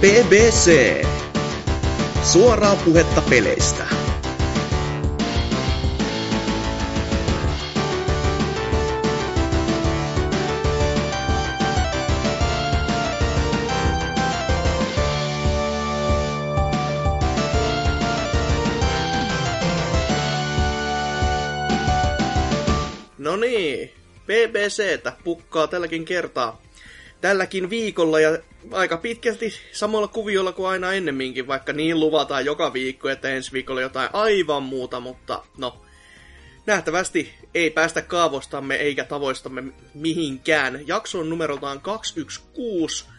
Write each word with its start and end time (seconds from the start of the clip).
BBC. 0.00 1.02
Suoraa 2.22 2.76
puhetta 2.76 3.22
peleistä. 3.30 3.86
No 23.18 23.36
niin, 23.36 23.90
BBCtä 24.26 25.12
pukkaa 25.24 25.66
tälläkin 25.66 26.04
kertaa. 26.04 26.65
Tälläkin 27.20 27.70
viikolla 27.70 28.20
ja 28.20 28.38
aika 28.72 28.96
pitkälti 28.96 29.54
samalla 29.72 30.08
kuviolla 30.08 30.52
kuin 30.52 30.68
aina 30.68 30.92
ennemminkin, 30.92 31.46
vaikka 31.46 31.72
niin 31.72 32.00
luvataan 32.00 32.44
joka 32.44 32.72
viikko, 32.72 33.08
että 33.08 33.28
ensi 33.28 33.52
viikolla 33.52 33.80
jotain 33.80 34.10
aivan 34.12 34.62
muuta, 34.62 35.00
mutta 35.00 35.42
no, 35.58 35.82
nähtävästi 36.66 37.34
ei 37.54 37.70
päästä 37.70 38.02
kaavostamme 38.02 38.74
eikä 38.74 39.04
tavoistamme 39.04 39.62
mihinkään. 39.94 40.80
Jakso 40.86 41.20
on 41.20 41.30
numeroltaan 41.30 41.80
216 41.80 43.12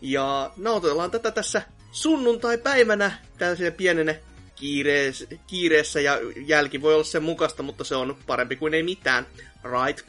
ja 0.00 0.50
nautellaan 0.56 1.10
tätä 1.10 1.30
tässä 1.30 1.62
sunnuntai-päivänä 1.92 3.12
tällaisena 3.38 3.70
pienenä 3.70 4.14
kiireessä, 4.56 5.26
kiireessä 5.46 6.00
ja 6.00 6.18
jälki 6.46 6.82
voi 6.82 6.94
olla 6.94 7.04
sen 7.04 7.22
mukaista, 7.22 7.62
mutta 7.62 7.84
se 7.84 7.96
on 7.96 8.16
parempi 8.26 8.56
kuin 8.56 8.74
ei 8.74 8.82
mitään. 8.82 9.26
Right. 9.64 10.08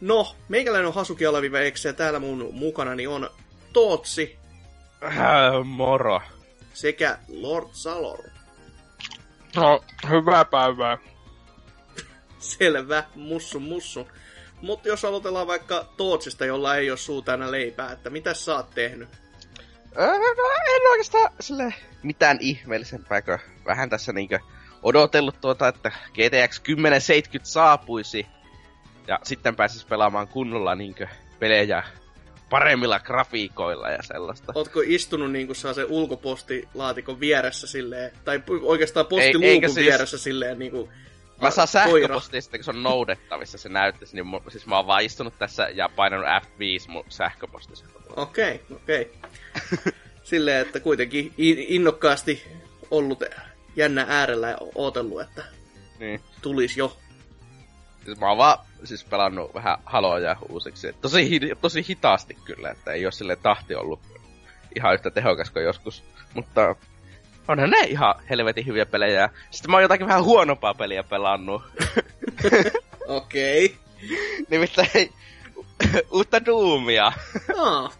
No, 0.00 0.36
meikäläinen 0.48 0.88
on 0.88 0.94
Hasuki 0.94 1.26
Alaviva 1.26 1.58
ja 1.58 1.92
täällä 1.92 2.18
mun 2.18 2.48
mukanani 2.52 3.06
on 3.06 3.30
Tootsi 3.72 4.38
Äh, 5.04 5.64
moro. 5.64 6.20
sekä 6.74 7.18
Lord 7.28 7.68
Salor. 7.72 8.18
No, 9.56 9.84
hyvää 10.08 10.44
päivää. 10.44 10.98
Selvä, 12.38 13.04
mussu 13.14 13.60
mussu. 13.60 14.08
Mutta 14.62 14.88
jos 14.88 15.04
aloitellaan 15.04 15.46
vaikka 15.46 15.86
Tootsista, 15.96 16.44
jolla 16.44 16.76
ei 16.76 16.90
ole 16.90 16.98
suu 16.98 17.22
täynnä 17.22 17.50
leipää, 17.50 17.92
että 17.92 18.10
mitä 18.10 18.34
sä 18.34 18.56
oot 18.56 18.70
tehnyt? 18.70 19.08
Öö, 19.98 20.06
no, 20.18 20.50
en 20.76 20.90
oikeastaan 20.90 21.32
sille 21.40 21.74
mitään 22.02 22.38
ihmeellisempää, 22.40 23.22
kuin 23.22 23.38
vähän 23.66 23.90
tässä 23.90 24.12
niinkö 24.12 24.38
odotellut 24.82 25.40
tuota, 25.40 25.68
että 25.68 25.90
GTX 25.90 26.60
1070 26.60 27.50
saapuisi. 27.50 28.26
Ja 29.08 29.18
sitten 29.22 29.56
pääsis 29.56 29.84
pelaamaan 29.84 30.28
kunnolla 30.28 30.74
niinkö 30.74 31.06
pelejä 31.38 31.82
paremmilla 32.50 33.00
grafiikoilla 33.00 33.90
ja 33.90 34.02
sellaista. 34.02 34.52
Ootko 34.54 34.82
istunut 34.86 35.32
niinku 35.32 35.54
saa 35.54 35.74
sen 35.74 35.86
ulkopostilaatikon 35.88 37.20
vieressä 37.20 37.66
silleen, 37.66 38.10
tai 38.24 38.42
oikeastaan 38.62 39.06
postiluukun 39.06 39.70
siis- 39.70 39.86
vieressä 39.86 40.18
silleen 40.18 40.58
niinku... 40.58 40.88
Mä 41.42 41.50
saan 41.50 41.68
sähköpostia 41.68 42.40
sitten, 42.40 42.60
kun 42.60 42.64
se 42.64 42.70
on 42.70 42.82
noudettavissa, 42.82 43.58
se 43.58 43.68
näyttäisi, 43.68 44.14
niin 44.14 44.26
mu- 44.26 44.50
siis 44.50 44.66
mä 44.66 44.76
oon 44.76 44.86
vaan 44.86 45.02
istunut 45.04 45.38
tässä 45.38 45.68
ja 45.74 45.88
painanut 45.88 46.26
F5 46.26 46.90
mun 46.90 47.04
sähköpostissa. 47.08 47.84
Okei, 48.16 48.60
okei. 48.76 49.12
Silleen, 50.24 50.60
että 50.66 50.80
kuitenkin 50.80 51.32
in- 51.38 51.64
innokkaasti 51.68 52.44
ollut 52.90 53.22
jännä 53.76 54.06
äärellä 54.08 54.48
ja 54.48 54.58
ootellut, 54.74 55.20
että 55.20 55.44
Niin. 55.98 56.20
tulisi 56.42 56.80
jo. 56.80 56.96
Siis 58.04 58.18
mä 58.20 58.28
oon 58.28 58.38
vaan 58.38 58.58
siis 58.84 59.04
pelannut 59.04 59.54
vähän 59.54 59.78
haloja 59.84 60.36
uusiksi. 60.48 60.92
Tosi, 61.00 61.40
tosi 61.60 61.86
hitaasti 61.88 62.36
kyllä, 62.44 62.70
että 62.70 62.92
ei 62.92 63.04
oo 63.06 63.10
sille 63.10 63.36
tahti 63.36 63.74
ollut 63.74 64.00
ihan 64.76 64.94
yhtä 64.94 65.10
tehokas 65.10 65.50
kuin 65.50 65.64
joskus. 65.64 66.04
Mutta 66.34 66.76
onhan 67.48 67.70
ne 67.70 67.80
ihan 67.80 68.14
helvetin 68.30 68.66
hyviä 68.66 68.86
pelejä. 68.86 69.28
Sitten 69.50 69.70
mä 69.70 69.76
oon 69.76 69.82
jotakin 69.82 70.06
vähän 70.06 70.24
huonompaa 70.24 70.74
peliä 70.74 71.02
pelannut. 71.02 71.62
Okei. 73.06 73.76
Nimittäin 74.50 75.14
uutta 76.12 76.44
Doomia. 76.44 77.12
Aa, 77.58 77.92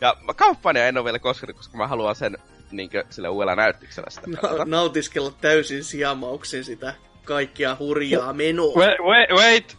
Ja 0.00 0.16
kampanja 0.36 0.86
en 0.86 0.98
oo 0.98 1.04
vielä 1.04 1.18
koskenut, 1.18 1.56
koska 1.56 1.78
mä 1.78 1.86
haluan 1.86 2.14
sen 2.14 2.38
niinkö 2.70 3.04
sillä 3.10 3.30
uudella 3.30 3.56
näyttiksellä 3.56 4.10
sitä 4.10 4.26
pelata. 4.42 4.64
nautiskella 4.64 5.30
täysin 5.40 5.84
sijamauksin 5.84 6.64
sitä 6.64 6.94
kaikkia 7.24 7.76
hurjaa 7.78 8.32
menoa. 8.32 8.74
Wait, 8.76 8.98
wait, 9.00 9.30
wait. 9.30 9.76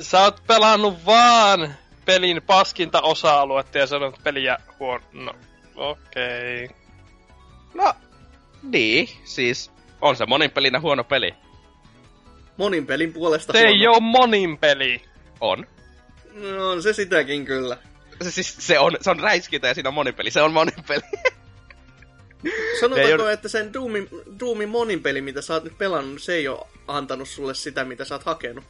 Sä 0.00 0.20
oot 0.20 0.42
pelannut 0.46 1.06
vaan 1.06 1.74
pelin 2.04 2.42
paskinta 2.46 3.00
osa-aluetta 3.00 3.78
ja 3.78 3.86
sanonut 3.86 4.20
peliä 4.24 4.58
huono. 4.80 5.04
No, 5.12 5.34
okei. 5.76 6.64
Okay. 6.64 6.76
No, 7.74 7.94
niin, 8.62 9.08
siis 9.24 9.70
on 10.00 10.16
se 10.16 10.26
monin 10.26 10.50
pelinä 10.50 10.80
huono 10.80 11.04
peli. 11.04 11.34
Monin 12.56 12.86
pelin 12.86 13.12
puolesta 13.12 13.52
Se 13.52 13.58
ei 13.58 13.78
huono. 13.78 13.92
oo 13.92 14.00
monin 14.00 14.58
peli. 14.58 15.02
On. 15.40 15.66
No 16.34 16.70
on 16.70 16.82
se 16.82 16.92
sitäkin 16.92 17.44
kyllä. 17.44 17.76
Se, 18.22 18.30
siis, 18.30 18.56
se 18.60 18.78
on, 18.78 18.96
se 19.00 19.10
on 19.10 19.20
räiskintä 19.20 19.68
ja 19.68 19.74
siinä 19.74 19.88
on 19.88 19.94
monipeli. 19.94 20.30
Se 20.30 20.42
on 20.42 20.52
monipeli. 20.52 21.02
Sanotaanko, 22.80 23.28
Ei 23.28 23.34
että 23.34 23.48
sen 23.48 23.72
Doomin, 23.72 24.08
Doomin 24.40 24.68
monin 24.68 25.02
peli, 25.02 25.20
mitä 25.20 25.42
sä 25.42 25.54
oot 25.54 25.64
nyt 25.64 25.78
pelannut, 25.78 26.22
se 26.22 26.34
ei 26.34 26.48
ole 26.48 26.66
antanut 26.88 27.28
sulle 27.28 27.54
sitä, 27.54 27.84
mitä 27.84 28.04
sä 28.04 28.14
oot 28.14 28.24
hakenut. 28.24 28.64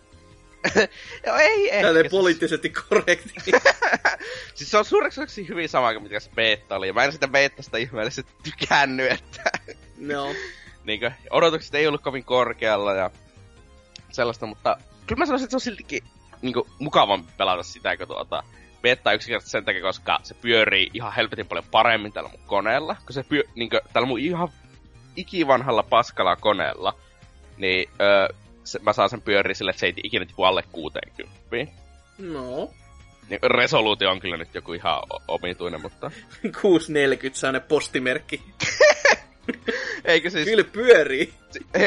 Joo, 1.27 1.37
ei 1.37 1.71
ehkä. 1.71 1.87
Tälleen 1.87 2.05
siis, 2.05 2.11
poliittisesti 2.11 2.71
korrekti. 2.71 3.35
siis 4.55 4.71
se 4.71 4.79
on 4.79 4.85
suureksi 4.85 5.49
hyvin 5.49 5.69
sama 5.69 5.93
kuin 5.93 6.03
mikä 6.03 6.21
se 6.21 6.31
beta 6.35 6.77
oli. 6.77 6.93
Mä 6.93 7.05
en 7.05 7.13
sitä 7.13 7.29
betasta 7.29 7.77
ihmeellisesti 7.77 8.33
tykännyt, 8.43 9.13
että 9.13 9.43
no. 10.13 10.35
niinkö, 10.85 11.11
odotukset 11.31 11.75
ei 11.75 11.87
ollut 11.87 12.03
kovin 12.03 12.25
korkealla 12.25 12.95
ja 12.95 13.11
sellaista, 14.13 14.47
mutta 14.47 14.77
kyllä 15.07 15.19
mä 15.19 15.27
sanoisin, 15.27 15.45
että 15.45 15.51
se 15.51 15.57
on 15.57 15.61
siltikin 15.61 16.03
niinkö, 16.43 16.63
mukavampi 16.79 17.33
pelata 17.37 17.63
sitä 17.63 17.97
kuin 17.97 18.09
tuota 18.09 18.43
beta 18.83 19.13
yksinkertaisesti 19.13 19.53
sen 19.53 19.65
takia, 19.65 19.83
koska 19.83 20.21
se 20.23 20.35
pyörii 20.35 20.91
ihan 20.95 21.13
helvetin 21.13 21.47
paljon 21.47 21.65
paremmin 21.71 22.13
tällä 22.13 22.29
mun 22.29 22.47
koneella. 22.47 22.97
Kun 23.07 23.15
se 23.15 23.23
pyö, 23.23 23.43
niinkö, 23.55 23.81
tällä 23.93 24.09
mun 24.09 24.19
ihan 24.19 24.49
ikivanhalla 25.17 25.83
paskalla 25.83 26.37
koneella, 26.37 26.95
niin 27.57 27.91
öö, 28.01 28.29
se, 28.65 28.79
mä 28.83 28.93
saan 28.93 29.11
sen 29.11 29.23
pyöriä 29.23 29.55
sille, 29.55 29.71
että 29.71 29.81
se 29.81 29.87
ei 29.87 29.95
ikinä 30.05 30.27
tipu 30.27 30.43
alle 30.43 30.63
60. 30.73 31.73
No. 32.19 32.71
Niin 33.29 33.41
resoluutio 33.43 34.11
on 34.11 34.21
kyllä 34.21 34.37
nyt 34.37 34.55
joku 34.55 34.73
ihan 34.73 35.03
omituinen, 35.29 35.83
mutta... 35.83 36.11
640 36.63 37.41
saa 37.41 37.53
ne 37.53 37.61
postimerkki. 37.61 38.43
Eikö 40.05 40.31
siis... 40.31 40.45
Kyllä 40.49 40.65
pyörii. 40.65 41.35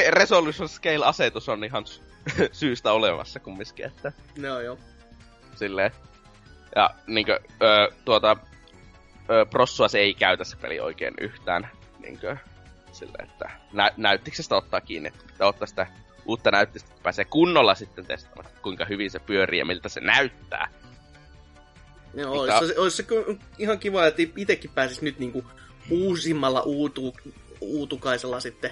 Resolution 0.10 0.70
scale-asetus 0.70 1.50
on 1.50 1.64
ihan 1.64 1.86
sy- 1.88 2.02
syystä 2.52 2.92
olemassa 2.92 3.40
kumminkin, 3.40 3.86
että 3.86 4.12
No 4.38 4.62
joo. 4.62 4.78
silleen. 5.56 5.92
Ja 6.76 6.90
niinkö, 7.08 7.40
ö, 7.62 7.92
tuota, 8.06 8.38
ö, 9.30 9.46
prossua 9.46 9.88
se 9.88 10.00
ei 10.00 10.14
käytä 10.14 10.44
se 10.44 10.58
peli 10.58 10.80
oikein 10.80 11.14
yhtään. 11.22 11.70
Niinkö, 12.00 12.38
silleen, 12.92 13.30
että 13.30 13.50
nä- 13.74 13.92
näyttiksestä 13.98 14.56
ottaa 14.56 14.82
kiinni, 14.82 15.08
että 15.08 15.24
pitää 15.28 15.48
ottaa 15.48 15.68
sitä 15.68 15.88
uutta 16.28 16.52
näyttöstä, 16.52 16.90
että 16.90 17.04
pääsee 17.04 17.26
kunnolla 17.26 17.76
sitten 17.76 18.06
testaamaan, 18.06 18.56
kuinka 18.62 18.86
hyvin 18.86 19.12
se 19.12 19.20
pyörii 19.20 19.60
ja 19.60 19.66
miltä 19.66 19.90
se 19.90 20.00
näyttää. 20.00 20.70
Joo, 22.14 22.44
Mikä- 22.44 22.58
olisi, 22.58 22.74
se, 22.74 22.80
olisi 22.80 22.98
se 22.98 23.06
ihan 23.58 23.80
kiva, 23.80 24.06
että 24.06 24.22
itsekin 24.36 24.72
pääsis 24.76 25.02
nyt 25.02 25.20
niinku 25.20 25.44
uusimmalla 25.90 26.62
uutu, 26.62 27.16
uutukaisella 27.62 28.40
sitten 28.40 28.72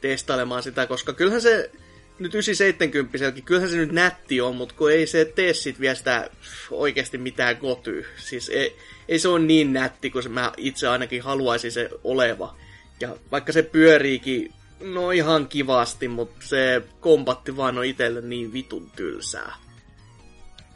testailemaan 0.00 0.62
sitä, 0.62 0.86
koska 0.86 1.12
kyllähän 1.12 1.42
se 1.42 1.70
nyt 2.18 2.34
970 2.34 3.42
kyllähän 3.44 3.70
se 3.70 3.76
nyt 3.76 3.92
nätti 3.92 4.40
on, 4.40 4.56
mutta 4.56 4.74
kun 4.74 4.92
ei 4.92 5.06
se 5.06 5.24
tee 5.24 5.54
sit 5.54 5.80
vielä 5.80 5.94
sitä 5.94 6.30
oikeasti 6.70 7.18
mitään 7.18 7.56
kotyy. 7.56 8.06
Siis 8.16 8.48
ei, 8.48 8.76
ei 9.08 9.18
se 9.18 9.28
ole 9.28 9.40
niin 9.40 9.72
nätti, 9.72 10.10
kuin 10.10 10.22
se 10.22 10.28
mä 10.28 10.52
itse 10.56 10.88
ainakin 10.88 11.22
haluaisin 11.22 11.72
se 11.72 11.90
oleva. 12.04 12.56
Ja 13.00 13.16
vaikka 13.32 13.52
se 13.52 13.62
pyöriikin, 13.62 14.52
no 14.80 15.10
ihan 15.10 15.48
kivasti, 15.48 16.08
mutta 16.08 16.46
se 16.46 16.82
kompatti 17.00 17.56
vaan 17.56 17.78
on 17.78 17.84
itselle 17.84 18.20
niin 18.20 18.52
vitun 18.52 18.90
tylsää. 18.96 19.52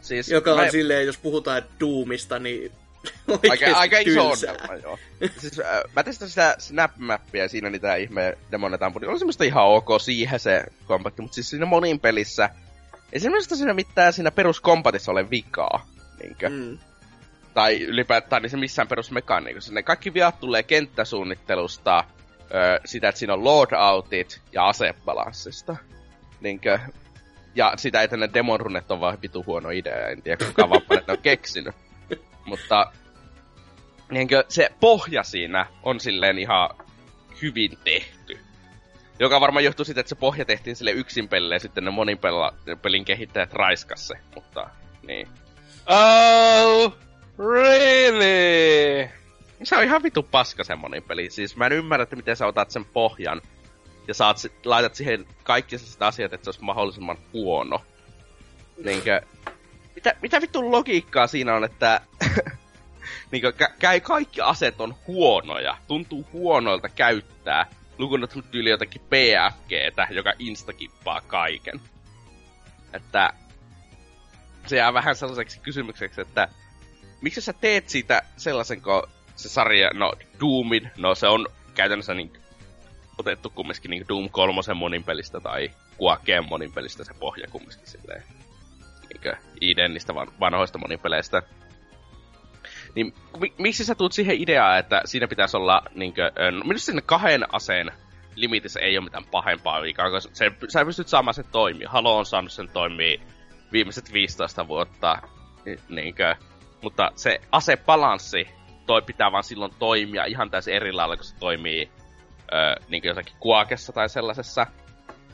Siis 0.01 0.29
Joka 0.29 0.53
on 0.53 0.61
mä- 0.61 0.71
silleen, 0.71 1.07
jos 1.07 1.19
puhutaan 1.19 1.63
Doomista, 1.81 2.39
niin 2.39 2.73
aika, 3.51 3.67
aika 3.79 3.99
iso 3.99 4.29
ongelma, 4.31 4.75
joo. 4.83 4.99
siis, 5.39 5.61
äh, 5.61 5.83
mä 5.97 6.03
testasin 6.03 6.29
sitä 6.29 6.57
Snap-mappia 6.59 7.49
siinä 7.49 7.71
niitä 7.71 7.95
ihme 7.97 8.39
demonetampuria. 8.51 9.11
Oli 9.11 9.19
semmoista 9.19 9.45
ihan 9.45 9.65
ok 9.65 9.89
siihen 10.01 10.41
se 10.41 10.65
kompatti, 10.87 11.23
mutta 11.23 11.35
siis 11.35 11.51
siinä 11.51 11.67
monin 11.67 12.01
pelissä 12.01 12.51
ei 13.13 13.21
semmoista 13.21 13.57
siinä 13.57 13.75
mitään 13.75 14.13
siinä 14.13 14.31
peruskompatissa 14.31 15.13
ole 15.13 15.31
vikaa. 15.31 15.87
Niinkö? 16.23 16.49
Mm. 16.49 16.79
Tai 17.55 17.81
ylipäätään 17.83 18.43
niin 18.43 18.51
se 18.51 18.57
missään 18.57 18.89
perusmekaniikossa. 18.89 19.73
Ne 19.73 19.83
kaikki 19.83 20.15
viat 20.15 20.41
tulee 20.41 20.63
kenttäsuunnittelusta, 20.63 22.05
öö, 22.55 22.81
sitä, 22.85 23.09
että 23.09 23.19
siinä 23.19 23.35
on 23.35 23.45
loadoutit 23.45 24.41
ja 24.53 24.69
asebalanssista. 24.69 25.77
Niinkö? 26.41 26.79
Ja 27.55 27.73
sitä, 27.77 28.03
että 28.03 28.17
ne 28.17 28.31
demon 28.35 28.61
runnet 28.61 28.91
on 28.91 29.01
vaan 29.01 29.19
vitu 29.23 29.45
huono 29.47 29.71
idea. 29.71 30.09
En 30.09 30.23
tiedä, 30.23 30.45
kuka 30.47 30.67
ne 31.07 31.13
on 31.13 31.19
keksinyt. 31.23 31.75
Mutta 32.45 32.93
niinkö, 34.11 34.45
se 34.49 34.71
pohja 34.81 35.23
siinä 35.23 35.67
on 35.83 36.01
silleen 36.01 36.39
ihan 36.39 36.71
hyvin 37.43 37.79
tehty. 37.85 38.39
Joka 39.19 39.41
varmaan 39.41 39.65
johtuu 39.65 39.85
siitä, 39.85 40.01
että 40.01 40.09
se 40.09 40.15
pohja 40.15 40.45
tehtiin 40.45 40.77
sille 40.77 40.91
yksin 40.91 41.29
pelille 41.29 41.55
ja 41.55 41.61
sitten 41.61 41.85
ne 41.85 41.91
monin 41.91 42.19
pelin 42.83 43.05
kehittäjät 43.05 43.53
raiskas 43.53 44.09
se, 44.09 44.15
mutta 44.35 44.71
niin. 45.07 45.29
Oh, 45.87 46.97
really? 47.39 49.09
Se 49.63 49.77
on 49.77 49.85
ihan 49.85 50.03
vitu 50.03 50.23
paska 50.23 50.65
semmonen 50.65 51.03
peli. 51.03 51.31
Siis 51.31 51.57
mä 51.57 51.67
en 51.67 51.73
ymmärrä, 51.73 52.03
että 52.03 52.17
miten 52.17 52.37
sä 52.37 52.47
otat 52.47 52.71
sen 52.71 52.85
pohjan 52.85 53.43
ja 54.09 54.15
saat, 54.15 54.37
laitat 54.65 54.95
siihen 54.95 55.27
kaikki 55.43 55.79
sellaiset 55.79 56.03
asiat, 56.03 56.33
että 56.33 56.45
se 56.45 56.49
olisi 56.49 56.65
mahdollisimman 56.65 57.19
huono. 57.33 57.83
Niinkö, 58.85 59.21
mitä, 59.95 60.15
mitä 60.23 60.41
vittu 60.41 60.71
logiikkaa 60.71 61.27
siinä 61.27 61.55
on, 61.55 61.65
että 61.65 62.01
niinkö, 63.31 63.53
käy 63.79 64.01
kaikki 64.01 64.41
aseet 64.41 64.81
on 64.81 64.95
huonoja, 65.07 65.77
tuntuu 65.87 66.27
huonoilta 66.33 66.89
käyttää, 66.89 67.67
lukuun 67.99 68.29
tyyli 68.51 68.71
jotakin 68.71 69.03
PFGtä, 69.03 70.09
joka 70.11 70.33
instakippaa 70.39 71.21
kaiken. 71.21 71.81
Että 72.93 73.33
se 74.67 74.77
jää 74.77 74.95
vähän 74.95 75.17
sellaiseksi 75.17 75.61
kysymykseksi, 75.61 76.21
että 76.21 76.49
miksi 77.21 77.41
sä 77.41 77.53
teet 77.53 77.89
siitä 77.89 78.23
sellaisen, 78.37 78.83
kun 78.83 79.03
se 79.43 79.49
sarja, 79.49 79.91
no 79.95 80.13
Doomin, 80.41 80.91
no 80.97 81.15
se 81.15 81.29
on 81.29 81.47
käytännössä 81.75 82.15
niin 82.15 82.33
otettu 83.19 83.51
kumminkin 83.51 83.91
niin 83.91 84.09
Doom 84.09 84.31
3 84.31 84.75
monin 84.75 85.05
pelistä 85.05 85.41
tai 85.41 85.71
Quakeen 86.03 86.49
monin 86.49 86.73
pelistä 86.73 87.05
se 87.05 87.15
pohja 87.15 87.47
kumminkin 87.51 87.87
silleen 87.87 88.23
niin 89.11 89.37
idennistä 89.61 90.15
van, 90.15 90.29
vanhoista 90.41 90.79
monipeleistä. 90.79 91.43
Niin 92.95 93.15
miksi 93.59 93.85
sä 93.85 93.95
tuut 93.95 94.13
siihen 94.13 94.41
ideaan, 94.41 94.79
että 94.79 95.03
siinä 95.05 95.29
pitäisi 95.29 95.57
olla 95.57 95.83
niinkö, 95.95 96.33
no 96.51 96.65
minusta 96.65 96.87
sinne 96.87 97.03
kahden 97.03 97.55
aseen 97.55 97.93
limitissä 98.35 98.81
ei 98.81 98.99
ole 98.99 99.05
mitään 99.05 99.25
pahempaa 99.31 99.83
vikaa, 99.83 100.11
koska 100.11 100.35
se, 100.35 100.53
sä 100.69 100.85
pystyt 100.85 101.09
saamaan 101.09 101.35
sen 101.35 101.45
toimia. 101.53 101.91
Halo 101.91 102.19
on 102.19 102.27
saanut 102.27 102.53
sen 102.53 102.69
toimia 102.69 103.21
viimeiset 103.73 104.13
15 104.13 104.69
vuotta, 104.69 105.19
niinkö, 105.89 106.37
mutta 106.83 107.13
se 107.15 107.41
asebalanssi 107.53 108.49
toi 108.91 109.03
pitää 109.03 109.33
vaan 109.33 109.45
silloin 109.45 109.73
toimia 109.79 110.25
ihan 110.25 110.51
täysin 110.51 110.75
eri 110.75 110.93
lailla, 110.93 111.17
kun 111.17 111.25
se 111.25 111.37
toimii 111.37 111.91
öö, 112.53 112.75
niin 112.89 113.03
jossakin 113.05 113.37
kuakessa 113.41 113.93
tai 113.93 114.09
sellaisessa. 114.09 114.67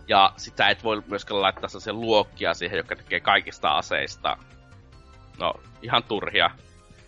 Ja 0.08 0.32
sitä 0.36 0.68
et 0.68 0.84
voi 0.84 1.02
myöskään 1.06 1.42
laittaa 1.42 1.68
sellaisia 1.68 1.92
luokkia 1.92 2.54
siihen, 2.54 2.76
jotka 2.76 2.96
tekee 2.96 3.20
kaikista 3.20 3.68
aseista. 3.68 4.36
No, 5.38 5.54
ihan 5.82 6.02
turhia. 6.02 6.50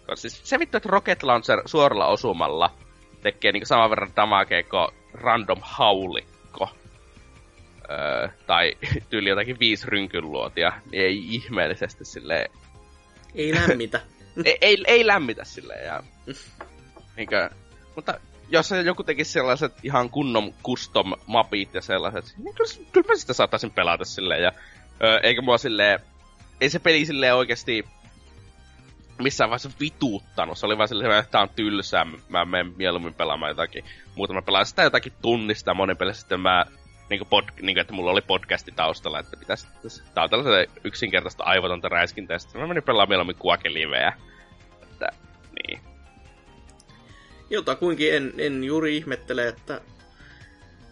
Koska 0.07 0.17
siis 0.17 0.41
se 0.45 0.59
vittu, 0.59 0.77
että 0.77 0.89
Rocket 0.89 1.23
Launcher 1.23 1.63
suoralla 1.65 2.07
osumalla 2.07 2.71
tekee 3.23 3.53
niin 3.53 3.67
saman 3.67 3.91
verran 3.91 4.17
damagea 4.17 4.63
kuin 4.63 4.89
random 5.15 5.61
haulikko. 5.63 6.71
Öö, 7.91 8.29
tai 8.47 8.73
tyyli 9.11 9.29
jotakin 9.29 9.59
viisi 9.61 9.87
rynkynluotia, 9.87 10.73
niin 10.91 11.03
ei 11.03 11.35
ihmeellisesti 11.35 12.05
silleen... 12.05 12.51
Ei 13.35 13.55
lämmitä. 13.55 14.01
ei, 14.45 14.59
ei, 14.61 14.85
ei 14.87 15.07
lämmitä 15.07 15.45
silleen. 15.45 15.87
Ja... 15.87 16.03
Niinkö, 17.17 17.51
mutta 17.97 18.21
jos 18.49 18.71
joku 18.85 19.05
tekisi 19.05 19.33
sellaiset 19.33 19.73
ihan 19.83 20.11
kunnon 20.11 20.55
custom 20.65 21.13
mapit 21.27 21.75
ja 21.75 21.83
sellaiset, 21.83 22.35
niin 22.39 22.55
kyllä, 22.55 22.87
kyllä 22.93 23.07
mä 23.09 23.17
sitä 23.17 23.33
saattaisin 23.33 23.71
pelata 23.71 24.05
silleen. 24.05 24.43
Ja, 24.43 24.53
ö, 25.03 25.21
eikä 25.23 25.43
mua 25.43 25.59
silleen, 25.59 26.01
ei 26.61 26.71
se 26.71 26.79
peli 26.79 27.07
silleen 27.07 27.35
oikeasti 27.35 27.85
missään 29.19 29.51
vaiheessa 29.51 29.71
vituuttanut. 29.81 30.59
Se 30.59 30.67
oli 30.67 30.79
vaan 30.79 30.89
silleen, 30.89 31.13
että 31.13 31.31
tää 31.31 31.41
on 31.41 31.51
tylsää, 31.57 32.07
mä 32.29 32.45
menen 32.45 32.75
mieluummin 32.77 33.15
pelaamaan 33.15 33.51
jotakin 33.51 33.85
muuta. 34.15 34.33
Mä 34.33 34.43
pelaan 34.43 34.67
sitä 34.67 34.83
jotakin 34.83 35.13
tunnista 35.23 35.75
monin 35.75 35.97
pelissä 35.97 36.21
sitten 36.21 36.41
mä 36.41 36.67
niin 37.11 37.19
kuin 37.19 37.29
pod, 37.29 37.45
niin 37.63 37.75
kuin, 37.75 37.81
että 37.81 37.93
mulla 37.93 38.11
oli 38.11 38.21
podcasti 38.21 38.73
taustalla, 38.77 39.19
että 39.19 39.37
pitäisi, 39.37 39.67
tää 40.15 40.25
on 40.25 40.31
tällaisen 40.31 40.67
yksinkertaista 40.85 41.45
aivotonta 41.45 41.89
räiskintää, 41.89 42.35
ja 42.35 42.39
sitten 42.39 42.61
mä 42.61 42.67
menin 42.67 42.83
pelaamaan 42.83 43.09
mieluummin 43.09 43.37
kuakeliveä. 43.37 44.13
Että, 44.83 45.09
niin. 45.63 45.81
Jotakuinkin 47.51 48.15
en, 48.15 48.33
en 48.39 48.65
juuri 48.65 48.97
ihmettele, 48.97 49.49
että 49.49 49.81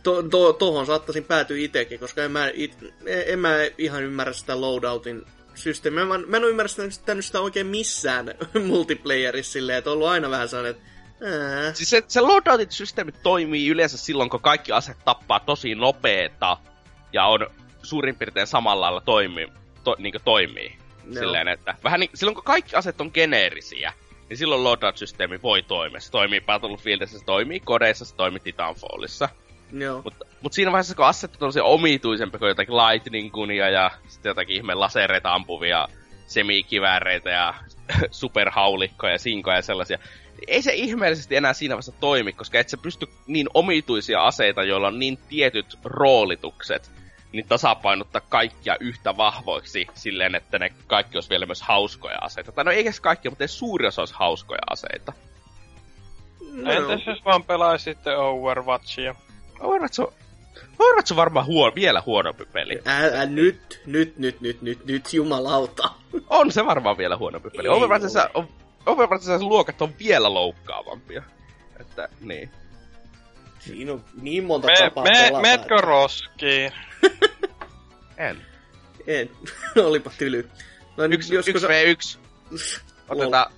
to, 0.03 0.23
to, 0.23 0.53
tohon 0.53 0.87
saattaisin 0.87 1.25
päätyä 1.25 1.57
itsekin, 1.57 2.01
koska 2.01 2.25
en 2.25 2.31
mä, 2.31 2.51
it, 2.55 2.79
en 3.07 3.39
mä 3.39 3.55
ihan 3.79 4.03
ymmärrä 4.03 4.33
sitä 4.33 4.61
loadoutin 4.61 5.23
systeemiä. 5.55 6.05
Mä, 6.05 6.19
mä 6.19 6.37
en 6.37 6.43
ole 6.43 6.51
ymmärtänyt 6.51 7.25
sitä 7.25 7.41
oikein 7.41 7.67
missään 7.67 8.35
multiplayerissa 8.69 9.53
silleen, 9.53 9.79
että 9.79 9.91
on 9.91 9.95
ollut 9.95 10.09
aina 10.09 10.31
vähän 10.31 10.49
sellainen, 10.49 10.71
että 10.77 10.96
Ää. 11.23 11.73
Siis 11.75 11.91
se, 11.91 12.03
se 12.09 12.21
loadoutin 12.21 12.73
systeemi 12.73 13.13
toimii 13.13 13.69
yleensä 13.69 13.99
silloin, 13.99 14.31
kun 14.31 14.41
kaikki 14.41 14.73
aset 14.73 14.97
tappaa 15.05 15.41
tosi 15.41 15.75
nopeeta 15.75 16.57
ja 17.13 17.27
on 17.27 17.47
suurin 17.83 18.17
piirtein 18.17 18.47
samalla 18.47 18.85
lailla 18.85 19.01
toimii, 19.01 19.49
to, 19.85 19.97
niin 19.99 20.15
toimii. 20.25 20.77
No. 21.05 21.15
Silleen, 21.15 21.49
että 21.49 21.75
vähän 21.85 22.01
niin, 22.01 22.11
silloin 22.15 22.35
kun 22.35 22.45
kaikki 22.45 22.77
aset 22.77 23.01
on 23.01 23.11
geneerisiä, 23.15 23.93
niin 24.29 24.37
silloin 24.37 24.65
loadout-systeemi 24.65 25.43
voi 25.43 25.63
toimia. 25.63 26.01
Se 26.01 26.11
toimii 26.11 26.41
Battlefieldissä, 26.41 27.19
se 27.19 27.25
toimii 27.25 27.61
kodeissa, 27.61 28.05
se 28.05 28.15
toimii 28.15 28.41
Titanfallissa. 28.41 29.29
Joo. 29.73 30.03
Mutta 30.03 30.27
mut 30.41 30.53
siinä 30.53 30.73
vaiheessa, 30.73 30.95
kun 30.95 31.07
asset 31.07 31.43
on 31.43 31.53
omituisempi 31.63 32.39
kuin 32.39 32.49
jotakin 32.49 32.77
lightning 32.77 33.33
kunia 33.33 33.71
ja 33.71 33.91
sitten 34.09 34.31
jotakin 34.31 34.57
ihme 34.57 34.75
lasereita 34.75 35.35
ampuvia 35.35 35.89
semikivääreitä 36.27 37.31
ja 37.31 37.55
superhaulikkoja 38.11 39.13
ja 39.13 39.19
sinkoja 39.19 39.57
ja 39.57 39.63
sellaisia, 39.63 39.99
ei 40.49 40.63
se 40.63 40.73
ihmeellisesti 40.73 41.37
enää 41.37 41.53
siinä 41.53 41.75
vaiheessa 41.75 41.93
toimi, 42.01 42.33
koska 42.33 42.59
et 42.59 42.69
sä 42.69 42.77
pysty 42.77 43.07
niin 43.27 43.47
omituisia 43.55 44.25
aseita, 44.25 44.63
joilla 44.63 44.89
on 44.89 44.99
niin 44.99 45.19
tietyt 45.29 45.79
roolitukset, 45.85 46.91
niin 47.33 47.49
tasapainottaa 47.49 48.21
kaikkia 48.29 48.77
yhtä 48.81 49.17
vahvoiksi 49.17 49.87
silleen, 49.95 50.35
että 50.35 50.59
ne 50.59 50.73
kaikki 50.87 51.17
olisi 51.17 51.31
vielä 51.31 51.47
myös 51.47 51.63
hauskoja 51.63 52.19
aseita. 52.21 52.53
Tai 52.53 52.65
no 52.65 52.71
ei 52.71 52.81
edes 52.81 53.01
kaikki, 53.01 53.29
mutta 53.29 53.45
ei 53.45 53.49
suuri 53.49 53.87
osa 53.87 54.03
olisi 54.03 54.15
hauskoja 54.15 54.63
aseita. 54.71 55.13
No. 56.53 56.73
Entäs 56.73 57.07
jos 57.07 57.25
vaan 57.25 57.45
pelaisitte 57.45 58.17
Overwatchia? 58.17 59.15
Overwatch 59.61 60.01
on, 60.01 60.13
Overwatch 60.79 61.13
on 61.13 61.17
varmaan 61.17 61.47
huono, 61.47 61.75
vielä 61.75 62.03
huonompi 62.07 62.45
peli. 62.53 62.81
Ää, 62.85 63.11
ää, 63.15 63.27
nyt, 63.27 63.83
nyt, 63.87 64.19
nyt, 64.19 64.41
nyt, 64.41 64.63
nyt, 64.63 64.85
nyt, 64.85 65.13
jumalauta. 65.13 65.91
On 66.31 66.53
se 66.53 66.67
varmaan 66.67 66.99
vielä 66.99 67.17
huonompi 67.17 67.51
peli. 67.51 67.69
Overwatchissa 67.69 68.31
on, 68.35 68.49
Overwatchissa 68.87 69.45
luokat 69.45 69.83
on 69.83 69.95
vielä 69.99 70.35
loukkaavampia. 70.35 71.23
Että, 71.81 72.09
niin. 72.21 72.51
Siinä 73.59 73.93
on 73.93 74.05
niin 74.23 74.45
monta 74.45 74.67
me, 74.67 74.75
tapaa 74.77 75.05
me, 75.05 75.11
pelata. 75.11 75.41
Metkö 75.41 75.77
roskiin? 75.77 76.73
en. 78.17 78.47
En. 79.07 79.31
Olipa 79.87 80.11
tyly. 80.19 80.51
No, 80.97 81.05
yksi, 81.05 81.35
joskus... 81.35 81.55
yksi 81.55 81.69
v 81.69 81.87
1 81.87 82.19
Otetaan 83.09 83.53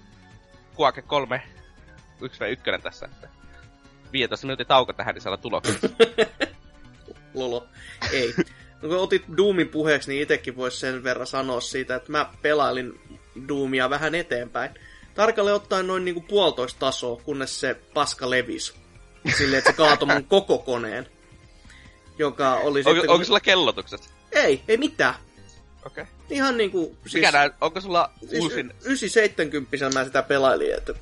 kuake 0.74 1.02
kolme 1.02 1.42
1v1 2.22 2.82
tässä. 2.82 3.06
Että 3.06 3.28
15 4.12 4.46
minuutin 4.46 4.66
tauko 4.66 4.92
tähän, 4.92 5.14
niin 5.14 5.22
saadaan 5.22 5.42
tulokset. 5.42 5.80
Lolo. 7.34 7.66
Ei. 8.12 8.34
No 8.82 8.88
kun 8.88 8.98
otit 8.98 9.24
Doomin 9.36 9.68
puheeksi, 9.68 10.10
niin 10.10 10.22
itsekin 10.22 10.56
voisi 10.56 10.76
sen 10.76 11.04
verran 11.04 11.26
sanoa 11.26 11.60
siitä, 11.60 11.94
että 11.94 12.12
mä 12.12 12.30
pelailin 12.42 13.00
Doomia 13.48 13.90
vähän 13.90 14.14
eteenpäin. 14.14 14.70
Tarkalleen 15.18 15.56
ottaen 15.56 15.86
noin 15.86 16.04
niinku 16.04 16.20
puolitoista 16.20 16.78
tasoa, 16.78 17.20
kunnes 17.24 17.60
se 17.60 17.74
paska 17.94 18.30
levisi. 18.30 18.74
Silleen, 19.38 19.58
että 19.58 19.70
se 19.70 19.76
kaatoi 19.76 20.08
mun 20.08 20.24
koko 20.34 20.58
koneen. 20.58 21.08
Joka 22.18 22.54
oli 22.54 22.78
onko, 22.78 22.90
sitten... 22.90 23.10
Onko 23.10 23.24
sulla 23.24 23.40
kellotukset? 23.40 24.10
Ei, 24.32 24.62
ei 24.68 24.76
mitään. 24.76 25.14
Okei. 25.86 26.02
Okay. 26.02 26.14
Ihan 26.30 26.56
niinku... 26.56 26.96
Siis, 27.02 27.14
Mikä 27.14 27.30
nää, 27.30 27.50
onko 27.60 27.80
sulla 27.80 28.10
siis 28.28 28.42
uusin... 28.42 28.72
970 28.84 29.90
mä 29.94 30.04
sitä 30.04 30.22
pelailin, 30.22 30.74
että... 30.74 30.94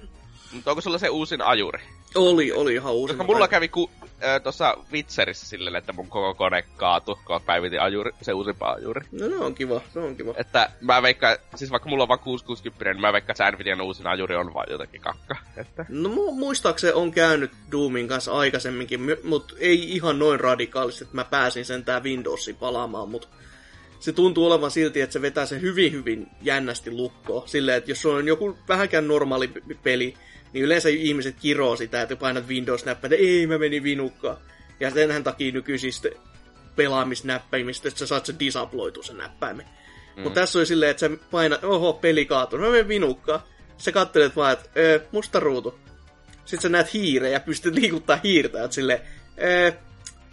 Mutta 0.52 0.70
onko 0.70 0.80
sulla 0.80 0.98
se 0.98 1.08
uusin 1.08 1.42
ajuri? 1.42 1.82
Oli, 2.14 2.52
oli 2.52 2.74
ihan 2.74 2.92
uusi. 2.92 3.14
Koska 3.14 3.32
mulla 3.32 3.48
kävi 3.48 3.68
ku, 3.68 3.90
äh, 4.24 4.42
tuossa 4.42 4.76
Witcherissä 4.92 5.46
silleen, 5.46 5.76
että 5.76 5.92
mun 5.92 6.08
koko 6.08 6.34
kone 6.34 6.64
kaatu, 6.76 7.18
kun 7.24 7.40
päivitin 7.42 7.80
ajuri, 7.80 8.10
se 8.22 8.32
uusimpaa 8.32 8.72
ajuri. 8.72 9.06
No, 9.12 9.28
no 9.28 9.46
on 9.46 9.54
kiva, 9.54 9.80
se 9.92 9.98
on 9.98 10.16
kiva. 10.16 10.34
Että 10.36 10.70
mä 10.80 11.02
veikkaan, 11.02 11.36
siis 11.54 11.70
vaikka 11.70 11.88
mulla 11.88 12.02
on 12.02 12.08
vaan 12.08 12.20
660, 12.20 12.84
niin 12.84 13.00
mä 13.00 13.12
veikkaan, 13.12 13.32
että 13.32 13.50
Nvidian 13.50 13.80
uusin 13.80 14.06
ajuri 14.06 14.36
on 14.36 14.54
vaan 14.54 14.66
jotakin 14.70 15.00
kakka. 15.00 15.36
Että... 15.56 15.86
No 15.88 16.08
muistaakseni 16.32 16.92
on 16.92 17.10
käynyt 17.10 17.50
Doomin 17.72 18.08
kanssa 18.08 18.32
aikaisemminkin, 18.32 19.00
mutta 19.24 19.54
ei 19.58 19.94
ihan 19.94 20.18
noin 20.18 20.40
radikaalisti, 20.40 21.04
että 21.04 21.16
mä 21.16 21.24
pääsin 21.24 21.64
sentään 21.64 22.02
Windowsiin 22.02 22.56
palaamaan, 22.56 23.08
mutta 23.08 23.28
se 24.00 24.12
tuntuu 24.12 24.46
olevan 24.46 24.70
silti, 24.70 25.00
että 25.00 25.12
se 25.12 25.22
vetää 25.22 25.46
sen 25.46 25.60
hyvin 25.60 25.92
hyvin 25.92 26.26
jännästi 26.42 26.90
lukkoon. 26.90 27.48
Silleen, 27.48 27.78
että 27.78 27.90
jos 27.90 28.06
on 28.06 28.28
joku 28.28 28.58
vähänkään 28.68 29.08
normaali 29.08 29.50
peli, 29.82 30.14
niin 30.52 30.64
yleensä 30.64 30.88
ihmiset 30.88 31.36
kiroo 31.40 31.76
sitä, 31.76 32.02
että 32.02 32.16
painat 32.16 32.48
Windows-näppäintä, 32.48 33.16
ei 33.16 33.46
mä 33.46 33.58
menin 33.58 33.82
vinukkaan. 33.82 34.36
Ja 34.80 34.90
senhän 34.90 35.24
takia 35.24 35.52
nykyisistä 35.52 36.08
pelaamisnäppäimistä, 36.76 37.88
että 37.88 37.98
sä 37.98 38.06
saat 38.06 38.26
sen 38.26 38.38
disabloitu 38.38 39.02
sen 39.02 39.16
näppäimen. 39.16 39.66
Mm. 40.16 40.22
Mutta 40.22 40.40
tässä 40.40 40.58
oli 40.58 40.66
silleen, 40.66 40.90
että 40.90 41.00
sä 41.00 41.10
painat, 41.30 41.64
oho, 41.64 41.92
peli 41.92 42.26
kaatuu, 42.26 42.58
mä 42.58 42.70
menen 42.70 42.88
vinukkaan. 42.88 43.40
Sä 43.78 43.92
kattelet 43.92 44.36
vaan, 44.36 44.52
että 44.52 44.68
öö, 44.76 45.00
musta 45.12 45.40
ruutu. 45.40 45.78
Sit 46.44 46.60
sä 46.60 46.68
näet 46.68 46.92
hiireen 46.92 47.32
ja 47.32 47.40
pystyt 47.40 47.74
liikuttaa 47.74 48.20
hiirtä, 48.24 48.64
että 48.64 48.74
silleen, 48.74 49.00
ee, 49.36 49.76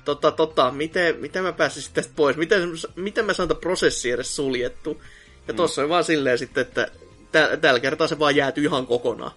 tota, 0.05 0.31
tota, 0.31 0.71
miten, 0.71 1.15
miten 1.19 1.43
mä 1.43 1.53
pääsisin 1.53 1.93
tästä 1.93 2.13
pois? 2.15 2.37
Miten, 2.37 2.69
miten 2.95 3.25
mä 3.25 3.33
saan 3.33 3.49
tämän 3.49 3.61
prosessi 3.61 4.11
edes 4.11 4.35
suljettu? 4.35 5.01
Ja 5.47 5.53
tossa 5.53 5.83
on 5.83 5.89
vaan 5.89 6.03
silleen 6.03 6.37
sitten, 6.37 6.61
että 6.61 6.87
tä, 7.31 7.57
tällä 7.57 7.79
kertaa 7.79 8.07
se 8.07 8.19
vaan 8.19 8.35
jääty 8.35 8.61
ihan 8.61 8.87
kokonaan. 8.87 9.31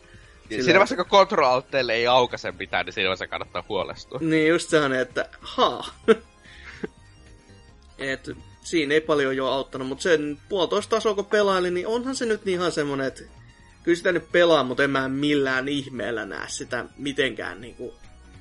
Sillä... 0.48 0.64
Siinä 0.64 0.78
vaiheessa, 0.78 0.96
kun 0.96 1.06
control 1.06 1.62
ei 1.92 2.06
aukaise 2.06 2.52
mitään, 2.52 2.86
niin 2.86 2.92
siinä 2.92 3.06
vaiheessa 3.06 3.26
kannattaa 3.26 3.64
huolestua. 3.68 4.18
Niin, 4.22 4.48
just 4.48 4.70
sehän, 4.70 4.92
että 4.92 5.28
haa. 5.40 5.86
Et, 7.98 8.30
siinä 8.60 8.94
ei 8.94 9.00
paljon 9.00 9.36
jo 9.36 9.46
auttanut, 9.46 9.88
mutta 9.88 10.02
sen 10.02 10.38
puolitoista 10.48 10.96
tasoa 10.96 11.14
kun 11.14 11.26
pelailin, 11.26 11.74
niin 11.74 11.86
onhan 11.86 12.16
se 12.16 12.26
nyt 12.26 12.48
ihan 12.48 12.72
semmonen, 12.72 13.06
että 13.06 13.22
kyllä 13.82 13.96
sitä 13.96 14.12
nyt 14.12 14.32
pelaa, 14.32 14.64
mutta 14.64 14.84
en 14.84 14.90
mä 14.90 15.08
millään 15.08 15.68
ihmeellä 15.68 16.26
näe 16.26 16.48
sitä 16.48 16.84
mitenkään 16.98 17.60
niinku 17.60 17.94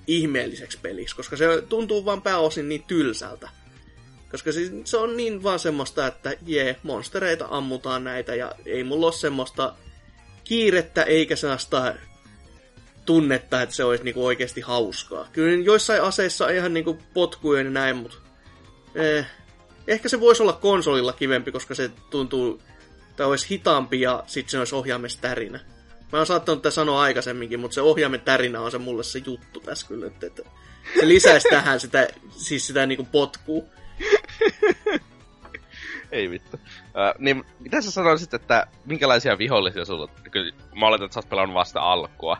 ihmeelliseksi 0.07 0.79
peliksi, 0.81 1.15
koska 1.15 1.38
se 1.38 1.62
tuntuu 1.69 2.05
vaan 2.05 2.21
pääosin 2.21 2.69
niin 2.69 2.83
tylsältä. 2.83 3.50
Koska 4.31 4.51
se, 4.51 4.62
se 4.83 4.97
on 4.97 5.17
niin 5.17 5.43
vaan 5.43 5.59
semmoista, 5.59 6.07
että 6.07 6.33
jee, 6.45 6.75
monstereita 6.83 7.47
ammutaan 7.50 8.03
näitä 8.03 8.35
ja 8.35 8.51
ei 8.65 8.83
mulla 8.83 9.05
ole 9.05 9.13
semmoista 9.13 9.75
kiirettä 10.45 11.03
eikä 11.03 11.35
sellaista 11.35 11.93
tunnetta, 13.05 13.61
että 13.61 13.75
se 13.75 13.83
olisi 13.83 14.03
niinku 14.03 14.25
oikeasti 14.25 14.61
hauskaa. 14.61 15.27
Kyllä 15.31 15.63
joissain 15.63 16.01
aseissa 16.01 16.49
ihan 16.49 16.73
niinku 16.73 16.99
potkuja 17.13 17.61
ja 17.61 17.69
näin, 17.69 17.95
mutta 17.95 18.17
eh, 18.95 19.25
ehkä 19.87 20.09
se 20.09 20.19
voisi 20.19 20.43
olla 20.43 20.53
konsolilla 20.53 21.13
kivempi, 21.13 21.51
koska 21.51 21.75
se 21.75 21.91
tuntuu, 22.09 22.61
tai 23.15 23.27
olisi 23.27 23.49
hitaampi 23.49 24.01
ja 24.01 24.23
sitten 24.27 24.51
se 24.51 24.59
olisi 24.59 24.75
ohjaimen 24.75 25.09
tärinä. 25.21 25.59
Mä 26.11 26.17
oon 26.19 26.25
saattanut 26.25 26.61
tätä 26.61 26.73
sanoa 26.73 27.01
aikaisemminkin, 27.01 27.59
mutta 27.59 27.75
se 27.75 27.81
ohjaimen 27.81 28.21
tärinä 28.21 28.61
on 28.61 28.71
se 28.71 28.77
mulle 28.77 29.03
se 29.03 29.21
juttu 29.25 29.59
tässä 29.59 29.87
kyllä, 29.87 30.07
että, 30.07 30.43
se 30.99 31.07
lisäisi 31.07 31.49
tähän 31.49 31.79
sitä, 31.79 32.07
siis 32.29 32.67
sitä 32.67 32.85
niinku 32.85 33.07
potkua. 33.11 33.63
Ei 36.12 36.29
vittu. 36.29 36.57
Uh, 36.57 37.19
niin, 37.19 37.43
mitä 37.59 37.81
sä 37.81 37.91
sanoisit, 37.91 38.33
että 38.33 38.67
minkälaisia 38.85 39.38
vihollisia 39.38 39.85
sulla 39.85 40.09
Kyllä 40.31 40.51
mä 40.75 40.88
oletan, 40.88 41.05
että 41.05 41.13
sä 41.13 41.19
oot 41.19 41.29
pelannut 41.29 41.53
vasta 41.53 41.81
alkua. 41.81 42.38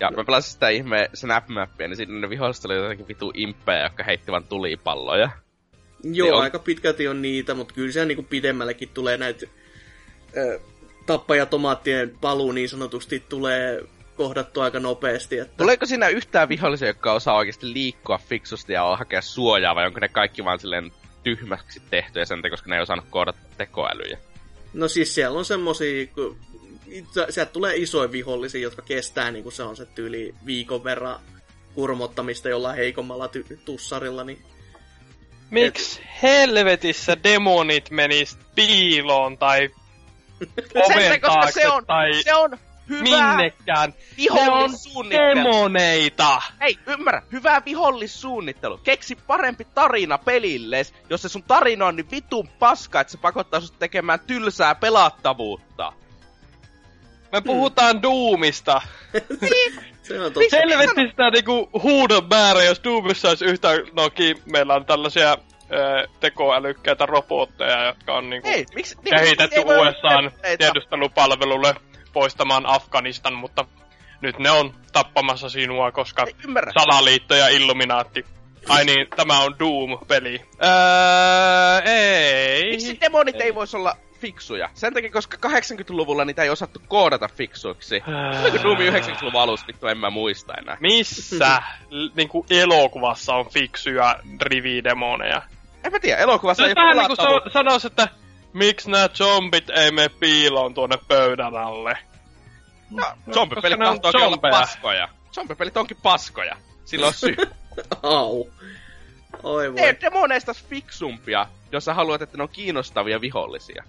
Ja 0.00 0.10
no. 0.10 0.16
mä 0.16 0.24
pelasin 0.24 0.52
sitä 0.52 0.68
ihme 0.68 1.10
Snap-mappia, 1.14 1.88
niin 1.88 1.96
siinä 1.96 2.20
ne 2.20 2.30
viholliset 2.30 2.64
oli 2.64 2.76
jotenkin 2.76 3.08
vitu 3.08 3.32
imppejä, 3.34 3.82
jotka 3.82 4.04
heitti 4.04 4.32
vaan 4.32 4.44
tulipalloja. 4.44 5.30
Joo, 6.04 6.26
niin 6.26 6.34
on... 6.34 6.42
aika 6.42 6.58
pitkälti 6.58 7.08
on 7.08 7.22
niitä, 7.22 7.54
mutta 7.54 7.74
kyllä 7.74 7.92
se 7.92 8.04
niinku 8.04 8.22
pidemmällekin 8.22 8.88
tulee 8.94 9.16
näitä 9.16 9.46
äh, 10.38 10.60
tappajatomaattien 11.06 12.18
paluu 12.20 12.52
niin 12.52 12.68
sanotusti 12.68 13.24
tulee 13.28 13.82
kohdattu 14.16 14.60
aika 14.60 14.80
nopeasti. 14.80 15.38
Että... 15.38 15.56
Tuleeko 15.56 15.86
siinä 15.86 16.08
yhtään 16.08 16.48
vihollisia, 16.48 16.88
jotka 16.88 17.12
osaa 17.12 17.36
oikeasti 17.36 17.72
liikkua 17.72 18.18
fiksusti 18.18 18.72
ja 18.72 18.96
hakea 18.96 19.22
suojaa, 19.22 19.74
vai 19.74 19.86
onko 19.86 20.00
ne 20.00 20.08
kaikki 20.08 20.44
vaan 20.44 20.58
silleen 20.58 20.92
tyhmäksi 21.26 21.82
tehtyjä 21.90 22.24
sen 22.24 22.42
koska 22.50 22.70
ne 22.70 22.76
ei 22.76 22.82
osannut 22.82 23.06
koodata 23.10 23.38
tekoälyjä? 23.56 24.18
No 24.72 24.88
siis 24.88 25.14
siellä 25.14 25.38
on 25.38 25.44
semmosia, 25.44 26.06
kun 26.06 26.36
sieltä 27.30 27.52
tulee 27.52 27.76
isoja 27.76 28.12
vihollisia, 28.12 28.60
jotka 28.60 28.82
kestää, 28.82 29.30
niin 29.30 29.42
kuin 29.42 29.52
se 29.52 29.62
on 29.62 29.76
se 29.76 29.86
tyyli 29.86 30.34
viikon 30.46 30.84
verran 30.84 31.20
kurmottamista 31.74 32.48
jollain 32.48 32.76
heikommalla 32.76 33.26
ty- 33.26 33.58
tussarilla, 33.64 34.24
niin 34.24 34.44
Miksi 35.50 36.00
Et... 36.00 36.06
helvetissä 36.22 37.16
demonit 37.24 37.90
menis 37.90 38.38
piiloon 38.54 39.38
tai 39.38 39.70
oven 40.84 41.20
taakse 41.20 41.60
se 41.60 41.68
on, 41.68 41.86
tai 41.86 42.22
se 42.22 42.34
on 42.34 42.58
hyvä 42.88 43.36
minnekään. 43.36 43.94
Vihollissuunnittelu. 44.16 45.44
demoneita. 45.44 46.42
Hei, 46.60 46.78
ymmärrä. 46.86 47.22
Hyvä 47.32 47.62
vihollissuunnittelu. 47.64 48.78
Keksi 48.78 49.16
parempi 49.26 49.66
tarina 49.74 50.18
pelilles, 50.18 50.94
jos 51.10 51.22
se 51.22 51.28
sun 51.28 51.42
tarina 51.42 51.86
on 51.86 51.96
niin 51.96 52.10
vitun 52.10 52.48
paska, 52.48 53.00
että 53.00 53.10
se 53.10 53.18
pakottaa 53.18 53.60
sut 53.60 53.78
tekemään 53.78 54.20
tylsää 54.20 54.74
pelattavuutta. 54.74 55.92
Me 57.32 57.40
puhutaan 57.40 57.92
hmm. 57.92 58.02
Doomista. 58.02 58.80
niin. 59.40 59.80
Se 60.02 60.20
on 60.20 60.32
totta. 60.32 60.56
Helvetti 60.56 61.08
sitä 61.10 61.30
niinku 61.30 61.70
huudon 61.82 62.28
määrä, 62.30 62.62
jos 62.62 62.80
Doomissa 62.84 63.28
olisi 63.28 63.44
yhtä... 63.44 63.68
No 63.92 64.10
meillä 64.52 64.74
on 64.74 64.86
tällaisia 64.86 65.36
tekoälykkäitä 66.20 67.06
robotteja, 67.06 67.86
jotka 67.86 68.14
on 68.14 68.30
niinku 68.30 68.48
ei, 68.48 68.66
miksi, 68.74 68.96
niin, 69.04 69.18
kehitetty 69.18 69.60
USAn 69.60 70.30
tiedustelupalvelulle 70.58 71.74
poistamaan 72.16 72.66
Afganistan, 72.66 73.34
mutta 73.34 73.64
nyt 74.20 74.38
ne 74.38 74.50
on 74.50 74.74
tappamassa 74.92 75.48
sinua, 75.48 75.92
koska 75.92 76.26
salaliitto 76.78 77.34
ja 77.34 77.48
Illuminaatti. 77.48 78.24
Ai 78.68 78.84
niin, 78.84 79.06
tämä 79.16 79.40
on 79.40 79.54
Doom-peli. 79.58 80.40
Öö, 80.64 81.82
ei. 81.84 82.70
Miksi 82.70 82.98
demonit 83.00 83.40
ei 83.40 83.54
voisi 83.54 83.76
olla 83.76 83.96
fiksuja? 84.20 84.70
Sen 84.74 84.94
takia, 84.94 85.10
koska 85.10 85.48
80-luvulla 85.48 86.24
niitä 86.24 86.42
ei 86.42 86.50
osattu 86.50 86.82
koodata 86.88 87.28
fiksuiksi. 87.28 88.02
Oliko 88.42 88.62
Doom 88.62 88.78
90-luvun 88.78 89.42
alussa, 89.42 89.66
vittu 89.66 89.86
en 89.86 89.98
mä 89.98 90.10
muista 90.10 90.54
enää. 90.54 90.76
Missä 90.80 91.62
niinku 92.16 92.46
elokuvassa 92.50 93.34
on 93.34 93.46
fiksuja 93.50 94.16
rividemoneja? 94.42 95.42
En 95.84 95.92
mä 95.92 96.00
tiedä, 96.00 96.18
elokuvassa 96.20 96.62
no, 96.62 96.68
ei 96.68 96.74
ole 96.76 96.94
niinku 96.94 97.16
sa- 97.16 97.50
sanois, 97.52 97.84
että 97.84 98.08
miksi 98.56 98.90
nämä 98.90 99.08
zombit 99.08 99.70
ei 99.70 99.90
mene 99.90 100.08
piiloon 100.08 100.74
tuonne 100.74 100.98
pöydän 101.08 101.56
alle? 101.56 101.98
No, 102.90 103.04
zombipelit 103.32 103.78
tahtoo 103.78 104.26
olla 104.26 104.36
paskoja. 104.36 105.08
Zombipelit 105.32 105.76
onkin 105.76 105.96
paskoja. 106.02 106.56
Silloin 106.84 107.14
syy. 107.14 107.36
Au. 108.02 108.46
Oi 109.42 109.72
voi. 109.72 109.80
Tee 109.80 109.96
demoneista 110.00 110.54
fiksumpia, 110.54 111.46
jos 111.72 111.84
sä 111.84 111.94
haluat, 111.94 112.22
että 112.22 112.36
ne 112.36 112.42
on 112.42 112.48
kiinnostavia 112.48 113.20
vihollisia. 113.20 113.84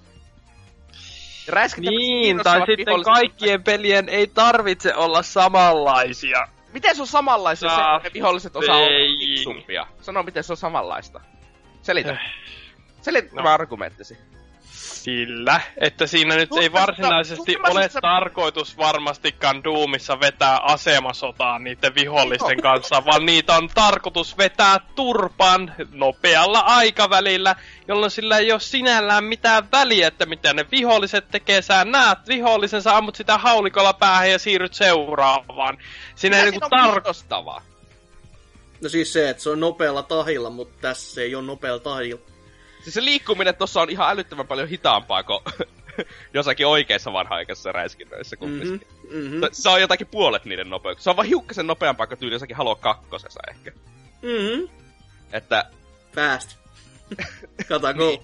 niin, 1.77 2.39
tai 2.43 2.61
sitten 2.65 3.03
kaikkien 3.03 3.63
pelien 3.63 4.09
ei 4.09 4.27
tarvitse 4.27 4.95
olla 4.95 5.23
samanlaisia. 5.23 6.47
Miten 6.73 6.95
se 6.95 7.01
on 7.01 7.07
samanlaisia, 7.07 7.69
se, 7.69 7.81
että 7.97 8.13
viholliset 8.13 8.55
osaa 8.55 8.77
olla 8.77 9.17
fiksumpia? 9.19 9.87
Sano, 10.01 10.23
miten 10.23 10.43
se 10.43 10.53
on 10.53 10.57
samanlaista. 10.57 11.21
Selitä. 11.81 12.11
Äh. 12.11 12.19
Selitä 13.01 13.27
no. 13.27 13.35
tämä 13.35 13.53
argumenttisi. 13.53 14.17
Sillä, 15.07 15.61
että 15.77 16.07
siinä 16.07 16.35
nyt 16.35 16.49
ei 16.61 16.71
varsinaisesti 16.71 17.57
ole 17.69 17.89
sä... 17.89 18.01
tarkoitus 18.01 18.77
varmastikaan 18.77 19.63
Doomissa 19.63 20.19
vetää 20.19 20.57
asemasotaa 20.57 21.59
niiden 21.59 21.95
vihollisten 21.95 22.61
kanssa, 22.61 23.05
vaan 23.05 23.25
niitä 23.25 23.53
on 23.53 23.69
tarkoitus 23.75 24.37
vetää 24.37 24.79
turpan 24.95 25.73
nopealla 25.91 26.59
aikavälillä, 26.59 27.55
jolloin 27.87 28.11
sillä 28.11 28.37
ei 28.37 28.51
ole 28.51 28.59
sinällään 28.59 29.23
mitään 29.23 29.71
väliä, 29.71 30.07
että 30.07 30.25
mitä 30.25 30.53
ne 30.53 30.65
viholliset 30.71 31.25
tekee. 31.31 31.61
Sä 31.61 31.85
näet 31.85 32.19
vihollisen, 32.27 32.81
sä 32.81 32.97
ammut 32.97 33.15
sitä 33.15 33.37
haulikolla 33.37 33.93
päähän 33.93 34.31
ja 34.31 34.39
siirryt 34.39 34.73
seuraavaan. 34.73 35.77
Siinä 36.15 36.37
ei 36.37 36.51
niinku 36.51 36.67
tar- 36.67 37.61
No 38.81 38.89
siis 38.89 39.13
se, 39.13 39.29
että 39.29 39.43
se 39.43 39.49
on 39.49 39.59
nopealla 39.59 40.03
tahilla, 40.03 40.49
mutta 40.49 40.77
tässä 40.81 41.21
ei 41.21 41.35
ole 41.35 41.45
nopealla 41.45 41.79
tahilla. 41.79 42.36
Siis 42.87 42.93
se 42.93 43.05
liikkuminen 43.05 43.55
tossa 43.55 43.81
on 43.81 43.89
ihan 43.89 44.09
älyttömän 44.09 44.47
paljon 44.47 44.67
hitaampaa 44.67 45.23
kuin 45.23 45.39
jossakin 46.33 46.67
oikeissa 46.67 47.13
vanha-aikaisissa 47.13 47.71
räiskinnöissä 47.71 48.37
kumminkin. 48.37 48.87
Mm-hmm, 49.03 49.19
mm-hmm. 49.19 49.41
Se 49.51 49.69
on 49.69 49.81
jotakin 49.81 50.07
puolet 50.07 50.45
niiden 50.45 50.69
nopeuksia. 50.69 51.03
Se 51.03 51.09
on 51.09 51.15
vaan 51.15 51.27
hiukkasen 51.27 51.67
nopeampaa 51.67 52.07
kuin 52.07 52.19
tyyli 52.19 52.35
jossakin 52.35 52.55
Halo 52.55 52.75
kakkosessa 52.75 53.39
ehkä. 53.49 53.71
Mm-hmm. 54.21 54.69
Että... 55.33 55.65
Fast. 56.15 56.57
Kata 57.69 57.93
go. 57.93 58.07
niin. 58.07 58.23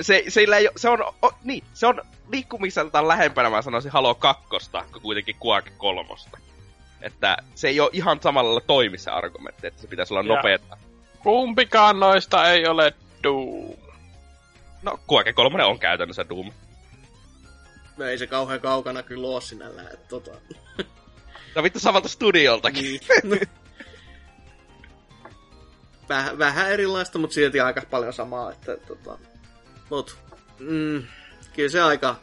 Se, 0.00 0.24
se, 0.28 0.40
ei, 0.40 0.68
se 0.76 0.88
on, 0.88 1.02
o, 1.22 1.32
niin, 1.44 1.64
se 1.74 1.86
on 1.86 2.02
liikkumiseltaan 2.32 3.08
lähempänä, 3.08 3.50
mä 3.50 3.62
sanoisin 3.62 3.92
Halo 3.92 4.14
kakkosta, 4.14 4.84
kuin 4.92 5.02
kuitenkin 5.02 5.36
Quake 5.46 5.70
kolmosta. 5.78 6.38
Että 7.00 7.36
se 7.54 7.68
ei 7.68 7.80
ole 7.80 7.90
ihan 7.92 8.20
samalla 8.22 8.48
lailla 8.50 8.66
toimi 8.66 8.98
se 8.98 9.10
argumentti, 9.10 9.66
että 9.66 9.80
se 9.80 9.86
pitäisi 9.86 10.14
olla 10.14 10.22
nopeeta. 10.22 10.87
Kumpikaan 11.28 12.00
noista 12.00 12.50
ei 12.50 12.66
ole 12.66 12.94
Doom. 13.22 13.76
No, 14.82 15.00
Quake 15.12 15.32
3 15.32 15.64
on 15.64 15.78
käytännössä 15.78 16.28
Doom. 16.28 16.52
No 17.96 18.04
ei 18.04 18.18
se 18.18 18.26
kauhean 18.26 18.60
kaukana 18.60 19.02
kyllä 19.02 19.28
ole 19.28 19.40
sinällään, 19.40 19.92
että 19.92 20.08
tota... 20.08 20.30
No 21.54 21.62
vittu 21.62 21.78
samalta 21.78 22.08
studioltakin. 22.08 22.84
Niin. 22.84 23.00
Väh, 26.08 26.38
vähän 26.38 26.70
erilaista, 26.72 27.18
mutta 27.18 27.34
silti 27.34 27.60
aika 27.60 27.82
paljon 27.90 28.12
samaa, 28.12 28.52
että 28.52 28.76
tota... 28.76 29.18
Mut, 29.90 30.18
mm, 30.58 31.02
kyllä 31.52 31.68
se 31.68 31.82
aika 31.82 32.16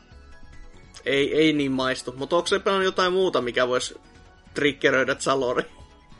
ei, 1.06 1.36
ei 1.36 1.54
niin 1.54 1.72
maistu. 1.72 2.14
Mutta 2.18 2.36
onko 2.36 2.48
se 2.48 2.62
jotain 2.84 3.14
muuta, 3.14 3.42
mikä 3.42 3.68
voisi 3.68 4.02
triggeröidä 4.54 5.16
Zalori? 5.16 5.64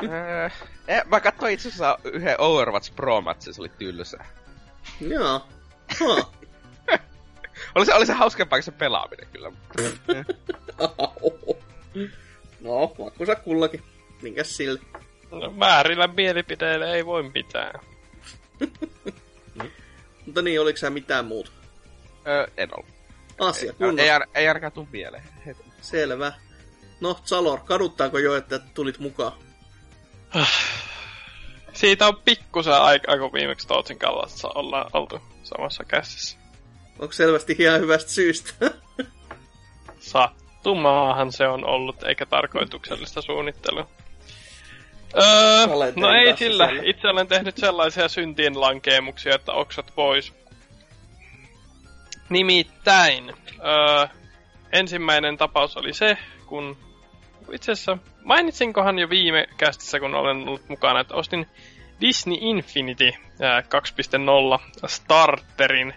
Äh, 0.04 0.54
eh, 0.88 1.02
mä 1.06 1.20
katsoin 1.20 1.54
itse 1.54 1.68
asiassa 1.68 1.98
yhden 2.04 2.36
Overwatch 2.42 2.96
Pro-matsin, 2.96 3.54
se 3.54 3.62
oli 3.62 3.70
tylsä. 3.70 4.18
Joo. 5.02 5.46
Huh. 6.00 6.32
oli, 7.76 7.86
se, 7.86 7.94
oli 7.94 8.06
se 8.06 8.14
hauskempaa 8.14 8.58
kuin 8.58 8.64
se 8.64 8.72
pelaaminen 8.72 9.28
kyllä. 9.32 9.52
no, 12.62 12.96
Arvoisa 13.06 13.36
kullakin. 13.36 13.84
Minkäs 14.22 14.58
sille? 14.58 14.80
No, 15.32 15.60
väärillä 15.60 16.08
mielipiteillä 16.08 16.86
ei 16.94 17.06
voi 17.06 17.24
mitään. 17.34 17.80
Mutta 20.26 20.42
niin, 20.42 20.62
oliko 20.62 20.78
sä 20.78 20.90
mitään 20.90 21.26
muuta? 21.26 21.52
Öö, 22.28 22.48
en 22.58 22.70
ollut. 22.78 22.90
Asia, 23.40 23.72
Ei, 23.72 23.78
kunnossa. 23.78 24.02
ei, 24.02 24.10
ar- 24.10 24.28
ei 24.36 24.48
ainakaan 24.48 24.72
tuu 24.72 24.88
mieleen. 24.92 25.24
Selvä. 25.82 26.34
No, 27.02 27.20
Salor, 27.24 27.60
kaduttaako 27.66 28.18
jo, 28.20 28.36
että 28.36 28.60
tulit 28.60 29.00
mukaan? 29.00 29.32
Siitä 31.74 32.08
on 32.08 32.22
pikkusen 32.26 32.82
aikaa, 32.82 33.18
kun 33.18 33.34
viimeksi 33.34 33.68
Tootsin 33.68 34.00
kallassa 34.00 34.48
ollaan 34.56 34.90
oltu 34.94 35.22
samassa 35.44 35.84
käsissä. 35.84 36.38
Onko 37.00 37.14
selvästi 37.14 37.56
ihan 37.60 37.80
hyvästä 37.80 38.12
syystä? 38.12 38.54
Sattumaahan 40.00 41.32
se 41.32 41.48
on 41.48 41.66
ollut, 41.66 42.04
eikä 42.04 42.26
tarkoituksellista 42.26 43.22
suunnittelua. 43.22 43.88
Öö, 45.18 45.94
no 45.96 46.10
ei 46.10 46.38
sillä. 46.38 46.68
siellä. 46.68 46.82
Itse 46.86 47.08
olen 47.08 47.28
tehnyt 47.28 47.58
sellaisia 47.58 48.08
syntien 48.08 48.62
lankeemuksia, 48.62 49.36
että 49.36 49.52
oksat 49.52 49.92
pois. 49.96 50.34
Nimittäin, 52.30 53.30
öö, 53.30 54.08
ensimmäinen 54.72 55.38
tapaus 55.38 55.78
oli 55.78 55.94
se, 55.94 56.18
kun 56.46 56.78
itse 57.52 57.72
asiassa 57.72 57.98
mainitsinkohan 58.26 59.00
jo 59.00 59.10
viime 59.10 59.48
kästissä, 59.58 60.00
kun 60.00 60.16
olen 60.16 60.48
ollut 60.48 60.70
mukana, 60.70 61.00
että 61.00 61.16
ostin 61.16 61.48
Disney 62.02 62.38
Infinity 62.40 63.12
ää, 63.42 63.62
2.0 63.62 63.68
starterin. 64.88 65.94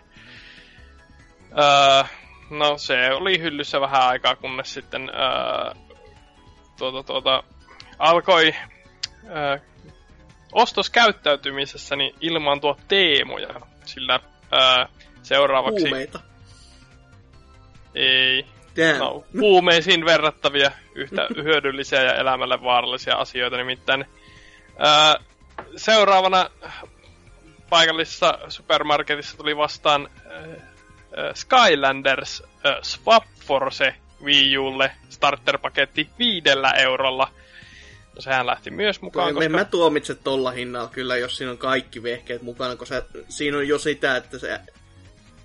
Öö, 1.58 2.04
no 2.50 2.78
se 2.78 3.12
oli 3.12 3.38
hyllyssä 3.38 3.80
vähän 3.80 4.02
aikaa, 4.02 4.36
kunnes 4.36 4.74
sitten 4.74 5.10
öö, 5.10 5.74
tuota, 6.78 7.02
tuota, 7.02 7.42
alkoi 7.98 8.54
öö, 9.24 9.58
ostoskäyttäytymisessäni 10.52 12.14
ilmaantua 12.20 12.76
teemoja, 12.88 13.60
sillä 13.84 14.20
öö, 14.52 14.84
seuraavaksi... 15.22 15.80
Kuumeita. 15.80 16.20
Ei, 17.94 18.46
Damn. 18.78 18.98
no, 18.98 19.24
huumeisiin 19.40 20.04
verrattavia 20.04 20.70
yhtä 20.94 21.28
hyödyllisiä 21.44 22.02
ja 22.02 22.14
elämälle 22.14 22.62
vaarallisia 22.62 23.16
asioita. 23.16 23.56
Nimittäin 23.56 24.04
ää, 24.78 25.16
seuraavana 25.76 26.50
paikallisessa 27.70 28.38
supermarketissa 28.48 29.36
tuli 29.36 29.56
vastaan 29.56 30.08
ää, 30.26 31.34
Skylanders 31.34 32.42
ää, 32.64 32.78
Swap 32.82 33.24
Force 33.46 33.94
Wii 34.24 34.58
Ulle 34.58 34.90
starterpaketti 35.08 36.08
viidellä 36.18 36.70
eurolla. 36.70 37.30
No 38.14 38.22
sehän 38.22 38.46
lähti 38.46 38.70
myös 38.70 39.02
mukaan, 39.02 39.28
En 39.28 39.34
koska... 39.34 39.48
mä 39.48 39.64
tuomitse 39.64 40.14
tolla 40.14 40.50
hinnalla 40.50 40.88
kyllä, 40.88 41.16
jos 41.16 41.36
siinä 41.36 41.50
on 41.50 41.58
kaikki 41.58 42.02
vehkeet 42.02 42.42
mukana, 42.42 42.76
koska 42.76 43.02
siinä 43.28 43.56
on 43.56 43.68
jo 43.68 43.78
sitä, 43.78 44.16
että 44.16 44.38
se 44.38 44.60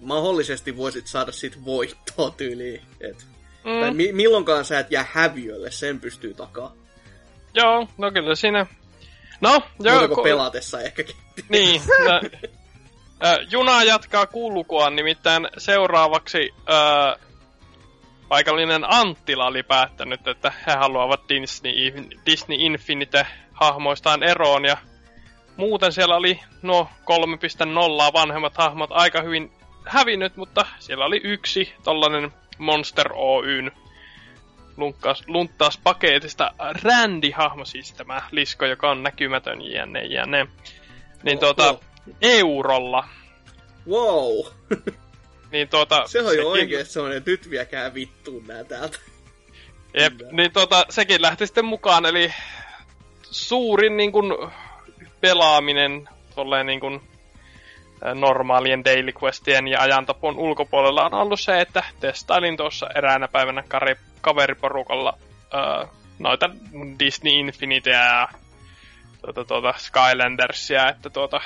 mahdollisesti 0.04 0.78
voisit 0.78 1.08
saada 1.08 1.32
siitä 1.32 1.58
voittoa 1.66 2.32
tyyliin. 2.32 2.82
Et, 3.02 3.26
mm. 3.64 3.80
tai 3.82 3.92
mi- 3.94 4.12
milloinkaan 4.14 4.66
sä 4.66 4.80
et 4.80 4.92
jää 4.92 5.06
häviölle, 5.12 5.72
sen 5.72 6.00
pystyy 6.00 6.34
takaa. 6.34 6.74
joo, 7.54 7.88
no 7.98 8.12
kyllä 8.12 8.36
siinä... 8.36 8.66
No, 9.42 9.62
joo, 9.80 10.08
ku- 10.08 10.24
pelatessa 10.24 10.82
ehkäkin. 10.82 11.16
Niin. 11.50 11.82
Ä, 13.26 13.38
juna 13.52 13.84
jatkaa 13.84 14.28
kulkuaan, 14.28 14.96
nimittäin 14.96 15.48
seuraavaksi 15.58 16.54
ä, 16.70 17.16
paikallinen 18.28 18.84
Anttila 18.94 19.46
oli 19.46 19.64
päättänyt, 19.64 20.28
että 20.28 20.54
he 20.68 20.72
haluavat 20.72 21.22
Disney, 21.30 21.74
Disney 22.26 22.58
Infinite-hahmoistaan 22.58 24.24
eroon, 24.24 24.66
ja 24.66 24.78
muuten 25.58 25.92
siellä 25.92 26.16
oli 26.16 26.40
nuo 26.62 26.90
3.0 28.08 28.14
vanhemmat 28.14 28.58
hahmot 28.58 28.90
aika 28.94 29.22
hyvin 29.22 29.52
hävinnyt, 29.86 30.36
mutta 30.38 30.66
siellä 30.80 31.06
oli 31.06 31.22
yksi 31.24 31.74
tollanen 31.84 32.34
Monster 32.58 33.10
Oyn 33.14 33.72
lunkkaas, 34.78 35.24
lunttaas 35.28 35.78
paketista 35.84 36.52
Randy-hahmo, 36.84 37.66
siis 37.66 37.94
tämä 37.94 38.22
lisko, 38.32 38.66
joka 38.66 38.92
on 38.92 39.04
näkymätön 39.04 39.62
jne 39.62 40.04
jne. 40.06 40.48
Niin 41.24 41.40
tuota, 41.40 41.70
Oho. 41.70 41.84
eurolla. 42.22 43.08
Wow! 43.90 44.46
Niin 45.52 45.70
tuota, 45.70 46.08
Se 46.08 46.20
on 46.20 46.26
jo 46.26 46.32
sekin- 46.32 46.46
oikein 46.48 46.86
semmonen, 46.86 47.18
että 47.18 47.32
nyt 47.32 47.50
viekää 47.50 47.94
vittuun 47.94 48.48
nää 48.48 48.64
täältä. 48.64 48.98
Jep, 50.00 50.14
niin 50.32 50.54
tuota, 50.54 50.86
sekin 50.90 51.22
lähti 51.22 51.48
sitten 51.48 51.66
mukaan, 51.66 52.06
eli 52.06 52.34
suurin 53.22 53.98
niin 53.98 54.12
kuin, 54.12 54.34
pelaaminen 55.22 56.10
tolleen 56.36 56.66
niin 56.66 56.80
kuin, 56.80 56.96
ä, 56.96 57.13
normaalien 58.16 58.86
daily 58.86 59.12
questien 59.24 59.68
ja 59.68 59.82
ajantapon 59.82 60.40
ulkopuolella 60.40 61.06
on 61.06 61.14
ollut 61.14 61.40
se, 61.40 61.62
että 61.62 61.84
testailin 62.00 62.58
tuossa 62.58 62.88
eräänä 62.96 63.28
päivänä 63.28 63.64
kari, 63.68 63.96
kaveriporukalla 64.22 65.18
ää, 65.54 65.88
noita 66.20 66.50
Disney 67.00 67.34
Infinityä 67.34 68.06
ja 68.06 68.28
tuota, 69.22 69.46
tuota 69.46 69.74
Skylandersia, 69.78 70.90
että 70.90 71.10
tuota... 71.10 71.42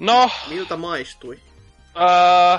No, 0.00 0.30
Miltä 0.48 0.76
maistui? 0.76 1.40
Öö, 1.96 2.58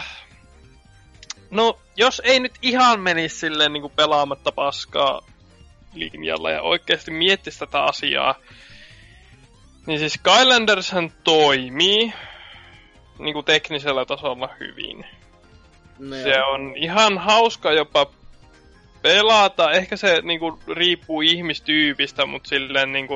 no, 1.51 1.79
jos 1.95 2.21
ei 2.25 2.39
nyt 2.39 2.53
ihan 2.61 2.99
menisi 2.99 3.35
silleen 3.39 3.73
niin 3.73 3.81
kuin 3.81 3.93
pelaamatta 3.95 4.51
paskaa 4.51 5.21
linjalla 5.93 6.51
ja 6.51 6.61
oikeasti 6.61 7.11
miettisi 7.11 7.59
tätä 7.59 7.83
asiaa, 7.83 8.35
niin 9.87 9.99
siis 9.99 10.13
Skylandershän 10.13 11.11
toimii 11.23 12.13
niin 13.19 13.33
kuin 13.33 13.45
teknisellä 13.45 14.05
tasolla 14.05 14.49
hyvin. 14.59 15.05
No 15.99 16.15
Se 16.15 16.43
on 16.43 16.73
ihan 16.75 17.17
hauska 17.17 17.71
jopa 17.71 18.07
pelata. 19.01 19.71
Ehkä 19.71 19.95
se 19.95 20.21
niinku 20.21 20.59
riippuu 20.73 21.21
ihmistyypistä, 21.21 22.25
mutta 22.25 22.49
silleen 22.49 22.91
niinku... 22.91 23.15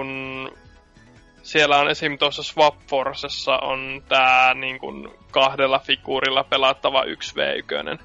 Siellä 1.44 1.78
on 1.78 1.90
esim. 1.90 2.18
tuossa 2.18 2.44
Swap 2.44 2.76
Forcessa 2.88 3.58
on 3.58 4.04
tää 4.10 4.54
niinku 4.54 4.88
kahdella 5.32 5.80
figuurilla 5.80 6.44
pelattava 6.44 7.04
1v1, 7.04 8.00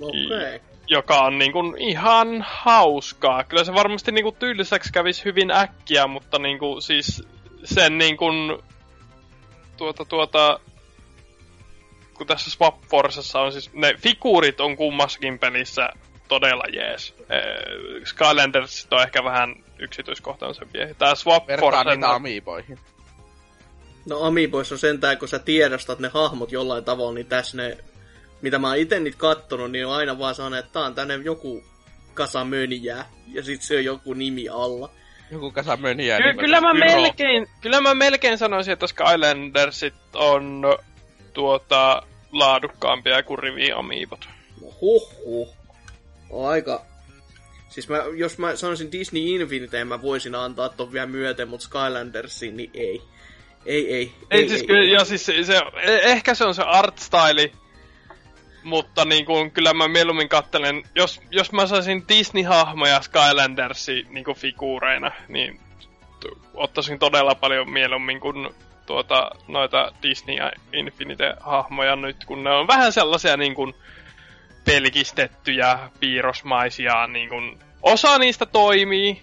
Okei. 0.00 0.26
Okay. 0.26 0.60
Joka 0.86 1.20
on 1.20 1.38
niinku 1.38 1.74
ihan 1.78 2.44
hauskaa. 2.48 3.44
Kyllä 3.44 3.64
se 3.64 3.74
varmasti 3.74 4.12
niinku 4.12 4.32
tyyliseksi 4.32 4.92
kävisi 4.92 5.24
hyvin 5.24 5.50
äkkiä, 5.50 6.06
mutta 6.06 6.38
niinku 6.38 6.80
siis 6.80 7.22
sen 7.64 7.98
niinku 7.98 8.26
tuota 9.76 10.04
tuota 10.04 10.60
kun 12.14 12.26
tässä 12.26 12.50
Swap 12.50 12.74
Forcessa 12.90 13.40
on 13.40 13.52
siis, 13.52 13.72
ne 13.72 13.94
figuurit 13.98 14.60
on 14.60 14.76
kummassakin 14.76 15.38
pelissä 15.38 15.88
todella 16.28 16.64
jees. 16.72 17.14
Eh, 17.18 18.04
Skylanders 18.04 18.88
on 18.90 19.02
ehkä 19.02 19.24
vähän 19.24 19.54
yksityiskohtaisempi. 19.78 20.78
Tää 20.98 21.14
Swap 21.14 21.46
Vertaa 21.46 21.70
Force... 21.70 21.94
niitä 21.94 22.10
amiiboihin. 22.10 22.78
No 24.08 24.22
Amiiboissa 24.22 24.74
on 24.74 24.78
sentään, 24.78 25.18
kun 25.18 25.28
sä 25.28 25.38
tiedostat 25.38 25.98
ne 25.98 26.08
hahmot 26.08 26.52
jollain 26.52 26.84
tavalla, 26.84 27.14
niin 27.14 27.26
tässä 27.26 27.56
ne, 27.56 27.78
mitä 28.42 28.58
mä 28.58 28.68
oon 28.68 28.76
ite 28.76 29.00
niitä 29.00 29.18
kattonut, 29.18 29.70
niin 29.70 29.86
on 29.86 29.94
aina 29.94 30.18
vaan 30.18 30.34
sanonut, 30.34 30.58
että 30.58 30.72
tää 30.72 30.82
on 30.82 30.94
tänne 30.94 31.14
joku 31.14 31.64
kasa 32.14 32.44
mönjää, 32.44 33.10
ja 33.32 33.42
sit 33.42 33.62
se 33.62 33.76
on 33.76 33.84
joku 33.84 34.14
nimi 34.14 34.48
alla. 34.48 34.90
Joku 35.30 35.50
kasa 35.50 35.76
möniä. 35.76 36.16
Ky- 36.16 36.34
kyllä, 36.38 36.60
mä 36.60 36.72
Pyro. 36.72 36.86
melkein, 36.86 37.48
kyllä 37.60 37.80
mä 37.80 37.94
melkein 37.94 38.38
sanoisin, 38.38 38.72
että 38.72 38.86
Skylandersit 38.86 39.94
on 40.14 40.62
tuota, 41.32 42.02
laadukkaampia 42.32 43.22
kuin 43.22 43.38
rivi 43.38 43.72
amiibot. 43.72 44.28
No 44.62 44.68
huh 44.80 45.24
huh. 45.24 45.56
On 46.30 46.48
aika... 46.48 46.82
Siis 47.68 47.88
mä, 47.88 48.02
jos 48.16 48.38
mä 48.38 48.56
sanoisin 48.56 48.92
Disney 48.92 49.22
Infinite, 49.22 49.84
mä 49.84 50.02
voisin 50.02 50.34
antaa 50.34 50.68
ton 50.68 50.92
vielä 50.92 51.06
myöten, 51.06 51.48
mutta 51.48 51.64
Skylandersiin, 51.64 52.56
niin 52.56 52.70
ei. 52.74 53.02
Ei, 53.66 53.94
ei. 53.94 54.12
Ei, 54.30 54.48
siis 54.48 54.62
kyllä, 54.62 54.84
ja 54.84 55.04
siis 55.04 55.26
se, 55.26 55.44
se, 55.44 55.58
eh- 55.58 55.86
ehkä 55.86 56.34
se 56.34 56.44
on 56.44 56.54
se 56.54 56.62
art 56.62 56.98
style, 56.98 57.50
mutta 58.66 59.04
niin 59.04 59.26
kuin, 59.26 59.50
kyllä 59.50 59.74
mä 59.74 59.88
mieluummin 59.88 60.28
kattelen, 60.28 60.82
jos, 60.94 61.20
jos 61.30 61.52
mä 61.52 61.66
saisin 61.66 62.04
Disney-hahmoja 62.08 63.02
Skylandersi 63.02 64.06
niin 64.10 64.24
kuin 64.24 64.36
figuureina, 64.36 65.12
niin 65.28 65.60
ottaisin 66.54 66.98
todella 66.98 67.34
paljon 67.34 67.70
mieluummin 67.70 68.20
kuin 68.20 68.48
tuota, 68.86 69.30
noita 69.48 69.92
Disney 70.02 70.36
ja 70.36 70.52
Infinite-hahmoja 70.72 71.96
nyt, 71.96 72.24
kun 72.24 72.44
ne 72.44 72.50
on 72.50 72.66
vähän 72.66 72.92
sellaisia 72.92 73.36
niin 73.36 73.54
kuin 73.54 73.74
pelkistettyjä, 74.64 75.78
piirrosmaisia, 76.00 77.06
niin 77.06 77.28
kuin, 77.28 77.58
osa 77.82 78.18
niistä 78.18 78.46
toimii, 78.46 79.22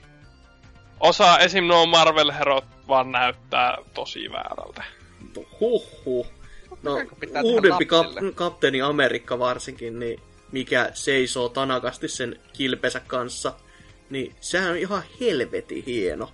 osa 0.99 1.39
esim. 1.39 1.63
nuo 1.63 1.85
Marvel-herot 1.85 2.65
vaan 2.87 3.11
näyttää 3.11 3.77
tosi 3.93 4.31
väärältä. 4.31 4.83
Huh 5.59 6.05
huh. 6.05 6.42
No, 6.83 6.97
uudempi 7.43 7.85
kap- 7.85 8.33
kapteeni 8.35 8.81
Amerikka 8.81 9.39
varsinkin, 9.39 9.99
niin 9.99 10.19
mikä 10.51 10.91
seisoo 10.93 11.49
tanakasti 11.49 12.07
sen 12.07 12.39
kilpensä 12.53 13.01
kanssa, 13.07 13.53
niin 14.09 14.35
sehän 14.39 14.71
on 14.71 14.77
ihan 14.77 15.03
helvetin 15.21 15.83
hieno. 15.85 16.31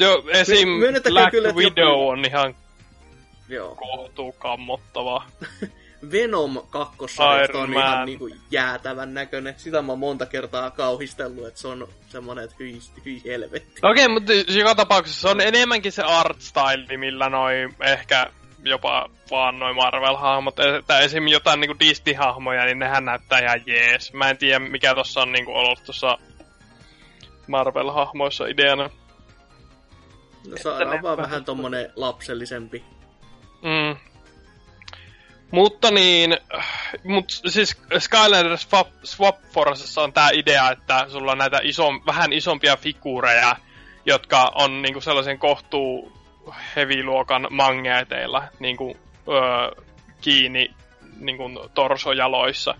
Jo, 0.00 0.24
esim. 0.28 0.68
Myönnetäänkö 0.68 1.10
Black 1.10 1.30
kyllä, 1.30 1.52
Widow 1.52 1.88
joku- 1.88 2.08
on 2.08 2.24
ihan 2.24 2.54
Joo. 3.48 3.74
kohtuu 3.74 4.32
kammottava. 4.32 5.24
Venom 6.12 6.62
kakkosarjasta 6.70 7.58
on 7.58 7.70
Iron 7.70 7.82
Man. 7.82 7.92
ihan 7.92 8.06
niinku 8.06 8.28
jäätävän 8.50 9.14
näköinen. 9.14 9.54
Sitä 9.56 9.82
mä 9.82 9.92
oon 9.92 9.98
monta 9.98 10.26
kertaa 10.26 10.70
kauhistellut, 10.70 11.46
että 11.46 11.60
se 11.60 11.68
on 11.68 11.88
semmonen, 12.08 12.44
että 12.44 12.56
hyi, 12.58 12.78
hyi 13.04 13.22
helvetti. 13.24 13.80
Okei, 13.82 14.04
okay, 14.04 14.14
mutta 14.14 14.32
joka 14.52 14.74
tapauksessa 14.74 15.20
se 15.20 15.28
on 15.28 15.40
enemmänkin 15.40 15.92
se 15.92 16.02
art 16.02 16.40
style, 16.40 16.96
millä 16.96 17.28
noi 17.28 17.54
ehkä 17.80 18.26
jopa 18.62 19.10
vaan 19.30 19.58
noi 19.58 19.72
Marvel-hahmot, 19.72 20.76
että 20.78 20.98
esim. 20.98 21.28
jotain 21.28 21.60
niinku 21.60 21.76
Disney-hahmoja, 21.80 22.64
niin 22.64 22.78
nehän 22.78 23.04
näyttää 23.04 23.38
ihan 23.38 23.60
jees. 23.66 24.12
Mä 24.12 24.30
en 24.30 24.38
tiedä, 24.38 24.58
mikä 24.58 24.94
tossa 24.94 25.22
on 25.22 25.32
niinku 25.32 25.52
ollut 25.52 25.84
tuossa 25.84 26.18
Marvel-hahmoissa 27.48 28.50
ideana. 28.50 28.90
No, 30.48 30.56
saadaan 30.56 31.02
vaan 31.02 31.16
vähän 31.16 31.30
vähän 31.30 31.44
tommonen 31.44 31.92
lapsellisempi. 31.96 32.84
Mm. 33.62 33.96
Mutta 35.50 35.90
niin, 35.90 36.36
mut 37.04 37.24
siis 37.30 37.76
Skylanders 37.98 38.62
Swap, 38.62 38.88
Swap 39.04 39.36
Forcessa 39.52 40.02
on 40.02 40.12
tää 40.12 40.30
idea, 40.32 40.70
että 40.70 41.06
sulla 41.08 41.32
on 41.32 41.38
näitä 41.38 41.60
iso, 41.62 41.84
vähän 42.06 42.32
isompia 42.32 42.76
figuureja, 42.76 43.56
jotka 44.06 44.52
on 44.54 44.82
niinku 44.82 45.00
sellaisen 45.00 45.38
kohtuu 45.38 46.12
heavy-luokan 46.76 47.46
magneeteilla 47.50 48.42
niinku, 48.58 48.96
öö, 49.28 49.84
kiinni 50.20 50.70
niinku 51.18 51.70
torsojaloissa. 51.74 52.74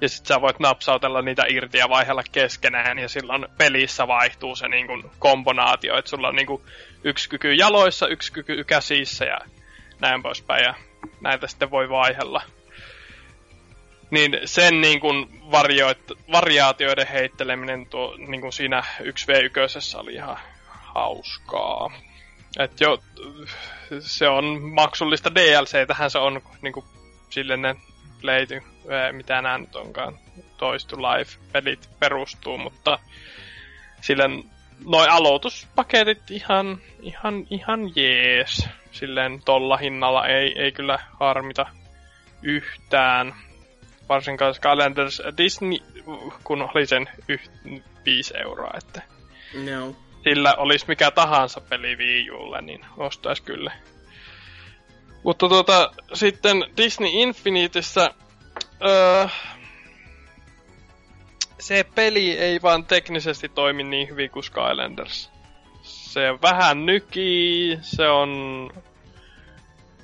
Ja 0.00 0.08
sit 0.08 0.26
sä 0.26 0.40
voit 0.40 0.58
napsautella 0.58 1.22
niitä 1.22 1.44
irti 1.48 1.78
ja 1.78 1.88
vaihella 1.88 2.22
keskenään, 2.32 2.98
ja 2.98 3.08
silloin 3.08 3.46
pelissä 3.58 4.08
vaihtuu 4.08 4.56
se 4.56 4.68
niinku 4.68 5.10
kombonaatio, 5.18 5.98
että 5.98 6.08
sulla 6.08 6.28
on 6.28 6.36
niinku 6.36 6.62
yksi 7.04 7.28
kyky 7.28 7.54
jaloissa, 7.54 8.08
yksi 8.08 8.32
kyky 8.32 8.64
käsissä 8.64 9.24
ja 9.24 9.38
näin 10.00 10.22
poispäin, 10.22 10.64
ja 10.64 10.74
näitä 11.20 11.46
sitten 11.46 11.70
voi 11.70 11.88
vaihella. 11.88 12.42
Niin 14.10 14.38
sen 14.44 14.80
niin 14.80 15.00
kuin 15.00 15.42
varioit, 15.50 15.98
variaatioiden 16.32 17.06
heitteleminen 17.06 17.86
tuo, 17.86 18.14
niin 18.16 18.40
kuin 18.40 18.52
siinä 18.52 18.82
1v1 19.00 20.00
oli 20.00 20.14
ihan 20.14 20.38
hauskaa. 20.70 21.90
Et 22.58 22.80
jo, 22.80 22.98
se 24.00 24.28
on 24.28 24.62
maksullista 24.62 25.34
DLC, 25.34 25.86
tähän 25.86 26.10
se 26.10 26.18
on 26.18 26.40
niin 26.62 26.72
kuin, 26.72 26.86
sille 27.30 27.56
ne 27.56 27.76
Play 28.20 28.46
to, 28.46 28.54
eh, 28.54 29.12
mitä 29.12 29.42
nämä 29.42 29.58
nyt 29.58 29.76
onkaan, 29.76 30.18
Toys 30.56 30.86
to 30.86 30.96
Life-pelit 30.96 31.88
perustuu, 31.98 32.58
mutta 32.58 32.98
sillä 34.00 34.24
noi 34.86 35.06
aloituspaketit 35.08 36.30
ihan, 36.30 36.78
ihan, 37.00 37.46
ihan 37.50 37.92
jees. 37.96 38.68
Silleen 38.92 39.42
tolla 39.44 39.76
hinnalla 39.76 40.26
ei, 40.26 40.62
ei 40.62 40.72
kyllä 40.72 40.98
harmita 41.20 41.66
yhtään. 42.42 43.34
Varsinkaan 44.08 44.54
Skylanders 44.54 45.22
Disney, 45.36 45.78
kun 46.44 46.70
oli 46.74 46.86
sen 46.86 47.08
yht, 47.28 47.50
5 48.04 48.34
euroa, 48.38 48.70
että 48.78 49.02
Joo. 49.64 49.96
Sillä 50.24 50.54
olisi 50.54 50.84
mikä 50.88 51.10
tahansa 51.10 51.60
peli 51.60 51.96
Wii 51.96 52.30
Ulle, 52.30 52.62
niin 52.62 52.84
ostais 52.96 53.40
kyllä. 53.40 53.72
Mutta 55.22 55.48
tuota, 55.48 55.92
sitten 56.14 56.64
Disney 56.76 57.10
Infiniteissä 57.12 58.10
öö, 58.86 59.26
se 61.60 61.84
peli 61.94 62.38
ei 62.38 62.62
vaan 62.62 62.84
teknisesti 62.84 63.48
toimi 63.48 63.84
niin 63.84 64.08
hyvin 64.08 64.30
kuin 64.30 64.44
Skylanders. 64.44 65.30
Se 65.82 66.20
vähän 66.42 66.86
nykii, 66.86 67.78
se 67.82 68.08
on... 68.08 68.70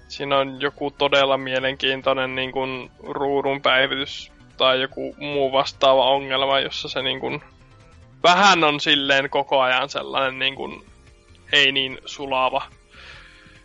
Siinä 0.08 0.38
on 0.38 0.60
joku 0.60 0.90
todella 0.90 1.36
mielenkiintoinen 1.38 2.34
niin 2.34 2.52
kuin 2.52 2.90
ruudun 3.02 3.62
päivitys 3.62 4.32
tai 4.56 4.80
joku 4.80 5.14
muu 5.18 5.52
vastaava 5.52 6.10
ongelma, 6.10 6.60
jossa 6.60 6.88
se 6.88 7.02
niin 7.02 7.20
kuin, 7.20 7.42
vähän 8.24 8.64
on 8.64 8.80
silleen 8.80 9.30
koko 9.30 9.60
ajan 9.60 9.88
sellainen 9.88 10.38
niin 10.38 10.54
kuin, 10.54 10.84
ei 11.52 11.72
niin 11.72 11.98
sulava. 12.06 12.66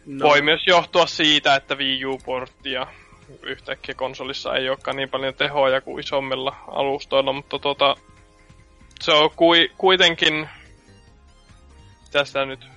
No. 0.06 0.28
Voi 0.28 0.42
myös 0.42 0.68
johtua 0.68 1.06
siitä, 1.06 1.56
että 1.56 1.76
Wii 1.76 2.06
U-portti 2.06 2.72
ja 2.72 2.88
yhtäkkiä 3.44 3.96
konsolissa 3.96 4.56
ei 4.56 4.70
olekaan 4.70 4.98
niin 4.98 5.10
paljon 5.10 5.34
tehoja 5.34 5.82
kuin 5.82 6.00
isommilla 6.00 6.56
alustoilla, 6.68 7.34
mutta 7.34 7.60
tota, 7.60 7.96
se 9.02 9.12
on 9.12 9.30
kui, 9.36 9.72
kuitenkin 9.78 10.50
tästä 12.12 12.46
nyt 12.46 12.68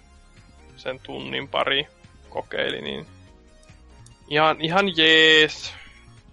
sen 0.76 1.00
tunnin 1.00 1.48
pari 1.48 1.86
kokeili, 2.28 2.80
niin 2.80 3.06
ihan, 4.28 4.56
ihan 4.60 4.96
jees 4.96 5.74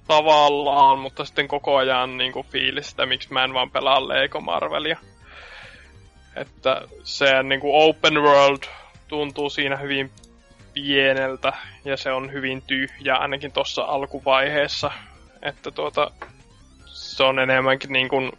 tavallaan, 0.08 1.00
mutta 1.00 1.26
sitten 1.26 1.48
koko 1.48 1.76
ajan 1.76 2.18
niin 2.18 2.32
kuin 2.32 2.46
fiilis 2.46 2.90
sitä, 2.90 3.06
miksi 3.06 3.34
mä 3.34 3.44
en 3.44 3.54
vaan 3.54 3.72
pelaa 3.72 4.08
Lego 4.08 4.42
Marvelia. 4.42 5.00
Että 6.40 6.82
se 7.04 7.44
niin 7.44 7.60
kuin 7.60 7.90
open 7.90 8.14
world 8.14 8.64
tuntuu 9.08 9.50
siinä 9.50 9.76
hyvin 9.76 10.12
pieneltä 10.74 11.54
ja 11.86 11.98
se 11.98 12.12
on 12.12 12.32
hyvin 12.32 12.62
tyhjä 12.62 13.16
ainakin 13.16 13.52
tuossa 13.52 13.82
alkuvaiheessa. 13.82 14.92
Että 15.42 15.72
tuota, 15.72 16.12
se 16.86 17.24
on 17.24 17.40
enemmänkin 17.40 17.94
niin 17.94 18.10
kuin, 18.10 18.32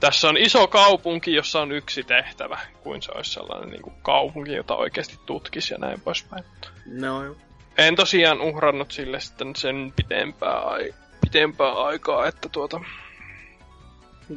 tässä 0.00 0.28
on 0.28 0.36
iso 0.36 0.66
kaupunki, 0.66 1.34
jossa 1.34 1.60
on 1.60 1.72
yksi 1.72 2.02
tehtävä, 2.02 2.58
kuin 2.82 3.02
se 3.02 3.12
olisi 3.14 3.32
sellainen 3.32 3.70
niin 3.70 3.82
kuin 3.82 3.94
kaupunki, 4.02 4.52
jota 4.52 4.76
oikeasti 4.76 5.18
tutkisi 5.26 5.74
ja 5.74 5.78
näin 5.78 6.00
poispäin. 6.00 6.44
No 6.86 7.24
joo. 7.24 7.36
En 7.78 7.96
tosiaan 7.96 8.40
uhrannut 8.40 8.90
sille 8.90 9.20
sitten 9.20 9.56
sen 9.56 9.92
pitempää, 9.96 10.58
ai- 10.58 10.94
pitempää 11.20 11.72
aikaa, 11.72 12.26
että 12.26 12.48
tuota... 12.48 12.80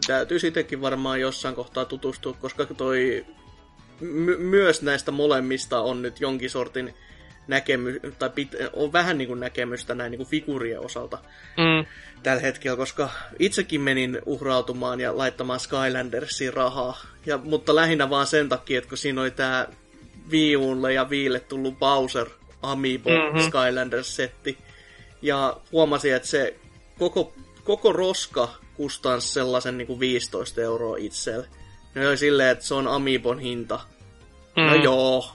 Täytyy 0.08 0.40
sittenkin 0.40 0.82
varmaan 0.82 1.22
jossain 1.22 1.56
kohtaa 1.56 1.86
tutustua, 1.86 2.34
koska 2.34 2.66
toi 2.66 3.26
my- 4.00 4.38
myös 4.38 4.82
näistä 4.82 5.12
molemmista 5.12 5.80
on 5.82 6.02
nyt 6.02 6.20
jonkin 6.22 6.50
sortin 6.50 6.94
näkemy- 7.48 8.12
tai 8.20 8.30
pit- 8.30 8.70
on 8.74 8.94
vähän 8.94 9.18
niin 9.18 9.28
kuin 9.28 9.40
näkemystä 9.40 9.96
näin 9.96 10.12
niin 10.12 10.18
kuin 10.18 10.28
figurien 10.30 10.80
osalta 10.80 11.18
Mm, 11.58 11.86
tällä 12.24 12.42
hetkellä, 12.42 12.78
koska 12.78 13.10
itsekin 13.40 13.82
menin 13.82 14.22
uhrautumaan 14.26 15.00
ja 15.00 15.18
laittamaan 15.18 15.60
Skylandersiin 15.60 16.54
rahaa. 16.54 17.02
Ja, 17.26 17.38
mutta 17.38 17.76
lähinnä 17.76 18.10
vaan 18.10 18.28
sen 18.28 18.50
takia, 18.50 18.78
että 18.78 18.90
kun 18.90 18.98
siinä 18.98 19.22
oli 19.22 19.32
tää 19.32 19.68
Viulle 20.32 20.94
ja 20.94 21.10
Viille 21.10 21.40
tullut 21.40 21.80
Bowser 21.80 22.28
Amiibo 22.62 23.10
Mhm. 23.10 23.20
mm-hmm. 23.20 23.42
Skylanders-setti. 23.48 24.58
Ja 25.22 25.58
huomasin, 25.72 26.16
että 26.16 26.28
se 26.28 26.56
koko, 27.00 27.34
koko 27.64 27.94
roska 27.94 28.50
kustansi 28.78 29.28
sellaisen 29.28 29.78
niin 29.78 29.88
kuin 29.88 30.00
15 30.00 30.62
euroa 30.62 30.98
itselle. 30.98 31.48
Ne 31.96 32.08
oli 32.08 32.18
silleen, 32.18 32.50
että 32.50 32.66
se 32.66 32.74
on 32.74 32.88
Amiibon 32.88 33.40
hinta. 33.40 33.80
mm. 34.58 34.64
No 34.64 34.76
joo. 34.76 35.32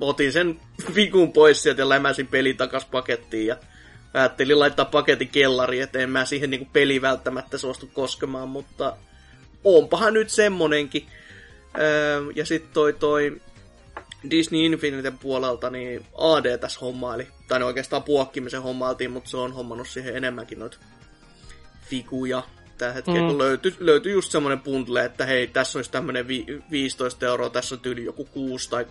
Otin 0.00 0.32
sen 0.32 0.60
fikun 0.94 1.32
pois 1.32 1.62
sieltä 1.62 1.82
ja 1.82 1.88
lämäsin 1.88 2.26
peli 2.26 2.54
takas 2.54 2.84
pakettiin 2.84 3.46
ja 3.46 3.56
ajattelin 4.14 4.58
laittaa 4.58 4.84
paketin 4.84 5.28
kellariin, 5.28 5.82
että 5.82 5.98
en 5.98 6.10
mä 6.10 6.24
siihen 6.24 6.50
niinku 6.50 6.68
peli 6.72 7.02
välttämättä 7.02 7.58
suostu 7.58 7.90
koskemaan, 7.92 8.48
mutta 8.48 8.96
onpahan 9.64 10.14
nyt 10.14 10.30
semmonenkin. 10.30 11.06
Öö, 11.78 12.22
ja 12.34 12.46
sitten 12.46 12.72
toi, 12.74 12.92
toi 12.92 13.40
Disney 14.30 14.64
Infiniten 14.64 15.18
puolelta, 15.18 15.70
niin 15.70 16.06
AD 16.18 16.58
tässä 16.58 16.80
hommaili. 16.80 17.28
Tai 17.48 17.58
ne 17.58 17.64
oikeastaan 17.64 18.02
puokkimisen 18.02 18.62
hommailtiin, 18.62 19.10
mutta 19.10 19.30
se 19.30 19.36
on 19.36 19.52
hommannut 19.52 19.88
siihen 19.88 20.16
enemmänkin 20.16 20.58
noita 20.58 20.78
figuja. 21.88 22.42
Tällä 22.82 22.94
hetkellä, 22.94 23.20
Mm. 23.20 23.26
kun 23.28 23.38
löytyi, 23.38 23.74
löytyi 23.78 24.12
just 24.12 24.32
semmoinen 24.32 24.60
bundle, 24.60 25.04
että 25.04 25.26
hei, 25.26 25.46
tässä 25.46 25.78
olisi 25.78 25.90
tämmöinen 25.90 26.28
vi- 26.28 26.46
15 26.70 27.26
euroa, 27.26 27.50
tässä 27.50 27.74
on 27.74 27.80
tyyli 27.80 28.04
joku 28.04 28.24
6 28.24 28.70
tai 28.70 28.86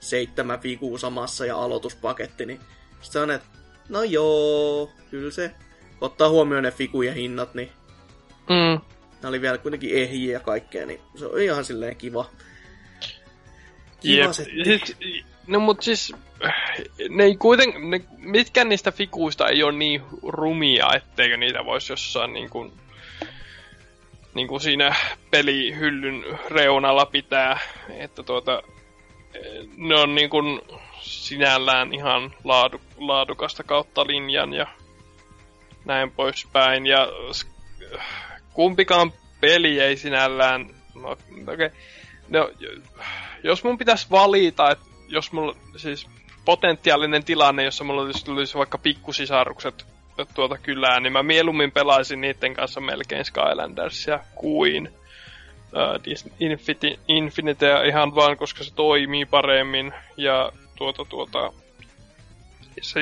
7 0.00 0.60
figua 0.60 0.98
samassa 0.98 1.46
ja 1.46 1.56
aloituspaketti, 1.56 2.46
niin 2.46 2.60
sitten 3.00 3.22
on, 3.22 3.30
että 3.30 3.46
no 3.88 4.02
joo, 4.02 4.90
kyllä 5.10 5.30
se 5.30 5.50
ottaa 6.00 6.28
huomioon 6.28 6.62
ne 6.62 6.70
figujen 6.70 7.14
hinnat, 7.14 7.54
niin 7.54 7.70
Mm. 8.50 8.80
ne 9.22 9.28
oli 9.28 9.40
vielä 9.40 9.58
kuitenkin 9.58 9.90
ehjiä 9.94 10.32
ja 10.32 10.40
kaikkea, 10.40 10.86
niin 10.86 11.00
se 11.16 11.26
on 11.26 11.40
ihan 11.40 11.64
silleen 11.64 11.96
kiva. 11.96 12.30
Kiva. 14.00 14.32
Siis, 14.32 14.96
no 15.46 15.60
mut 15.60 15.82
siis, 15.82 16.12
ne 17.08 17.24
ei 17.24 17.36
kuiten, 17.36 17.90
ne, 17.90 18.00
mitkään 18.18 18.68
niistä 18.68 18.92
figuista 18.92 19.48
ei 19.48 19.62
ole 19.62 19.72
niin 19.72 20.02
rumia, 20.22 20.86
etteikö 20.96 21.36
niitä 21.36 21.64
voisi 21.64 21.92
jossain 21.92 22.32
niin 22.32 22.50
kuin, 22.50 22.72
niin 24.34 24.48
kuin 24.48 24.60
siinä 24.60 24.94
pelihyllyn 25.30 26.24
reunalla 26.50 27.06
pitää, 27.06 27.58
että 27.88 28.22
tuota, 28.22 28.62
eh, 29.34 29.68
ne 29.76 29.94
on 29.94 30.14
niin 30.14 30.30
kuin 30.30 30.60
sinällään 31.00 31.94
ihan 31.94 32.34
laadu, 32.44 32.80
laadukasta 32.98 33.62
kautta 33.62 34.06
linjan 34.06 34.52
ja 34.52 34.66
näin 35.84 36.10
poispäin. 36.10 36.86
Ja 36.86 37.08
kumpikaan 38.52 39.12
peli 39.40 39.80
ei 39.80 39.96
sinällään... 39.96 40.70
No. 40.94 41.10
Okay. 41.52 41.70
No, 42.28 42.50
jos 43.42 43.64
mun 43.64 43.78
pitäisi 43.78 44.06
valita, 44.10 44.70
että 44.70 44.84
jos 45.08 45.32
mulla 45.32 45.56
siis 45.76 46.06
potentiaalinen 46.44 47.24
tilanne, 47.24 47.64
jossa 47.64 47.84
mulla 47.84 48.02
olisi, 48.02 48.30
olisi 48.30 48.58
vaikka 48.58 48.78
pikkusisarukset 48.78 49.93
tuota 50.34 50.58
kylään, 50.58 51.02
niin 51.02 51.12
mä 51.12 51.22
mieluummin 51.22 51.72
pelaisin 51.72 52.20
niiden 52.20 52.54
kanssa 52.54 52.80
melkein 52.80 53.24
Skylandersia 53.24 54.20
kuin 54.34 54.88
uh, 54.88 56.24
Infinity, 56.40 57.00
Infinitea 57.08 57.82
ihan 57.82 58.14
vaan, 58.14 58.36
koska 58.36 58.64
se 58.64 58.74
toimii 58.74 59.26
paremmin 59.26 59.92
ja 60.16 60.52
tuota 60.76 61.04
tuota 61.04 61.52
se, 62.82 63.00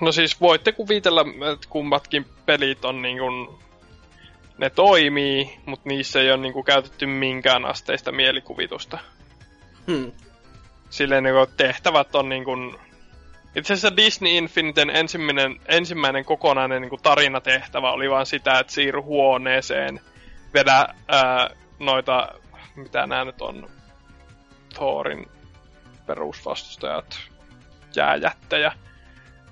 no 0.00 0.12
siis 0.12 0.40
voitte 0.40 0.72
kuvitella, 0.72 1.24
että 1.52 1.66
kummatkin 1.70 2.26
pelit 2.46 2.84
on 2.84 3.02
niin 3.02 3.18
kuin, 3.18 3.48
ne 4.58 4.70
toimii, 4.70 5.58
mutta 5.66 5.88
niissä 5.88 6.20
ei 6.20 6.30
ole 6.30 6.40
niin 6.40 6.52
kuin 6.52 6.64
käytetty 6.64 7.06
minkään 7.06 7.64
asteista 7.64 8.12
mielikuvitusta. 8.12 8.98
Hmm. 9.86 10.12
Silleen 10.90 11.24
niin 11.24 11.34
kuin 11.34 11.56
tehtävät 11.56 12.14
on 12.14 12.28
niin 12.28 12.44
kuin, 12.44 12.76
itse 13.56 13.72
asiassa 13.72 13.96
Disney 13.96 14.32
Infiniten 14.36 14.90
ensimmäinen, 14.90 15.60
ensimmäinen 15.66 16.24
kokonainen 16.24 16.82
niin 16.82 16.90
kuin 16.90 17.02
tarinatehtävä 17.02 17.92
oli 17.92 18.10
vaan 18.10 18.26
sitä, 18.26 18.58
että 18.58 18.72
siirry 18.72 19.00
huoneeseen, 19.00 20.00
vedä 20.54 20.86
ää, 21.08 21.50
noita, 21.78 22.28
mitä 22.76 23.06
nämä 23.06 23.24
nyt 23.24 23.42
on, 23.42 23.70
Thorin 24.74 25.28
perusvastustajat, 26.06 27.18
jääjättejä, 27.96 28.72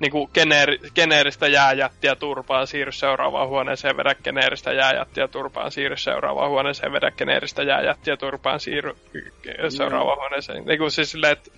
niinku 0.00 0.26
geneeri, 0.26 0.78
geneeristä 0.94 1.48
jääjättiä 1.48 2.16
turpaan, 2.16 2.66
siirry 2.66 2.92
seuraavaan 2.92 3.48
huoneeseen, 3.48 3.96
vedä 3.96 4.14
geneeristä 4.14 4.72
jääjättiä 4.72 5.28
turpaan, 5.28 5.70
siirry 5.70 5.96
seuraavaan 5.96 6.50
huoneeseen, 6.50 6.92
vedä 6.92 7.10
geneeristä 7.10 7.62
jääjättiä 7.62 8.16
turpaan, 8.16 8.60
siirry 8.60 8.96
seuraavaan 9.68 10.18
huoneeseen. 10.18 10.64
Niinku 10.64 10.90
siis 10.90 11.10
silleen, 11.10 11.32
että 11.32 11.50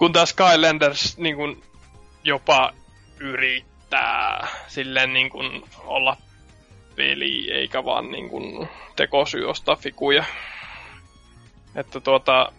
kun 0.00 0.12
taas 0.12 0.30
Skylanders 0.30 1.18
niin 1.18 1.36
kuin, 1.36 1.62
jopa 2.24 2.72
yrittää 3.18 4.48
silleen 4.68 5.12
niin 5.12 5.30
kuin, 5.30 5.62
olla 5.84 6.16
peli, 6.96 7.52
eikä 7.52 7.84
vaan 7.84 8.10
niin 8.10 8.30
kuin, 8.30 8.68
tekosyy 8.96 9.44
ostaa 9.50 9.76
fikuja. 9.76 10.24
Että 11.76 12.00
tuota, 12.00 12.52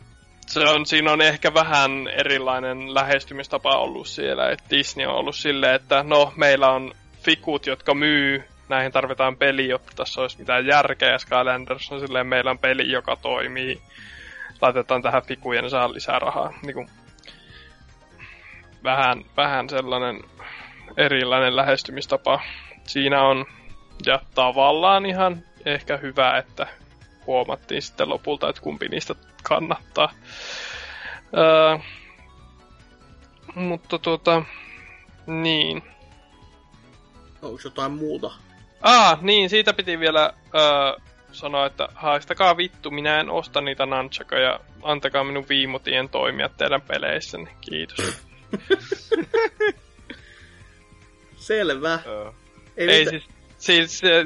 se 0.47 0.59
on, 0.59 0.85
siinä 0.85 1.11
on 1.11 1.21
ehkä 1.21 1.53
vähän 1.53 2.07
erilainen 2.07 2.93
lähestymistapa 2.93 3.77
ollut 3.77 4.07
siellä, 4.07 4.49
että 4.49 4.65
Disney 4.69 5.07
on 5.07 5.15
ollut 5.15 5.35
silleen, 5.35 5.75
että 5.75 6.03
no, 6.03 6.33
meillä 6.35 6.71
on 6.71 6.93
fikut, 7.23 7.67
jotka 7.67 7.93
myy, 7.93 8.43
näihin 8.69 8.91
tarvitaan 8.91 9.37
peli, 9.37 9.67
jotta 9.67 9.91
tässä 9.95 10.21
olisi 10.21 10.39
mitään 10.39 10.65
järkeä, 10.65 11.17
Skylanders 11.17 11.91
on 11.91 11.99
silleen, 11.99 12.27
meillä 12.27 12.51
on 12.51 12.59
peli, 12.59 12.91
joka 12.91 13.15
toimii, 13.15 13.81
laitetaan 14.61 15.01
tähän 15.01 15.23
fikujen, 15.23 15.69
saa 15.69 15.93
lisää 15.93 16.19
rahaa. 16.19 16.53
Niin 16.61 16.73
kuin, 16.73 16.89
vähän, 18.83 19.25
vähän 19.37 19.69
sellainen 19.69 20.21
erilainen 20.97 21.55
lähestymistapa 21.55 22.41
siinä 22.87 23.23
on, 23.23 23.45
ja 24.05 24.19
tavallaan 24.35 25.05
ihan 25.05 25.43
ehkä 25.65 25.97
hyvä, 25.97 26.37
että 26.37 26.67
huomattiin 27.27 27.81
sitten 27.81 28.09
lopulta, 28.09 28.49
että 28.49 28.61
kumpi 28.61 28.87
niistä 28.87 29.15
kannattaa. 29.43 30.11
Öö, 31.37 31.77
mutta 33.55 33.99
tuota, 33.99 34.43
niin. 35.27 35.83
Onko 37.41 37.59
jotain 37.63 37.91
muuta? 37.91 38.31
Ah, 38.81 39.21
niin, 39.21 39.49
siitä 39.49 39.73
piti 39.73 39.99
vielä 39.99 40.33
öö, 40.55 41.11
sanoa, 41.31 41.65
että 41.65 41.89
haistakaa 41.95 42.57
vittu, 42.57 42.91
minä 42.91 43.19
en 43.19 43.29
osta 43.29 43.61
niitä 43.61 43.85
nunchakoja. 43.85 44.59
Antakaa 44.83 45.23
minun 45.23 45.45
viimotien 45.49 46.09
toimia 46.09 46.49
teidän 46.49 46.81
peleissäni. 46.81 47.49
Kiitos. 47.61 48.30
Selvä. 51.35 51.99
Ei, 52.77 52.89
ei 52.89 53.05
siis, 53.05 53.23
siis 53.57 53.99
se, 53.99 54.23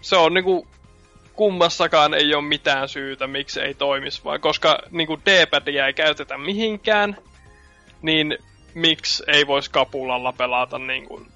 se 0.00 0.16
on 0.16 0.34
niinku 0.34 0.66
kummassakaan 1.32 2.14
ei 2.14 2.34
ole 2.34 2.44
mitään 2.44 2.88
syytä, 2.88 3.26
miksi 3.26 3.60
ei 3.60 3.74
toimisi, 3.74 4.24
vaan 4.24 4.40
koska 4.40 4.78
niinku 4.90 5.18
D-padia 5.26 5.86
ei 5.86 5.94
käytetä 5.94 6.38
mihinkään, 6.38 7.16
niin 8.02 8.38
miksi 8.74 9.24
ei 9.26 9.46
voisi 9.46 9.70
kapulalla 9.70 10.32
pelata 10.32 10.78
niinku 10.78 11.26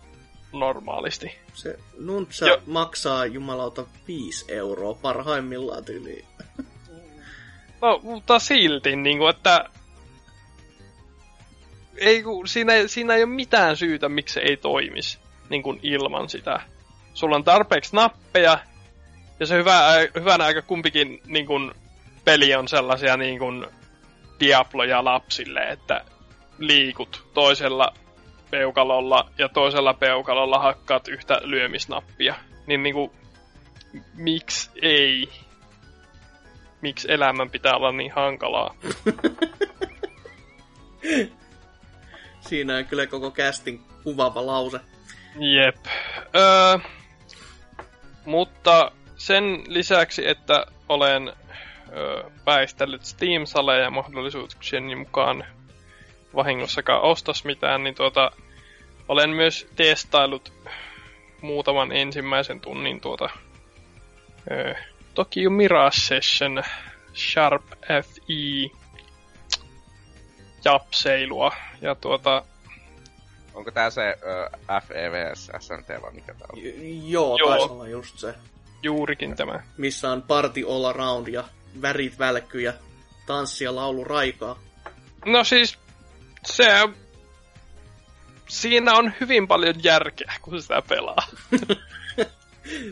normaalisti. 0.52 1.38
Se 1.55 1.78
nuntsa 1.98 2.48
jo. 2.48 2.62
maksaa 2.66 3.26
jumalauta 3.26 3.87
5 4.09 4.44
euroa 4.48 4.94
parhaimmillaan 4.94 5.85
tyyliin. 5.85 6.24
No, 7.83 8.00
mutta 8.02 8.38
silti, 8.38 8.96
niinku, 8.96 9.26
että 9.26 9.64
ei, 11.96 12.24
siinä, 12.46 12.72
siinä 12.87 13.14
ei 13.14 13.22
ole 13.22 13.33
mitään 13.33 13.76
syytä, 13.76 14.09
miksi 14.09 14.35
se 14.35 14.40
ei 14.40 14.57
toimisi 14.57 15.18
niin 15.48 15.62
kuin 15.62 15.81
ilman 15.83 16.28
sitä. 16.28 16.61
Sulla 17.14 17.37
on 17.37 17.44
tarpeeksi 17.44 17.96
nappeja, 17.96 18.59
ja 19.40 19.46
se 19.46 19.57
hyvä, 19.57 19.83
hyvänä 20.20 20.44
aika 20.44 20.62
kumpikin 20.62 21.20
niin 21.26 21.46
kuin, 21.46 21.72
peli 22.24 22.55
on 22.55 22.68
sellaisia 22.68 23.16
niin 23.16 23.38
kuin, 23.38 23.66
Diabloja 24.40 25.05
lapsille, 25.05 25.61
että 25.61 26.05
liikut 26.59 27.26
toisella 27.35 27.94
peukalolla 28.50 29.31
ja 29.38 29.48
toisella 29.48 29.94
peukalolla 29.94 30.59
hakkaat 30.59 31.09
yhtä 31.09 31.40
lyömisnappia. 31.44 32.35
Niin 32.66 32.83
niinku, 32.83 33.12
miksi 34.14 34.70
ei? 34.83 35.28
Miksi 36.81 37.12
elämän 37.12 37.50
pitää 37.50 37.76
olla 37.76 37.92
niin 37.92 38.12
hankalaa? 38.12 38.74
Siinä 42.48 42.76
on 42.76 42.85
kyllä 42.85 43.07
koko 43.07 43.31
casting 43.31 43.81
kuvaava 44.02 44.46
lause. 44.46 44.81
Jep. 45.38 45.76
Öö, 46.37 46.78
mutta 48.24 48.92
sen 49.16 49.64
lisäksi, 49.66 50.28
että 50.28 50.66
olen 50.88 51.33
öö, 51.92 52.31
väistellyt 52.46 53.05
Steam-saleja 53.05 53.90
mahdollisuuksien 53.90 54.98
mukaan 54.98 55.44
vahingossakaan 56.35 57.02
ostas 57.02 57.44
mitään, 57.44 57.85
niin 57.85 57.94
tuota, 57.94 58.31
olen 59.09 59.31
myös 59.31 59.66
testailut 59.76 60.52
muutaman 61.40 61.92
ensimmäisen 61.92 62.61
tunnin 62.61 63.00
tuota 63.00 63.31
öö, 64.50 64.74
Tokyo 65.14 65.50
Mirage 65.50 65.96
Session 65.96 66.62
Sharp 67.14 67.62
FE 67.87 68.82
japseilua. 70.64 71.53
Ja 71.81 71.94
tuota... 71.94 72.44
Onko 73.55 73.70
tää 73.70 73.90
se 73.90 74.16
uh, 74.16 74.83
FEVS 74.88 75.51
SNT 75.61 76.03
vai 76.03 76.12
mikä 76.12 76.35
tää 76.35 76.46
on? 76.53 76.62
J- 76.62 77.11
joo, 77.11 77.37
joo, 77.38 77.48
taisi 77.48 77.72
olla 77.72 77.88
just 77.88 78.18
se. 78.18 78.35
Juurikin 78.83 79.37
tämä. 79.37 79.61
Missä 79.77 80.11
on 80.11 80.22
party 80.22 80.64
all 80.68 80.85
around 80.85 81.29
ja 81.29 81.44
värit 81.83 82.18
välkky 82.18 82.61
ja 82.61 82.72
tanssi 83.27 83.64
ja 83.64 83.75
laulu 83.75 84.05
raikaa. 84.05 84.59
No 85.25 85.44
siis, 85.44 85.79
se 86.46 86.88
Siinä 88.53 88.94
on 88.94 89.12
hyvin 89.20 89.48
paljon 89.48 89.75
järkeä, 89.83 90.33
kun 90.42 90.62
sitä 90.62 90.83
pelaa. 90.88 91.27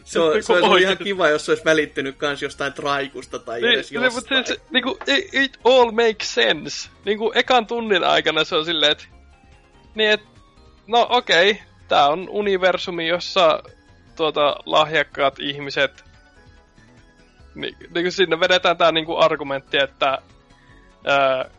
se 0.04 0.20
on, 0.20 0.42
se 0.42 0.52
on 0.52 0.78
ihan 0.78 0.98
kiva, 0.98 1.28
jos 1.28 1.46
se 1.46 1.50
olisi 1.50 1.64
välittynyt 1.64 2.16
kans 2.16 2.42
jostain 2.42 2.72
traikusta 2.72 3.38
tai 3.38 3.60
niin, 3.60 3.74
edes 3.74 3.92
jostain. 3.92 4.14
Mutta 4.14 4.48
se, 4.48 4.60
niinku, 4.70 4.98
it, 5.06 5.34
it 5.34 5.58
all 5.64 5.90
makes 5.90 6.34
sense. 6.34 6.88
Niinku, 7.04 7.32
ekan 7.34 7.66
tunnin 7.66 8.04
aikana 8.04 8.44
se 8.44 8.56
on 8.56 8.64
silleen, 8.64 8.92
että 8.92 9.04
niin 9.94 10.10
et, 10.10 10.20
no 10.86 11.06
okei, 11.10 11.50
okay, 11.50 11.62
tää 11.88 12.08
on 12.08 12.28
universumi, 12.28 13.08
jossa 13.08 13.62
tuota, 14.16 14.56
lahjakkaat 14.66 15.38
ihmiset 15.38 16.04
niin, 17.54 17.76
niin 17.94 18.12
sinne 18.12 18.40
vedetään 18.40 18.76
tää 18.76 18.92
niinku 18.92 19.16
argumentti, 19.16 19.78
että 19.78 20.18
ää, 21.06 21.50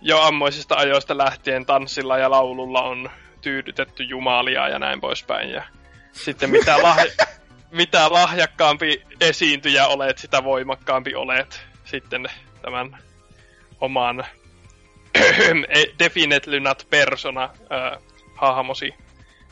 jo 0.00 0.20
ammoisista 0.20 0.74
ajoista 0.74 1.18
lähtien 1.18 1.66
tanssilla 1.66 2.18
ja 2.18 2.30
laululla 2.30 2.82
on 2.82 3.10
tyydytetty 3.40 4.02
jumalia 4.02 4.68
ja 4.68 4.78
näin 4.78 5.00
poispäin. 5.00 5.50
Ja 5.50 5.62
sitten 6.12 6.50
mitä, 6.50 6.76
lah- 6.76 7.26
mitä 7.70 8.12
lahjakkaampi 8.12 9.02
esiintyjä 9.20 9.86
olet, 9.86 10.18
sitä 10.18 10.44
voimakkaampi 10.44 11.14
olet 11.14 11.60
sitten 11.84 12.26
tämän 12.62 12.98
oman 13.80 14.24
definitely 15.98 16.60
not 16.60 16.86
persona 16.90 17.44
äh, 17.44 18.02
hahmosi 18.34 18.94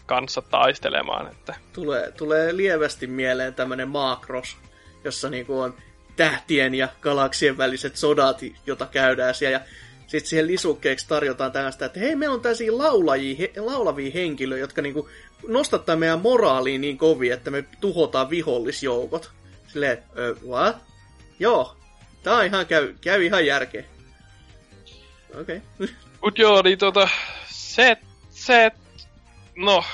kanssa 0.06 0.42
taistelemaan. 0.42 1.26
Että. 1.30 1.54
Tulee, 1.72 2.12
tulee 2.12 2.56
lievästi 2.56 3.06
mieleen 3.06 3.54
tämmönen 3.54 3.88
Maakros, 3.88 4.56
jossa 5.04 5.30
niinku 5.30 5.60
on 5.60 5.74
tähtien 6.16 6.74
ja 6.74 6.88
galaksien 7.00 7.58
väliset 7.58 7.96
sodat, 7.96 8.40
jota 8.66 8.86
käydään 8.86 9.34
siellä. 9.34 9.58
Ja 9.58 9.64
sitten 10.06 10.28
siihen 10.28 10.46
lisukkeeksi 10.46 11.08
tarjotaan 11.08 11.52
tällaista, 11.52 11.84
että 11.84 12.00
hei, 12.00 12.16
meillä 12.16 12.34
on 12.34 12.40
tällaisia 12.40 12.78
laulajia, 12.78 13.36
he, 13.38 13.52
laulavia 13.56 14.10
henkilöitä, 14.14 14.60
jotka 14.60 14.82
niinku 14.82 15.08
nostattaa 15.48 15.96
meidän 15.96 16.20
moraaliin 16.20 16.80
niin 16.80 16.98
kovin, 16.98 17.32
että 17.32 17.50
me 17.50 17.64
tuhotaan 17.80 18.30
vihollisjoukot. 18.30 19.30
Silleen, 19.66 20.02
ö, 20.18 20.36
what? 20.46 20.76
Joo, 21.38 21.76
tää 22.22 22.34
on 22.34 22.44
ihan, 22.44 22.66
käy, 22.66 22.94
käy 23.00 23.24
ihan 23.24 23.46
järkeä. 23.46 23.84
Okei. 25.40 25.62
Okay. 25.74 25.88
Mut 26.22 26.38
joo, 26.38 26.62
niin 26.62 26.78
tota, 26.78 27.08
se, 27.46 27.96
se, 28.30 28.70
no, 29.56 29.84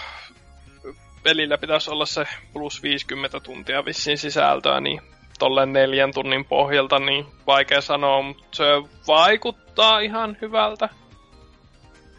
pelillä 1.22 1.58
pitäisi 1.58 1.90
olla 1.90 2.06
se 2.06 2.24
plus 2.52 2.82
50 2.82 3.40
tuntia 3.40 3.84
vissiin 3.84 4.18
sisältöä, 4.18 4.80
niin 4.80 5.02
tolleen 5.38 5.72
neljän 5.72 6.14
tunnin 6.14 6.44
pohjalta, 6.44 6.98
niin 6.98 7.26
vaikea 7.46 7.80
sanoa, 7.80 8.22
mutta 8.22 8.56
se 8.56 8.64
vaikuttaa 9.06 10.00
ihan 10.00 10.36
hyvältä. 10.40 10.88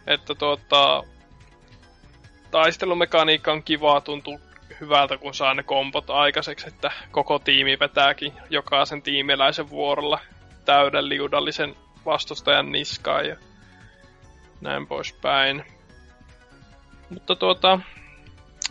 Että 0.07 0.35
tuota, 0.35 1.03
taistelumekaniikka 2.53 3.51
on 3.51 3.63
kivaa, 3.63 4.01
tuntuu 4.01 4.39
hyvältä, 4.81 5.17
kun 5.17 5.33
saa 5.33 5.53
ne 5.53 5.63
kompot 5.63 6.09
aikaiseksi, 6.09 6.67
että 6.67 6.91
koko 7.11 7.39
tiimi 7.39 7.77
vetääkin 7.79 8.33
jokaisen 8.49 9.01
tiimiläisen 9.01 9.69
vuorolla 9.69 10.19
täyden 10.65 11.09
liudallisen 11.09 11.75
vastustajan 12.05 12.71
niskaan 12.71 13.27
ja 13.27 13.35
näin 14.61 14.87
poispäin. 14.87 15.65
Mutta 17.09 17.35
tuota, 17.35 17.79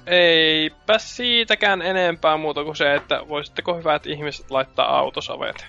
eipä 0.07 0.99
siitäkään 0.99 1.83
enempää 1.83 2.37
muuta 2.37 2.65
kuin 2.65 2.77
se, 2.77 2.95
että 2.95 3.29
voisitteko 3.29 3.77
hyvät 3.77 4.07
ihmiset 4.07 4.51
laittaa 4.51 4.99
autosavet 4.99 5.67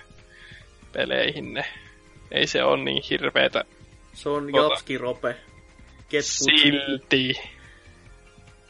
peleihinne. 0.92 1.64
Ei 2.30 2.46
se 2.46 2.64
on 2.64 2.84
niin 2.84 3.02
hirveetä. 3.10 3.64
Se 4.12 4.28
on 4.28 4.48
Tota- 4.48 4.56
jatskirope. 4.56 5.36
Ketput. 6.08 6.60
Silti. 6.60 7.53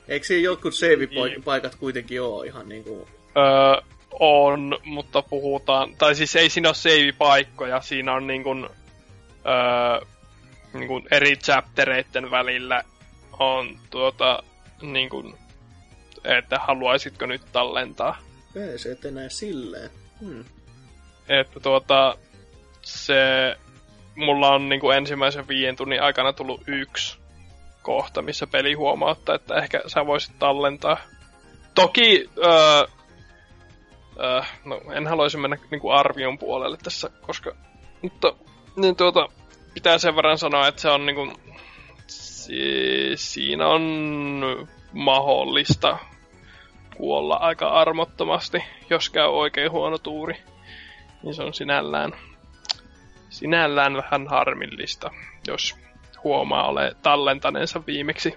Eikö 0.09 0.27
siinä 0.27 0.45
jotkut 0.45 0.75
save-paikat 0.75 1.75
kuitenkin 1.75 2.23
ole 2.23 2.47
ihan 2.47 2.69
niinku... 2.69 3.09
Öö, 3.37 3.83
on, 4.21 4.79
mutta 4.85 5.23
puhutaan... 5.23 5.97
Tai 5.97 6.15
siis 6.15 6.37
ei 6.37 6.51
siinä 6.51 6.69
ole 6.69 6.75
save-paikkoja, 6.75 7.81
siinä 7.81 8.13
on 8.13 8.27
niin 8.27 8.43
kuin, 8.43 8.65
öö, 9.47 10.07
niin 10.73 10.89
kuin 10.89 11.05
eri 11.11 11.37
chaptereiden 11.37 12.31
välillä 12.31 12.83
on 13.39 13.79
tuota, 13.91 14.43
niin 14.83 15.09
kuin, 15.09 15.35
että 16.25 16.59
haluaisitko 16.59 17.27
nyt 17.27 17.43
tallentaa. 17.53 18.19
PC 18.53 18.87
et 18.87 19.05
enää 19.05 19.29
silleen. 19.29 19.91
Hmm. 20.21 20.45
Että 21.29 21.61
tuota, 21.61 22.19
se, 22.83 23.15
mulla 24.15 24.49
on 24.49 24.69
niin 24.69 24.81
kuin 24.81 24.97
ensimmäisen 24.97 25.49
viiden 25.49 25.77
tunnin 25.77 26.03
aikana 26.03 26.33
tullut 26.33 26.61
yksi 26.67 27.19
kohta, 27.85 28.23
missä 28.23 28.47
peli 28.47 28.75
huomauttaa, 28.75 29.35
että 29.35 29.55
ehkä 29.55 29.83
sä 29.87 30.07
voisit 30.07 30.39
tallentaa. 30.39 30.97
Toki, 31.75 32.31
öö, 32.45 32.85
öö, 34.21 34.43
no 34.65 34.81
en 34.93 35.07
haluaisi 35.07 35.37
mennä 35.37 35.57
niin 35.71 35.81
kuin 35.81 35.95
arvion 35.95 36.39
puolelle 36.39 36.77
tässä, 36.77 37.11
koska, 37.21 37.53
mutta 38.03 38.33
niin 38.77 38.97
tuota, 38.97 39.29
pitää 39.75 39.99
sen 39.99 40.17
verran 40.17 40.39
sanoa, 40.39 40.69
että 40.69 40.81
se 40.81 40.91
on 40.91 41.07
niin 41.07 41.17
kuin, 41.17 41.33
si- 42.07 43.13
siinä 43.15 43.67
on 43.67 43.83
mahdollista 44.93 45.99
kuolla 46.97 47.37
aika 47.37 47.69
armottomasti, 47.69 48.65
jos 48.91 49.11
käy 49.11 49.27
oikein 49.27 49.71
huono 49.71 49.99
tuuri. 49.99 50.35
Niin 51.23 51.35
se 51.35 51.43
on 51.43 51.55
sinällään, 51.55 52.13
sinällään 53.29 53.97
vähän 53.97 54.29
harmillista, 54.29 55.11
jos 55.47 55.84
huomaa 56.25 56.69
ole 56.69 56.97
tallentaneensa 57.03 57.83
viimeksi. 57.87 58.35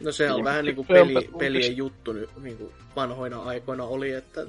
No 0.00 0.12
se 0.12 0.30
on 0.30 0.36
Niin, 0.36 0.44
vähän 0.44 0.64
se 0.64 0.74
on 0.78 0.86
peli, 0.86 1.30
pelien 1.38 1.76
juttu 1.76 2.12
nyt, 2.12 2.30
niinku 2.42 2.72
vanhoina 2.96 3.42
aikoina 3.42 3.84
oli, 3.84 4.12
että... 4.12 4.46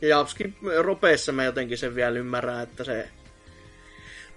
Ja 0.00 0.08
Japskin 0.08 0.56
ropeissa 0.80 1.32
mä 1.32 1.44
jotenkin 1.44 1.78
sen 1.78 1.94
vielä 1.94 2.18
ymmärrän, 2.18 2.62
että 2.62 2.84
se 2.84 3.08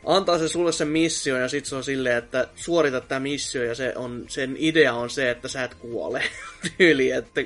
antaa 0.06 0.38
se 0.38 0.48
sulle 0.48 0.72
sen 0.72 0.88
missio 0.88 1.38
ja 1.38 1.48
sit 1.48 1.66
se 1.66 1.76
on 1.76 1.84
silleen, 1.84 2.18
että 2.18 2.48
suorita 2.56 3.02
tämä 3.02 3.20
missio 3.20 3.64
ja 3.64 3.76
se 3.76 3.94
on, 3.96 4.26
sen 4.28 4.56
idea 4.60 4.94
on 4.94 5.10
se, 5.10 5.30
että 5.30 5.48
sä 5.48 5.64
et 5.64 5.74
kuole 5.74 6.24
tyyli, 6.78 7.12
että 7.12 7.42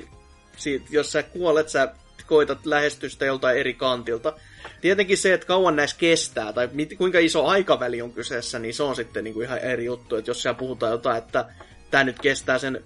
siitä, 0.56 0.86
jos 0.90 1.12
sä 1.12 1.22
kuolet, 1.22 1.68
sä 1.68 1.94
koitat 2.26 2.66
lähestyä 2.66 3.08
sitä 3.08 3.24
joltain 3.24 3.58
eri 3.58 3.74
kantilta. 3.74 4.32
Tietenkin 4.80 5.18
se, 5.18 5.32
että 5.34 5.46
kauan 5.46 5.76
näissä 5.76 5.96
kestää, 5.98 6.52
tai 6.52 6.68
mit, 6.72 6.94
kuinka 6.98 7.18
iso 7.18 7.46
aikaväli 7.46 8.02
on 8.02 8.12
kyseessä, 8.12 8.58
niin 8.58 8.74
se 8.74 8.82
on 8.82 8.96
sitten 8.96 9.24
niin 9.24 9.34
kuin 9.34 9.46
ihan 9.46 9.58
eri 9.58 9.84
juttu, 9.84 10.16
että 10.16 10.30
jos 10.30 10.42
siellä 10.42 10.58
puhutaan 10.58 10.92
jotain, 10.92 11.18
että 11.18 11.44
tämä 11.90 12.04
nyt 12.04 12.18
kestää 12.18 12.58
sen 12.58 12.84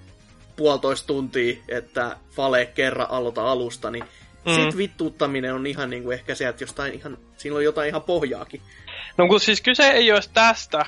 puolitoista 0.56 1.06
tuntia, 1.06 1.56
että 1.68 2.16
fale 2.30 2.66
kerran 2.66 3.10
aloita 3.10 3.50
alusta, 3.50 3.90
niin 3.90 4.04
Mm. 4.46 4.54
sit 4.54 4.76
vittuuttaminen 4.76 5.54
on 5.54 5.66
ihan 5.66 5.90
niinku 5.90 6.10
ehkä 6.10 6.34
se, 6.34 6.48
että 6.48 6.62
jostain 6.62 6.94
ihan, 6.94 7.18
siinä 7.36 7.56
on 7.56 7.64
jotain 7.64 7.88
ihan 7.88 8.02
pohjaakin. 8.02 8.60
No 9.18 9.28
kun 9.28 9.40
siis 9.40 9.60
kyse 9.60 9.88
ei 9.88 10.12
ole 10.12 10.20
tästä, 10.34 10.86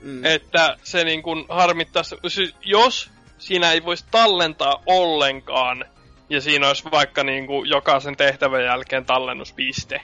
Mm. 0.00 0.24
että 0.24 0.76
se 0.84 1.04
niin 1.04 1.22
kuin 1.22 1.44
harmittaa, 1.48 2.02
siis 2.28 2.54
jos 2.64 3.10
siinä 3.38 3.72
ei 3.72 3.84
voisi 3.84 4.04
tallentaa 4.10 4.82
ollenkaan, 4.86 5.84
ja 6.32 6.40
siinä 6.40 6.68
olisi 6.68 6.84
vaikka 6.90 7.24
niin 7.24 7.46
kuin 7.46 7.68
jokaisen 7.68 8.16
tehtävän 8.16 8.64
jälkeen 8.64 9.04
tallennuspiste, 9.04 10.00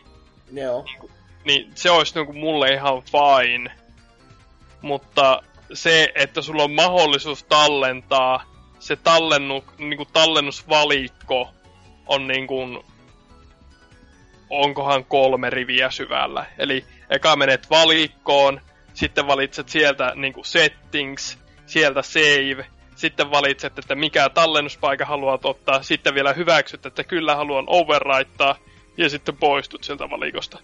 Joo. 0.52 0.84
niin 1.44 1.72
se 1.74 1.90
olisi 1.90 2.14
niin 2.14 2.26
kuin 2.26 2.38
mulle 2.38 2.72
ihan 2.72 3.02
fine. 3.02 3.70
Mutta 4.82 5.42
se, 5.72 6.12
että 6.14 6.42
sulla 6.42 6.62
on 6.62 6.72
mahdollisuus 6.72 7.44
tallentaa, 7.44 8.44
se 8.78 8.96
tallennu, 8.96 9.64
niin 9.78 9.96
kuin 9.96 10.08
tallennusvalikko 10.12 11.48
on 12.06 12.28
niin 12.28 12.46
kuin, 12.46 12.78
onkohan 14.50 15.04
kolme 15.04 15.50
riviä 15.50 15.90
syvällä. 15.90 16.46
Eli 16.58 16.84
eka 17.10 17.36
menet 17.36 17.70
valikkoon, 17.70 18.60
sitten 18.94 19.26
valitset 19.26 19.68
sieltä 19.68 20.12
niin 20.14 20.32
kuin 20.32 20.44
settings, 20.44 21.38
sieltä 21.66 22.02
save, 22.02 22.66
sitten 22.98 23.30
valitset, 23.30 23.78
että 23.78 23.94
mikä 23.94 24.28
tallennuspaikka 24.28 25.04
haluat 25.04 25.44
ottaa, 25.44 25.82
sitten 25.82 26.14
vielä 26.14 26.32
hyväksyt, 26.32 26.86
että 26.86 27.04
kyllä 27.04 27.36
haluan 27.36 27.64
overwritea, 27.66 28.54
ja 28.96 29.08
sitten 29.10 29.36
poistut 29.36 29.84
sieltä 29.84 30.10
valikosta. 30.10 30.58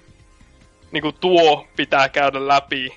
Niin 0.92 1.02
kuin 1.02 1.14
tuo 1.20 1.66
pitää 1.76 2.08
käydä 2.08 2.48
läpi. 2.48 2.88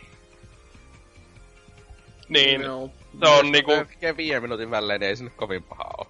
Niin, 2.29 2.61
Joo. 2.61 2.89
se 3.19 3.27
on 3.29 3.51
niinku, 3.51 3.71
Tekee 3.71 4.17
viiden 4.17 4.41
minuutin 4.41 4.71
välein, 4.71 4.99
niin 4.99 5.09
ei 5.09 5.15
se 5.15 5.23
nyt 5.23 5.33
kovin 5.35 5.63
paha 5.63 5.83
ole. 5.97 6.07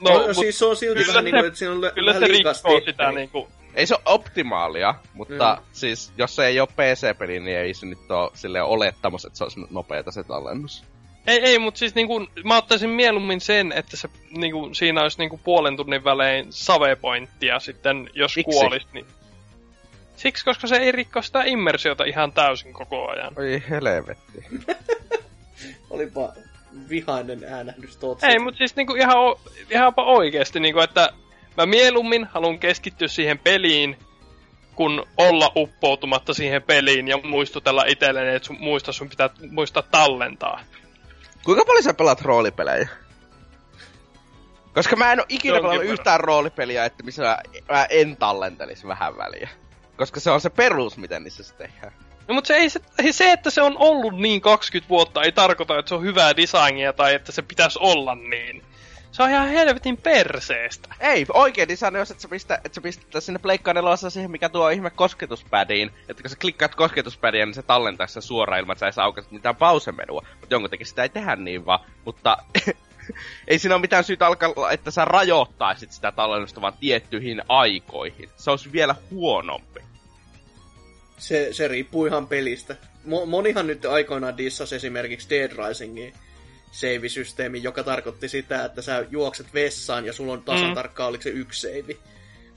No, 0.00 0.10
no, 0.10 0.18
no 0.20 0.26
mut 0.26 0.36
siis 0.36 0.58
se 0.58 0.64
on 0.64 0.76
silti 0.76 1.00
kyllä 1.04 1.14
vähän 1.14 1.24
se- 1.24 1.30
niinku, 1.32 1.46
että 1.46 1.58
siinä 1.58 1.72
on 1.74 1.80
kyllä 1.94 2.08
vähän 2.14 2.22
se 2.22 2.28
rikkoo 2.28 2.80
sitä 2.84 3.12
niinku, 3.12 3.48
Ei 3.74 3.86
se 3.86 3.94
ole 3.94 4.02
optimaalia, 4.04 4.94
mutta 5.14 5.54
Mm. 5.60 5.66
siis 5.72 6.12
jos 6.16 6.36
se 6.36 6.46
ei 6.46 6.60
ole 6.60 6.68
PC-peli, 6.68 7.40
niin 7.40 7.58
ei 7.58 7.74
se 7.74 7.86
nyt 7.86 8.10
ole 8.10 8.30
silleen 8.34 8.64
olettamus, 8.64 9.24
että 9.24 9.38
se 9.38 9.44
olisi 9.44 9.60
nopeeta 9.70 10.10
se 10.12 10.24
tallennus. 10.24 10.84
Ei, 11.30 11.40
ei, 11.42 11.58
mutta 11.58 11.78
siis 11.78 11.94
niinku, 11.94 12.26
mä 12.44 12.56
ottaisin 12.56 12.90
mieluummin 12.90 13.40
sen, 13.40 13.72
että 13.72 13.96
se 13.96 14.08
niinku, 14.30 14.74
siinä 14.74 15.02
olisi 15.02 15.18
niinku 15.18 15.40
puolen 15.44 15.76
tunnin 15.76 16.04
välein 16.04 16.46
savepointtia 16.50 17.58
sitten, 17.58 18.10
jos 18.14 18.36
Miksi? 18.36 18.50
kuolis, 18.50 18.86
niin... 18.92 19.06
Siksi, 20.16 20.44
koska 20.44 20.66
se 20.66 20.76
ei 20.76 20.92
rikko 20.92 21.22
sitä 21.22 21.42
immersiota 21.46 22.04
ihan 22.04 22.32
täysin 22.32 22.72
koko 22.72 23.08
ajan. 23.08 23.32
Oi 23.38 23.62
helvetti. 23.70 24.44
Olipa 25.90 26.32
vihainen 26.88 27.44
äänähdys 27.44 27.96
tuot. 27.96 28.22
Ei, 28.22 28.38
mutta 28.38 28.58
siis 28.58 28.76
niinku 28.76 28.94
ihan, 28.94 29.18
o- 29.18 29.40
ihanpa 29.70 30.04
oikeesti, 30.04 30.60
niinku, 30.60 30.80
että 30.80 31.12
mä 31.56 31.66
mieluummin 31.66 32.24
haluan 32.24 32.58
keskittyä 32.58 33.08
siihen 33.08 33.38
peliin, 33.38 33.96
kun 34.74 35.06
olla 35.16 35.52
uppoutumatta 35.56 36.34
siihen 36.34 36.62
peliin 36.62 37.08
ja 37.08 37.18
muistutella 37.18 37.84
itselleni, 37.88 38.34
että 38.34 38.46
sun, 38.46 38.56
muista 38.60 38.92
sun 38.92 39.08
pitää 39.08 39.30
muistaa 39.50 39.82
tallentaa. 39.82 40.60
Kuinka 41.44 41.64
paljon 41.64 41.82
sä 41.82 41.94
pelaat 41.94 42.20
roolipelejä? 42.20 42.88
Koska 44.74 44.96
mä 44.96 45.12
en 45.12 45.20
oo 45.20 45.26
ikinä 45.28 45.54
Jonkin 45.54 45.62
pelannut 45.62 45.80
verran. 45.80 45.92
yhtään 45.92 46.20
roolipeliä, 46.20 46.84
että 46.84 47.02
missä 47.02 47.22
mä, 47.22 47.38
mä 47.70 47.86
en 47.90 48.16
tallentelisi 48.16 48.86
vähän 48.86 49.16
väliä. 49.16 49.48
Koska 49.96 50.20
se 50.20 50.30
on 50.30 50.40
se 50.40 50.50
perus, 50.50 50.96
miten 50.96 51.22
niissä 51.22 51.42
se 51.42 51.54
tehdään. 51.54 51.92
No 52.28 52.34
mutta 52.34 52.48
se, 52.48 52.54
ei, 52.54 52.70
se, 52.70 52.80
ei 52.98 53.12
se, 53.12 53.32
että 53.32 53.50
se 53.50 53.62
on 53.62 53.76
ollut 53.78 54.16
niin 54.18 54.40
20 54.40 54.88
vuotta, 54.88 55.22
ei 55.22 55.32
tarkoita, 55.32 55.78
että 55.78 55.88
se 55.88 55.94
on 55.94 56.02
hyvää 56.02 56.36
designia 56.36 56.92
tai 56.92 57.14
että 57.14 57.32
se 57.32 57.42
pitäisi 57.42 57.78
olla 57.82 58.14
niin. 58.14 58.62
Se 59.12 59.22
on 59.22 59.30
ihan 59.30 59.48
helvetin 59.48 59.96
perseestä. 59.96 60.94
Ei, 61.00 61.26
oikein 61.34 61.68
design 61.68 61.96
jos 61.96 62.10
et 62.10 62.20
sä 62.20 62.28
pistä, 62.28 62.60
et 62.64 62.74
sä 62.74 62.80
pistä 62.80 63.20
sinne 63.20 63.38
pleikkaan 63.38 63.74
nelosessa 63.74 64.10
siihen, 64.10 64.30
mikä 64.30 64.48
tuo 64.48 64.68
ihme 64.68 64.90
kosketuspädiin. 64.90 65.90
Että 66.08 66.22
kun 66.22 66.30
sä 66.30 66.36
klikkaat 66.40 66.74
kosketuspädiä, 66.74 67.46
niin 67.46 67.54
se 67.54 67.62
tallentaa 67.62 68.06
sitä 68.06 68.20
suoraan 68.20 68.60
ilman, 68.60 68.72
että 68.72 68.80
sä 68.80 68.86
ei 68.86 68.92
saa 68.92 69.04
aukaista 69.04 69.34
mitään 69.34 69.56
pausemenua. 69.56 70.26
Mutta 70.40 70.54
jonkun 70.54 70.70
takia 70.70 70.86
sitä 70.86 71.02
ei 71.02 71.08
tehdä 71.08 71.36
niin 71.36 71.66
vaan. 71.66 71.80
Mutta 72.04 72.36
ei 73.48 73.58
siinä 73.58 73.74
ole 73.74 73.80
mitään 73.80 74.04
syytä 74.04 74.26
alkaa, 74.26 74.70
että 74.70 74.90
sä 74.90 75.04
rajoittaisit 75.04 75.92
sitä 75.92 76.12
tallennusta 76.12 76.60
vaan 76.60 76.74
tiettyihin 76.80 77.42
aikoihin. 77.48 78.30
Se 78.36 78.50
olisi 78.50 78.72
vielä 78.72 78.94
huonompi. 79.10 79.80
Se, 81.18 81.48
se 81.52 81.68
riippuu 81.68 82.06
ihan 82.06 82.26
pelistä. 82.26 82.76
Mo, 83.04 83.26
monihan 83.26 83.66
nyt 83.66 83.84
aikoinaan 83.84 84.36
dissasi 84.36 84.74
esimerkiksi 84.74 85.30
Dead 85.30 85.52
Risingin 85.52 86.14
save-systeemi, 86.70 87.62
joka 87.62 87.82
tarkoitti 87.82 88.28
sitä, 88.28 88.64
että 88.64 88.82
sä 88.82 89.06
juokset 89.10 89.54
vessaan 89.54 90.06
ja 90.06 90.12
sulla 90.12 90.32
on 90.32 90.42
tasan 90.42 90.68
mm. 90.68 90.74
tarkkaan, 90.74 91.08
oliko 91.08 91.22
se 91.22 91.30
yksi 91.30 91.60
save 91.60 91.96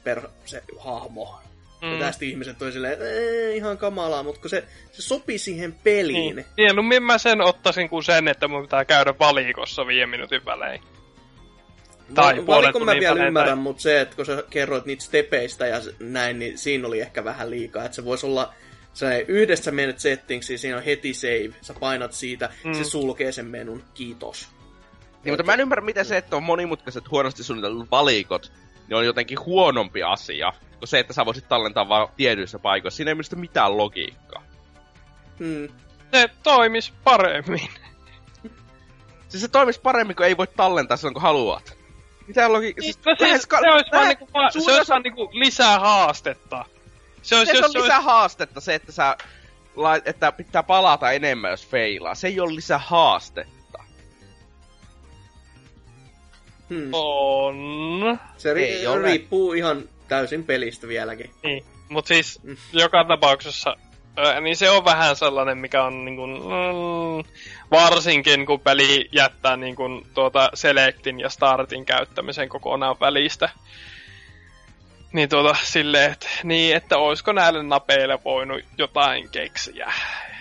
per 0.04 0.22
se 0.46 0.64
hahmo. 0.80 1.40
Mm. 1.82 1.94
Ja 1.94 2.00
tästä 2.00 2.26
ihmiset 2.26 2.58
toi 2.58 2.72
silleen, 2.72 2.94
että 2.94 3.06
ihan 3.54 3.78
kamalaa, 3.78 4.24
mutta 4.24 4.42
kun 4.42 4.50
se, 4.50 4.64
se 4.92 5.02
sopi 5.02 5.38
siihen 5.38 5.76
peliin. 5.84 6.36
Niin. 6.36 6.46
Mieluummin 6.58 7.04
no 7.04 7.08
mä 7.08 7.18
sen 7.18 7.42
ottaisin 7.42 7.90
kuin 7.90 8.04
sen, 8.04 8.28
että 8.28 8.48
mun 8.48 8.62
pitää 8.62 8.86
käydä 8.86 9.14
valikossa 9.20 9.88
viiden 9.88 10.10
minuutin 10.10 10.46
välein. 10.46 10.82
Tai 12.16 12.48
Valikon 12.48 12.86
mä 12.86 12.92
vielä 12.92 13.26
ymmärrän, 13.26 13.58
tai... 13.58 13.64
mutta 13.64 13.82
se, 13.82 14.02
että 14.02 14.16
kun 14.16 14.26
sä 14.26 14.44
kerroit 14.50 14.86
niitä 14.86 15.04
stepeistä 15.04 15.68
ja 15.68 15.82
näin, 16.00 16.40
niin 16.40 16.58
siinä 16.58 16.88
oli 16.88 17.02
ehkä 17.02 17.24
vähän 17.24 17.50
liikaa. 17.50 17.86
Että 17.86 17.96
se 17.96 18.06
voisi 18.06 18.26
olla 18.26 18.54
se 18.94 19.26
yhdessä 19.28 19.72
menet 19.72 20.00
settingsiin, 20.00 20.60
siinä 20.60 20.78
on 20.78 20.84
heti 20.84 21.14
save, 21.14 21.54
sä 21.62 21.74
painat 21.80 22.14
siitä, 22.14 22.50
mm. 22.64 22.74
se 22.74 22.84
sulkee 22.84 23.32
sen 23.32 23.46
menun, 23.46 23.84
kiitos. 23.94 24.48
Niin, 25.24 25.34
mutta 25.34 25.44
mä 25.44 25.54
en 25.54 25.60
ymmärrä, 25.60 25.86
miten 25.86 26.06
se, 26.06 26.18
että 26.18 26.36
on 26.36 26.44
monimutkaiset 26.44 27.12
huonosti 27.12 27.44
suunnitellut 27.44 27.92
valikot, 27.92 28.52
niin 28.88 28.98
on 28.98 29.06
jotenkin 29.06 29.40
huonompi 29.46 30.04
asia, 30.04 30.54
kuin 30.80 30.88
se, 30.88 31.00
että 31.00 31.14
sä 31.14 31.26
voisit 31.26 31.48
tallentaa 31.48 31.90
vain 31.90 32.08
tietyissä 32.18 32.60
paikoissa. 32.60 32.98
Siinä 32.98 33.12
ei 33.12 33.16
minusta 33.16 33.36
mitään 33.36 33.78
logiikkaa. 33.78 34.44
Hmm. 35.40 35.68
Se 36.12 36.30
toimis 36.44 36.94
paremmin. 37.04 37.70
siis 39.30 39.42
se 39.42 39.48
toimis 39.48 39.80
paremmin, 39.80 40.16
kun 40.16 40.26
ei 40.26 40.38
voi 40.38 40.48
tallentaa 40.48 40.98
silloin, 40.98 41.14
kun 41.14 41.22
haluat. 41.22 41.78
Mitä 42.28 42.54
logiikkaa? 42.54 42.84
Siis, 42.84 43.00
no 43.06 43.16
siis, 43.20 43.46
ka- 43.46 43.60
se 43.60 43.72
olisi 43.72 43.92
vaan, 43.92 44.08
niinku, 44.08 44.28
va- 44.34 44.50
se 44.52 44.76
olisi 44.76 44.90
vaan 44.90 45.02
niinku 45.02 45.30
lisää 45.34 45.80
haastetta. 45.80 46.66
Se, 47.24 47.36
olisi, 47.36 47.52
se 47.52 47.58
jos, 47.58 47.66
on 47.66 47.72
se 47.72 47.80
lisää 47.80 47.98
olisi... 47.98 48.06
haastetta 48.06 48.62
se, 48.62 48.76
että 48.76 48.92
sä 48.92 49.18
että 50.06 50.32
pitää 50.32 50.64
palata 50.64 51.12
enemmän, 51.12 51.52
jos 51.52 51.68
feilaa. 51.68 52.16
Se 52.16 52.28
ei 52.28 52.40
ole 52.40 52.56
lisää 52.56 52.78
haastetta. 52.78 53.84
Hmm. 56.70 56.90
On. 56.92 58.20
Se 58.38 58.54
ri- 58.54 58.58
ei 58.58 58.88
ole. 58.88 59.02
riippuu 59.02 59.54
ihan 59.54 59.90
täysin 60.08 60.44
pelistä 60.44 60.88
vieläkin. 60.88 61.32
Niin, 61.44 61.66
mutta 61.90 62.08
siis 62.08 62.40
mm. 62.44 62.58
joka 62.74 63.06
tapauksessa 63.06 63.78
niin 64.42 64.56
se 64.56 64.70
on 64.70 64.86
vähän 64.86 65.16
sellainen, 65.16 65.58
mikä 65.58 65.84
on 65.84 66.06
niin 66.06 66.16
kuin, 66.16 66.32
mm, 66.32 67.32
varsinkin 67.72 68.46
kun 68.46 68.60
peli 68.60 69.10
jättää 69.12 69.58
niin 69.58 69.76
kuin, 69.76 70.08
tuota 70.14 70.50
Selectin 70.54 71.20
ja 71.20 71.30
Startin 71.30 71.86
käyttämisen 71.86 72.50
kokonaan 72.50 72.96
välistä. 73.00 73.50
Niin 75.14 75.30
tuota 75.30 75.56
silleen, 75.64 76.12
että, 76.12 76.28
niin, 76.44 76.76
että 76.76 76.98
olisiko 76.98 77.32
näille 77.32 77.64
napeille 77.64 78.20
voinut 78.26 78.62
jotain 78.78 79.30
keksiä. 79.30 79.94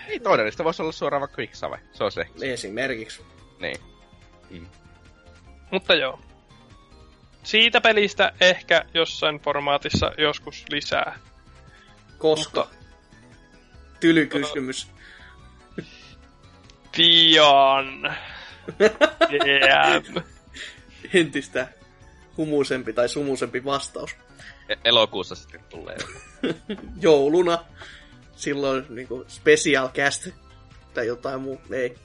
Niin 0.07 0.21
todellista 0.21 0.63
voisi 0.63 0.81
olla 0.81 0.91
suoraan 0.91 1.21
vaikka 1.21 1.37
Quicksave. 1.41 1.79
Se 1.91 2.03
on 2.03 2.11
se. 2.11 2.25
Esimerkiksi. 2.41 3.25
Niin. 3.59 3.77
Mm. 4.49 4.67
Mutta 5.71 5.95
joo. 5.95 6.19
Siitä 7.43 7.81
pelistä 7.81 8.33
ehkä 8.41 8.85
jossain 8.93 9.39
formaatissa 9.39 10.11
joskus 10.17 10.65
lisää. 10.69 11.19
Koska? 12.17 12.61
Mutta... 12.61 12.75
Tyly 13.99 14.25
kysymys. 14.25 14.87
Pian. 16.97 18.15
yeah. 19.45 20.03
Entistä 21.13 21.67
humusempi 22.37 22.93
tai 22.93 23.09
sumusempi 23.09 23.65
vastaus. 23.65 24.15
E- 24.69 24.75
elokuussa 24.85 25.35
sitten 25.35 25.61
tulee. 25.69 25.97
Jouluna. 27.01 27.65
Silloin 28.35 28.85
niinku 28.89 29.25
special 29.27 29.89
cast 29.89 30.27
tai 30.93 31.07
jotain 31.07 31.41
muuta. 31.41 31.75
Ei. 31.75 31.95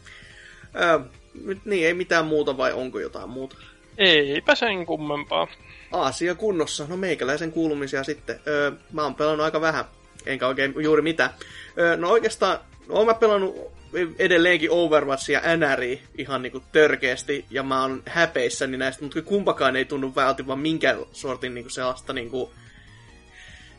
Nyt 1.44 1.64
niin, 1.64 1.86
ei 1.86 1.94
mitään 1.94 2.26
muuta 2.26 2.56
vai 2.56 2.72
onko 2.72 3.00
jotain 3.00 3.28
muuta? 3.30 3.56
Eipä 3.98 4.54
sen 4.54 4.86
kummempaa. 4.86 5.46
Aasia 5.92 6.34
kunnossa. 6.34 6.86
No 6.88 6.96
meikäläisen 6.96 7.52
kuulumisia 7.52 8.04
sitten. 8.04 8.40
Öö, 8.46 8.72
mä 8.92 9.02
oon 9.02 9.14
pelannut 9.14 9.44
aika 9.44 9.60
vähän. 9.60 9.84
Enkä 10.26 10.46
oikein 10.46 10.74
juuri 10.82 11.02
mitään. 11.02 11.30
Öö, 11.78 11.96
no 11.96 12.08
oikeastaan, 12.08 12.58
no 12.88 12.94
oon 12.94 13.06
mä 13.06 13.14
pelannut 13.14 13.77
edelleenkin 14.18 14.70
Overwatch 14.70 15.30
ja 15.30 15.40
NRI 15.56 16.02
ihan 16.18 16.42
niinku 16.42 16.62
törkeästi, 16.72 17.44
ja 17.50 17.62
mä 17.62 17.82
oon 17.82 18.02
häpeissäni 18.06 18.76
näistä, 18.76 19.02
mutta 19.02 19.22
kumpakaan 19.22 19.76
ei 19.76 19.84
tunnu 19.84 20.14
vaativan 20.14 20.58
minkään 20.58 20.98
sortin 21.12 21.54
niinku 21.54 21.70
sellaista 21.70 22.12
niinku 22.12 22.52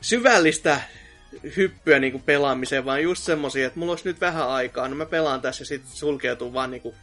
syvällistä 0.02 0.82
hyppyä 1.58 2.00
niinku 2.00 2.20
pelaamiseen, 2.20 2.86
vaan 2.86 3.04
just 3.04 3.24
semmosia, 3.24 3.68
että 3.68 3.80
mulla 3.80 3.92
olisi 3.92 4.06
nyt 4.06 4.22
vähän 4.22 4.50
aikaa, 4.50 4.88
no 4.88 4.96
mä 4.96 5.06
pelaan 5.06 5.42
tässä 5.42 5.62
ja 5.62 5.66
sitten 5.66 5.92
sulkeutuu 5.92 6.54
vaan 6.54 6.72
niinku 6.72 6.96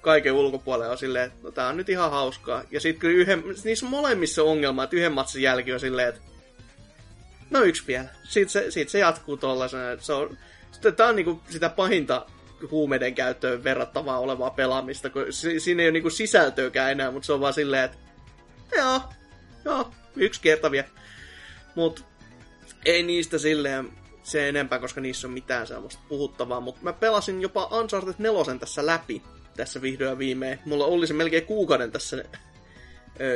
kaiken 0.00 0.32
ulkopuolelle 0.32 0.92
on 0.92 0.98
silleen, 0.98 1.26
että 1.26 1.38
no 1.42 1.50
tää 1.50 1.68
on 1.68 1.76
nyt 1.76 1.88
ihan 1.88 2.10
hauskaa. 2.10 2.62
Ja 2.70 2.80
sitten 2.80 3.00
kyllä 3.00 3.18
yhden, 3.18 3.44
niissä 3.64 3.86
on 3.86 3.90
molemmissa 3.90 4.42
ongelma, 4.42 4.84
että 4.84 4.96
yhden 4.96 5.12
matsin 5.12 5.42
jälkeen 5.42 5.74
on 5.74 5.80
silleen, 5.80 6.08
että 6.08 6.20
no 7.50 7.62
yksi 7.62 7.82
vielä. 7.86 8.08
Sitten 8.24 8.48
se, 8.48 8.70
sit 8.70 8.88
se 8.88 8.98
jatkuu 8.98 9.36
tollaisena, 9.36 9.90
että 9.90 10.06
se 10.06 10.12
on, 10.12 10.38
sitten 10.72 10.96
tää 10.96 11.06
on 11.06 11.16
niinku 11.16 11.40
sitä 11.50 11.68
pahinta 11.68 12.26
huumeiden 12.70 13.14
käyttöön 13.14 13.64
verrattavaa 13.64 14.18
olevaa 14.18 14.50
pelaamista, 14.50 15.10
kun 15.10 15.24
si, 15.30 15.60
siinä 15.60 15.82
ei 15.82 15.88
ole 15.88 15.92
niinku 15.92 16.10
sisältöäkään 16.10 16.92
enää, 16.92 17.10
mutta 17.10 17.26
se 17.26 17.32
on 17.32 17.40
vaan 17.40 17.54
silleen, 17.54 17.84
että 17.84 17.98
joo, 18.76 19.00
joo, 19.64 19.90
yksi 20.16 20.40
kerta 20.40 20.70
vielä. 20.70 20.88
Mut 21.74 22.04
ei 22.84 23.02
niistä 23.02 23.38
silleen 23.38 23.92
se 24.22 24.48
enempää, 24.48 24.78
koska 24.78 25.00
niissä 25.00 25.26
on 25.26 25.32
mitään 25.32 25.66
semmoista 25.66 26.00
puhuttavaa, 26.08 26.60
mutta 26.60 26.80
mä 26.82 26.92
pelasin 26.92 27.42
jopa 27.42 27.66
Uncharted 27.66 28.14
4 28.18 28.58
tässä 28.60 28.86
läpi 28.86 29.22
tässä 29.56 29.82
vihdoin 29.82 30.18
viimein. 30.18 30.58
Mulla 30.64 30.84
oli 30.84 31.06
se 31.06 31.14
melkein 31.14 31.46
kuukauden 31.46 31.92
tässä 31.92 32.24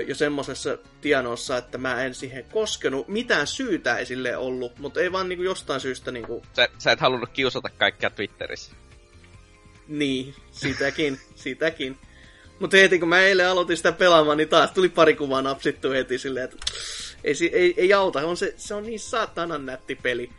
jo 0.07 0.15
semmosessa 0.15 0.79
tienossa, 1.01 1.57
että 1.57 1.79
mä 1.79 2.05
en 2.05 2.15
siihen 2.15 2.45
koskenut. 2.45 3.09
Mitään 3.09 3.47
syytä 3.47 3.97
ei 3.97 4.07
sille 4.07 4.37
ollut, 4.37 4.79
mutta 4.79 5.01
ei 5.01 5.13
vaan 5.13 5.29
niinku 5.29 5.43
jostain 5.43 5.81
syystä 5.81 6.11
niinku... 6.11 6.43
Sä, 6.57 6.69
sä 6.79 6.93
et 6.93 7.01
halunnut 7.01 7.31
kiusata 7.31 7.69
kaikkia 7.69 8.11
Twitterissä. 8.11 8.73
Niin, 9.89 10.35
sitäkin, 10.51 11.21
sitäkin. 11.35 11.99
Mutta 12.61 12.77
heti 12.77 12.99
kun 12.99 13.09
mä 13.09 13.21
eilen 13.21 13.49
aloitin 13.49 13.77
sitä 13.77 13.93
pelaamaan, 13.93 14.37
niin 14.39 14.49
taas 14.49 14.71
tuli 14.71 14.89
pari 14.89 15.15
kuvaa 15.15 15.43
napsittu 15.43 15.91
heti 15.91 16.19
silleen, 16.19 16.45
että 16.45 16.57
ei, 17.25 17.35
ei, 17.53 17.75
ei 17.77 17.93
auta, 17.93 18.27
on 18.27 18.37
se, 18.37 18.55
se 18.57 18.75
on 18.75 18.85
niin 18.85 19.01
saatanan 19.01 19.67
nätti 19.67 19.95
peli. 19.95 20.31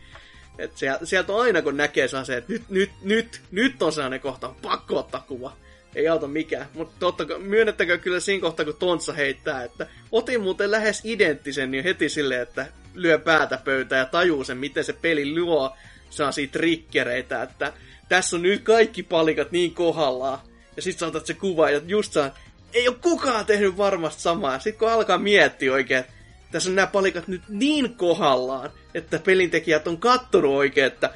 Et 0.58 0.76
sieltä, 0.76 1.06
sieltä 1.06 1.32
on 1.32 1.40
aina 1.40 1.62
kun 1.62 1.76
näkee 1.76 2.08
se, 2.08 2.36
että 2.36 2.52
nyt, 2.52 2.62
nyt, 2.68 2.90
nyt, 3.02 3.40
nyt 3.50 3.82
on 3.82 3.92
sellainen 3.92 4.20
kohta, 4.20 4.54
pakko 4.62 4.98
ottaa 4.98 5.24
kuva 5.28 5.56
ei 5.94 6.08
auta 6.08 6.26
mikään. 6.26 6.66
Mutta 6.74 7.06
myönnettäkö 7.38 7.98
kyllä 7.98 8.20
siinä 8.20 8.40
kohtaa, 8.40 8.64
kun 8.64 8.76
Tontsa 8.78 9.12
heittää, 9.12 9.64
että 9.64 9.86
otin 10.12 10.40
muuten 10.40 10.70
lähes 10.70 11.00
identtisen, 11.04 11.70
niin 11.70 11.84
heti 11.84 12.08
silleen, 12.08 12.42
että 12.42 12.66
lyö 12.94 13.18
päätä 13.18 13.58
pöytään 13.64 13.98
ja 13.98 14.06
tajuu 14.06 14.44
sen, 14.44 14.58
miten 14.58 14.84
se 14.84 14.92
peli 14.92 15.40
luo 15.40 15.76
sellaisia 16.10 16.48
trikkereitä, 16.48 17.42
että 17.42 17.72
tässä 18.08 18.36
on 18.36 18.42
nyt 18.42 18.62
kaikki 18.62 19.02
palikat 19.02 19.52
niin 19.52 19.74
kohdallaan. 19.74 20.38
Ja 20.76 20.82
sit 20.82 20.98
saatat 20.98 21.26
se 21.26 21.34
kuva 21.34 21.70
ja 21.70 21.80
just 21.86 22.12
saa, 22.12 22.38
ei 22.72 22.88
ole 22.88 22.96
kukaan 23.02 23.46
tehnyt 23.46 23.76
varmasti 23.76 24.22
samaa. 24.22 24.58
Sitten 24.58 24.78
kun 24.78 24.90
alkaa 24.90 25.18
miettiä 25.18 25.72
oikein, 25.72 26.00
että 26.00 26.12
tässä 26.52 26.70
on 26.70 26.76
nämä 26.76 26.86
palikat 26.86 27.28
nyt 27.28 27.42
niin 27.48 27.94
kohdallaan, 27.94 28.70
että 28.94 29.18
pelintekijät 29.18 29.88
on 29.88 29.98
kattonut 29.98 30.54
oikein, 30.54 30.86
että 30.86 31.10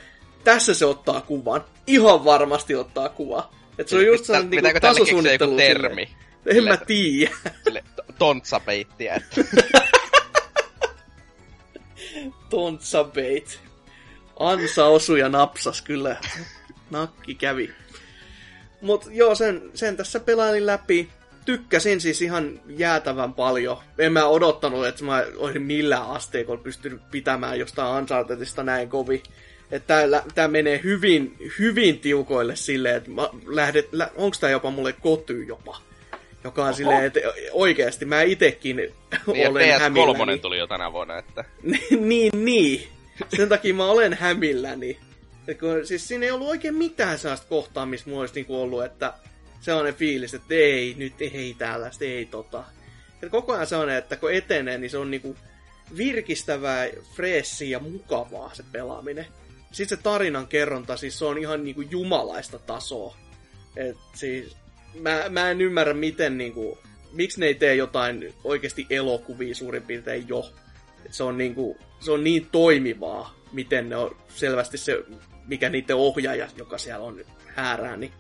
tässä 0.45 0.75
se 0.75 0.87
ottaa 0.87 1.21
kuvan. 1.21 1.65
Ihan 1.87 2.25
varmasti 2.25 2.75
ottaa 2.75 3.09
kuva. 3.09 3.51
Et 3.79 3.89
se 3.89 3.97
on 3.97 4.07
just 4.07 4.25
sellainen 4.25 4.51
niinku 4.51 4.81
tasosuunnittelu. 4.81 5.57
termi? 5.57 6.03
En 6.47 6.55
sille, 6.55 6.71
mä 6.71 6.77
tiedä. 6.77 7.33
Sille 7.65 7.85
tontsapeittiä. 8.19 9.15
Että... 9.15 9.45
tontsabeit. 12.51 13.61
Ansa 14.39 14.87
osui 14.87 15.21
ja 15.21 15.29
napsas 15.29 15.83
kyllä. 15.83 16.17
Nakki 16.91 17.35
kävi. 17.35 17.71
Mut 18.81 19.05
joo, 19.11 19.35
sen, 19.35 19.71
sen 19.75 19.97
tässä 19.97 20.21
pelailin 20.21 20.67
läpi. 20.67 21.09
Tykkäsin 21.45 22.01
siis 22.01 22.23
ihan 22.23 22.61
jäätävän 22.67 23.35
paljon. 23.35 23.79
En 23.99 24.13
mä 24.13 24.27
odottanut, 24.27 24.87
että 24.87 25.05
mä 25.05 25.25
olisin 25.37 25.63
millään 25.63 26.11
asteikolla 26.11 26.63
pystynyt 26.63 27.11
pitämään 27.11 27.59
jostain 27.59 27.99
Unchartedista 27.99 28.63
näin 28.63 28.89
kovin 28.89 29.23
että 29.71 30.07
tämä 30.35 30.49
menee 30.49 30.81
hyvin, 30.85 31.37
hyvin 31.59 31.99
tiukoille 31.99 32.57
silleen, 32.57 32.97
että 32.97 33.11
mä 33.11 33.29
lähdet, 33.47 33.89
lä, 33.93 34.11
onks 34.17 34.41
tää 34.41 34.51
jopa 34.51 34.71
mulle 34.71 34.93
koty 34.93 35.45
jopa. 35.45 35.81
Joka 36.45 36.63
on 36.63 36.69
Oho. 36.69 36.77
silleen, 36.77 37.05
että 37.05 37.21
oikeasti 37.53 38.05
mä 38.05 38.23
itekin 38.23 38.77
niin, 38.77 39.49
olen 39.49 39.81
hämilläni. 39.81 40.37
PS3 40.37 40.41
tuli 40.41 40.59
jo 40.59 40.67
tänä 40.67 40.93
vuonna, 40.93 41.19
että... 41.19 41.45
niin, 42.01 42.45
niin. 42.45 42.89
Sen 43.37 43.49
takia 43.49 43.75
mä 43.75 43.87
olen 43.91 44.15
hämilläni. 44.15 44.99
Et 45.49 45.59
kun, 45.59 45.87
siis 45.87 46.09
siinä 46.09 46.27
ei 46.27 46.31
ollut 46.31 46.49
oikein 46.49 46.75
mitään 46.75 47.19
sellaista 47.19 47.49
kohtaa, 47.49 47.87
missä 47.87 48.11
mulla 48.11 48.21
olisi 48.21 48.35
niinku 48.35 48.61
ollut, 48.63 48.85
että 48.85 49.15
sellainen 49.61 49.95
fiilis, 49.95 50.35
että 50.35 50.55
ei, 50.55 50.95
nyt 50.99 51.15
ei 51.21 51.55
tällaista, 51.59 52.05
ei 52.05 52.27
tota. 52.27 52.65
Et 53.23 53.31
koko 53.31 53.53
ajan 53.53 53.67
sellainen, 53.67 53.97
että 53.97 54.17
kun 54.17 54.33
etenee, 54.33 54.79
niin 54.79 54.91
se 54.91 54.99
on 54.99 55.11
niinku 55.11 55.37
virkistävää, 55.97 56.87
freessiä 57.15 57.69
ja 57.69 57.79
mukavaa 57.79 58.51
se 58.55 58.65
pelaaminen. 58.73 59.27
Sitten 59.73 59.99
se 59.99 60.03
tarinan 60.03 60.47
kerronta, 60.47 60.97
siis 60.97 61.19
se 61.19 61.25
on 61.25 61.39
ihan 61.39 61.65
niinku 61.65 61.81
jumalaista 61.81 62.59
tasoa. 62.59 63.17
Et 63.77 63.97
siis, 64.15 64.57
mä, 65.01 65.25
mä 65.29 65.51
en 65.51 65.61
ymmärrä 65.61 65.95
miten 65.95 66.39
niinku, 66.39 66.79
miksi 67.13 67.41
ne 67.41 67.47
ei 67.47 67.55
tee 67.55 67.75
jotain 67.75 68.35
oikeasti 68.45 68.87
elokuvia 68.91 69.55
suurin 69.55 69.83
piirtein 69.83 70.29
jo. 70.29 70.53
Et 71.07 71.15
se 71.15 71.23
on 71.23 71.39
niinku, 71.39 71.77
se 72.01 72.11
on 72.11 72.25
niin 72.25 72.49
toimivaa, 72.53 73.35
miten 73.53 73.89
ne 73.89 73.97
on 73.97 74.17
selvästi 74.29 74.79
se, 74.79 75.05
mikä 75.47 75.69
niiden 75.69 75.97
ohjaaja, 75.97 76.49
joka 76.57 76.79
siellä 76.79 77.05
on 77.05 77.25
häärää, 77.47 77.97
niin 77.97 78.13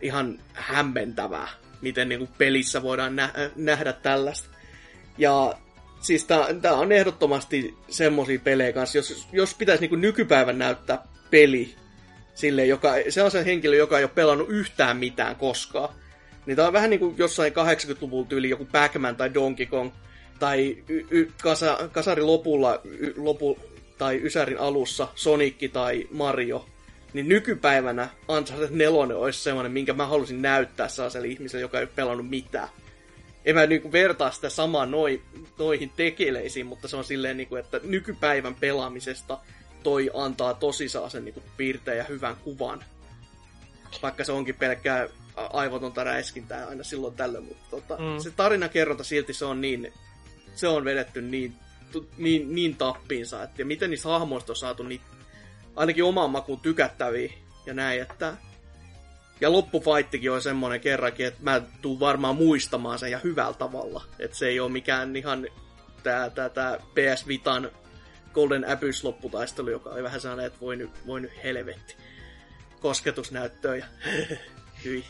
ihan 0.00 0.38
hämmentävää, 0.52 1.48
miten 1.80 2.08
niinku 2.08 2.28
pelissä 2.38 2.82
voidaan 2.82 3.16
nä- 3.16 3.50
nähdä 3.56 3.92
tällaista. 3.92 4.48
Ja 5.18 5.58
siis 6.00 6.24
tää, 6.24 6.74
on 6.74 6.92
ehdottomasti 6.92 7.74
semmosia 7.88 8.38
pelejä 8.38 8.72
kanssa, 8.72 8.98
jos, 8.98 9.28
jos 9.32 9.54
pitäisi 9.54 9.80
niinku 9.80 9.96
nykypäivän 9.96 10.58
näyttää 10.58 11.04
peli 11.30 11.74
sille, 12.34 12.66
joka, 12.66 12.92
se 13.08 13.22
on 13.22 13.30
se 13.30 13.44
henkilö, 13.44 13.76
joka 13.76 13.98
ei 13.98 14.04
ole 14.04 14.10
pelannut 14.14 14.50
yhtään 14.50 14.96
mitään 14.96 15.36
koskaan. 15.36 15.94
Niin 16.46 16.56
tää 16.56 16.66
on 16.66 16.72
vähän 16.72 16.90
niin 16.90 17.00
kuin 17.00 17.14
jossain 17.18 17.52
80-luvun 17.52 18.26
tyyli 18.26 18.50
joku 18.50 18.64
Pac-Man 18.64 19.16
tai 19.16 19.34
Donkey 19.34 19.66
Kong, 19.66 19.90
tai 20.38 20.76
y- 20.88 21.06
y- 21.10 21.32
kasa, 21.42 21.88
kasari 21.92 22.22
lopulla, 22.22 22.80
y- 22.84 23.14
lopu, 23.16 23.58
tai 23.98 24.20
Ysärin 24.22 24.58
alussa 24.58 25.08
Sonicki 25.14 25.68
tai 25.68 26.08
Mario. 26.10 26.66
Niin 27.12 27.28
nykypäivänä 27.28 28.08
Uncharted 28.28 28.70
4 28.70 29.16
olisi 29.16 29.42
semmoinen, 29.42 29.72
minkä 29.72 29.92
mä 29.92 30.06
halusin 30.06 30.42
näyttää 30.42 30.88
sellaiselle 30.88 31.26
ihmiselle, 31.26 31.62
joka 31.62 31.78
ei 31.78 31.84
ole 31.84 31.90
pelannut 31.96 32.28
mitään 32.28 32.68
en 33.44 33.54
mä 33.54 33.66
niinku 33.66 33.92
vertaa 33.92 34.30
sitä 34.30 34.50
samaa 34.50 34.86
noi, 34.86 35.22
noihin 35.58 35.90
tekeleisiin, 35.96 36.66
mutta 36.66 36.88
se 36.88 36.96
on 36.96 37.04
silleen, 37.04 37.36
niinku, 37.36 37.56
että 37.56 37.80
nykypäivän 37.82 38.54
pelaamisesta 38.54 39.38
toi 39.82 40.10
antaa 40.14 40.54
tosi 40.54 40.88
sen 40.88 41.24
niinku 41.24 41.42
piirteen 41.56 41.98
ja 41.98 42.04
hyvän 42.04 42.36
kuvan. 42.36 42.84
Vaikka 44.02 44.24
se 44.24 44.32
onkin 44.32 44.54
pelkkää 44.54 45.08
aivotonta 45.36 46.04
räiskintää 46.04 46.66
aina 46.66 46.84
silloin 46.84 47.14
tällöin, 47.14 47.44
mutta 47.44 47.64
tota, 47.70 47.96
mm. 47.96 48.18
se 48.18 48.32
kerronta 48.68 49.04
silti 49.04 49.34
se 49.34 49.44
on 49.44 49.60
niin, 49.60 49.92
se 50.54 50.68
on 50.68 50.84
vedetty 50.84 51.22
niin, 51.22 51.54
niin, 52.18 52.54
niin 52.54 52.76
tappiinsa, 52.76 53.42
että, 53.42 53.62
ja 53.62 53.66
miten 53.66 53.90
niistä 53.90 54.08
hahmoista 54.08 54.52
on 54.52 54.56
saatu 54.56 54.82
niin, 54.82 55.00
ainakin 55.76 56.04
omaan 56.04 56.30
makuun 56.30 56.60
tykättäviä 56.60 57.32
ja 57.66 57.74
näin, 57.74 58.02
että 58.02 58.36
ja 59.40 59.52
loppufaittikin 59.52 60.32
on 60.32 60.42
semmonen 60.42 60.80
kerrankin, 60.80 61.26
että 61.26 61.40
mä 61.42 61.62
tuun 61.82 62.00
varmaan 62.00 62.36
muistamaan 62.36 62.98
sen 62.98 63.10
ja 63.10 63.18
hyvällä 63.18 63.54
tavalla. 63.54 64.04
Että 64.18 64.36
se 64.36 64.48
ei 64.48 64.60
ole 64.60 64.70
mikään 64.70 65.16
ihan 65.16 65.46
tää, 66.02 66.30
tää, 66.30 66.48
tää 66.48 66.78
PS 66.78 67.26
Vitan 67.26 67.70
Golden 68.34 68.68
Abyss 68.68 69.04
lopputaistelu, 69.04 69.70
joka 69.70 69.90
oli 69.90 70.02
vähän 70.02 70.20
sellainen, 70.20 70.46
että 70.46 70.60
voi 70.60 70.76
nyt, 70.76 70.90
voi 71.06 71.20
nyt 71.20 71.44
helvetti. 71.44 71.96
Kosketusnäyttöä 72.80 73.76
ja 73.76 73.86
hyi. 74.84 75.04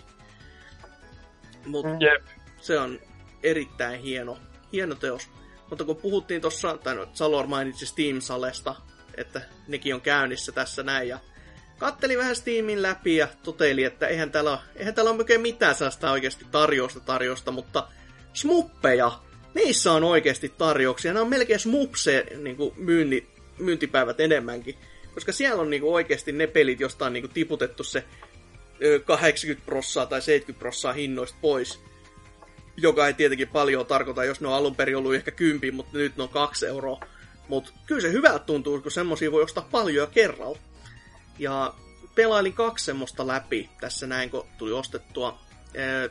Mut 1.66 1.86
yep. 1.86 2.24
se 2.60 2.78
on 2.78 2.98
erittäin 3.42 4.00
hieno, 4.00 4.38
hieno 4.72 4.94
teos. 4.94 5.28
Mutta 5.70 5.84
kun 5.84 5.96
puhuttiin 5.96 6.40
tuossa, 6.40 6.76
tai 6.76 6.94
no, 6.94 7.08
Salor 7.12 7.46
mainitsi 7.46 7.86
Steam-salesta, 7.86 8.74
että 9.14 9.42
nekin 9.68 9.94
on 9.94 10.00
käynnissä 10.00 10.52
tässä 10.52 10.82
näin, 10.82 11.08
ja 11.08 11.18
katteli 11.80 12.18
vähän 12.18 12.36
Steamin 12.36 12.82
läpi 12.82 13.16
ja 13.16 13.28
toteili, 13.42 13.84
että 13.84 14.06
eihän 14.06 14.30
täällä, 14.30 14.58
eihän 14.76 14.94
täällä 14.94 15.10
ole 15.10 15.38
mitään 15.38 15.74
sellaista 15.74 16.10
oikeasti 16.10 16.46
tarjousta 16.50 17.00
tarjosta, 17.00 17.50
mutta 17.50 17.88
smuppeja, 18.32 19.12
niissä 19.54 19.92
on 19.92 20.04
oikeasti 20.04 20.48
tarjouksia. 20.58 21.12
Nämä 21.12 21.22
on 21.22 21.30
melkein 21.30 21.60
smupse 21.60 22.26
niin 22.36 22.56
myynti, 22.76 23.28
myyntipäivät 23.58 24.20
enemmänkin. 24.20 24.74
Koska 25.14 25.32
siellä 25.32 25.62
on 25.62 25.70
niin 25.70 25.82
kuin, 25.82 25.94
oikeasti 25.94 26.32
ne 26.32 26.46
pelit, 26.46 26.80
josta 26.80 27.06
on 27.06 27.12
niin 27.12 27.22
kuin, 27.22 27.32
tiputettu 27.32 27.84
se 27.84 28.04
80 29.04 29.66
prossaa 29.66 30.06
tai 30.06 30.22
70 30.22 30.58
prossaa 30.58 30.92
hinnoista 30.92 31.38
pois. 31.40 31.80
Joka 32.76 33.06
ei 33.06 33.14
tietenkin 33.14 33.48
paljon 33.48 33.86
tarkoita, 33.86 34.24
jos 34.24 34.40
ne 34.40 34.48
on 34.48 34.54
alun 34.54 34.76
perin 34.76 34.96
ollut 34.96 35.14
ehkä 35.14 35.30
10, 35.30 35.74
mutta 35.74 35.98
nyt 35.98 36.16
ne 36.16 36.22
on 36.22 36.28
2 36.28 36.66
euroa. 36.66 37.00
Mutta 37.48 37.72
kyllä 37.86 38.00
se 38.00 38.12
hyvältä 38.12 38.44
tuntuu, 38.44 38.80
kun 38.80 38.90
semmosia 38.90 39.32
voi 39.32 39.42
ostaa 39.42 39.68
paljon 39.70 40.08
kerralla. 40.10 40.58
Ja 41.40 41.74
pelailin 42.14 42.52
kaksi 42.52 42.84
semmoista 42.84 43.26
läpi 43.26 43.68
tässä 43.80 44.06
näin, 44.06 44.30
kun 44.30 44.46
tuli 44.58 44.72
ostettua. 44.72 45.38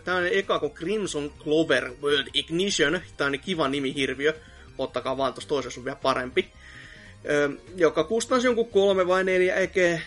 Tämä 0.03 0.17
on 0.17 0.27
eka 0.27 0.59
kuin 0.59 0.73
Crimson 0.73 1.33
Clover 1.43 1.91
World 2.01 2.27
Ignition. 2.33 3.01
Tämä 3.17 3.27
on 3.27 3.39
kiva 3.39 3.67
nimi 3.67 3.95
hirviö. 3.95 4.33
Ottakaa 4.77 5.17
vaan 5.17 5.33
tuossa 5.33 5.49
toisessa 5.49 5.81
on 5.81 5.85
vielä 5.85 5.97
parempi. 6.01 6.51
Joka 7.75 8.03
kustansi 8.03 8.47
jonkun 8.47 8.69
kolme 8.69 9.07
vai 9.07 9.23
neljä 9.23 9.55
eke. 9.55 10.01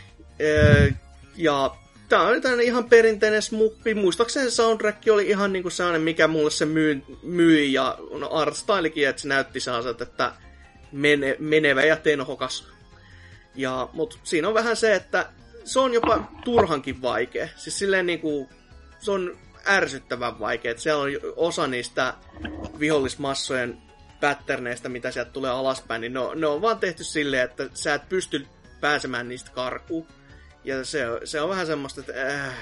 Ja 1.36 1.76
tämä 2.08 2.22
on 2.22 2.42
tämmöinen 2.42 2.66
ihan 2.66 2.88
perinteinen 2.88 3.42
smuppi. 3.42 3.94
Muistaakseni 3.94 4.50
soundtrack 4.50 5.08
oli 5.10 5.28
ihan 5.28 5.52
niinku 5.52 5.70
sellainen, 5.70 6.02
mikä 6.02 6.28
mulle 6.28 6.50
se 6.50 6.66
myy, 6.66 7.02
myi. 7.22 7.72
Ja 7.72 7.98
no 8.18 8.30
artstylikin, 8.30 9.08
että 9.08 9.22
se 9.22 9.28
näytti 9.28 9.60
sellaiset, 9.60 10.00
että 10.00 10.32
mene, 10.92 11.36
menevä 11.38 11.84
ja 11.84 11.96
tenhokas 11.96 12.72
ja, 13.54 13.88
mut 13.92 14.18
siinä 14.22 14.48
on 14.48 14.54
vähän 14.54 14.76
se, 14.76 14.94
että 14.94 15.28
se 15.64 15.80
on 15.80 15.94
jopa 15.94 16.32
turhankin 16.44 17.02
vaikea. 17.02 17.48
Siis 17.56 17.78
silleen 17.78 18.06
niinku, 18.06 18.48
se 18.98 19.10
on 19.10 19.38
ärsyttävän 19.66 20.38
vaikea. 20.38 20.78
Siellä 20.78 21.02
on 21.02 21.10
osa 21.36 21.66
niistä 21.66 22.14
vihollismassojen 22.78 23.78
patterneista, 24.20 24.88
mitä 24.88 25.10
sieltä 25.10 25.30
tulee 25.30 25.50
alaspäin, 25.50 26.00
niin 26.00 26.12
ne 26.12 26.18
on, 26.18 26.40
ne 26.40 26.46
on 26.46 26.62
vaan 26.62 26.78
tehty 26.78 27.04
silleen, 27.04 27.44
että 27.44 27.68
sä 27.74 27.94
et 27.94 28.08
pysty 28.08 28.46
pääsemään 28.80 29.28
niistä 29.28 29.50
karkuun. 29.50 30.06
Ja 30.64 30.84
se, 30.84 31.04
se 31.24 31.40
on 31.40 31.48
vähän 31.48 31.66
semmoista, 31.66 32.00
että 32.00 32.46
äh, 32.46 32.54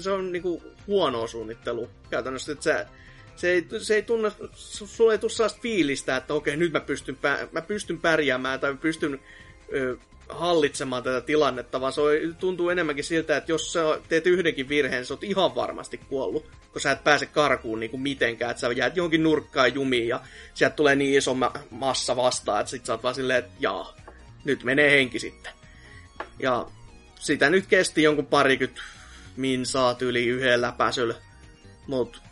se 0.00 0.10
on 0.10 0.32
niinku 0.32 0.62
huonoa 0.86 1.26
suunnittelu 1.26 1.90
käytännössä, 2.10 2.52
että 2.52 2.64
se, 2.64 2.86
se 3.36 3.50
ei, 3.50 3.66
se 3.78 3.94
ei 3.94 4.02
tunne, 4.02 4.32
sulle 4.54 5.12
ei 5.12 5.18
tule 5.18 5.30
sellaista 5.30 5.60
fiilistä, 5.62 6.16
että 6.16 6.34
okei, 6.34 6.56
nyt 6.56 6.72
mä 6.72 6.80
pystyn, 6.80 7.18
mä 7.52 7.62
pystyn 7.62 8.00
pärjäämään 8.00 8.60
tai 8.60 8.74
pystyn 8.74 9.20
ö, 9.74 9.96
hallitsemaan 10.32 11.02
tätä 11.02 11.20
tilannetta, 11.20 11.80
vaan 11.80 11.92
se 11.92 12.00
tuntuu 12.38 12.70
enemmänkin 12.70 13.04
siltä, 13.04 13.36
että 13.36 13.52
jos 13.52 13.72
sä 13.72 13.80
teet 14.08 14.26
yhdenkin 14.26 14.68
virheen, 14.68 15.06
sä 15.06 15.14
oot 15.14 15.24
ihan 15.24 15.54
varmasti 15.54 15.98
kuollut, 15.98 16.46
kun 16.72 16.80
sä 16.80 16.90
et 16.90 17.04
pääse 17.04 17.26
karkuun 17.26 17.80
niin 17.80 17.90
kuin 17.90 18.00
mitenkään, 18.00 18.50
että 18.50 18.60
sä 18.60 18.72
jäät 18.72 18.96
johonkin 18.96 19.22
nurkkaan 19.22 19.74
jumiin 19.74 20.08
ja 20.08 20.20
sieltä 20.54 20.76
tulee 20.76 20.96
niin 20.96 21.18
iso 21.18 21.36
massa 21.70 22.16
vastaan, 22.16 22.60
että 22.60 22.70
sit 22.70 22.86
sä 22.86 22.92
oot 22.92 23.02
vaan 23.02 23.14
silleen, 23.14 23.38
että 23.38 23.52
jaa, 23.60 23.96
nyt 24.44 24.64
menee 24.64 24.90
henki 24.90 25.18
sitten. 25.18 25.52
Ja 26.38 26.66
sitä 27.18 27.50
nyt 27.50 27.66
kesti 27.66 28.02
jonkun 28.02 28.26
parikymmentä 28.26 28.82
minsaa 29.36 29.96
yli 30.00 30.26
yhden 30.26 30.60
läpäisyllä, 30.60 31.14
mut 31.86 32.22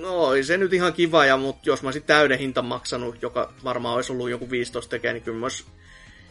no 0.00 0.42
se 0.42 0.56
nyt 0.56 0.72
ihan 0.72 0.92
kiva, 0.92 1.24
ja, 1.24 1.36
mut 1.36 1.66
jos 1.66 1.82
mä 1.82 1.86
olisin 1.86 2.02
täyden 2.02 2.38
hinta 2.38 2.62
maksanut, 2.62 3.22
joka 3.22 3.52
varmaan 3.64 3.94
olisi 3.94 4.12
ollut 4.12 4.30
joku 4.30 4.50
15 4.50 4.90
tekee, 4.90 5.12
niin 5.12 5.22
kyllä 5.22 5.38
mä 5.38 5.46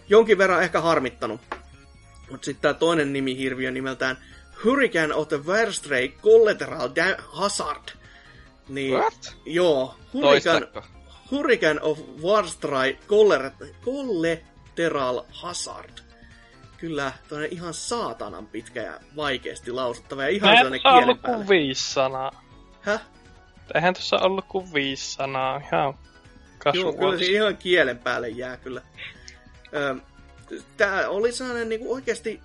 jonkin 0.10 0.38
verran 0.38 0.64
ehkä 0.64 0.82
harmittanut. 0.82 1.41
Mutta 2.32 2.45
sitten 2.45 2.62
tämä 2.62 2.74
toinen 2.74 3.14
nimi 3.14 3.38
hirviö 3.38 3.72
nimeltään 3.72 4.18
Hurricane 4.64 5.14
of 5.14 5.28
the 5.28 5.45
Verstray 5.45 6.07
Collateral 6.07 6.89
Hazard. 7.18 7.89
Niin, 8.70 8.93
What? 8.93 9.38
Joo, 9.45 9.95
Hurricane, 10.14 10.68
Hurricane 11.32 11.82
of 11.82 11.99
Warstray 12.22 12.95
Collateral 13.86 15.22
Hazard. 15.32 15.99
Kyllä, 16.78 17.12
toinen 17.30 17.53
ihan 17.53 17.74
saatanan 17.74 18.47
pitkä 18.47 18.82
ja 18.82 18.99
vaikeasti 19.16 19.72
lausuttava 19.72 20.24
ja 20.24 20.30
ihan 20.30 20.55
sellainen 20.57 20.82
kielen 20.82 21.03
ollut 21.03 21.22
kuin 21.22 21.49
viisi 21.49 21.93
sanaa. 21.93 22.43
Häh? 22.82 23.01
Eihän 23.76 23.93
tuossa 23.93 24.18
ollut 24.22 24.45
kuin 24.47 24.74
viisi 24.74 25.14
sanaa, 25.14 25.57
ihan 25.57 25.93
Joo, 26.74 26.93
kyllä 26.93 27.18
se 27.18 27.26
ihan 27.26 27.57
kielen 27.57 27.99
päälle 27.99 28.30
jää 28.30 28.57
kyllä. 28.57 28.82
Tämä 30.78 31.08
oli 31.08 31.32
sellainen 31.32 31.70
niin 31.70 31.80
kuin 31.80 31.92
oikeasti 31.92 32.40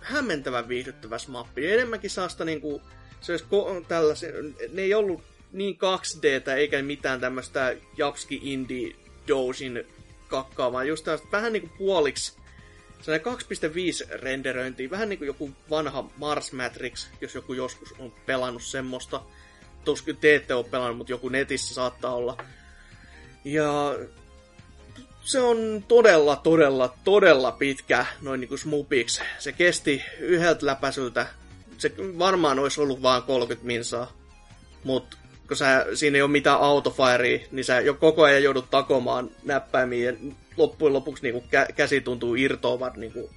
hämmentävän 0.00 0.68
viihdyttävä 0.68 1.16
mappi. 1.28 1.72
Enemmänkin 1.72 2.10
saasta 2.10 2.44
niin 2.44 2.60
kuin, 2.60 2.82
se 3.20 3.32
olisi 3.32 3.44
ko- 3.44 3.84
tällaisen, 3.88 4.56
ne 4.72 4.82
ei 4.82 4.94
ollut 4.94 5.22
niin 5.52 5.78
2D 5.78 6.50
eikä 6.50 6.82
mitään 6.82 7.20
tämmöistä 7.20 7.76
Japski 7.96 8.40
Indie 8.42 8.96
Dosin 9.28 9.86
kakkaa, 10.28 10.72
vaan 10.72 10.88
just 10.88 11.04
tämmöistä 11.04 11.28
vähän 11.32 11.52
niin 11.52 11.60
kuin 11.60 11.78
puoliksi 11.78 12.32
sellainen 13.02 13.32
2.5 14.12 14.20
renderöinti, 14.22 14.90
vähän 14.90 15.08
niin 15.08 15.18
kuin 15.18 15.26
joku 15.26 15.50
vanha 15.70 16.10
Mars 16.16 16.52
Matrix, 16.52 17.06
jos 17.20 17.34
joku 17.34 17.52
joskus 17.52 17.94
on 17.98 18.12
pelannut 18.26 18.62
semmoista. 18.62 19.22
Tuskin 19.84 20.16
te 20.16 20.34
ette 20.34 20.54
ole 20.54 20.64
pelannut, 20.64 20.96
mutta 20.96 21.12
joku 21.12 21.28
netissä 21.28 21.74
saattaa 21.74 22.14
olla. 22.14 22.36
Ja 23.44 23.98
se 25.24 25.40
on 25.40 25.84
todella, 25.88 26.36
todella, 26.36 26.94
todella 27.04 27.52
pitkä 27.52 28.06
noin 28.20 28.40
niin 28.40 28.48
kuin 28.48 28.58
smupiksi. 28.58 29.22
Se 29.38 29.52
kesti 29.52 30.02
yhdeltä 30.18 30.66
läpäisyltä. 30.66 31.26
Se 31.78 31.92
varmaan 31.98 32.58
olisi 32.58 32.80
ollut 32.80 33.02
vain 33.02 33.22
30 33.22 33.66
minsaa. 33.66 34.12
Mutta 34.84 35.16
kun 35.48 35.56
sä, 35.56 35.86
siinä 35.94 36.16
ei 36.16 36.22
ole 36.22 36.30
mitään 36.30 36.60
autofirea, 36.60 37.38
niin 37.50 37.64
sä 37.64 37.80
jo 37.80 37.94
koko 37.94 38.22
ajan 38.22 38.42
joudut 38.42 38.70
takomaan 38.70 39.30
näppäimiä 39.44 40.10
ja 40.10 40.16
loppujen 40.56 40.92
lopuksi 40.92 41.22
niin 41.22 41.32
kuin 41.32 41.44
kä- 41.44 41.72
käsi 41.72 42.00
tuntuu 42.00 42.34
irtoavan 42.34 42.92
niin 42.96 43.12
kuin 43.12 43.30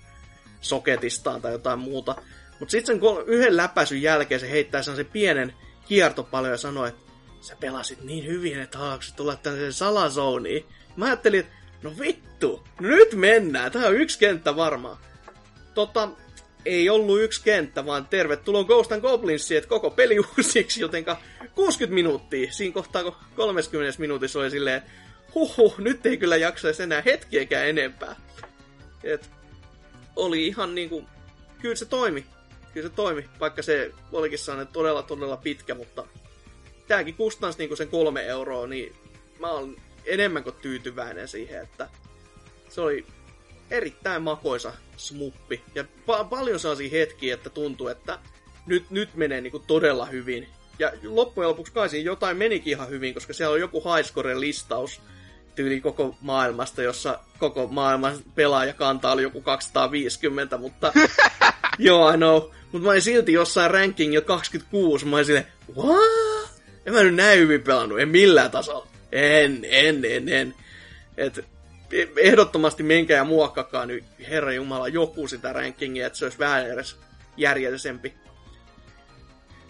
soketistaan 0.62 1.42
tai 1.42 1.52
jotain 1.52 1.80
muuta. 1.80 2.16
Mutta 2.60 2.72
sitten 2.72 3.00
sen 3.00 3.26
yhden 3.28 3.58
läpäisyn 3.58 4.02
jälkeen 4.02 4.40
se 4.40 4.52
heittää 4.52 4.82
sen 4.82 5.06
pienen 5.06 5.54
kiertopaljon 5.88 6.52
ja 6.52 6.58
sanoi, 6.58 6.88
että 6.88 7.12
sä 7.42 7.56
pelasit 7.60 8.04
niin 8.04 8.26
hyvin, 8.26 8.60
että 8.60 8.78
haluatko 8.78 9.06
tulla 9.16 9.36
tänne 9.36 9.72
salazooniin. 9.72 10.66
Mä 10.96 11.06
ajattelin, 11.06 11.40
että 11.40 11.64
no 11.86 11.94
vittu, 12.00 12.64
nyt 12.80 13.14
mennään, 13.14 13.72
tää 13.72 13.88
on 13.88 13.96
yksi 13.96 14.20
kenttä 14.20 14.56
varmaan. 14.56 14.98
Tota, 15.74 16.10
ei 16.66 16.90
ollut 16.90 17.22
yksi 17.22 17.44
kenttä, 17.44 17.86
vaan 17.86 18.08
tervetuloa 18.08 18.64
Ghost 18.64 18.92
and 18.92 19.02
Goblinsiin, 19.02 19.58
että 19.58 19.68
koko 19.68 19.92
peli 19.92 20.20
uusiksi, 20.38 20.82
jotenka 20.82 21.18
60 21.56 21.96
minuuttia. 21.96 22.52
Siinä 22.52 22.74
kohtaa, 22.74 23.04
kun 23.04 23.16
30 23.36 24.00
minuutissa 24.00 24.40
oli 24.40 24.52
silleen, 24.52 24.82
huhu, 25.36 25.76
nyt 25.78 26.06
ei 26.06 26.18
kyllä 26.18 26.38
jaksaisi 26.38 26.84
enää 26.84 27.02
hetkiäkään 27.02 27.68
enempää. 27.68 28.16
Et 29.04 29.30
oli 30.16 30.48
ihan 30.48 30.76
niinku, 30.76 31.04
kyllä 31.62 31.76
se 31.76 31.86
toimi. 31.86 32.26
Kyllä 32.74 32.90
se 32.90 32.96
toimi, 32.96 33.30
vaikka 33.40 33.62
se 33.62 33.92
olikin 34.12 34.40
sellainen 34.40 34.74
todella 34.74 35.04
todella 35.04 35.38
pitkä, 35.38 35.76
mutta 35.76 36.08
tääkin 36.88 37.16
kustansi 37.16 37.60
niinku 37.60 37.76
sen 37.76 37.88
kolme 37.88 38.26
euroa, 38.26 38.68
niin 38.68 38.96
mä 39.40 39.48
olen 39.48 39.76
enemmän 40.06 40.43
kuin 40.43 40.56
tyytyväinen 40.62 41.28
siihen, 41.28 41.62
että 41.62 41.89
se 42.70 42.82
oli 42.82 43.06
erittäin 43.72 44.22
makoisa 44.22 44.74
smuppi. 44.97 45.64
Ja 45.76 45.84
pa- 45.84 46.26
paljon 46.30 46.60
sellaisia 46.60 46.89
hetkiä, 46.89 47.34
että 47.34 47.49
tuntuu, 47.49 47.88
että 47.88 48.20
nyt, 48.66 48.91
nyt 48.91 49.16
menee 49.16 49.41
niinku 49.41 49.60
todella 49.60 50.06
hyvin. 50.06 50.47
Ja 50.80 50.91
loppujen 51.03 51.49
lopuksi 51.49 51.74
kai 51.74 51.89
siinä 51.89 52.06
jotain 52.06 52.38
menikin 52.38 52.72
ihan 52.72 52.89
hyvin, 52.89 53.14
koska 53.14 53.34
siellä 53.34 53.53
on 53.53 53.60
joku 53.60 53.84
highscore-listaus 53.84 55.01
tyyli 55.56 55.82
koko 55.82 56.16
maailmasta, 56.22 56.82
jossa 56.82 57.20
koko 57.39 57.68
maailman 57.68 58.18
pelaajakanta 58.36 59.12
oli 59.12 59.22
joku 59.22 59.41
250, 59.41 60.58
mutta 60.58 60.93
joo, 61.80 62.10
I 62.10 62.18
know. 62.18 62.41
Mutta 62.72 62.86
mä 62.86 62.89
olin 62.89 63.01
silti 63.01 63.34
jossain 63.34 63.72
ranking 63.72 64.14
jo 64.14 64.22
26, 64.22 65.06
mä 65.06 65.16
olin 65.16 65.26
silleen, 65.26 65.47
what? 65.76 66.49
En 66.86 66.93
mä 66.93 67.03
nyt 67.03 67.16
näin 67.16 67.39
hyvin 67.39 67.62
pelannut, 67.62 67.99
en 67.99 68.10
millään 68.10 68.51
tasolla. 68.51 68.88
En, 69.12 69.60
en, 69.70 70.06
en, 70.06 70.30
en. 70.30 70.56
Et 71.18 71.45
ehdottomasti 72.18 72.84
menkää 72.84 73.18
ja 73.18 73.24
muokkakaa 73.24 73.86
nyt, 73.86 74.03
herra 74.30 74.53
Jumala, 74.53 74.88
joku 74.88 75.28
sitä 75.28 75.53
rankingia, 75.53 76.08
että 76.08 76.20
se 76.20 76.26
olisi 76.26 76.39
vähän 76.39 76.68
edes 76.68 76.97
järjellisempi. 77.38 78.14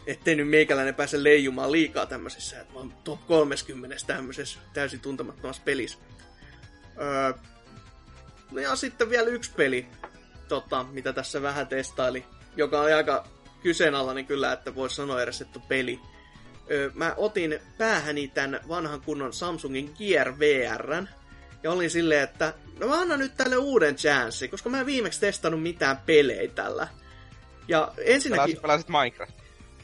Ettei 0.08 0.36
nyt 0.36 0.50
meikäläinen 0.50 0.96
pääse 0.96 1.24
leijumaan 1.24 1.72
liikaa 1.72 2.06
tämmöisessä, 2.06 2.62
että 2.62 2.74
mä 2.74 2.80
oon 2.80 2.94
top 3.04 3.28
30 3.28 3.96
tämmöisessä 4.08 4.60
täysin 4.74 5.00
tuntemattomassa 5.00 5.62
pelissä. 5.66 5.98
Öö, 7.02 7.34
no 8.52 8.60
ja 8.60 8.76
sitten 8.76 9.10
vielä 9.10 9.30
yksi 9.30 9.52
peli, 9.56 9.88
tota, 10.48 10.84
mitä 10.84 11.14
tässä 11.14 11.42
vähän 11.42 11.68
testaili, 11.68 12.26
joka 12.58 12.82
oli 12.82 12.94
aika 12.94 13.28
kyseenalainen 13.64 14.26
kyllä, 14.26 14.52
että 14.52 14.76
voisi 14.76 14.96
sanoa 14.96 15.22
edes, 15.22 15.42
että 15.42 15.60
peli. 15.68 16.00
Öö, 16.72 16.92
mä 16.94 17.14
otin 17.18 17.60
päähäni 17.78 18.28
tämän 18.28 18.60
vanhan 18.70 19.02
kunnon 19.02 19.34
Samsungin 19.34 19.94
Gear 19.98 20.40
VRn, 20.40 21.08
ja 21.64 21.72
olin 21.72 21.90
silleen, 21.90 22.24
että 22.24 22.54
no 22.80 22.88
mä 22.88 23.00
annan 23.02 23.20
nyt 23.20 23.38
tälle 23.38 23.58
uuden 23.58 23.96
chanssi, 23.96 24.48
koska 24.48 24.70
mä 24.70 24.80
en 24.80 24.86
viimeksi 24.86 25.20
testannut 25.20 25.62
mitään 25.62 25.98
pelejä 25.98 26.48
tällä. 26.52 26.88
Ja 27.68 27.92
ensinnäkin... 27.98 28.46
Pelasit, 28.46 28.62
pelasit 28.62 28.90
Minecraft. 28.90 29.34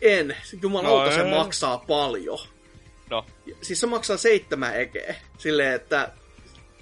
En. 0.01 0.37
Jumalauta, 0.61 1.05
No, 1.05 1.11
se 1.15 1.21
ei. 1.21 1.29
maksaa 1.29 1.77
paljon. 1.77 2.39
No, 3.09 3.25
Siis 3.61 3.79
se 3.79 3.87
maksaa 3.87 4.17
seitsemän 4.17 4.75
ekeä. 4.75 5.15
Silleen, 5.37 5.73
että... 5.73 6.11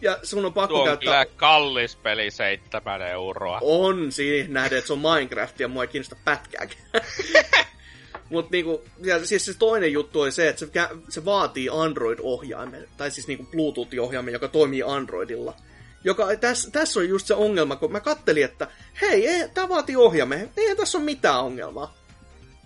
Ja 0.02 0.20
sun 0.24 0.46
on 0.46 0.54
pakko 0.54 0.68
Tuo 0.74 0.80
on 0.82 0.88
käyttää... 0.88 1.26
kyllä 1.26 1.38
kallis 1.38 1.96
peli, 1.96 2.32
seitsemän 2.32 3.02
euroa. 3.02 3.60
On 3.62 4.12
siinä 4.12 4.50
nähden, 4.54 4.78
että 4.78 4.88
se 4.88 4.94
on 4.94 5.00
Minecraft 5.00 5.60
ja 5.60 5.68
mua 5.68 5.84
ei 5.84 5.88
kiinnosta 5.88 6.16
pätkääkään. 6.26 6.82
Mutta 8.30 8.52
niinku, 8.52 8.82
ja 9.04 9.26
siis 9.26 9.46
se 9.46 9.54
toinen 9.54 9.94
juttu 9.94 10.22
oli 10.22 10.32
se, 10.32 10.50
että 10.50 10.60
se, 10.60 10.72
se 11.10 11.26
vaatii 11.26 11.70
Android-ohjaimen, 11.72 12.88
tai 12.98 13.12
siis 13.12 13.28
niinku 13.28 13.44
Bluetooth-ohjaimen, 13.44 14.34
joka 14.34 14.48
toimii 14.48 14.84
Androidilla. 14.84 15.54
Joka, 16.04 16.36
tässä 16.36 16.72
täs 16.72 16.98
on 16.98 17.10
just 17.10 17.28
se 17.28 17.34
ongelma, 17.34 17.76
kun 17.76 17.92
mä 17.92 18.00
kattelin, 18.00 18.46
että 18.46 18.68
hei, 19.02 19.28
ei, 19.28 19.50
tää 19.50 19.70
vaatii 19.70 19.96
ohjaimen, 19.96 20.50
eihän 20.58 20.78
tässä 20.78 20.98
ole 20.98 21.06
mitään 21.06 21.44
ongelmaa. 21.44 21.98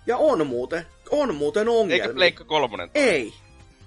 Ja 0.06 0.16
on 0.16 0.46
muuten, 0.46 0.86
on 1.10 1.34
muuten 1.34 1.68
ongelmia. 1.68 2.04
eikö 2.04 2.14
Pleikka 2.14 2.44
kolmonen? 2.44 2.90
Ei. 2.94 3.32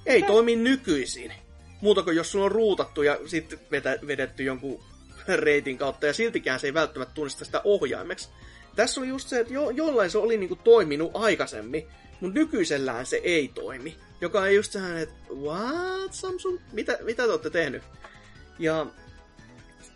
Ei 0.06 0.24
toimi 0.24 0.56
nykyisin. 0.56 1.34
Muuta 1.82 2.04
kuin 2.04 2.16
jos 2.16 2.32
sulla 2.32 2.46
on 2.46 2.52
ruutattu 2.52 3.02
ja 3.02 3.18
sitten 3.26 3.60
vetä, 3.72 4.00
vedetty 4.08 4.44
jonkun 4.44 4.84
reitin 5.28 5.78
kautta, 5.78 6.08
ja 6.08 6.14
siltikään 6.14 6.60
se 6.60 6.68
ei 6.68 6.74
välttämättä 6.74 7.14
tunnista 7.14 7.46
sitä 7.46 7.62
ohjaimeksi. 7.64 8.30
Tässä 8.78 9.02
oli 9.02 9.08
just 9.08 9.28
se, 9.28 9.40
että 9.40 9.54
jo, 9.54 9.70
jollain 9.70 10.10
se 10.10 10.18
oli 10.18 10.38
niinku 10.38 10.56
toiminut 10.56 11.12
aikaisemmin, 11.14 11.88
mutta 12.22 12.40
nykyisellään 12.40 13.06
se 13.06 13.22
ei 13.24 13.48
toimi. 13.48 13.98
Joka 14.22 14.42
on 14.42 14.56
just 14.56 14.72
sehän, 14.72 14.98
että 14.98 15.16
what 15.34 16.14
Samsung? 16.14 16.60
Mitä, 16.72 16.98
mitä 17.02 17.24
te 17.24 17.30
olette 17.30 17.50
tehnyt? 17.50 17.84
Ja 18.60 18.86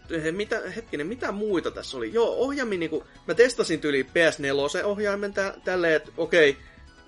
eh, 0.10 0.34
mitä, 0.34 0.62
hetkinen, 0.76 1.08
mitä 1.08 1.32
muita 1.32 1.72
tässä 1.72 1.98
oli? 1.98 2.14
Joo, 2.14 2.36
ohjaimin 2.36 2.80
niinku, 2.80 3.04
mä 3.28 3.34
testasin 3.34 3.82
tyyli 3.82 4.04
PS4-ohjaimen 4.04 5.34
tä, 5.34 5.54
tälleen, 5.64 5.96
että 5.96 6.12
okei, 6.18 6.58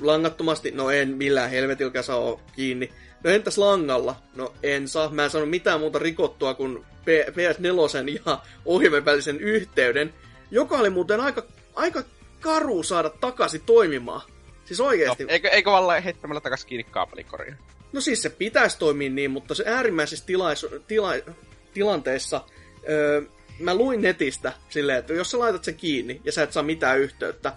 langattomasti, 0.02 0.72
no 0.72 0.90
en 0.90 1.10
millään 1.10 1.50
helvetilläkään 1.50 2.06
saa 2.06 2.40
kiinni. 2.56 2.90
No 3.24 3.30
entäs 3.30 3.58
langalla? 3.58 4.16
No 4.36 4.54
en 4.64 4.88
saa, 4.88 5.10
mä 5.10 5.24
en 5.24 5.30
saanut 5.30 5.50
mitään 5.50 5.80
muuta 5.80 6.00
rikottua 6.00 6.54
kuin 6.54 6.86
P- 7.06 7.30
PS4 7.30 8.22
ja 8.26 8.40
ohjaimen 8.66 9.06
välisen 9.06 9.40
yhteyden, 9.40 10.14
joka 10.52 10.78
oli 10.78 10.90
muuten 10.90 11.20
aika, 11.20 11.48
aika 11.76 12.04
karu 12.40 12.84
saada 12.84 13.10
takaisin 13.10 13.62
toimimaan. 13.66 14.22
Siis 14.66 14.80
No, 14.80 14.86
oikeesti. 14.86 15.26
eikö, 15.28 15.50
eikö 15.50 15.72
vaan 15.72 16.04
heittämällä 16.04 16.42
takas 16.42 16.66
kiinni 16.66 16.84
kaapelikoriin? 16.84 17.56
No 17.94 18.02
siis 18.02 18.22
se 18.22 18.30
pitäisi 18.30 18.80
toimia 18.80 19.10
niin, 19.10 19.32
mutta 19.32 19.56
se 19.56 19.64
äärimmäisissä 19.68 20.26
tilaisu- 20.26 20.80
tila- 20.88 21.34
tilanteissa, 21.74 22.42
öö, 22.90 23.22
mä 23.60 23.76
luin 23.76 24.02
netistä 24.02 24.54
silleen, 24.70 25.00
että 25.00 25.14
jos 25.14 25.32
sä 25.32 25.40
laitat 25.40 25.64
sen 25.64 25.76
kiinni 25.76 26.22
ja 26.24 26.32
sä 26.32 26.44
et 26.44 26.54
saa 26.54 26.64
mitään 26.64 27.00
yhteyttä, 27.00 27.54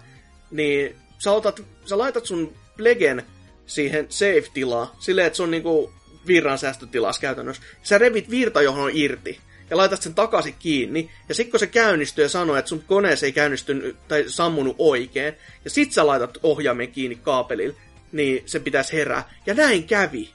niin 0.51 0.95
sä, 1.19 1.31
otat, 1.31 1.63
sä 1.85 1.97
laitat 1.97 2.25
sun 2.25 2.53
plegen 2.77 3.23
siihen 3.65 4.05
save-tilaan, 4.09 4.87
silleen, 4.99 5.27
että 5.27 5.37
se 5.37 5.43
on 5.43 5.51
niinku 5.51 5.93
virransäästötilassa 6.27 7.21
käytännössä. 7.21 7.63
Sä 7.83 7.97
revit 7.97 8.29
virtajohdon 8.29 8.91
irti 8.93 9.39
ja 9.69 9.77
laitat 9.77 10.01
sen 10.01 10.15
takaisin 10.15 10.55
kiinni, 10.59 11.11
ja 11.29 11.35
sitten 11.35 11.51
kun 11.51 11.59
se 11.59 11.67
käynnistyy 11.67 12.25
ja 12.25 12.29
sanoo, 12.29 12.55
että 12.55 12.69
sun 12.69 12.83
koneessa 12.87 13.25
ei 13.25 13.31
käynnistynyt 13.31 13.95
tai 14.07 14.23
sammunut 14.27 14.75
oikein, 14.79 15.33
ja 15.65 15.69
sit 15.69 15.91
sä 15.91 16.07
laitat 16.07 16.37
ohjaimen 16.43 16.91
kiinni 16.91 17.15
kaapelilla, 17.15 17.77
niin 18.11 18.43
se 18.45 18.59
pitäisi 18.59 18.93
herää. 18.93 19.33
Ja 19.45 19.53
näin 19.53 19.83
kävi. 19.83 20.29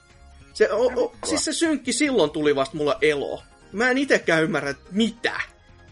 Se, 0.53 0.73
o, 0.73 0.87
o, 0.87 1.17
siis 1.27 1.45
se 1.45 1.53
synkki 1.53 1.93
silloin 1.93 2.31
tuli 2.31 2.57
vasta 2.57 2.77
mulla 2.77 2.99
elo. 3.03 3.43
Mä 3.73 3.91
en 3.91 3.99
itekään 3.99 4.43
ymmärrä, 4.43 4.71
että 4.71 4.85
mitä. 4.91 5.41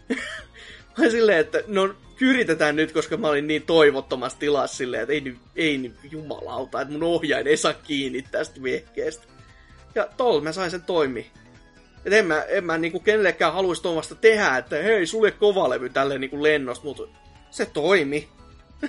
mä 0.98 1.10
silleen, 1.10 1.38
että 1.38 1.62
no 1.66 1.94
yritetään 2.20 2.76
nyt, 2.76 2.92
koska 2.92 3.16
mä 3.16 3.28
olin 3.28 3.46
niin 3.46 3.62
toivottomassa 3.62 4.38
tilassa 4.38 4.76
silleen, 4.76 5.02
että 5.02 5.12
ei 5.12 5.20
nyt, 5.20 5.38
ei 5.56 5.78
nyt 5.78 5.94
jumalauta, 6.10 6.80
että 6.80 6.92
mun 6.92 7.02
ohjain 7.02 7.46
ei 7.46 7.56
saa 7.56 7.72
kiinni 7.72 8.22
tästä 8.22 8.62
vehkeestä. 8.62 9.24
Ja 9.94 10.08
tol 10.16 10.40
mä 10.40 10.52
sain 10.52 10.70
sen 10.70 10.82
toimii. 10.82 11.30
Et 12.04 12.12
en 12.12 12.26
mä, 12.26 12.42
en 12.42 12.64
mä 12.64 12.78
niinku 12.78 13.00
kenellekään 13.00 13.52
haluaisi 13.52 13.82
tuomasta 13.82 14.14
tehdä, 14.14 14.56
että 14.56 14.76
hei, 14.76 15.06
sulle 15.06 15.30
kovalevy 15.30 15.88
tälle 15.88 16.18
niinku 16.18 16.42
lennosta, 16.42 16.84
mutta 16.84 17.02
se 17.50 17.66
toimi. 17.66 18.28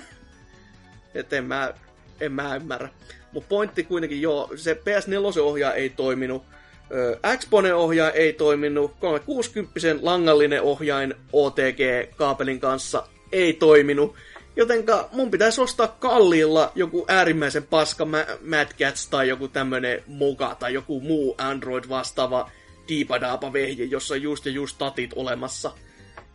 Et 1.15 1.33
en 1.33 1.45
mä, 1.45 1.73
en 2.19 2.31
mä 2.31 2.55
ymmärrä. 2.55 2.89
Mutta 3.31 3.47
pointti 3.49 3.83
kuitenkin, 3.83 4.21
joo, 4.21 4.49
se 4.55 4.73
PS4-ohjaaja 4.73 5.73
ei 5.73 5.89
toiminut, 5.89 6.43
ö, 6.91 7.19
Xbone-ohjaaja 7.37 8.11
ei 8.11 8.33
toiminut, 8.33 8.91
360 8.99 9.79
langallinen 10.01 10.61
ohjain 10.61 11.13
OTG-kaapelin 11.33 12.59
kanssa 12.59 13.07
ei 13.31 13.53
toiminut, 13.53 14.15
jotenka 14.55 15.09
mun 15.11 15.31
pitäisi 15.31 15.61
ostaa 15.61 15.87
kalliilla 15.87 16.71
joku 16.75 17.05
äärimmäisen 17.07 17.63
paska 17.63 18.05
Ma- 18.05 18.17
Mad 18.45 18.67
Cats 18.79 19.07
tai 19.07 19.27
joku 19.27 19.47
tämmönen 19.47 20.03
Moga 20.07 20.55
tai 20.59 20.73
joku 20.73 21.01
muu 21.01 21.35
Android-vastaava 21.37 22.51
diipadaapa 22.91 23.53
vehje, 23.53 23.85
jossa 23.85 24.13
on 24.13 24.21
just 24.21 24.45
ja 24.45 24.51
just 24.51 24.77
tatit 24.77 25.11
olemassa. 25.15 25.73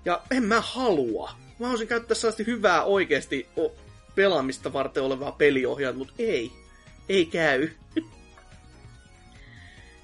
Ja 0.05 0.23
en 0.31 0.43
mä 0.43 0.61
halua. 0.61 1.31
Mä 1.59 1.67
haluaisin 1.67 1.89
käyttää 1.89 2.15
sellaista 2.15 2.43
hyvää 2.47 2.85
oikeasti 2.85 3.49
pelaamista 4.15 4.73
varten 4.73 5.03
olevaa 5.03 5.33
peliohjaajaa, 5.33 5.99
mutta 5.99 6.15
ei. 6.19 6.53
Ei 7.09 7.27
käy. 7.27 7.69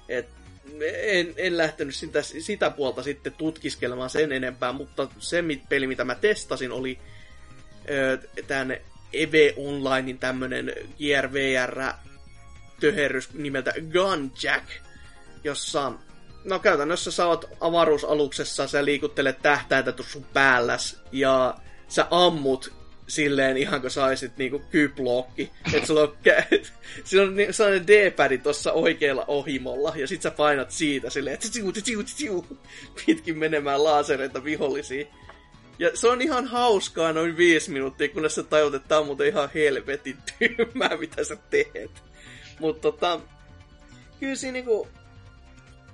Et 0.09 0.29
en, 1.01 1.33
en 1.37 1.57
lähtenyt 1.57 1.95
sitä, 1.95 2.21
sitä 2.21 2.69
puolta 2.69 3.03
sitten 3.03 3.33
tutkiskelemaan 3.33 4.09
sen 4.09 4.31
enempää, 4.31 4.73
mutta 4.73 5.07
se 5.19 5.41
mit- 5.41 5.69
peli, 5.69 5.87
mitä 5.87 6.03
mä 6.03 6.15
testasin, 6.15 6.71
oli 6.71 6.99
tämän 8.47 8.77
EVE 9.13 9.53
Onlinein 9.57 10.19
tämmönen 10.19 10.73
Gear 10.97 11.33
VR 11.33 11.81
töherrys 12.79 13.33
nimeltä 13.33 13.73
Gunjack, 13.91 14.65
jossa 15.43 15.91
no 16.43 16.59
käytännössä 16.59 17.11
sä 17.11 17.25
oot 17.25 17.49
avaruusaluksessa, 17.59 18.67
sä 18.67 18.85
liikuttelet 18.85 19.41
tähtäintä 19.41 19.93
sun 20.01 20.25
päälläs 20.33 21.01
ja 21.11 21.55
sä 21.87 22.07
ammut 22.11 22.73
silleen 23.07 23.57
ihan 23.57 23.81
kuin 23.81 23.91
saisit 23.91 24.37
niinku 24.37 24.61
kyblokki. 24.71 25.51
Että 25.73 25.87
sulla 25.87 26.01
on, 26.01 26.17
kä- 26.27 26.65
siinä 27.03 27.23
on 27.25 27.53
sellainen 27.53 27.87
D-pädi 27.87 28.37
tuossa 28.37 28.73
oikealla 28.73 29.25
ohimolla, 29.27 29.93
ja 29.95 30.07
sit 30.07 30.21
sä 30.21 30.31
painat 30.31 30.71
siitä 30.71 31.09
silleen, 31.09 31.33
että 31.33 31.47
tsiu, 31.81 32.03
tsiu, 32.03 32.45
pitkin 33.05 33.37
menemään 33.37 33.83
laasereita 33.83 34.43
vihollisiin. 34.43 35.07
Ja 35.79 35.89
se 35.93 36.07
on 36.07 36.21
ihan 36.21 36.47
hauskaa 36.47 37.13
noin 37.13 37.37
viisi 37.37 37.71
minuuttia, 37.71 38.09
kunnes 38.09 38.35
sä 38.35 38.43
tajut, 38.43 38.75
että 38.75 38.87
tää 38.87 38.99
on 38.99 39.05
muuten 39.05 39.27
ihan 39.27 39.49
helvetin 39.53 40.17
tyhmää, 40.39 40.97
mitä 40.99 41.23
sä 41.23 41.37
teet. 41.49 41.91
Mutta 42.59 42.81
tota, 42.81 43.19
kyllä 44.19 44.35
siinä 44.35 44.53
niinku, 44.53 44.87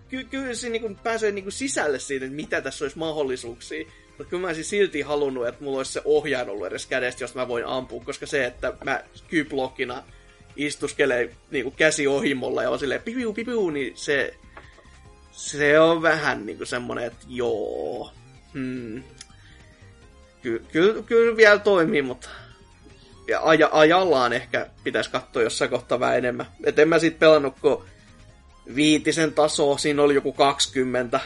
ky- 0.10 0.24
kyllä 0.24 0.54
siinä 0.54 0.72
niinku 0.72 1.02
pääsee 1.04 1.32
niinku 1.32 1.52
sisälle 1.52 2.00
siitä, 2.00 2.26
että 2.26 2.36
mitä 2.36 2.62
tässä 2.62 2.86
olisi 2.86 2.98
mahdollisuuksia. 2.98 3.86
Mutta 4.08 4.30
kyllä 4.30 4.42
mä 4.42 4.48
olisin 4.48 4.66
silti 4.66 5.02
halunnut, 5.02 5.48
että 5.48 5.64
mulla 5.64 5.78
olisi 5.78 5.92
se 5.92 6.02
ohjain 6.06 6.50
ollut 6.50 6.68
edes 6.68 6.86
kädestä, 6.86 7.24
jos 7.24 7.36
mä 7.36 7.48
voin 7.48 7.66
ampua, 7.66 8.04
koska 8.06 8.26
se, 8.26 8.46
että 8.46 8.74
mä 8.84 9.04
kyblokkina 9.28 10.04
istuskelee 10.56 11.36
niinku 11.52 11.72
käsi 11.72 12.08
ohimolla 12.08 12.64
ja 12.64 12.70
on 12.70 12.80
silleen 12.80 13.02
pipiu 13.02 13.34
pipiu, 13.34 13.70
niin 13.70 13.98
se, 13.98 14.34
se 15.32 15.80
on 15.80 16.02
vähän 16.02 16.46
niinku 16.46 16.66
semmonen, 16.66 17.04
että 17.04 17.26
joo. 17.28 18.12
Hmm. 18.54 19.04
Ky- 20.42 20.64
kyllä, 20.72 21.04
kyllä 21.04 21.38
vielä 21.38 21.60
toimii, 21.60 22.02
mutta 22.02 22.30
ja 23.28 23.40
aja, 23.44 23.70
ajallaan 23.72 24.34
ehkä 24.34 24.68
pitäisi 24.84 25.10
katsoa 25.10 25.44
jossain 25.44 25.72
kohtaa 25.72 26.00
vähän 26.00 26.18
enemmän. 26.18 26.46
Et 26.64 26.80
en 26.80 26.90
mä 26.90 27.00
sit 27.00 27.20
pelannut, 27.20 27.60
kun 27.62 27.86
viitisen 28.76 29.34
tasoa, 29.34 29.78
siinä 29.78 30.02
oli 30.02 30.16
joku 30.16 30.34
20. 30.34 31.20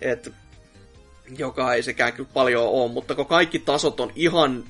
Et, 0.00 0.32
joka 1.38 1.74
ei 1.74 1.82
sekään 1.82 2.12
kyllä 2.12 2.30
paljon 2.34 2.64
ole, 2.68 2.90
mutta 2.92 3.14
kun 3.14 3.26
kaikki 3.26 3.58
tasot 3.58 4.00
on 4.00 4.12
ihan 4.14 4.64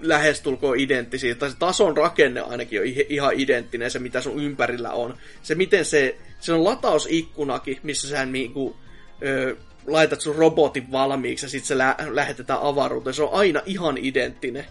lähestulkoon 0.00 0.78
identtisiä, 0.78 1.34
tai 1.34 1.50
se 1.50 1.56
tason 1.58 1.96
rakenne 1.96 2.40
ainakin 2.40 2.80
on 2.80 2.86
ihan 3.08 3.34
identtinen, 3.34 3.90
se 3.90 3.98
mitä 3.98 4.20
sun 4.20 4.42
ympärillä 4.42 4.90
on. 4.90 5.16
Se 5.42 5.54
miten 5.54 5.84
se, 5.84 6.16
se 6.40 6.52
on 6.52 6.64
latausikkunakin, 6.64 7.80
missä 7.82 8.08
sä 8.08 8.26
niinku, 8.26 8.76
ö, 9.22 9.56
laitat 9.86 10.20
sun 10.20 10.36
robotin 10.36 10.92
valmiiksi 10.92 11.46
ja 11.46 11.50
sitten 11.50 11.68
se 11.68 11.78
lä- 11.78 11.96
lähetetään 12.08 12.62
avaruuteen. 12.62 13.14
Se 13.14 13.22
on 13.22 13.32
aina 13.32 13.62
ihan 13.66 13.98
identtinen. 13.98 14.66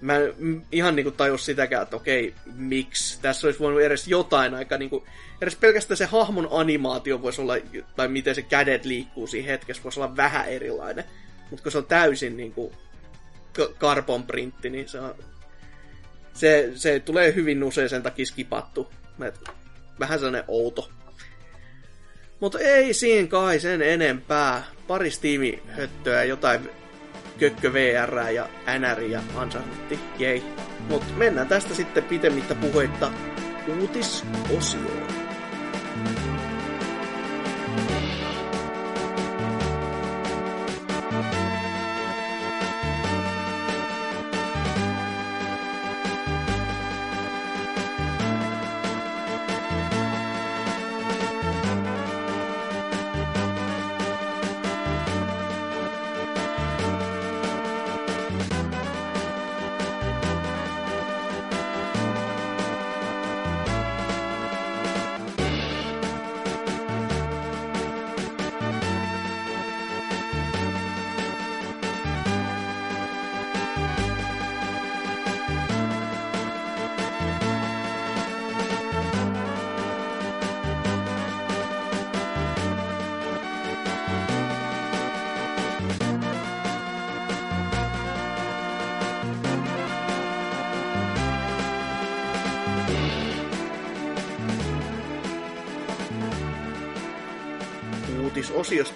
Mä 0.00 0.16
en 0.16 0.66
ihan 0.72 0.96
niinku 0.96 1.10
tajus 1.10 1.44
sitäkään, 1.44 1.82
että 1.82 1.96
okei, 1.96 2.34
miksi. 2.54 3.18
Tässä 3.22 3.46
olisi 3.46 3.60
voinut 3.60 3.82
edes 3.82 4.08
jotain 4.08 4.54
aika 4.54 4.78
niinku, 4.78 5.06
edes 5.42 5.56
pelkästään 5.56 5.96
se 5.96 6.04
hahmon 6.04 6.48
animaatio 6.50 7.22
voisi 7.22 7.40
olla, 7.40 7.54
tai 7.96 8.08
miten 8.08 8.34
se 8.34 8.42
kädet 8.42 8.84
liikkuu 8.84 9.26
siinä 9.26 9.46
hetkessä, 9.46 9.82
voisi 9.82 10.00
olla 10.00 10.16
vähän 10.16 10.48
erilainen. 10.48 11.04
Mutta 11.50 11.62
kun 11.62 11.72
se 11.72 11.78
on 11.78 11.86
täysin 11.86 12.36
niinku 12.36 12.72
carbon 13.78 14.22
printti, 14.22 14.70
niin 14.70 14.88
se 14.88 15.00
on, 15.00 15.14
se, 16.32 16.70
se 16.74 17.00
tulee 17.00 17.34
hyvin 17.34 17.64
usein 17.64 17.88
sen 17.88 18.02
takia 18.02 18.26
skipattu. 18.26 18.92
Et 19.24 19.40
vähän 20.00 20.18
sellainen 20.18 20.44
outo. 20.48 20.90
Mutta 22.40 22.58
ei 22.58 22.94
siinä 22.94 23.28
kai 23.28 23.60
sen 23.60 23.82
enempää. 23.82 24.64
Pari 24.86 25.10
Steam-höttöä, 25.10 26.24
jotain 26.24 26.70
Kökkö 27.38 27.72
VR 27.72 28.30
ja 28.30 28.48
NR 28.78 29.00
ja 29.00 29.20
Uncharted, 29.42 29.98
jei. 30.18 30.44
Mutta 30.88 31.14
mennään 31.16 31.48
tästä 31.48 31.74
sitten 31.74 32.04
pitemmittä 32.04 32.54
puheitta 32.54 33.10
uutisosioon. 33.80 35.27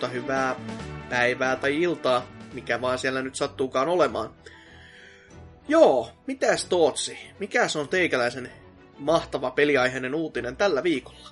Uutisosiosta 0.03 0.09
hyvää 0.09 0.57
päivää 1.11 1.57
tai 1.57 1.83
iltaa, 1.83 2.23
mikä 2.53 2.81
vaan 2.81 2.99
siellä 2.99 3.23
nyt 3.23 3.35
sattuukaan 3.35 3.89
olemaan. 3.89 4.31
Joo, 5.69 6.11
mitäs 6.27 6.65
Tootsi? 6.65 7.19
Mikä 7.39 7.67
on 7.81 7.89
teikäläisen 7.89 8.51
mahtava 8.99 9.51
peliaiheinen 9.51 10.15
uutinen 10.15 10.57
tällä 10.57 10.83
viikolla? 10.83 11.29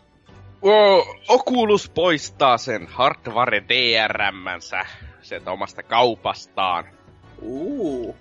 Oh, 0.63 1.17
Oculus 1.29 1.91
poistaa 1.91 2.59
sen 2.59 2.87
hardware 2.87 3.63
DRM-sänsä 3.69 4.87
sieltä 5.23 5.51
omasta 5.51 5.83
kaupastaan. 5.83 6.85
Uu. 7.43 8.17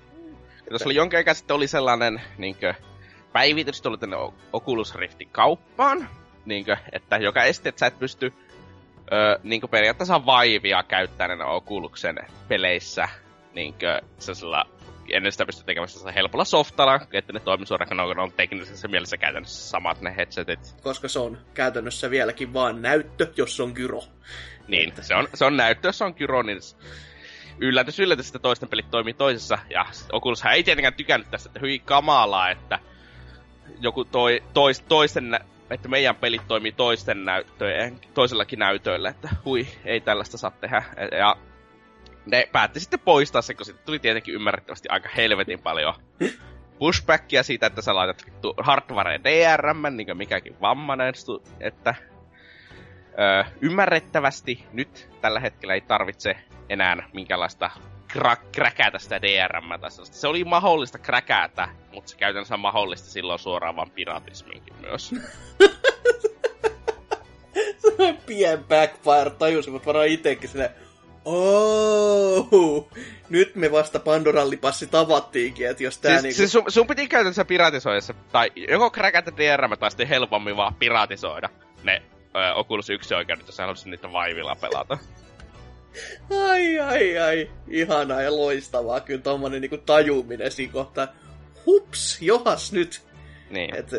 Ja 0.57 0.69
tuossa 0.69 0.87
oli 0.87 0.95
jonkin 0.95 1.17
aikaa 1.17 1.33
sitten 1.33 1.55
oli 1.55 1.67
sellainen 1.67 2.21
niinkö, 2.37 2.73
päivitys 3.33 3.81
tuli 3.81 3.97
tänne 3.97 4.17
Oculus 4.53 4.95
Riftin 4.95 5.29
kauppaan, 5.29 6.09
niinkö, 6.45 6.77
että 6.91 7.17
joka 7.17 7.43
esti, 7.43 7.69
että 7.69 7.79
sä 7.79 7.85
et 7.85 7.99
pysty 7.99 8.33
ö, 9.11 9.39
niinkö 9.43 9.67
periaatteessa 9.67 10.25
vaivia 10.25 10.83
käyttää 10.83 11.27
ne 11.27 11.43
Oculusen 11.43 12.15
peleissä 12.47 13.07
niinkö 13.53 14.01
sellaisella 14.19 14.65
ennen 15.11 15.31
sitä 15.31 15.45
pystyy 15.45 15.65
tekemään 15.65 16.13
helpolla 16.15 16.45
softalla, 16.45 16.99
että 17.13 17.33
ne 17.33 17.39
toimii 17.39 17.65
suoraan, 17.65 18.07
kun 18.07 18.19
on 18.19 18.31
teknisessä 18.31 18.87
mielessä 18.87 19.17
käytännössä 19.17 19.69
samat 19.69 20.01
ne 20.01 20.15
headsetit. 20.15 20.59
Koska 20.81 21.07
se 21.07 21.19
on 21.19 21.37
käytännössä 21.53 22.09
vieläkin 22.09 22.53
vaan 22.53 22.81
näyttö, 22.81 23.27
jos 23.37 23.59
on 23.59 23.71
gyro. 23.75 24.03
Niin, 24.67 24.93
se 25.01 25.15
on, 25.15 25.27
se 25.33 25.45
on 25.45 25.57
näyttö, 25.57 25.87
jos 25.87 26.01
on 26.01 26.13
gyro, 26.17 26.41
niin 26.41 26.59
yllätys, 27.59 27.99
yllätys, 27.99 28.27
että 28.27 28.39
toisten 28.39 28.69
pelit 28.69 28.91
toimii 28.91 29.13
toisessa. 29.13 29.57
Ja 29.69 29.85
Oculushan 30.11 30.53
ei 30.53 30.63
tietenkään 30.63 30.93
tykännyt 30.93 31.31
tästä, 31.31 31.49
että 31.49 31.59
hyvin 31.59 31.81
kamalaa, 31.81 32.49
että 32.51 32.79
joku 33.79 34.05
toi, 34.05 34.43
tois, 34.53 34.81
toisten, 34.81 35.39
että 35.71 35.87
meidän 35.87 36.15
pelit 36.15 36.47
toimii 36.47 36.71
toisten 36.71 37.25
näyttöjen, 37.25 37.99
toisellakin 38.13 38.59
näytöillä, 38.59 39.09
että 39.09 39.29
hui, 39.45 39.67
ei 39.85 40.01
tällaista 40.01 40.37
saa 40.37 40.51
tehdä. 40.51 40.83
Ja 41.17 41.35
ne 42.25 42.49
päätti 42.51 42.79
sitten 42.79 42.99
poistaa 42.99 43.41
se, 43.41 43.53
kun 43.53 43.65
sitten 43.65 43.85
tuli 43.85 43.99
tietenkin 43.99 44.33
ymmärrettävästi 44.33 44.89
aika 44.89 45.09
helvetin 45.17 45.59
paljon 45.59 45.93
pushbackia 46.79 47.43
siitä, 47.43 47.65
että 47.65 47.81
sä 47.81 47.95
laitat 47.95 48.25
hardware 48.57 49.19
DRM, 49.23 49.95
niin 49.97 50.07
kuin 50.07 50.17
mikäkin 50.17 50.61
vammainen, 50.61 51.13
että 51.59 51.95
ymmärrettävästi 53.61 54.65
nyt 54.73 55.09
tällä 55.21 55.39
hetkellä 55.39 55.73
ei 55.73 55.81
tarvitse 55.81 56.35
enää 56.69 57.09
minkälaista 57.13 57.71
kra- 58.17 58.45
kräkätä 58.51 58.99
sitä 58.99 59.21
DRM 59.21 59.79
tai 59.81 59.91
sellaista. 59.91 60.17
Se 60.17 60.27
oli 60.27 60.43
mahdollista 60.43 60.97
kräkätä, 60.97 61.69
mutta 61.93 62.11
se 62.11 62.17
käytännössä 62.17 62.53
on 62.53 62.59
mahdollista 62.59 63.09
silloin 63.09 63.39
suoraan 63.39 63.75
vaan 63.75 63.91
piratisminkin 63.91 64.73
myös. 64.81 65.11
Pien 68.25 68.63
backfire 68.63 69.29
tajusin, 69.29 69.73
mutta 69.73 69.85
varmaan 69.85 70.07
itekin 70.07 70.49
silleen, 70.49 70.69
Oh, 71.25 72.89
nyt 73.29 73.55
me 73.55 73.71
vasta 73.71 73.99
Pandorallipassi 73.99 74.87
tavattiinkin, 74.87 75.69
että 75.69 75.83
jos 75.83 75.97
tää 75.97 76.11
siis, 76.11 76.23
niinku... 76.23 76.37
siis 76.37 76.51
sun, 76.51 76.63
sun 76.67 76.87
piti 76.87 77.07
käytännössä 77.07 77.45
piratisoida 77.45 78.01
se, 78.01 78.13
tai 78.31 78.51
joko 78.55 78.91
kräkätä 78.91 79.31
DRM 79.37 79.77
tai 79.79 79.91
sitten 79.91 80.07
helpommin 80.07 80.57
vaan 80.57 80.75
piratisoida 80.75 81.49
ne 81.83 82.01
ö, 82.35 82.53
Oculus 82.53 82.89
1 82.89 83.13
oikeudet, 83.13 83.47
jos 83.47 83.55
sä 83.55 83.63
haluaisit 83.63 83.85
niitä 83.87 84.11
vaivilla 84.11 84.55
pelata. 84.55 84.97
Ai, 86.49 86.79
ai, 86.79 87.17
ai. 87.17 87.49
Ihanaa 87.67 88.21
ja 88.21 88.35
loistavaa. 88.35 88.99
Kyllä 88.99 89.21
tommonen 89.21 89.61
niinku 89.61 89.77
tajuminen 89.77 90.51
siinä 90.51 90.73
kohtaa. 90.73 91.07
Hups, 91.65 92.17
johas 92.21 92.71
nyt. 92.71 93.01
Niin. 93.49 93.75
Et, 93.75 93.91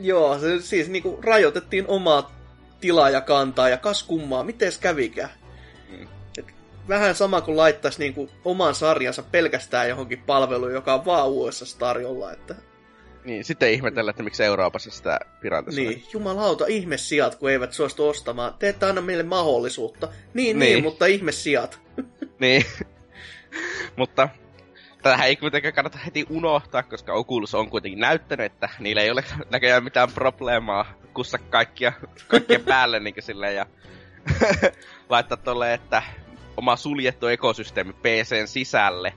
joo, 0.00 0.38
se 0.38 0.60
siis 0.60 0.88
niinku 0.88 1.18
rajoitettiin 1.22 1.84
omaa 1.88 2.34
tilaaja 2.80 3.20
kantaa 3.20 3.68
ja 3.68 3.76
kas 3.76 4.02
kummaa, 4.02 4.44
miten 4.44 4.72
kävikään. 4.80 5.30
Mm. 5.90 6.08
Et 6.38 6.46
vähän 6.88 7.14
sama 7.14 7.40
kuin 7.40 7.56
laittaisi 7.56 7.98
niinku 7.98 8.30
oman 8.44 8.74
sarjansa 8.74 9.22
pelkästään 9.22 9.88
johonkin 9.88 10.22
palveluun, 10.26 10.72
joka 10.72 10.94
on 10.94 11.04
vaan 11.04 11.28
USA 11.28 11.78
tarjolla. 11.78 12.32
Että... 12.32 12.54
Niin, 13.24 13.44
sitten 13.44 13.72
ihmetellä, 13.72 14.10
että 14.10 14.22
miksi 14.22 14.44
Euroopassa 14.44 14.90
sitä 14.90 15.18
piratisoi. 15.40 15.84
Niin, 15.84 16.04
jumalauta, 16.12 16.66
ihmesijat, 16.66 17.34
kun 17.34 17.50
eivät 17.50 17.72
suostu 17.72 18.08
ostamaan. 18.08 18.54
Te 18.58 18.68
ette 18.68 18.86
anna 18.86 19.00
meille 19.00 19.22
mahdollisuutta. 19.22 20.06
Niin, 20.06 20.58
niin, 20.58 20.58
Niin. 20.58 20.82
mutta 20.84 21.06
ihmesijat. 21.06 21.80
Niin. 22.38 22.64
Mutta 23.96 24.28
tähän 25.02 25.26
ei 25.26 25.36
kuitenkaan 25.36 25.74
kannata 25.74 25.98
heti 25.98 26.26
unohtaa, 26.30 26.82
koska 26.82 27.12
Oculus 27.12 27.54
on 27.54 27.70
kuitenkin 27.70 28.00
näyttänyt, 28.00 28.46
että 28.46 28.68
niillä 28.78 29.02
ei 29.02 29.10
ole 29.10 29.24
näköjään 29.50 29.84
mitään 29.84 30.12
probleemaa 30.12 30.92
kussa 31.14 31.38
kaikkia, 31.38 31.92
kaikkien 32.28 32.64
päälle 32.74 33.00
niin 33.00 33.14
silleen, 33.20 33.56
ja 33.56 33.66
laittaa 35.08 35.36
tolle, 35.36 35.74
että 35.74 36.02
oma 36.56 36.76
suljettu 36.76 37.26
ekosysteemi 37.26 37.92
PCn 37.92 38.46
sisälle. 38.48 39.12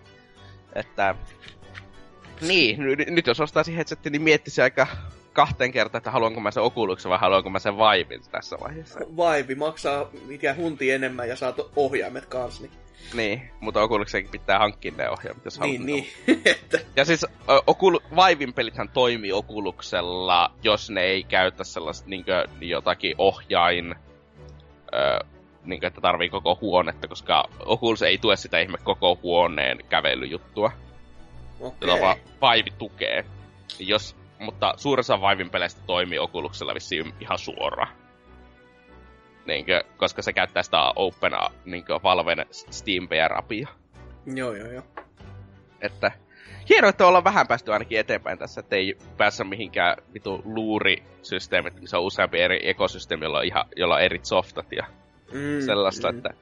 Että 0.76 1.16
niin, 2.42 2.80
n- 2.82 3.16
nyt 3.16 3.28
jos 3.28 3.40
ostaa 3.40 3.64
headsetin, 3.76 4.12
niin 4.12 4.22
miettisi 4.22 4.62
aika 4.62 4.88
kahteen 5.34 5.72
kertaan, 5.72 6.00
että 6.00 6.12
haluanko 6.12 6.40
mä 6.40 6.52
sen 6.52 6.64
Oculusen 6.64 7.10
vai 7.10 7.20
haluanko 7.20 7.50
mä 7.50 7.60
sen 7.60 7.78
Vivin 7.78 8.22
tässä 8.32 8.58
vaiheessa. 8.64 9.00
Vaivi 9.18 9.56
maksaa 9.56 10.10
mikä 10.26 10.54
hunti 10.54 10.92
enemmän 10.92 11.30
ja 11.30 11.36
saat 11.36 11.56
ohjaimet 11.76 12.26
kans. 12.26 12.62
Niin, 12.62 12.72
Niin, 13.14 13.42
mutta 13.60 13.82
Oculusenkin 13.82 14.32
pitää 14.32 14.60
hankkia 14.60 14.92
ne 14.98 15.10
ohjaamat, 15.10 15.46
jos 15.46 15.60
niin. 15.60 15.86
niin. 15.86 16.08
Että, 16.46 16.80
Ja 16.96 17.06
siis 17.06 17.24
ö, 17.24 17.28
Okul- 17.72 18.16
Vivin 18.16 18.54
pelithän 18.54 18.90
toimii 18.90 19.32
Okuluksella, 19.34 20.52
jos 20.64 20.90
ne 20.90 21.02
ei 21.02 21.24
käytä 21.24 21.64
sellaista 21.64 22.10
niinkö, 22.10 22.48
jotakin 22.62 23.16
ohjain, 23.18 23.96
ö, 24.94 25.26
niinkö, 25.66 25.88
että 25.88 26.02
tarvii 26.02 26.30
koko 26.30 26.58
huonetta, 26.62 27.08
koska 27.08 27.44
Oculus 27.66 28.02
ei 28.02 28.18
tue 28.18 28.36
sitä 28.36 28.60
ihme 28.60 28.78
koko 28.84 29.20
huoneen 29.24 29.78
kävelyjuttua, 29.90 30.72
okei. 31.60 31.90
jota 31.90 32.02
va- 32.02 32.18
Vive 32.52 32.70
tukee. 32.78 33.26
Niin 33.80 33.88
Jos, 33.88 34.16
mutta 34.40 34.74
suurin 34.78 35.00
osa 35.00 35.22
Vivin 35.22 35.50
peleistä 35.50 35.82
toimii 35.86 36.20
Oculuksella 36.20 36.74
vissiin 36.74 37.14
ihan 37.20 37.40
suoraan. 37.40 37.94
Niinkö, 39.46 39.84
koska 39.98 40.22
se 40.22 40.34
käyttää 40.34 40.64
sitä 40.64 40.78
Open 40.96 41.32
niinkö, 41.66 42.00
Valven 42.04 42.46
Steam 42.52 43.08
VR-apia. 43.10 43.68
Joo, 44.36 44.54
joo, 44.54 44.68
joo. 44.72 44.84
Että 45.82 46.12
hienoa, 46.70 46.90
että 46.90 47.08
ollaan 47.08 47.24
vähän 47.24 47.48
päästy 47.48 47.74
ainakin 47.74 48.00
eteenpäin 48.00 48.38
tässä, 48.40 48.60
että 48.62 48.76
ei 48.76 48.98
päässä 49.18 49.44
mihinkään 49.44 49.98
vitu 50.14 50.42
luurisysteemit, 50.46 51.82
missä 51.82 51.98
on 51.98 52.04
useampi 52.04 52.40
eri 52.40 52.70
ekosysteemi, 52.70 53.26
jolla 53.26 53.38
on, 53.38 53.46
ihan, 53.46 53.66
jolla 53.76 53.96
on 53.96 54.02
eri 54.02 54.20
softat 54.24 54.72
ja 54.72 54.86
Mm, 55.32 55.66
sellaista, 55.66 56.12
mm. 56.12 56.18
että 56.18 56.30
Kun 56.30 56.38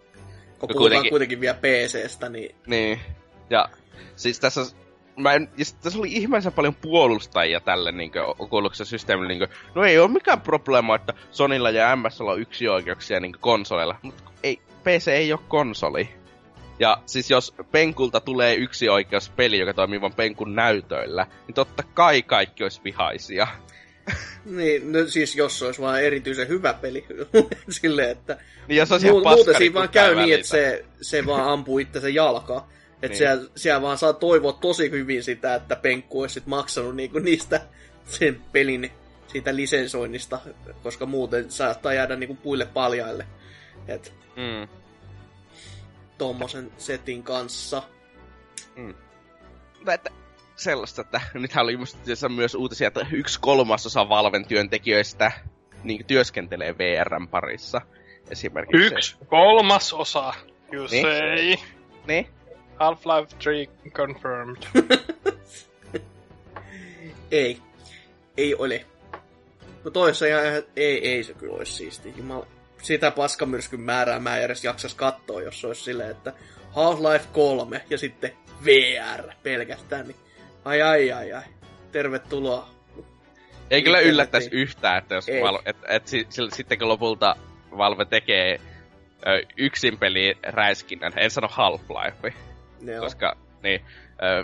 puhutaan 0.60 0.78
kuitenkin- 0.78 1.10
kuitenkin 1.10 1.40
vielä 1.42 1.58
PCstä, 1.58 2.30
niin 2.30 2.56
niin. 2.68 3.00
Ja 3.50 3.70
siis 4.16 4.40
tässä, 4.40 4.62
mä 5.18 5.34
en, 5.34 5.50
ja 5.58 5.66
sit 5.66 5.82
tässä 5.82 6.00
oli 6.00 6.12
ihmeellisen 6.12 6.54
paljon 6.54 6.76
puolustajia 6.76 7.60
tälle 7.60 7.92
niin 7.92 8.12
Oculuksen 8.40 8.86
systeemille. 8.86 9.34
Niin 9.34 9.50
no 9.76 9.84
ei 9.84 10.00
ole 10.00 10.12
mikään 10.12 10.42
probleema, 10.42 10.96
että 10.96 11.14
Sonilla 11.32 11.70
ja 11.70 11.96
MS 11.96 12.22
on 12.22 12.42
yksi 12.42 12.68
oikeuksia 12.68 13.20
niin 13.20 13.36
konsoleilla, 13.40 13.96
mutta 14.02 14.24
ei, 14.44 14.60
PC 14.84 15.08
ei 15.08 15.34
ole 15.34 15.40
konsoli. 15.48 16.10
Ja 16.80 16.98
siis 17.06 17.30
jos 17.30 17.54
Penkulta 17.72 18.20
tulee 18.20 18.56
yksi 18.56 18.90
oikeus 18.90 19.30
peli, 19.30 19.60
joka 19.60 19.74
toimii 19.74 20.02
vain 20.02 20.14
Penkun 20.14 20.56
näytöillä, 20.56 21.28
niin 21.48 21.56
totta 21.56 21.84
kai 21.94 22.22
kaikki 22.22 22.64
olisi 22.64 22.82
vihaisia. 22.84 23.48
Niin, 24.46 24.92
no 24.92 25.00
siis 25.08 25.36
jos 25.36 25.60
se 25.60 25.66
olisi 25.66 25.82
vaan 25.82 26.04
erityisen 26.04 26.48
hyvä 26.48 26.74
peli. 26.74 27.06
Silleen, 27.70 28.10
että 28.10 28.38
Niin 28.68 28.78
jos 28.78 28.92
olisi 28.92 29.10
mu- 29.10 29.36
muuten 29.36 29.58
siinä 29.58 29.74
vaan 29.74 29.90
käy 29.90 30.16
niin, 30.16 30.34
että 30.36 30.48
se, 30.48 30.86
se 31.02 31.26
vaan 31.26 31.48
ampuu 31.50 31.80
itsensä 31.80 32.10
jalkaa. 32.10 32.70
Että 32.96 33.08
Niin. 33.08 33.18
siellä, 33.18 33.50
siellä 33.56 33.82
vaan 33.82 33.98
saa 33.98 34.14
toivoa 34.14 34.54
tosi 34.54 34.92
hyvin 34.92 35.24
sitä, 35.24 35.56
että 35.56 35.76
Penkku 35.76 36.22
olisi 36.22 36.34
sit 36.34 36.46
maksanut 36.46 36.96
niinku 36.96 37.20
niistä 37.20 37.62
sen 38.06 38.42
pelin 38.52 38.92
siitä 39.28 39.56
lisensoinnista, 39.56 40.40
koska 40.84 41.06
muuten 41.06 41.52
saattaa 41.52 41.94
jäädä 41.94 42.16
niinku 42.16 42.36
puille 42.36 42.66
paljaille. 42.66 43.28
Et 43.88 44.14
Mm. 44.36 44.68
tommosen 46.18 46.72
setin 46.78 47.24
kanssa. 47.24 47.84
Mutta 49.78 49.94
että 49.94 50.10
sellaista, 50.56 51.02
että 51.02 51.22
nythän 51.34 51.64
oli 51.64 51.78
myös 52.30 52.56
uutisia, 52.56 52.88
että 52.88 53.06
yksi 53.12 53.40
kolmasosa 53.40 54.10
Valven 54.10 54.46
työntekijöistä 54.48 55.32
niin 55.84 56.06
työskentelee 56.06 56.78
VRn 56.78 57.28
parissa. 57.28 57.82
Esimerkiksi. 58.30 58.86
Yksi 58.96 59.18
kolmas 59.28 59.94
osa. 59.94 60.34
You 60.72 60.88
Niin. 60.92 61.06
say. 61.06 61.66
Niin? 62.08 62.28
Half-Life 62.80 63.36
3 63.44 63.68
confirmed. 63.92 64.58
Ei. 67.32 67.58
Ei 68.38 68.56
ole. 68.56 68.86
No 69.84 69.92
toissa 69.92 70.26
ihan, 70.26 70.44
ei, 70.76 71.08
ei 71.08 71.24
se 71.24 71.34
kyllä 71.34 71.56
olisi 71.56 71.74
siisti. 71.74 72.14
Jumala. 72.18 72.48
Sitä 72.82 73.12
paskamyrskyn 73.12 73.82
määrää 73.82 74.20
mä 74.20 74.38
en 74.38 74.44
edes 74.44 74.64
jaksas 74.64 74.94
katsoa, 74.94 75.42
jos 75.42 75.62
se 75.62 75.68
olisi 75.68 75.84
silleen, 75.84 76.12
että 76.12 76.34
Half-Life 76.72 77.26
3 77.34 77.82
ja 77.90 77.98
sitten 77.98 78.32
VR 78.66 79.24
pelkästään. 79.44 80.08
Niin 80.08 80.18
ai 80.66 80.82
ai 80.82 81.12
ai 81.12 81.34
ai. 81.34 81.44
Tervetuloa. 81.92 82.70
Ei 83.72 83.84
kyllä 83.84 84.00
yllättäisi 84.00 84.50
yhtään, 84.52 84.98
että 84.98 85.16
jos. 85.16 85.28
Valve, 85.42 85.62
et, 85.66 85.78
et, 85.88 86.08
si, 86.08 86.28
si, 86.30 86.42
sitten 86.54 86.80
kun 86.80 86.88
lopulta 86.88 87.36
Valve 87.78 88.06
tekee 88.06 88.60
ö, 89.28 89.42
yksin 89.58 89.98
peli 89.98 90.38
räiskinnän, 90.44 91.14
en 91.18 91.32
sano 91.32 91.48
Half-Life, 91.48 92.34
On. 92.82 93.00
koska 93.00 93.38
niin, 93.64 93.82
ö, 94.24 94.44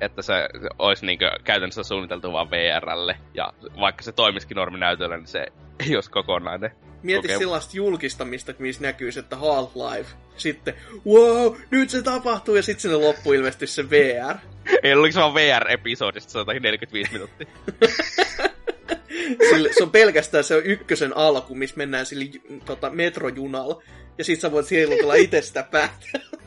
että 0.00 0.22
se, 0.22 0.48
se 0.62 0.68
olisi 0.78 1.06
niin 1.06 1.18
käytännössä 1.44 1.82
suunniteltu 1.82 2.32
vaan 2.32 2.50
VRlle, 2.50 3.16
ja 3.34 3.52
vaikka 3.80 4.02
se 4.02 4.12
toimisikin 4.12 4.54
norminäytöllä, 4.54 5.16
niin 5.16 5.26
se 5.26 5.46
ei 5.88 5.94
olisi 5.94 6.10
kokonainen. 6.10 6.70
Mieti 7.02 7.26
Okei. 7.26 7.38
sellaista 7.38 7.76
julkistamista, 7.76 8.54
missä 8.58 8.82
näkyy, 8.82 9.10
että 9.18 9.36
Half-Life. 9.36 10.06
Sitten, 10.36 10.74
wow, 11.06 11.54
nyt 11.70 11.90
se 11.90 12.02
tapahtuu, 12.02 12.54
ja 12.54 12.62
sitten 12.62 12.82
sinne 12.82 12.96
loppu 12.96 13.32
ilmestyy 13.32 13.66
se 13.66 13.90
VR. 13.90 14.36
Ei 14.82 14.92
oliko 14.92 15.12
se 15.12 15.20
vaan 15.20 15.34
VR-episodista, 15.34 16.32
se 16.32 16.38
on 16.38 16.40
jotakin 16.40 16.62
45 16.62 17.12
minuuttia. 17.12 17.46
Sille, 19.50 19.72
se 19.72 19.82
on 19.82 19.90
pelkästään 19.90 20.44
se 20.44 20.56
on 20.56 20.66
ykkösen 20.66 21.16
alku, 21.16 21.54
missä 21.54 21.76
mennään 21.76 22.06
sillä 22.06 22.24
ju- 22.24 22.60
tota, 22.64 22.90
metrojunalla. 22.90 23.82
Ja 24.18 24.24
sit 24.24 24.40
sä 24.40 24.52
voit 24.52 24.70
heilutella 24.70 25.14
itse 25.14 25.42
sitä 25.42 25.62
päätä. 25.62 25.94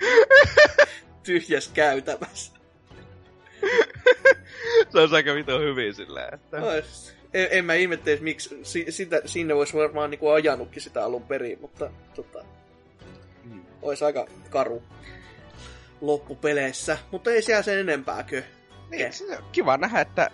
Tyhjäs 1.22 1.68
käytävässä. 1.68 2.52
se 4.88 4.98
on 5.00 5.14
aika 5.14 5.34
vitun 5.34 5.60
hyvin 5.60 5.94
silleen, 5.94 6.34
että... 6.34 6.56
Ois- 6.56 7.16
En, 7.34 7.48
en 7.50 7.64
mä 7.64 7.74
ihmetteisi, 7.74 8.22
miksi 8.22 8.58
si, 8.62 8.86
sitä, 8.88 9.20
sinne 9.24 9.54
olisi 9.54 9.74
varmaan 9.76 10.10
niinku 10.10 10.28
ajanutkin 10.28 10.82
sitä 10.82 11.04
alun 11.04 11.22
perin, 11.22 11.60
mutta 11.60 11.90
tota, 12.14 12.44
Mm. 13.44 13.64
olisi 13.82 14.04
aika 14.04 14.26
karu 14.50 14.82
loppupeleissä. 16.00 16.98
Mutta 17.10 17.30
ei 17.30 17.42
siellä 17.42 17.62
sen 17.62 17.78
enempääkö. 17.78 18.42
Niin, 18.90 19.12
se 19.12 19.36
on 19.38 19.44
kiva 19.52 19.76
nähdä, 19.76 20.00
että 20.00 20.30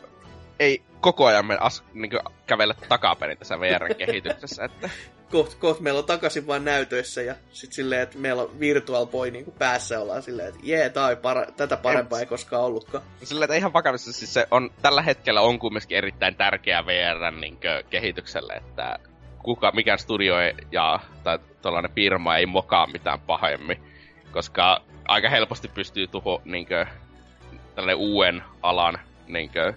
ei 0.60 0.82
koko 1.00 1.26
ajan 1.26 1.46
me 1.46 1.56
as, 1.60 1.84
niin 1.94 2.10
kävellä 2.46 2.74
takaperin 2.88 3.38
tässä 3.38 3.60
VRn 3.60 3.94
kehityksessä. 3.96 4.64
Että, 4.64 4.90
Koht, 5.32 5.54
koht 5.54 5.80
meillä 5.80 5.98
on 5.98 6.04
takaisin 6.04 6.46
vain 6.46 6.64
näytöissä 6.64 7.22
ja 7.22 7.34
sit 7.52 7.72
silleen, 7.72 8.02
että 8.02 8.18
meillä 8.18 8.42
on 8.42 8.60
Virtual 8.60 9.06
Boy 9.06 9.30
niinku 9.30 9.50
päässä 9.50 10.00
ollaan 10.00 10.22
silleen, 10.22 10.48
että 10.48 10.60
jee, 10.62 10.90
tää 10.90 11.06
on 11.06 11.16
para- 11.16 11.52
tätä 11.56 11.76
parempaa 11.76 12.20
ei 12.20 12.26
koskaan 12.26 12.62
ollutkaan. 12.62 13.04
sillä 13.24 13.44
että 13.44 13.56
ihan 13.56 13.72
vakavasti 13.72 14.12
siis 14.12 14.34
se 14.34 14.46
on, 14.50 14.70
tällä 14.82 15.02
hetkellä 15.02 15.40
on 15.40 15.58
kumminkin 15.58 15.98
erittäin 15.98 16.34
tärkeä 16.34 16.86
VRn 16.86 17.40
niin 17.40 17.58
kehitykselle, 17.90 18.52
että 18.52 18.98
kuka, 19.42 19.72
mikään 19.72 19.98
studio 19.98 20.40
ei, 20.40 20.54
ja, 20.72 21.00
tai 21.24 21.38
tuollainen 21.62 21.92
firma 21.94 22.36
ei 22.36 22.46
mokaa 22.46 22.86
mitään 22.86 23.20
pahemmin, 23.20 23.82
koska 24.32 24.82
aika 25.08 25.28
helposti 25.28 25.68
pystyy 25.68 26.06
tuho 26.06 26.42
niin 26.44 26.66
kuin, 26.66 26.86
tällainen 27.74 27.96
uuden 27.96 28.42
alan 28.62 28.98
niin 29.26 29.50
kuin, 29.52 29.76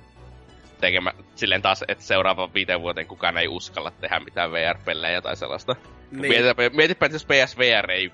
tekemä, 0.75 1.11
silleen 1.35 1.61
taas, 1.61 1.83
että 1.87 2.03
seuraavan 2.03 2.53
viiteen 2.53 2.81
vuoteen 2.81 3.07
kukaan 3.07 3.37
ei 3.37 3.47
uskalla 3.47 3.91
tehdä 3.91 4.19
mitään 4.19 4.51
VR-pelejä 4.51 5.21
tai 5.21 5.35
sellaista. 5.35 5.75
Niin. 6.11 6.27
Mietipä, 6.27 6.69
mietipä, 6.73 7.05
että 7.05 7.15
jos 7.15 7.25
PSVR 7.25 7.91
ei, 7.91 8.11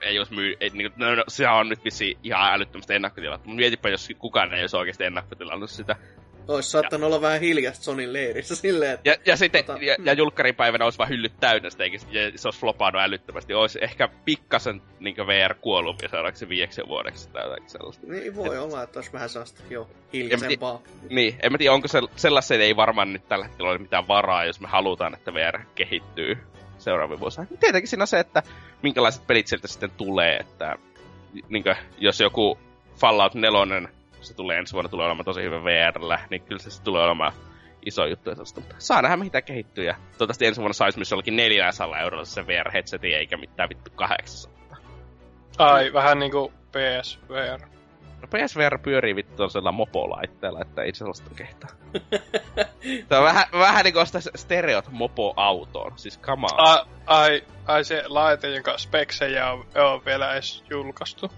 ei 0.00 0.18
olisi 0.18 0.34
myy... 0.34 0.54
Ei, 0.60 0.70
niin, 0.70 0.92
no, 0.96 1.14
no, 1.14 1.24
sehän 1.28 1.54
on 1.54 1.68
nyt 1.68 1.84
vissiin 1.84 2.18
ihan 2.22 2.52
älyttömästi 2.52 2.94
ennakkotilattu, 2.94 3.48
mutta 3.48 3.60
mietipä, 3.60 3.88
jos 3.88 4.08
kukaan 4.18 4.54
ei 4.54 4.60
olisi 4.60 4.76
oikeasti 4.76 5.04
ennakkotilannut 5.04 5.70
sitä. 5.70 5.96
Ois 6.48 6.70
saattanut 6.70 7.06
olla 7.06 7.20
vähän 7.20 7.40
hiljasta 7.40 7.84
Sonin 7.84 8.12
leirissä 8.12 8.56
silleen, 8.66 8.94
että... 8.94 9.10
Ja, 9.10 9.16
ja 9.26 9.36
sitten, 9.36 9.64
Tota, 9.64 9.84
ja, 9.84 9.96
ja 10.04 10.12
julkkaripäivänä 10.12 10.84
olisi 10.84 10.98
vaan 10.98 11.08
hyllyt 11.08 11.40
täynnä 11.40 11.70
sitä, 11.70 11.84
eikä 11.84 11.98
ja 12.10 12.38
se 12.38 12.48
olisi 12.48 12.60
flopannut 12.60 13.02
älyttömästi. 13.02 13.54
Olisi 13.54 13.78
ehkä 13.82 14.08
pikkasen 14.24 14.82
niin 15.00 15.16
VR 15.16 15.54
kuollut 15.54 16.02
ja 16.02 16.08
seuraavaksi 16.08 16.48
viieksi 16.48 16.82
vuodeksi 16.88 17.28
tai 17.28 17.44
jotakin 17.44 17.70
sellaista. 17.70 18.06
Niin 18.06 18.36
voi 18.36 18.58
olla, 18.58 18.82
että 18.82 18.98
olisi 18.98 19.12
vähän 19.12 19.28
sellaista 19.28 19.62
jo 19.70 19.90
hiljaisempaa. 20.12 20.82
Niin, 21.10 21.36
en 21.42 21.52
mä 21.52 21.58
tiedä, 21.58 21.74
onko 21.74 21.88
se, 21.88 22.00
sellaiseen 22.16 22.60
ei 22.60 22.76
varmaan 22.76 23.12
nyt 23.12 23.28
tällä 23.28 23.44
hetkellä 23.44 23.70
ole 23.70 23.78
mitään 23.78 24.08
varaa, 24.08 24.44
jos 24.44 24.60
me 24.60 24.68
halutaan, 24.68 25.14
että 25.14 25.34
VR 25.34 25.58
kehittyy 25.74 26.38
seuraavien 26.78 27.20
vuosina. 27.20 27.46
Tietenkin 27.60 27.88
siinä 27.88 28.02
on 28.02 28.06
se, 28.06 28.18
että 28.18 28.42
minkälaiset 28.82 29.26
pelit 29.26 29.46
sieltä 29.46 29.68
sitten 29.68 29.90
tulee, 29.90 30.36
että 30.36 30.76
niin 31.48 31.62
kuin, 31.62 31.76
jos 31.98 32.20
joku 32.20 32.58
Fallout 32.96 33.34
4, 33.34 33.88
se 34.26 34.34
tulee 34.34 34.58
ensi 34.58 34.72
vuonna, 34.72 34.88
tulee 34.88 35.06
olemaan 35.06 35.24
tosi 35.24 35.42
hyvä 35.42 35.64
VRllä, 35.64 36.18
niin 36.30 36.42
kyllä 36.42 36.58
se 36.58 36.82
tulee 36.82 37.04
olemaan 37.04 37.32
iso 37.86 38.06
juttu. 38.06 38.30
Mutta 38.54 38.74
saa 38.78 39.02
nähdä, 39.02 39.16
mitä 39.16 39.42
kehittyy. 39.42 39.84
Ja 39.84 39.94
toivottavasti 39.94 40.46
ensi 40.46 40.60
vuonna 40.60 40.72
saisi 40.72 40.98
myös 40.98 41.10
jollakin 41.10 41.36
400 41.36 42.00
eurolla 42.00 42.24
se 42.24 42.46
VR-headseti, 42.46 43.14
eikä 43.14 43.36
mitään 43.36 43.68
vittu 43.68 43.90
800. 43.94 44.76
Ai, 45.58 45.92
vähän 45.92 46.18
niinku 46.18 46.52
PSVR. 46.72 47.60
No 48.22 48.28
PSVR 48.28 48.78
pyörii 48.78 49.16
vittu 49.16 49.36
tuollaisella 49.36 49.72
mopolaitteella, 49.72 50.60
että 50.62 50.82
ei 50.82 50.94
sellaista 50.94 51.30
kehtaa. 51.36 51.70
se 53.08 53.16
on 53.16 53.24
vähän, 53.24 53.44
vähän 53.52 53.84
niinku 53.84 53.98
ostaa 53.98 54.20
stereot 54.34 54.88
mopo-autoon. 54.90 55.98
Siis 55.98 56.20
on. 56.26 56.38
Ai, 56.56 56.84
ai, 57.06 57.42
ai 57.66 57.84
se 57.84 58.02
laite, 58.06 58.48
jonka 58.48 58.78
speksejä 58.78 59.52
on, 59.52 59.66
on 59.74 60.04
vielä 60.04 60.32
edes 60.32 60.64
julkaistu. 60.70 61.30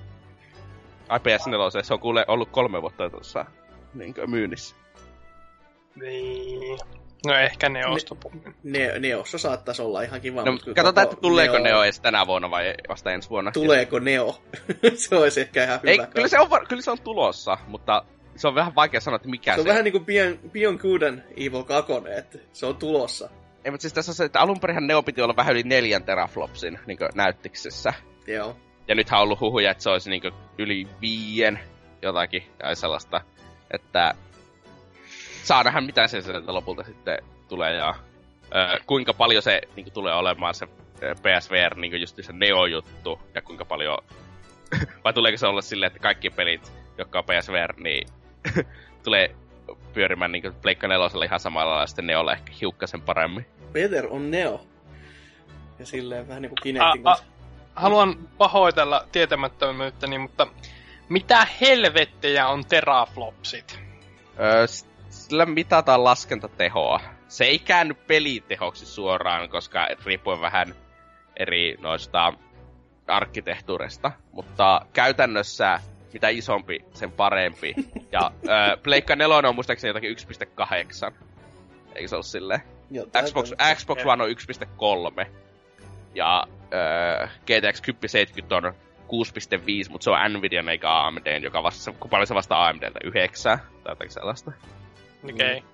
Ai 1.08 1.18
PS4, 1.18 1.82
se 1.82 1.94
on 1.94 2.00
kuule 2.00 2.24
ollut 2.28 2.48
kolme 2.50 2.82
vuotta 2.82 3.10
tuossa 3.10 3.44
niin 3.94 4.14
myynnissä. 4.26 4.76
Niin. 6.00 6.78
No 7.26 7.34
ehkä 7.34 7.68
ne. 7.68 7.80
Ne, 8.62 8.98
Neossa 8.98 9.38
saattaisi 9.38 9.82
olla 9.82 10.02
ihan 10.02 10.20
kiva. 10.20 10.44
No, 10.44 10.58
katsotaan, 10.74 11.04
että 11.04 11.16
tuleeko 11.16 11.58
Neo, 11.58 11.62
Neo 11.62 11.82
edes 11.82 12.00
tänä 12.00 12.26
vuonna 12.26 12.50
vai 12.50 12.74
vasta 12.88 13.12
ensi 13.12 13.30
vuonna. 13.30 13.52
Tuleeko 13.52 13.98
Neo? 13.98 14.42
se 15.08 15.16
olisi 15.16 15.40
ehkä 15.40 15.64
ihan 15.64 15.80
hyvä. 15.82 15.90
Ei, 15.90 15.98
kyllä 16.14 16.28
se, 16.28 16.38
on, 16.38 16.48
kyllä 16.68 16.82
se 16.82 16.90
on 16.90 17.00
tulossa, 17.00 17.58
mutta 17.66 18.04
se 18.36 18.48
on 18.48 18.54
vähän 18.54 18.74
vaikea 18.74 19.00
sanoa, 19.00 19.16
että 19.16 19.28
mikä 19.28 19.52
se 19.52 19.54
se, 19.54 19.60
on 19.60 19.66
vähän 19.66 19.84
niinku 19.84 20.00
Beyond, 20.00 20.38
Beyond 20.52 20.78
Good 20.78 21.02
and 21.02 21.22
Evil 21.36 21.62
2, 21.62 21.92
että 22.18 22.38
se 22.52 22.66
on 22.66 22.76
tulossa. 22.76 23.30
Ei, 23.64 23.70
mutta 23.70 23.82
siis 23.82 23.92
tässä 23.92 24.10
on 24.10 24.14
se, 24.14 24.24
että 24.24 24.40
alun 24.40 24.60
perinhän 24.60 24.86
Neo 24.86 25.02
piti 25.02 25.22
olla 25.22 25.36
vähän 25.36 25.52
yli 25.52 25.62
neljän 25.62 26.04
teraflopsin 26.04 26.78
niin 26.86 26.98
näyttiksessä. 27.14 27.92
Joo. 28.26 28.56
Ja 28.88 28.94
nythän 28.94 29.20
on 29.20 29.24
ollut 29.24 29.40
huhuja, 29.40 29.70
että 29.70 29.82
se 29.82 29.90
olisi 29.90 30.10
niin 30.10 30.22
yli 30.58 30.88
viien 31.00 31.60
jotakin 32.02 32.42
tai 32.58 32.76
sellaista. 32.76 33.20
Että 33.70 34.14
saa 35.42 35.64
nähdä, 35.64 35.80
mitä 35.80 36.06
se 36.06 36.20
sieltä 36.20 36.54
lopulta 36.54 36.84
sitten 36.84 37.18
tulee 37.48 37.74
ja 37.74 37.94
ö, 38.54 38.80
kuinka 38.86 39.14
paljon 39.14 39.42
se 39.42 39.60
niin 39.76 39.92
tulee 39.92 40.14
olemaan 40.14 40.54
se 40.54 40.66
PSVR 40.98 41.74
niin 41.76 42.00
just 42.00 42.18
se 42.20 42.32
Neo-juttu 42.32 43.20
ja 43.34 43.42
kuinka 43.42 43.64
paljon... 43.64 43.98
vai 45.04 45.12
tuleeko 45.12 45.38
se 45.38 45.46
olla 45.46 45.62
silleen, 45.62 45.86
että 45.86 45.98
kaikki 45.98 46.30
pelit, 46.30 46.72
jotka 46.98 47.18
on 47.18 47.24
PSVR, 47.24 47.74
niin 47.76 48.08
tulee 49.04 49.34
pyörimään 49.92 50.32
niin 50.32 50.54
Pleikka 50.62 50.88
nelosella 50.88 51.24
ihan 51.24 51.40
samalla 51.40 51.70
lailla 51.70 51.86
sitten 51.86 52.06
Neolla 52.06 52.32
ehkä 52.32 52.52
hiukkasen 52.60 53.00
paremmin. 53.02 53.46
Peter 53.72 54.06
on 54.10 54.30
Neo. 54.30 54.60
Ja 55.78 55.86
silleen 55.86 56.28
vähän 56.28 56.42
niinku 56.42 56.56
Kinectin 56.62 57.00
A- 57.06 57.10
kanssa. 57.10 57.37
Haluan 57.78 58.28
pahoitella 58.38 59.04
tietämättömyyttäni, 59.12 60.18
mutta 60.18 60.46
mitä 61.08 61.46
helvettejä 61.60 62.48
on 62.48 62.64
teraflopsit? 62.64 63.80
Öö, 64.40 64.66
sillä 65.10 65.46
mitataan 65.46 66.04
laskentatehoa. 66.04 67.00
Se 67.28 67.44
ei 67.44 67.58
käänny 67.58 67.94
pelitehoksi 67.94 68.86
suoraan, 68.86 69.48
koska 69.48 69.88
riippuen 70.04 70.40
vähän 70.40 70.74
eri 71.36 71.76
noista 71.80 72.32
arkkitehtuurista. 73.06 74.12
Mutta 74.32 74.86
käytännössä 74.92 75.80
mitä 76.12 76.28
isompi, 76.28 76.84
sen 76.94 77.12
parempi. 77.12 77.74
Ja 78.12 78.30
öö, 78.48 78.76
Pleikka 78.84 79.16
4 79.16 79.36
on 79.36 79.54
muistaakseni 79.54 79.88
jotakin 79.88 80.16
1.8. 81.10 81.14
Eikö 81.94 82.08
se 82.08 82.14
ollut 82.14 82.26
silleen? 82.26 82.60
Jotain 82.90 83.24
Xbox. 83.24 83.52
Xbox 83.74 84.04
One 84.04 84.24
on 84.24 84.30
1.3. 84.30 85.47
Ja 86.14 86.44
öö, 86.72 87.26
GTX 87.46 87.82
1070 87.82 88.56
on 88.56 88.74
6.5, 89.08 89.90
mutta 89.90 90.04
se 90.04 90.10
on 90.10 90.32
Nvidia 90.32 90.64
eikä 90.70 91.06
AMD, 91.06 91.42
joka 91.42 91.62
vasta, 91.62 91.92
kun 91.92 92.10
paljon 92.10 92.26
se 92.26 92.34
vastaa 92.34 92.68
AMDltä, 92.68 92.98
9 93.04 93.58
tai 93.58 93.92
jotakin 93.92 94.12
sellaista. 94.12 94.52
Okei. 95.24 95.56
Okay. 95.58 95.68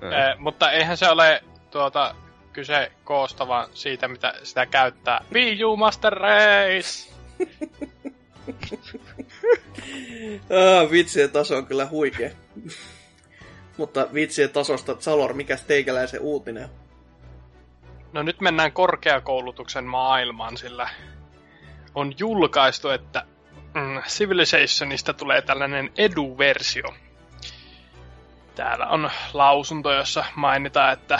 Mm. 0.00 0.12
Eh, 0.12 0.38
mutta 0.38 0.72
eihän 0.72 0.96
se 0.96 1.08
ole 1.08 1.42
tuota, 1.70 2.14
kyse 2.52 2.92
koosta, 3.04 3.48
vaan 3.48 3.68
siitä, 3.74 4.08
mitä 4.08 4.34
sitä 4.42 4.66
käyttää. 4.66 5.24
Wii 5.32 5.64
U 5.64 5.76
Master 5.76 6.12
Race! 6.12 7.10
Ah, 10.50 10.90
vitsien 10.90 11.30
taso 11.30 11.56
on 11.56 11.66
kyllä 11.66 11.86
huikea. 11.86 12.30
Mutta 13.76 14.08
vitsien 14.14 14.50
tasosta, 14.50 14.96
Salor, 14.98 15.32
mikäs 15.34 15.62
teikäläisen 15.62 16.20
uutinen? 16.20 16.68
No 18.12 18.22
nyt 18.22 18.40
mennään 18.40 18.72
korkeakoulutuksen 18.72 19.84
maailmaan, 19.84 20.56
sillä 20.56 20.88
on 21.94 22.12
julkaistu, 22.18 22.88
että 22.88 23.24
mm, 23.74 24.02
Civilizationista 24.02 25.14
tulee 25.14 25.42
tällainen 25.42 25.90
edu-versio. 25.96 26.94
Täällä 28.54 28.86
on 28.86 29.10
lausunto, 29.32 29.92
jossa 29.92 30.24
mainitaan, 30.34 30.92
että... 30.92 31.18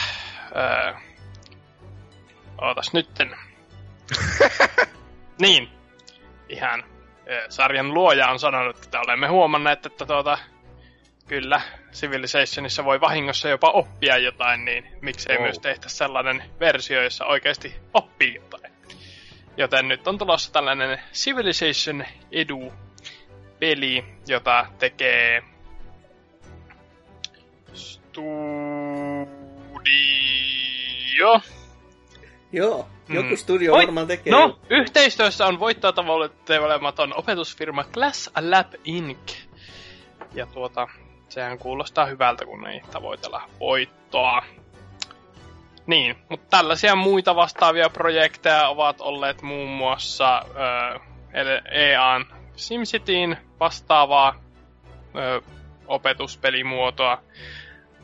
Öö, 0.57 0.95
ootas 2.61 2.93
nytten. 2.93 3.37
niin, 5.41 5.69
ihan 6.49 6.85
ö, 7.31 7.47
sarjan 7.49 7.95
luoja 7.95 8.29
on 8.29 8.39
sanonut, 8.39 8.85
että 8.85 9.01
olemme 9.01 9.29
huomanneet, 9.29 9.87
että 9.87 10.07
tuota, 10.07 10.39
kyllä 11.31 11.61
Civilizationissa 11.93 12.85
voi 12.85 13.01
vahingossa 13.01 13.49
jopa 13.49 13.71
oppia 13.71 14.19
jotain, 14.19 14.65
niin 14.65 14.87
miksei 15.01 15.37
Wow. 15.37 15.45
myös 15.45 15.59
tehtä 15.59 15.89
sellainen 15.89 16.43
versio, 16.61 17.03
jossa 17.03 17.25
oikeasti 17.27 17.75
oppii 17.95 18.35
jotain. 18.35 18.73
Joten 19.57 19.89
nyt 19.89 20.09
on 20.09 20.19
tulossa 20.19 20.53
tällainen 20.53 21.01
Civilization 21.13 22.05
Edu-peli, 22.33 24.05
jota 24.29 24.67
tekee 24.79 25.43
Studio. 27.73 29.31
Joo, 32.53 32.89
joku 33.09 33.29
Mm. 33.29 33.37
studio 33.37 33.75
Oi, 33.75 33.83
varmaan 33.83 34.07
tekee. 34.07 34.31
No, 34.33 34.59
yhteistyössä 34.71 35.47
on 35.47 35.61
voittoa 35.61 35.93
tavoittelematon 35.93 37.15
opetusfirma 37.17 37.85
Class 37.85 38.31
Lab 38.51 38.73
Inc. 38.85 39.33
Ja 40.35 40.47
tuota, 40.47 40.89
sehän 41.33 41.59
kuulostaa 41.59 42.07
hyvältä, 42.07 42.45
kun 42.45 42.67
ei 42.67 42.81
tavoitella 42.91 43.43
voittoa. 43.61 44.43
Niin, 45.87 46.17
mutta 46.29 46.57
tällaisia 46.57 46.97
muita 46.97 47.37
vastaavia 47.37 47.89
projekteja 47.91 48.69
ovat 48.69 49.01
olleet 49.01 49.43
muun 49.43 49.69
muassa 49.69 50.43
ö, 50.49 51.61
EAN 51.71 52.27
SimCityin 52.57 53.37
vastaavaa 53.61 54.41
ö, 55.17 55.41
opetuspelimuotoa 55.87 57.23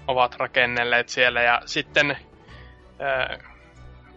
ovat 0.08 0.34
rakennelleet 0.34 1.08
siellä. 1.08 1.42
Ja 1.42 1.62
sitten 1.66 2.10
ö, 2.10 3.38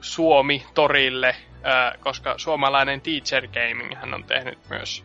Suomi 0.02 0.66
torille, 0.74 1.36
ö, 1.56 1.98
koska 2.00 2.38
suomalainen 2.38 3.02
Teacher 3.02 3.48
Gaming 3.48 3.96
hän 3.96 4.14
on 4.14 4.24
tehnyt 4.24 4.60
myös 4.70 5.04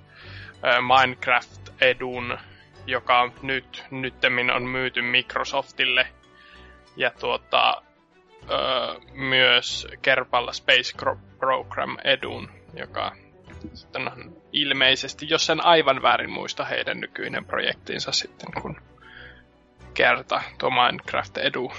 ö, 0.64 0.80
Minecraft-edun, 0.80 2.38
joka 2.86 3.32
nyt 3.42 3.84
nyttemmin 3.90 4.50
on 4.50 4.62
myyty 4.62 5.02
Microsoftille. 5.02 6.06
Ja 6.96 7.10
tuota, 7.20 7.82
ö, 8.50 9.00
myös 9.12 9.86
Kerpalla 10.02 10.52
Space 10.52 10.92
Program 11.38 11.96
edun, 12.04 12.50
joka 12.74 13.16
sitten 13.74 14.12
on 14.12 14.36
ilmeisesti, 14.52 15.26
jos 15.28 15.46
sen 15.46 15.64
aivan 15.64 16.02
väärin 16.02 16.30
muista, 16.30 16.64
heidän 16.64 17.00
nykyinen 17.00 17.44
projektinsa 17.44 18.12
sitten, 18.12 18.62
kun 18.62 18.76
kerta 19.94 20.42
tuo 20.58 20.70
Minecraft 20.70 21.38
edu 21.38 21.72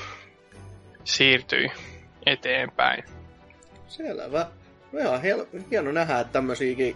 siirtyi 1.03 1.71
eteenpäin. 2.25 3.03
Selvä. 3.87 4.47
No 4.91 4.99
ihan 4.99 5.21
hieno 5.71 5.91
nähdä, 5.91 6.19
että 6.19 6.33
tämmöisiäkin 6.33 6.95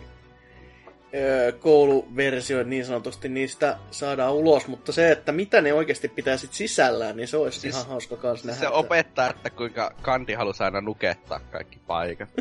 öö, 1.13 2.63
niin 2.63 2.85
sanotusti 2.85 3.29
niistä 3.29 3.77
saadaan 3.91 4.33
ulos, 4.33 4.67
mutta 4.67 4.91
se, 4.91 5.11
että 5.11 5.31
mitä 5.31 5.61
ne 5.61 5.73
oikeasti 5.73 6.07
pitää 6.07 6.37
sit 6.37 6.53
sisällään, 6.53 7.17
niin 7.17 7.27
se 7.27 7.37
olisi 7.37 7.59
Siis- 7.59 7.75
ihan 7.75 7.87
hauska 7.87 8.15
kans 8.15 8.43
nähdä. 8.43 8.59
Se 8.59 8.67
opettaa, 8.67 9.29
että 9.29 9.49
kuinka 9.49 9.93
Kandi 10.01 10.33
halusi 10.33 10.63
aina 10.63 10.81
nukettaa 10.81 11.39
kaikki 11.39 11.79
paikat. 11.87 12.29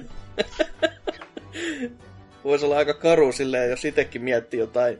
Voisi 2.45 2.65
olla 2.65 2.77
aika 2.77 2.95
karu 2.95 3.33
silleen, 3.33 3.71
jos 3.71 3.85
itsekin 3.85 4.23
miettii 4.23 4.61
jotain 4.61 4.99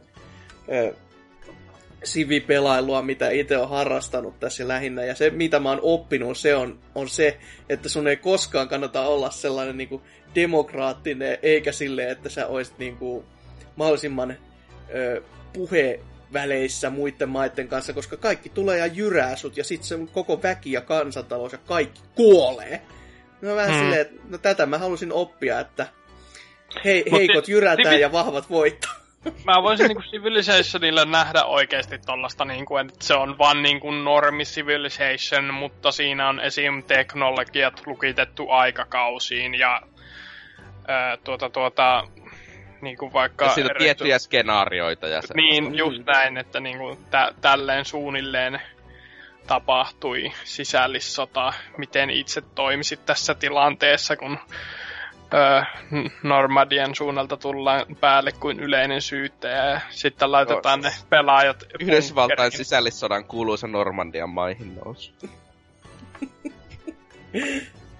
ö, 0.71 0.93
sivipelailua, 2.03 3.01
mitä 3.01 3.29
itse 3.29 3.57
on 3.57 3.69
harrastanut 3.69 4.39
tässä 4.39 4.67
lähinnä. 4.67 5.03
Ja 5.03 5.15
se, 5.15 5.29
mitä 5.29 5.59
mä 5.59 5.69
oon 5.69 5.79
oppinut, 5.81 6.37
se 6.37 6.55
on, 6.55 6.79
on 6.95 7.09
se, 7.09 7.37
että 7.69 7.89
sun 7.89 8.07
ei 8.07 8.17
koskaan 8.17 8.67
kannata 8.67 9.01
olla 9.01 9.29
sellainen 9.29 9.77
niin 9.77 9.89
kuin 9.89 10.01
demokraattinen, 10.35 11.37
eikä 11.43 11.71
sille, 11.71 12.11
että 12.11 12.29
sä 12.29 12.47
olisit 12.47 12.77
niin 12.77 12.97
kuin 12.97 13.25
mahdollisimman 13.79 14.37
ö, 14.95 15.21
puheväleissä 15.53 16.89
muiden 16.89 17.29
maiden 17.29 17.67
kanssa, 17.67 17.93
koska 17.93 18.17
kaikki 18.17 18.49
tulee 18.49 18.77
ja 18.77 18.85
jyrää 18.85 19.35
sut, 19.35 19.57
ja 19.57 19.63
sitten 19.63 19.87
se 19.87 19.95
koko 20.13 20.43
väki 20.43 20.71
ja 20.71 20.81
kansantalous 20.81 21.51
ja 21.51 21.57
kaikki 21.57 22.01
kuolee. 22.15 22.81
No 23.41 23.55
vähän 23.55 23.71
hmm. 23.71 23.79
silleen, 23.79 24.01
että 24.01 24.21
no 24.29 24.37
tätä 24.37 24.65
mä 24.65 24.77
halusin 24.77 25.13
oppia, 25.13 25.59
että 25.59 25.87
hei, 26.85 27.05
heikot 27.11 27.47
jyrätään 27.47 27.99
ja 27.99 28.11
vahvat 28.11 28.49
voittaa. 28.49 28.99
Mä 29.45 29.63
voisin 29.63 29.87
niinku 29.87 30.03
Civilizationilla 30.03 31.05
nähdä 31.05 31.43
oikeasti 31.43 31.99
tollasta, 32.05 32.45
niinku, 32.45 32.77
että 32.77 32.93
se 33.01 33.13
on 33.13 33.37
vaan 33.37 33.63
niinku 33.63 33.91
normi 33.91 34.43
Civilization, 34.43 35.53
mutta 35.53 35.91
siinä 35.91 36.29
on 36.29 36.39
esim. 36.39 36.83
teknologiat 36.83 37.87
lukitettu 37.87 38.49
aikakausiin 38.49 39.55
ja 39.55 39.81
ää, 40.87 41.17
tuota, 41.17 41.49
tuota, 41.49 42.07
niinku 42.81 43.13
vaikka... 43.13 43.45
Ja 43.45 43.51
siinä 43.51 43.69
on 43.69 43.75
tiettyjä 43.77 44.19
skenaarioita 44.19 45.07
ja 45.07 45.21
se. 45.21 45.33
Niin, 45.33 45.75
just 45.75 46.05
näin, 46.05 46.37
että 46.37 46.59
niinku 46.59 46.97
tä- 47.11 47.33
tälleen 47.41 47.85
suunnilleen 47.85 48.61
tapahtui 49.47 50.31
sisällissota, 50.43 51.53
miten 51.77 52.09
itse 52.09 52.41
toimisit 52.55 53.05
tässä 53.05 53.35
tilanteessa, 53.35 54.17
kun 54.17 54.37
öö, 55.33 55.61
Normadian 56.23 56.95
suunnalta 56.95 57.37
tullaan 57.37 57.85
päälle 57.99 58.31
kuin 58.31 58.59
yleinen 58.59 59.01
syyttäjä 59.01 59.65
ja 59.65 59.81
sitten 59.89 60.31
laitetaan 60.31 60.81
no, 60.81 60.89
ne 60.89 60.95
pelaajat 61.09 61.63
Yhdysvaltain 61.79 62.51
sisällissodan 62.51 63.25
kuuluisa 63.25 63.67
Normandian 63.67 64.29
maihin 64.29 64.75
nousu. 64.75 65.13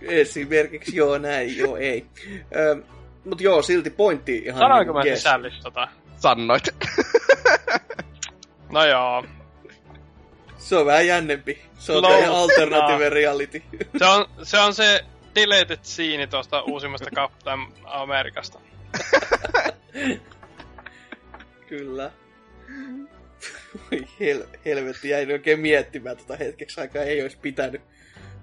Esimerkiksi 0.01 0.95
joo, 0.95 1.17
näin, 1.17 1.57
joo, 1.57 1.77
ei. 1.77 2.05
Öö, 2.55 2.75
Mut 3.29 3.41
joo, 3.41 3.61
silti 3.61 3.89
pointti 3.89 4.37
ihan 4.37 4.59
Sanoinko 4.59 4.93
mä 4.93 5.03
sisällissota? 5.03 5.87
Sanoit. 6.17 6.63
no 8.71 8.85
joo. 8.85 9.25
Se 10.57 10.77
on 10.77 10.85
vähän 10.85 11.07
jännempi. 11.07 11.61
Se 11.77 11.91
on 11.91 12.03
Low, 12.03 12.23
alternative 12.23 13.03
no. 13.03 13.09
reality. 13.09 13.63
Se 13.97 14.05
on, 14.05 14.25
se 14.43 14.59
on 14.59 14.73
se 14.73 15.05
deleted 15.35 15.79
scene 15.83 16.27
tuosta 16.27 16.61
uusimmasta 16.61 17.09
Captain 17.15 17.59
Amerikasta. 17.85 18.59
Kyllä. 21.67 22.11
Voi 23.91 24.07
hel- 24.19 24.59
helvetti, 24.65 25.09
jäin 25.09 25.31
oikein 25.31 25.59
miettimään 25.59 26.17
tota 26.17 26.35
hetkeksi 26.35 26.81
aikaa, 26.81 27.01
ei 27.01 27.21
olisi 27.21 27.37
pitänyt. 27.37 27.81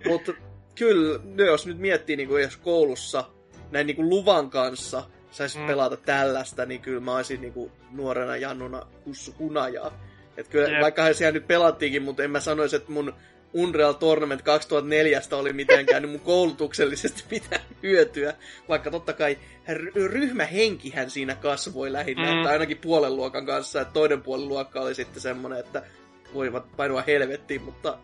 Mutta 0.07 0.33
kyllä, 0.75 1.45
jos 1.45 1.67
nyt 1.67 1.79
miettii, 1.79 2.17
niin 2.17 2.29
kuin 2.29 2.43
jos 2.43 2.57
koulussa 2.57 3.25
näin 3.71 3.87
niin 3.87 3.97
kuin 3.97 4.09
luvan 4.09 4.51
kanssa 4.51 5.03
saisi 5.31 5.59
mm. 5.59 5.67
pelata 5.67 5.97
tällaista, 5.97 6.67
niin 6.67 6.81
kyllä 6.81 7.01
mä 7.01 7.17
olisin 7.17 7.41
niin 7.41 7.53
kuin 7.53 7.73
nuorena 7.91 8.37
Jannuna 8.37 8.87
kussu 9.05 9.35
hunajaa. 9.39 10.01
Et 10.37 10.49
kyllä, 10.49 10.69
yep. 10.69 10.81
vaikka 10.81 11.13
siellä 11.13 11.33
nyt 11.33 11.47
pelattiinkin, 11.47 12.03
mutta 12.03 12.23
en 12.23 12.31
mä 12.31 12.41
sanoisi, 12.41 12.77
että 12.77 12.93
mun 12.93 13.15
Unreal 13.53 13.93
Tournament 13.93 14.43
2004 14.43 15.21
oli 15.33 15.53
mitenkään 15.53 16.03
niin 16.03 16.11
mun 16.11 16.21
koulutuksellisesti 16.21 17.25
mitään 17.31 17.63
hyötyä, 17.83 18.35
vaikka 18.69 18.91
totta 18.91 19.13
kai 19.13 19.39
ryhmähenkihän 19.95 21.11
siinä 21.11 21.35
kasvoi 21.35 21.93
lähinnä, 21.93 22.33
mm. 22.33 22.39
että 22.39 22.51
ainakin 22.51 22.79
puolen 22.79 23.17
luokan 23.17 23.47
kanssa, 23.47 23.81
että 23.81 23.95
toinen 23.95 24.23
puolen 24.23 24.49
luokka 24.49 24.81
oli 24.81 24.95
sitten 24.95 25.23
semmoinen, 25.23 25.61
että 25.61 25.83
voivat 26.35 26.77
painua 26.77 27.03
helvettiin, 27.07 27.63
mutta 27.63 27.99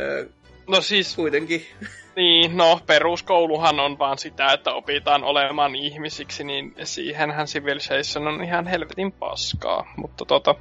ö, 0.00 0.28
no 0.66 0.80
siis, 0.80 1.14
kuitenkin. 1.14 1.66
Niin, 2.18 2.56
no 2.56 2.80
peruskouluhan 2.86 3.80
on 3.80 3.98
vaan 3.98 4.18
sitä, 4.18 4.52
että 4.52 4.72
opitaan 4.72 5.24
olemaan 5.24 5.76
ihmisiksi, 5.76 6.44
niin 6.44 6.74
siihenhän 6.84 7.46
Civilization 7.46 8.28
on 8.28 8.44
ihan 8.44 8.66
helvetin 8.66 9.12
paskaa. 9.12 9.92
Mutta 9.96 10.24
tota, 10.24 10.54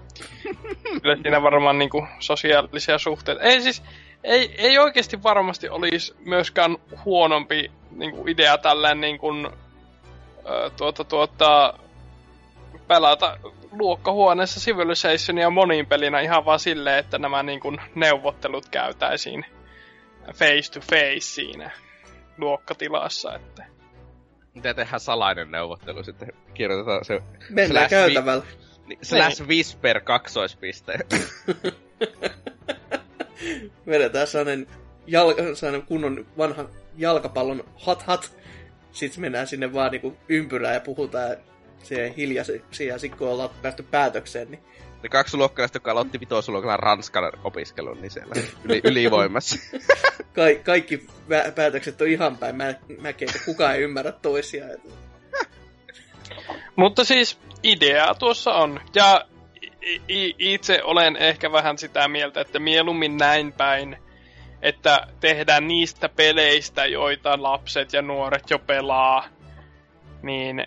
kyllä 1.01 1.15
siinä 1.21 1.41
varmaan 1.41 1.79
niinku 1.79 2.07
sosiaalisia 2.19 2.97
suhteita. 2.97 3.41
Ei 3.41 3.61
siis, 3.61 3.83
ei, 4.23 4.55
ei 4.57 4.77
oikeasti 4.77 5.23
varmasti 5.23 5.69
olisi 5.69 6.15
myöskään 6.25 6.77
huonompi 7.05 7.71
niinku 7.91 8.27
idea 8.27 8.57
tällainen 8.57 9.01
niinku, 9.01 9.27
tuota, 10.77 11.03
tuota, 11.03 11.73
pelata 12.87 13.37
luokkahuoneessa 13.71 14.59
Civilizationia 14.59 15.49
monin 15.49 15.85
pelinä 15.85 16.19
ihan 16.19 16.45
vaan 16.45 16.59
silleen, 16.59 16.99
että 16.99 17.17
nämä 17.17 17.43
niinku 17.43 17.73
neuvottelut 17.95 18.69
käytäisiin 18.69 19.45
face 20.33 20.71
to 20.71 20.79
face 20.79 21.19
siinä 21.19 21.71
luokkatilassa, 22.37 23.35
että... 23.35 23.65
Mitä 24.53 24.73
tehdään 24.73 24.99
salainen 24.99 25.51
neuvottelu 25.51 26.03
sitten? 26.03 26.33
Kirjoitetaan 26.53 27.05
se... 27.05 27.21
Mennään 27.49 27.89
käytävällä. 27.89 28.43
Vi- 28.87 28.97
slash 29.01 29.39
niin. 29.39 29.47
whisper 29.47 29.99
kaksoispiste. 29.99 30.93
Vedetään 33.87 34.27
sellainen, 34.27 34.67
jalka, 35.07 35.55
sellainen 35.55 35.87
kunnon 35.87 36.27
vanha 36.37 36.69
jalkapallon 36.97 37.63
hat-hat. 37.75 38.37
Sitten 38.91 39.21
mennään 39.21 39.47
sinne 39.47 39.73
vaan 39.73 39.91
niinku 39.91 40.17
ympyrään 40.29 40.73
ja 40.73 40.79
puhutaan 40.79 41.37
siihen 41.83 42.99
sitten 42.99 43.19
kun 43.19 43.29
ollaan 43.29 43.49
päästy 43.61 43.83
päätökseen, 43.83 44.51
niin 44.51 44.63
ne 45.03 45.09
kaksi 45.09 45.37
luokkalaista, 45.37 45.75
jotka 45.75 45.91
aloitti 45.91 46.19
vitosluokalla 46.19 46.77
Ranskan 46.77 47.31
opiskelun, 47.43 48.01
niin 48.01 48.11
siellä 48.11 48.33
yli, 48.63 48.81
ylivoimassa. 48.91 49.77
Ka- 50.33 50.63
kaikki 50.63 51.07
vä- 51.29 51.51
päätökset 51.55 52.01
on 52.01 52.07
ihan 52.07 52.37
päin 52.37 52.55
mä- 52.55 52.75
mäkeä, 53.01 53.27
kukaan 53.45 53.75
ei 53.75 53.81
ymmärrä 53.81 54.11
toisiaan. 54.11 54.71
Mutta 56.75 57.03
siis 57.03 57.39
idea 57.63 58.15
tuossa 58.19 58.53
on. 58.53 58.79
Ja 58.95 59.25
i- 60.09 60.35
itse 60.39 60.83
olen 60.83 61.15
ehkä 61.15 61.51
vähän 61.51 61.77
sitä 61.77 62.07
mieltä, 62.07 62.41
että 62.41 62.59
mieluummin 62.59 63.17
näin 63.17 63.53
päin, 63.53 63.97
että 64.61 65.07
tehdään 65.19 65.67
niistä 65.67 66.09
peleistä, 66.09 66.85
joita 66.85 67.43
lapset 67.43 67.93
ja 67.93 68.01
nuoret 68.01 68.49
jo 68.49 68.59
pelaa, 68.59 69.25
niin 70.21 70.65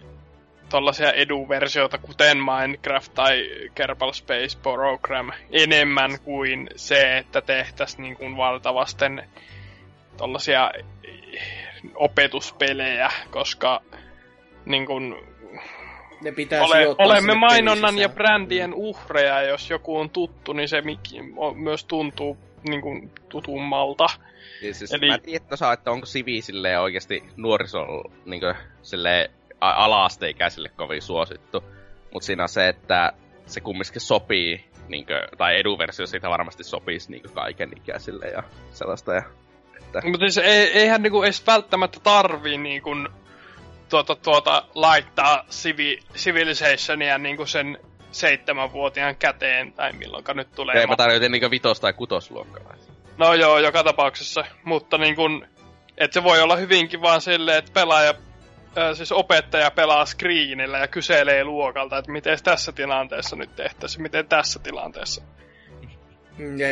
tollasia 0.71 1.13
edu-versioita, 1.13 1.99
kuten 1.99 2.39
Minecraft 2.39 3.15
tai 3.15 3.51
Kerbal 3.75 4.13
Space 4.13 4.59
Program, 4.63 5.31
enemmän 5.51 6.11
kuin 6.25 6.69
se, 6.77 7.19
että 7.19 7.41
tehtäisiin 7.41 8.03
niin 8.03 8.17
kuin 8.17 8.37
valtavasten 8.37 9.29
tollasia 10.17 10.71
opetuspelejä, 11.95 13.11
koska 13.31 13.83
niin 14.67 14.87
kuin, 14.87 15.15
ne 16.23 16.33
pitää 16.33 16.63
ole, 16.63 16.95
olemme 16.99 17.35
mainonnan 17.35 17.99
ja 17.99 18.09
brändien 18.09 18.75
uhreja, 18.75 19.43
jos 19.43 19.71
joku 19.71 19.97
on 19.97 20.11
tuttu, 20.11 20.53
niin 20.53 20.69
se 20.69 20.83
myös 21.55 21.85
tuntuu 21.85 22.39
niin 22.69 22.81
kuin, 22.81 23.11
tutummalta. 23.29 24.07
Niin 24.63 24.75
siis 24.75 24.93
Eli... 24.93 25.09
Mä 25.09 25.15
en 25.15 25.21
tiedä, 25.21 25.45
että, 25.53 25.73
että 25.73 25.91
onko 25.91 26.07
Sivi 26.07 26.41
oikeasti 26.81 27.23
nuorisolla 27.37 28.11
niin 28.25 28.43
silleen, 28.83 29.31
ala-asteikäisille 29.61 30.69
kovin 30.69 31.03
suosittu. 31.03 31.65
Mutta 32.13 32.27
siinä 32.27 32.43
on 32.43 32.49
se, 32.49 32.69
että 32.69 33.13
se 33.47 33.61
kumminkin 33.61 34.01
sopii, 34.01 34.65
niinkö, 34.89 35.29
tai 35.39 35.61
eduversio 35.61 36.07
siitä 36.07 36.31
varmasti 36.31 36.65
sopisi 36.65 37.11
niinkö 37.11 37.29
kaiken 37.29 37.71
ikäisille 37.77 38.27
ja 38.27 38.43
sellaista. 38.73 39.15
Ja, 39.15 39.23
että... 39.81 40.01
Mutta 40.05 40.19
siis 40.19 40.39
ei, 40.39 40.79
eihän 40.79 41.03
niinku 41.03 41.23
edes 41.23 41.47
välttämättä 41.47 42.01
tarvii 42.03 42.59
niinku, 42.59 42.91
tuota, 43.89 44.15
tuota, 44.15 44.65
laittaa 44.75 45.45
civi, 45.51 45.99
Civilizationia 46.15 47.19
niinku 47.19 47.47
sen 47.47 47.79
seitsemänvuotiaan 48.11 49.17
käteen, 49.17 49.73
tai 49.73 49.93
milloinka 49.93 50.35
nyt 50.35 50.53
tulee. 50.55 50.81
Ei, 50.81 50.87
mä 50.87 50.97
tarjoitin 50.97 51.33
niinku 51.33 51.51
vitos- 51.51 51.81
tai 51.81 51.93
kutosluokkalaisia. 51.93 52.95
No 53.19 53.35
joo, 53.35 53.59
joka 53.59 53.85
tapauksessa. 53.85 54.45
Mutta 54.65 54.99
niin 54.99 55.17
kun, 55.17 55.47
että 55.99 56.15
se 56.15 56.25
voi 56.25 56.41
olla 56.41 56.57
hyvinkin 56.57 57.03
vaan 57.03 57.21
silleen, 57.21 57.59
että 57.59 57.73
pelaaja 57.73 58.15
äh, 58.79 58.97
siis 58.97 59.13
opettaja 59.13 59.71
pelaa 59.71 60.07
screenillä 60.07 60.79
ja 60.79 60.89
kyselee 60.89 61.45
luokalta, 61.45 61.99
että 61.99 62.13
miten 62.13 62.39
tässä 62.45 62.73
tilanteessa 62.73 63.37
nyt 63.37 63.57
tehtäisiin, 63.57 64.03
miten 64.03 64.27
tässä 64.29 64.59
tilanteessa. 64.59 65.23
Ja 66.39 66.67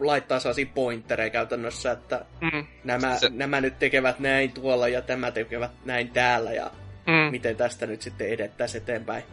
laittaa 0.00 0.40
sellaisia 0.40 0.66
pointtereja 0.74 1.30
käytännössä, 1.30 1.92
että 1.92 2.24
mm. 2.40 2.66
nämä, 2.84 3.16
se... 3.16 3.28
nämä 3.28 3.60
nyt 3.60 3.78
tekevät 3.78 4.18
näin 4.18 4.52
tuolla 4.52 4.88
ja 4.88 5.02
tämä 5.02 5.30
tekevät 5.30 5.70
näin 5.84 6.10
täällä 6.10 6.52
ja 6.52 6.70
mm. 7.06 7.30
miten 7.30 7.56
tästä 7.56 7.86
nyt 7.86 8.02
sitten 8.02 8.28
edettäisiin 8.28 8.82
eteenpäin. 8.82 9.24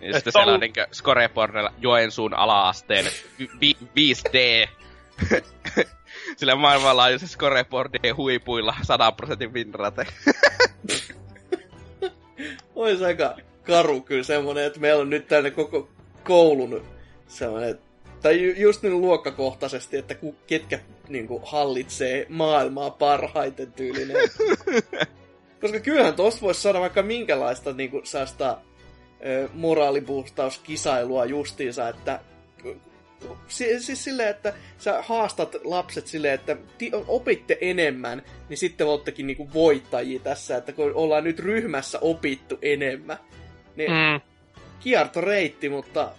Ja 0.00 0.12
sitten 0.12 0.32
siellä 0.32 0.52
on 0.52 0.60
niinkö 0.60 0.86
Scoreboardilla 0.92 1.72
Joensuun 1.78 2.34
ala-asteen 2.34 3.04
5D 3.40 4.68
sillä 6.36 6.54
maailmanlaajuisessa 6.54 7.34
scoreboardien 7.34 8.16
huipuilla 8.16 8.74
100 8.82 9.12
prosentin 9.12 9.54
winrate. 9.54 10.06
Olisi 12.74 13.04
aika 13.04 13.36
karu 13.62 14.00
kyllä 14.00 14.22
semmonen, 14.22 14.64
että 14.64 14.80
meillä 14.80 15.02
on 15.02 15.10
nyt 15.10 15.28
tänne 15.28 15.50
koko 15.50 15.88
koulun 16.24 16.82
semmonen 17.28 17.78
Tai 18.22 18.42
ju, 18.42 18.52
just 18.56 18.82
niin 18.82 19.00
luokkakohtaisesti, 19.00 19.96
että 19.96 20.14
ku, 20.14 20.34
ketkä 20.46 20.80
niin 21.08 21.28
kuin, 21.28 21.42
hallitsee 21.46 22.26
maailmaa 22.28 22.90
parhaiten 22.90 23.72
tyylinen. 23.72 24.16
Koska 25.60 25.80
kyllähän 25.80 26.14
tosta 26.14 26.40
voisi 26.40 26.62
saada 26.62 26.80
vaikka 26.80 27.02
minkälaista 27.02 27.72
niin 27.72 27.90
kuin, 27.90 28.06
saasta 28.06 28.58
moraalipuustauskisailua 29.52 31.24
justiinsa, 31.24 31.88
että 31.88 32.20
siis 33.48 34.04
silleen, 34.04 34.28
että 34.28 34.52
sä 34.78 35.02
haastat 35.02 35.56
lapset 35.64 36.06
silleen, 36.06 36.34
että 36.34 36.56
opitte 37.06 37.58
enemmän, 37.60 38.22
niin 38.48 38.58
sitten 38.58 38.86
oottekin 38.86 39.26
niinku 39.26 39.52
voittajia 39.54 40.20
tässä, 40.20 40.56
että 40.56 40.72
kun 40.72 40.94
ollaan 40.94 41.24
nyt 41.24 41.38
ryhmässä 41.38 41.98
opittu 42.00 42.58
enemmän. 42.62 43.18
Niin 43.76 43.90
mm. 43.90 44.20
kiertoreitti, 44.80 45.68
mutta 45.68 46.10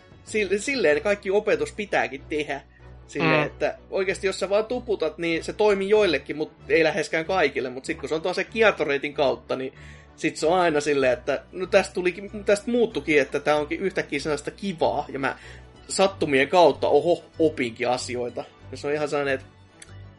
silleen 0.58 1.02
kaikki 1.02 1.32
opetus 1.32 1.72
pitääkin 1.72 2.22
tehdä. 2.30 2.62
Silleen, 3.08 3.40
mm. 3.40 3.46
että 3.46 3.78
oikeasti 3.90 4.28
jos 4.28 4.40
sä 4.40 4.50
vaan 4.50 4.66
tuputat, 4.66 5.18
niin 5.18 5.44
se 5.44 5.54
toimii 5.54 5.90
joillekin, 5.90 6.38
mutta 6.38 6.74
ei 6.74 6.84
läheskään 6.84 7.26
kaikille. 7.26 7.70
Mutta 7.70 7.88
sitten 7.88 8.00
kun 8.00 8.10
se 8.10 8.16
on 8.16 8.22
tuossa 8.22 8.42
se 8.42 8.50
kiertoreitin 8.50 9.14
kautta, 9.14 9.56
niin 9.56 9.74
sit 10.16 10.36
se 10.38 10.48
on 10.48 10.60
aina 10.60 10.82
silleen, 10.82 11.14
että 11.14 11.44
no 11.52 11.66
tästä, 11.66 11.94
tulikin, 11.94 12.44
tästä 12.46 12.72
muuttukin, 12.72 13.22
että 13.22 13.40
tämä 13.40 13.58
onkin 13.58 13.80
yhtäkkiä 13.80 14.20
sellaista 14.20 14.52
kivaa. 14.52 15.06
Ja 15.10 15.20
mä 15.20 15.38
sattumien 15.90 16.50
kautta, 16.50 16.88
oho, 16.88 17.24
opinkin 17.40 17.90
asioita. 17.90 18.44
Ja 18.72 18.78
se 18.78 18.88
on 18.88 18.94
ihan 18.94 19.10
sellainen, 19.10 19.34
että 19.34 19.46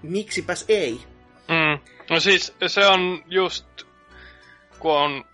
miksipäs 0.02 0.64
ei. 0.68 1.01
Mm. 1.48 1.92
No 2.10 2.20
siis 2.20 2.56
se 2.66 2.86
on 2.86 3.24
just, 3.26 3.66
kun 4.78 4.98
on 4.98 5.24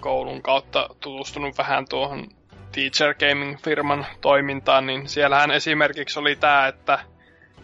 koulun 0.00 0.42
kautta 0.42 0.88
tutustunut 1.00 1.58
vähän 1.58 1.88
tuohon 1.88 2.28
Teacher 2.72 3.14
Gaming-firman 3.14 4.06
toimintaan, 4.20 4.86
niin 4.86 5.08
siellähän 5.08 5.50
esimerkiksi 5.50 6.18
oli 6.18 6.36
tämä, 6.36 6.66
että 6.66 6.98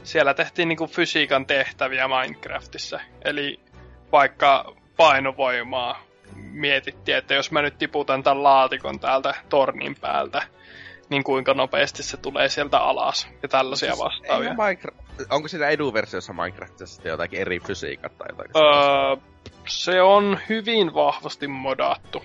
siellä 0.03 0.35
tehtiin 0.35 0.69
niinku 0.69 0.87
fysiikan 0.87 1.47
tehtäviä 1.47 2.09
Minecraftissa. 2.09 3.01
Eli 3.25 3.61
vaikka 4.13 4.75
painovoimaa 4.97 6.03
mietittiin, 6.37 7.17
että 7.17 7.35
jos 7.35 7.51
mä 7.51 7.63
nyt 7.63 7.79
tiputan 7.79 8.23
tämän 8.23 8.43
laatikon 8.43 9.01
täältä 9.01 9.35
tornin 9.49 9.97
päältä, 10.01 10.43
niin 11.11 11.25
kuinka 11.25 11.55
nopeasti 11.55 12.03
se 12.03 12.17
tulee 12.17 12.49
sieltä 12.49 12.79
alas 12.79 13.29
ja 13.43 13.49
tällaisia 13.49 13.93
siis 13.93 14.05
vastaavia. 14.05 14.55
Minecraft, 14.55 14.99
onko 15.31 15.49
siinä 15.49 15.69
edu-versiossa 15.69 16.33
Minecraftissa 16.33 17.09
jotakin 17.09 17.41
eri 17.41 17.61
fysiikat 17.61 18.19
tai 18.19 18.29
jotakin 18.31 18.53
öö, 18.57 19.17
Se 19.67 20.03
on 20.03 20.39
hyvin 20.49 20.95
vahvasti 20.95 21.47
modattu. 21.47 22.25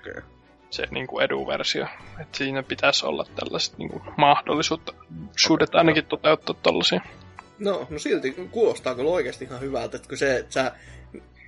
Okay. 0.00 0.22
Se 0.70 0.86
niin 0.90 1.06
kuin 1.06 1.24
edu-versio. 1.24 1.86
Et 2.20 2.34
siinä 2.34 2.62
pitäisi 2.62 3.06
olla 3.06 3.24
tällaiset 3.34 3.78
niin 3.78 3.90
kuin, 3.90 4.02
mahdollisuutta. 4.16 4.92
Suudet 5.36 5.68
okay, 5.68 5.78
ainakin 5.78 6.02
no. 6.02 6.08
toteuttaa 6.08 6.54
tällaisia. 6.62 7.00
No, 7.58 7.86
no 7.90 7.98
silti 7.98 8.32
kuulostaa 8.50 8.94
kyllä 8.94 9.10
oikeasti 9.10 9.44
ihan 9.44 9.60
hyvältä, 9.60 9.96
että 9.96 10.08
kun 10.08 10.18
se, 10.18 10.36
että 10.36 10.52
sä 10.52 10.72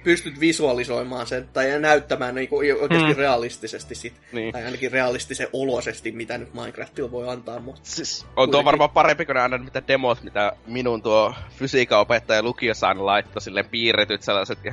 pystyt 0.04 0.40
visualisoimaan 0.40 1.26
sen 1.26 1.48
tai 1.52 1.80
näyttämään 1.80 2.34
niin 2.34 2.48
kuin 2.48 2.82
oikeasti 2.82 3.14
mm. 3.14 3.18
realistisesti 3.18 3.94
sit, 3.94 4.14
niin. 4.32 4.52
tai 4.52 4.64
ainakin 4.64 4.92
realistisen 4.92 5.48
olosesti, 5.52 6.12
mitä 6.12 6.38
nyt 6.38 6.54
Minecraftilla 6.54 7.10
voi 7.10 7.28
antaa. 7.28 7.58
Mutta 7.58 7.80
siis, 7.84 8.26
on 8.36 8.50
tuo 8.50 8.64
varmaan 8.64 8.90
parempi 8.90 9.26
kuin 9.26 9.36
aina 9.36 9.58
mitä 9.58 9.82
demot, 9.88 10.22
mitä 10.22 10.52
minun 10.66 11.02
tuo 11.02 11.34
fysiikan 11.50 12.00
opettaja 12.00 12.42
lukiossa 12.42 12.88
aina 12.88 13.06
laittoi 13.06 13.42
silleen 13.42 13.68
piirretyt 13.68 14.22
sellaiset, 14.22 14.58
ja, 14.64 14.72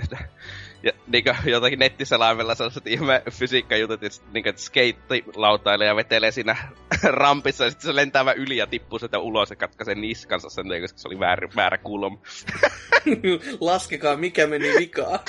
ja 0.84 0.91
niin 1.08 1.24
jotakin 1.45 1.80
nettiselaimella 1.80 2.56
sellaiset 2.56 2.88
ihme 2.88 3.24
fysiikkajutut, 3.32 4.04
että, 4.04 4.20
niin 4.34 4.48
että 4.48 4.62
skeitti 4.62 5.26
ja 5.88 5.95
vetelee 5.95 6.32
siinä 6.32 6.58
rampissa, 7.04 7.64
ja 7.64 7.70
sitten 7.70 7.88
se 7.88 7.95
lentää 7.95 8.26
vähän 8.26 8.38
yli 8.38 8.58
ja 8.58 8.68
tippuu 8.68 8.99
sitä 8.99 9.20
ulos 9.20 9.49
ja 9.49 9.56
katkaisee 9.56 9.95
niskansa 9.95 10.49
sen, 10.49 10.66
koska 10.82 10.99
se 10.99 11.08
oli 11.08 11.20
väärä, 11.20 11.49
väärä 11.56 11.78
kulma. 11.78 12.22
Laskekaa, 13.60 14.18
mikä 14.18 14.48
meni 14.48 14.74
vikaan. 14.80 15.20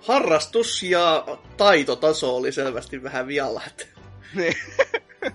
harrastus 0.00 0.82
ja 0.82 1.24
taitotaso 1.56 2.36
oli 2.36 2.52
selvästi 2.52 3.02
vähän 3.02 3.26
vialla. 3.26 3.62
Että... 3.66 3.86
Niin. 4.34 4.54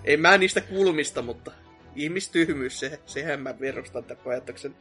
Ei 0.04 0.16
mä 0.16 0.38
niistä 0.38 0.60
kulmista, 0.60 1.22
mutta 1.22 1.50
ihmistyhmyys, 1.96 2.80
se, 2.80 3.00
sehän 3.06 3.40
mä 3.40 3.60
virustan 3.60 4.04
tämän 4.04 4.26
ajatuksen. 4.26 4.76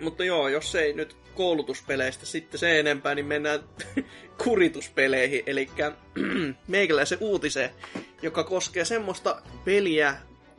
Mutta 0.00 0.24
joo, 0.24 0.48
jos 0.48 0.74
ei 0.74 0.92
nyt 0.92 1.16
koulutuspeleistä 1.34 2.26
sitten 2.26 2.60
se 2.60 2.80
enempää, 2.80 3.14
niin 3.14 3.26
mennään 3.26 3.60
kurituspeleihin. 4.44 5.42
Eli 5.46 5.70
meikäläisen 6.68 7.18
uutiseen, 7.20 7.70
joka 8.22 8.44
koskee 8.44 8.84
semmoista 8.84 9.42
peliä, 9.64 10.16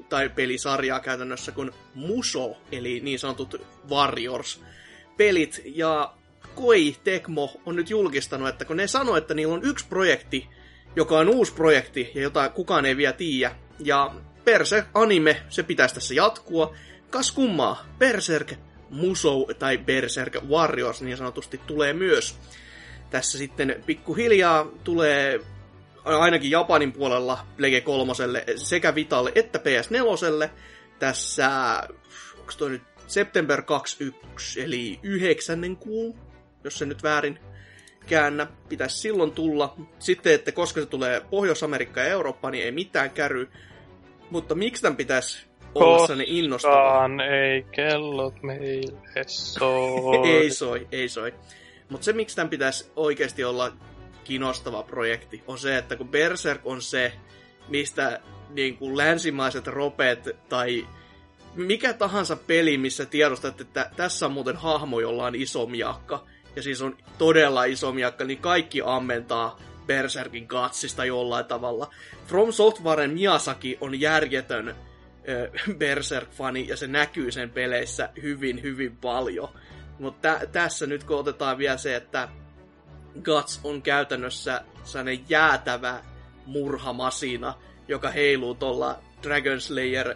tai 0.09 0.29
pelisarjaa 0.29 0.99
käytännössä 0.99 1.51
kuin 1.51 1.71
Muso, 1.95 2.57
eli 2.71 2.99
niin 2.99 3.19
sanotut 3.19 3.61
Warriors-pelit. 3.89 5.61
Ja 5.65 6.13
Koi 6.55 6.95
Tecmo 7.03 7.61
on 7.65 7.75
nyt 7.75 7.89
julkistanut, 7.89 8.49
että 8.49 8.65
kun 8.65 8.77
ne 8.77 8.87
sanoo, 8.87 9.17
että 9.17 9.33
niillä 9.33 9.53
on 9.53 9.63
yksi 9.63 9.85
projekti, 9.87 10.47
joka 10.95 11.17
on 11.17 11.29
uusi 11.29 11.53
projekti 11.53 12.11
ja 12.15 12.21
jota 12.21 12.49
kukaan 12.49 12.85
ei 12.85 12.97
vielä 12.97 13.13
tiedä, 13.13 13.55
ja 13.79 14.15
Berserk 14.45 14.87
anime, 14.93 15.41
se 15.49 15.63
pitäisi 15.63 15.95
tässä 15.95 16.13
jatkua. 16.13 16.75
Kas 17.09 17.31
kummaa, 17.31 17.85
Berserk 17.97 18.53
Muso 18.89 19.47
tai 19.59 19.77
Berserk 19.77 20.37
Warriors 20.49 21.01
niin 21.01 21.17
sanotusti 21.17 21.61
tulee 21.67 21.93
myös. 21.93 22.39
Tässä 23.09 23.37
sitten 23.37 23.83
pikkuhiljaa 23.85 24.67
tulee 24.83 25.39
ainakin 26.03 26.51
Japanin 26.51 26.91
puolella 26.91 27.45
Plege 27.57 27.81
3 27.81 28.13
sekä 28.55 28.95
Vitalle 28.95 29.31
että 29.35 29.59
PS4. 29.59 30.49
Tässä, 30.99 31.49
onko 32.39 32.51
toi 32.57 32.69
nyt 32.69 32.81
September 33.07 33.61
21, 33.61 34.61
eli 34.61 34.99
yhdeksännen 35.03 35.77
kuun, 35.77 36.19
jos 36.63 36.77
se 36.77 36.85
nyt 36.85 37.03
väärin 37.03 37.39
käännä, 38.07 38.47
pitäisi 38.69 38.97
silloin 38.97 39.31
tulla. 39.31 39.75
Sitten, 39.99 40.33
että 40.33 40.51
koska 40.51 40.81
se 40.81 40.87
tulee 40.87 41.21
Pohjois-Amerikka 41.29 41.99
ja 41.99 42.07
Eurooppa, 42.07 42.51
niin 42.51 42.63
ei 42.63 42.71
mitään 42.71 43.11
käry. 43.11 43.49
Mutta 44.29 44.55
miksi 44.55 44.81
tämän 44.81 44.97
pitäisi 44.97 45.48
olla 45.75 46.07
sellainen 46.07 46.35
innostava? 46.35 47.09
ei 47.31 47.65
kellot 47.71 48.43
meille 48.43 49.23
soi. 49.27 50.27
ei 50.37 50.51
soi, 50.51 50.87
ei 50.91 51.09
soi. 51.09 51.33
Mutta 51.89 52.05
se, 52.05 52.13
miksi 52.13 52.35
tämän 52.35 52.49
pitäisi 52.49 52.91
oikeasti 52.95 53.43
olla 53.43 53.71
kiinnostava 54.23 54.83
projekti, 54.83 55.43
on 55.47 55.57
se, 55.57 55.77
että 55.77 55.95
kun 55.95 56.07
Berserk 56.07 56.61
on 56.63 56.81
se, 56.81 57.13
mistä 57.67 58.19
niin 58.49 58.77
kuin 58.77 58.97
länsimaiset 58.97 59.67
ropet 59.67 60.29
tai 60.49 60.87
mikä 61.55 61.93
tahansa 61.93 62.35
peli, 62.35 62.77
missä 62.77 63.05
tiedostat, 63.05 63.61
että 63.61 63.91
tässä 63.95 64.25
on 64.25 64.31
muuten 64.31 64.55
hahmo, 64.55 64.99
jolla 64.99 65.25
on 65.25 65.35
iso 65.35 65.65
miakka, 65.65 66.25
ja 66.55 66.63
siis 66.63 66.81
on 66.81 66.97
todella 67.17 67.63
iso 67.63 67.91
miakka, 67.91 68.23
niin 68.23 68.37
kaikki 68.37 68.81
ammentaa 68.85 69.59
Berserkin 69.87 70.47
katsista 70.47 71.05
jollain 71.05 71.45
tavalla. 71.45 71.89
From 72.27 72.51
Softwaren 72.51 73.13
Miyazaki 73.13 73.77
on 73.81 74.01
järjetön 74.01 74.75
Berserk-fani, 75.77 76.67
ja 76.67 76.77
se 76.77 76.87
näkyy 76.87 77.31
sen 77.31 77.49
peleissä 77.49 78.09
hyvin, 78.21 78.61
hyvin 78.61 78.97
paljon. 78.97 79.49
Mutta 79.99 80.21
tä- 80.21 80.45
tässä 80.51 80.85
nyt 80.85 81.03
kun 81.03 81.17
otetaan 81.17 81.57
vielä 81.57 81.77
se, 81.77 81.95
että 81.95 82.29
Guts 83.23 83.59
on 83.63 83.81
käytännössä 83.81 84.61
sellainen 84.83 85.25
jäätävä 85.29 86.01
murhamasina, 86.45 87.53
joka 87.87 88.09
heiluu 88.09 88.55
tuolla 88.55 88.99
Dragon 89.23 89.61
Slayer 89.61 90.15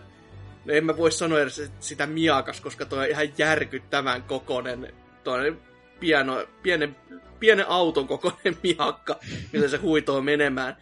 No 0.65 0.73
en 0.73 0.85
mä 0.85 0.97
voi 0.97 1.11
sanoa 1.11 1.39
edes 1.39 1.71
sitä 1.79 2.07
miakas, 2.07 2.61
koska 2.61 2.85
toi 2.85 2.99
on 2.99 3.09
ihan 3.09 3.27
järkyttävän 3.37 4.23
kokonen, 4.23 4.93
toi 5.23 5.57
pieno, 5.99 6.47
pienen, 6.63 6.95
pienen 7.39 7.67
auton 7.67 8.07
kokoinen 8.07 8.57
miakka, 8.63 9.19
millä 9.53 9.67
se 9.67 9.77
huitoo 9.77 10.21
menemään. 10.21 10.77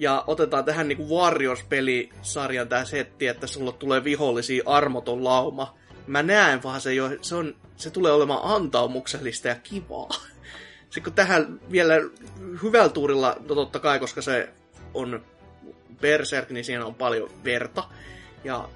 Ja 0.00 0.24
otetaan 0.26 0.64
tähän 0.64 0.88
niinku 0.88 1.18
Warriors-pelisarjan 1.18 2.68
tää 2.68 2.84
setti, 2.84 3.26
että 3.26 3.46
sulla 3.46 3.72
tulee 3.72 4.04
vihollisia 4.04 4.62
armoton 4.66 5.24
lauma. 5.24 5.78
Mä 6.06 6.22
näen 6.22 6.62
vaan 6.62 6.80
se 6.80 6.94
jo, 6.94 7.10
se, 7.22 7.34
on, 7.34 7.54
se 7.76 7.90
tulee 7.90 8.12
olemaan 8.12 8.54
antaumuksellista 8.54 9.48
ja 9.48 9.54
kivaa. 9.54 10.08
Sitten 10.90 11.02
kun 11.02 11.12
tähän 11.12 11.60
vielä 11.72 11.94
hyvällä 12.62 12.88
tuurilla, 12.88 13.36
no 13.48 13.54
totta 13.54 13.78
kai, 13.78 13.98
koska 13.98 14.22
se 14.22 14.48
on 14.94 15.24
Berserk, 16.00 16.50
niin 16.50 16.64
siinä 16.64 16.86
on 16.86 16.94
paljon 16.94 17.30
verta. 17.44 17.84
Ja 18.44 18.68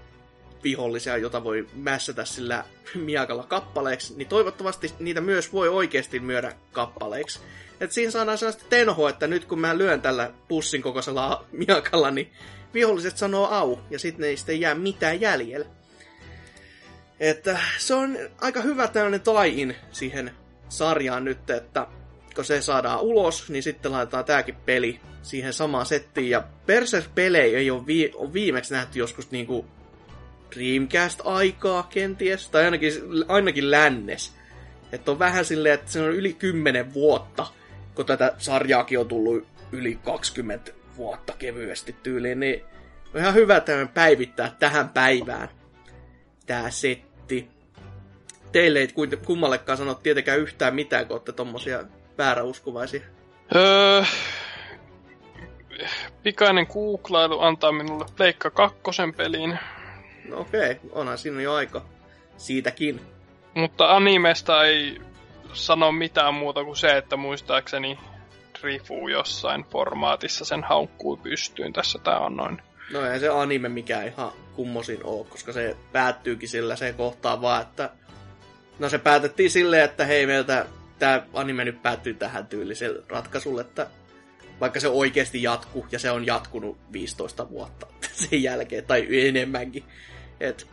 vihollisia, 0.64 1.16
jota 1.16 1.44
voi 1.44 1.66
mässätä 1.74 2.24
sillä 2.24 2.64
miakalla 2.94 3.44
kappaleeksi, 3.44 4.14
niin 4.16 4.28
toivottavasti 4.28 4.92
niitä 4.98 5.20
myös 5.20 5.52
voi 5.52 5.68
oikeasti 5.68 6.20
myydä 6.20 6.52
kappaleiksi. 6.72 7.40
Et 7.80 7.92
siinä 7.92 8.10
saadaan 8.10 8.38
sellaista 8.38 8.64
tenhoa, 8.70 9.10
että 9.10 9.26
nyt 9.26 9.44
kun 9.44 9.58
mä 9.60 9.78
lyön 9.78 10.02
tällä 10.02 10.30
pussin 10.48 10.82
kokoisella 10.82 11.44
miakalla, 11.52 12.10
niin 12.10 12.32
viholliset 12.74 13.16
sanoo 13.16 13.48
au, 13.50 13.78
ja 13.90 13.98
sitten 13.98 14.28
ei 14.28 14.36
sitten 14.36 14.60
jää 14.60 14.74
mitään 14.74 15.20
jäljellä. 15.20 15.66
Että 17.20 17.58
se 17.78 17.94
on 17.94 18.18
aika 18.40 18.60
hyvä 18.60 18.88
tällainen 18.88 19.20
tain 19.20 19.76
siihen 19.92 20.30
sarjaan 20.68 21.24
nyt, 21.24 21.50
että 21.50 21.86
kun 22.34 22.44
se 22.44 22.60
saadaan 22.60 23.00
ulos, 23.00 23.50
niin 23.50 23.62
sitten 23.62 23.92
laitetaan 23.92 24.24
tääkin 24.24 24.56
peli 24.66 25.00
siihen 25.22 25.52
samaan 25.52 25.86
settiin. 25.86 26.30
Ja 26.30 26.44
Berserk-pelejä 26.66 27.58
ei 27.58 27.70
ole, 27.70 27.86
vi- 27.86 28.12
on 28.14 28.32
viimeksi 28.32 28.74
nähty 28.74 28.98
joskus 28.98 29.30
niinku 29.30 29.66
Dreamcast-aikaa 30.54 31.82
kenties, 31.82 32.50
tai 32.50 32.64
ainakin, 32.64 32.92
ainakin 33.28 33.70
lännes. 33.70 34.32
Että 34.92 35.10
on 35.10 35.18
vähän 35.18 35.44
silleen, 35.44 35.74
että 35.74 35.92
se 35.92 36.00
on 36.00 36.10
yli 36.10 36.32
10 36.32 36.94
vuotta, 36.94 37.46
kun 37.94 38.06
tätä 38.06 38.34
sarjaakin 38.38 38.98
on 38.98 39.08
tullut 39.08 39.46
yli 39.72 39.98
20 40.04 40.72
vuotta 40.96 41.32
kevyesti 41.38 41.96
tyyliin, 42.02 42.40
niin 42.40 42.62
on 43.14 43.20
ihan 43.20 43.34
hyvä 43.34 43.60
tämän 43.60 43.88
päivittää 43.88 44.56
tähän 44.58 44.88
päivään 44.88 45.48
tämä 46.46 46.70
setti. 46.70 47.48
Teille 48.52 48.78
ei 48.78 48.88
kummallekaan 49.26 49.78
sano 49.78 49.94
tietenkään 49.94 50.38
yhtään 50.38 50.74
mitään, 50.74 51.06
kun 51.06 51.14
olette 51.14 51.32
tommosia 51.32 51.84
vääräuskovaisia. 52.18 53.00
Öö, 53.54 54.02
pikainen 56.22 56.66
googlailu 56.72 57.40
antaa 57.40 57.72
minulle 57.72 58.06
Pleikka 58.16 58.50
kakkosen 58.50 59.14
peliin. 59.14 59.58
No 60.28 60.40
okei, 60.40 60.70
okay. 60.70 60.90
onhan 60.92 61.18
siinä 61.18 61.42
jo 61.42 61.54
aika 61.54 61.84
siitäkin. 62.36 63.00
Mutta 63.54 63.96
animesta 63.96 64.64
ei 64.64 65.00
sano 65.52 65.92
mitään 65.92 66.34
muuta 66.34 66.64
kuin 66.64 66.76
se, 66.76 66.96
että 66.96 67.16
muistaakseni 67.16 67.98
Rifu 68.62 69.08
jossain 69.08 69.64
formaatissa 69.64 70.44
sen 70.44 70.64
haukkuu 70.64 71.16
pystyyn. 71.16 71.72
Tässä 71.72 71.98
tää 71.98 72.18
on 72.18 72.36
noin. 72.36 72.62
No 72.92 73.06
ei 73.06 73.20
se 73.20 73.28
anime 73.28 73.68
mikä 73.68 74.02
ihan 74.02 74.32
kummosin 74.56 75.00
oo, 75.04 75.24
koska 75.24 75.52
se 75.52 75.76
päättyykin 75.92 76.48
sillä 76.48 76.76
se 76.76 76.92
kohtaa 76.92 77.42
vaan, 77.42 77.62
että... 77.62 77.90
No 78.78 78.88
se 78.88 78.98
päätettiin 78.98 79.50
silleen, 79.50 79.84
että 79.84 80.04
hei 80.04 80.26
meiltä 80.26 80.66
tämä 80.98 81.22
anime 81.32 81.64
nyt 81.64 81.82
päättyy 81.82 82.14
tähän 82.14 82.46
tyyliselle 82.46 83.02
ratkaisulle, 83.08 83.60
että 83.60 83.86
vaikka 84.60 84.80
se 84.80 84.88
oikeasti 84.88 85.42
jatkuu, 85.42 85.86
ja 85.92 85.98
se 85.98 86.10
on 86.10 86.26
jatkunut 86.26 86.78
15 86.92 87.50
vuotta 87.50 87.86
sen 88.12 88.42
jälkeen, 88.42 88.84
tai 88.84 89.06
enemmänkin. 89.28 89.84
Et, 90.44 90.68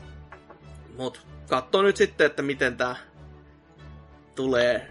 mut 0.98 1.26
katso 1.50 1.82
nyt 1.82 1.98
sitten, 1.98 2.26
että 2.26 2.42
miten 2.42 2.78
tämä 2.78 2.96
tulee, 4.36 4.88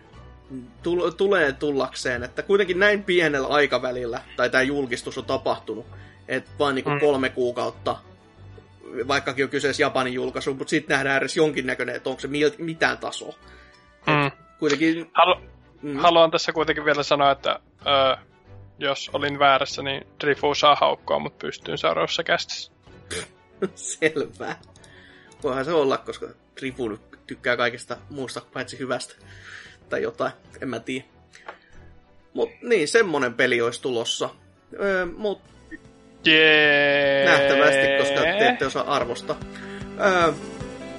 tul, 0.82 1.10
tulee 1.10 1.52
tullakseen, 1.52 2.22
että 2.22 2.42
kuitenkin 2.42 2.78
näin 2.78 3.04
pienellä 3.04 3.48
aikavälillä, 3.48 4.20
tai 4.36 4.50
tämä 4.50 4.62
julkistus 4.62 5.18
on 5.18 5.24
tapahtunut, 5.24 5.86
että 6.28 6.50
vain 6.58 6.74
niinku 6.74 6.90
mm. 6.90 7.00
kolme 7.00 7.28
kuukautta, 7.28 7.96
vaikkakin 9.08 9.44
on 9.44 9.50
kyseessä 9.50 9.82
Japanin 9.82 10.14
julkaisu, 10.14 10.54
mutta 10.54 10.70
sitten 10.70 10.94
nähdään 10.94 11.18
edes 11.18 11.36
jonkinnäköinen, 11.36 11.96
että 11.96 12.10
onko 12.10 12.20
se 12.20 12.28
mitään 12.58 12.98
tasoa. 12.98 13.34
Mm. 14.06 14.30
Kuitenkin... 14.58 15.10
Halu- 15.14 15.40
mm. 15.82 15.96
Haluan 15.96 16.30
tässä 16.30 16.52
kuitenkin 16.52 16.84
vielä 16.84 17.02
sanoa, 17.02 17.30
että 17.30 17.60
ö, 17.86 18.16
jos 18.78 19.10
olin 19.12 19.38
väärässä, 19.38 19.82
niin 19.82 20.06
Drifu 20.20 20.54
saa 20.54 20.76
haukkoa, 20.80 21.18
mutta 21.18 21.46
pystyyn 21.46 21.78
seuraavassa 21.78 22.24
kästissä. 22.24 22.72
Selvä. 23.74 24.56
Voihan 25.42 25.64
se 25.64 25.72
olla, 25.72 25.98
koska 25.98 26.28
Drifu 26.60 26.98
tykkää 27.26 27.56
kaikesta 27.56 27.96
muusta 28.10 28.42
paitsi 28.52 28.78
hyvästä. 28.78 29.14
Tai 29.88 30.02
jotain, 30.02 30.32
en 30.62 30.68
mä 30.68 30.80
tiedä. 30.80 31.04
Mut 32.34 32.50
niin, 32.62 32.88
semmonen 32.88 33.34
peli 33.34 33.60
olisi 33.60 33.82
tulossa. 33.82 34.30
Öö, 34.80 35.06
mut 35.06 35.40
Jee. 36.24 37.24
nähtävästi, 37.24 37.98
koska 37.98 38.20
te 38.20 38.48
ette 38.48 38.66
osaa 38.66 38.94
arvosta. 38.96 39.36
Öö, 40.00 40.32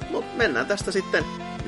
mut 0.09 0.37
mennään 0.37 0.65
tästä 0.65 0.91
sitten 0.91 1.23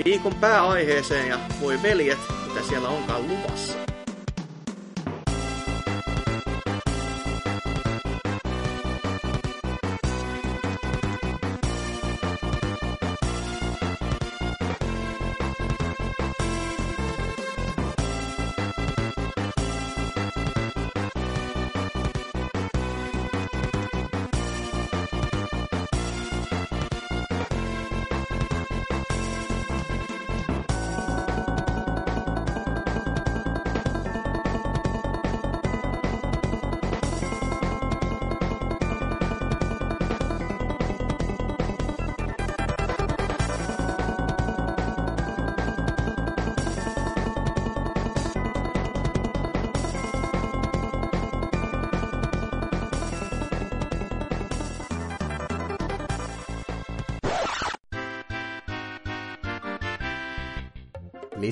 viikon 0.06 0.36
pääaiheeseen 0.36 1.30
ja 1.30 1.40
voi 1.62 1.82
veljet, 1.84 2.20
mitä 2.48 2.68
siellä 2.68 2.90
onkaan 2.90 3.28
luvassa. 3.28 3.93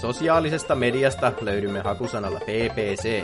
Sosiaalisesta 0.00 0.74
mediasta 0.74 1.32
löydymme 1.40 1.80
hakusanalla 1.80 2.40
ppc. 2.40 3.22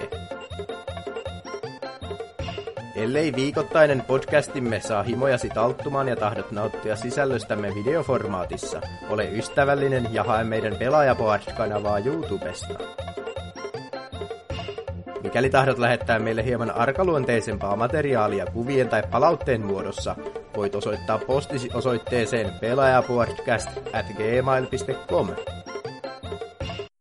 Ellei 2.97 3.33
viikoittainen 3.37 4.03
podcastimme 4.07 4.81
saa 4.81 5.03
himojasi 5.03 5.49
talttumaan 5.49 6.09
ja 6.09 6.17
tahdot 6.17 6.51
nauttia 6.51 6.97
sisällöstämme 6.97 7.75
videoformaatissa, 7.75 8.81
ole 9.11 9.25
ystävällinen 9.25 10.09
ja 10.13 10.25
hae 10.25 10.45
meidän 10.45 10.77
Pelaajapod-kanavaa 10.77 11.99
YouTubesta. 11.99 13.08
Mikäli 15.29 15.51
tahdot 15.51 15.79
lähettää 15.79 16.19
meille 16.19 16.45
hieman 16.45 16.71
arkaluonteisempaa 16.71 17.77
materiaalia 17.77 18.47
kuvien 18.47 18.89
tai 18.89 19.03
palautteen 19.11 19.61
muodossa, 19.61 20.17
voit 20.57 20.75
osoittaa 20.75 21.19
postisi 21.19 21.71
osoitteeseen 21.75 22.53
pelaajapodcast 22.61 23.69
at 23.93 24.07
gmail.com. 24.07 25.29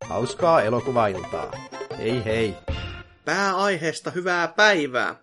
Hauskaa 0.02 0.62
elokuvailtaa. 0.62 1.52
Hei 1.98 2.26
hei! 2.26 2.56
Pääaiheesta 3.26 4.12
hyvää 4.12 4.48
päivää! 4.48 5.16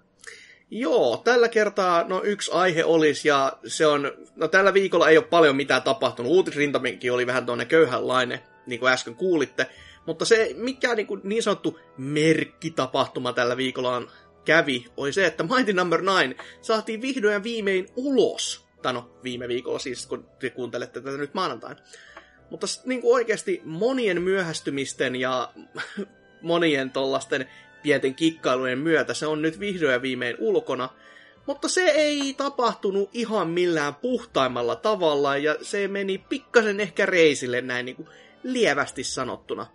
Joo, 0.71 1.17
tällä 1.25 1.49
kertaa 1.49 2.05
no 2.09 2.23
yksi 2.25 2.53
aihe 2.53 2.85
olisi, 2.85 3.29
ja 3.29 3.53
se 3.67 3.87
on, 3.87 4.13
no 4.37 4.49
tällä 4.49 4.75
viikolla 4.75 5.09
ei 5.09 5.19
ole 5.19 5.27
paljon 5.27 5.57
mitään 5.57 5.83
tapahtunut. 5.83 6.33
Uutisrintaminkin 6.33 7.13
oli 7.13 7.27
vähän 7.27 7.47
tuonne 7.47 7.65
köyhänlainen, 7.65 8.41
niin 8.67 8.81
kuin 8.81 8.93
äsken 8.93 9.15
kuulitte. 9.15 9.67
Mutta 10.07 10.25
se, 10.25 10.51
mikä 10.57 10.95
niin, 10.95 11.07
kuin 11.07 11.21
niin 11.25 11.43
sanottu 11.43 11.81
merkkitapahtuma 11.99 13.33
tällä 13.33 13.57
viikolla 13.57 13.97
on 13.97 14.11
kävi, 14.45 14.87
oli 14.97 15.13
se, 15.13 15.27
että 15.27 15.43
Mighty 15.43 15.73
Number 15.73 16.03
no. 16.03 16.21
9 16.21 16.47
saatiin 16.63 17.03
vihdoin 17.03 17.43
viimein 17.43 17.89
ulos. 17.97 18.65
Tai 18.83 18.93
no, 18.93 19.11
viime 19.25 19.49
viikolla 19.49 19.79
siis, 19.79 20.07
kun 20.07 20.29
te 20.39 20.51
kuuntelette 20.51 21.01
tätä 21.01 21.17
nyt 21.17 21.35
maanantain. 21.35 21.77
Mutta 22.51 22.67
niin 22.85 23.01
kuin 23.01 23.15
oikeasti 23.15 23.63
monien 23.65 24.23
myöhästymisten 24.23 25.17
ja 25.17 25.53
monien 26.43 26.91
tollasten 26.91 27.49
pienten 27.83 28.15
kikkailujen 28.15 28.79
myötä 28.79 29.15
se 29.15 29.27
on 29.27 29.43
nyt 29.43 29.61
vihdoin 29.61 29.93
ja 29.93 30.03
viimein 30.03 30.37
ulkona. 30.39 30.89
Mutta 31.47 31.69
se 31.69 31.85
ei 31.85 32.35
tapahtunut 32.37 33.11
ihan 33.13 33.49
millään 33.49 33.95
puhtaimmalla 33.95 34.77
tavalla 34.77 35.37
ja 35.37 35.57
se 35.63 35.89
meni 35.89 36.19
pikkasen 36.19 36.81
ehkä 36.81 37.07
reisille 37.07 37.61
näin 37.61 37.87
niin 37.87 37.97
kuin 37.97 38.09
lievästi 38.45 39.05
sanottuna. 39.05 39.66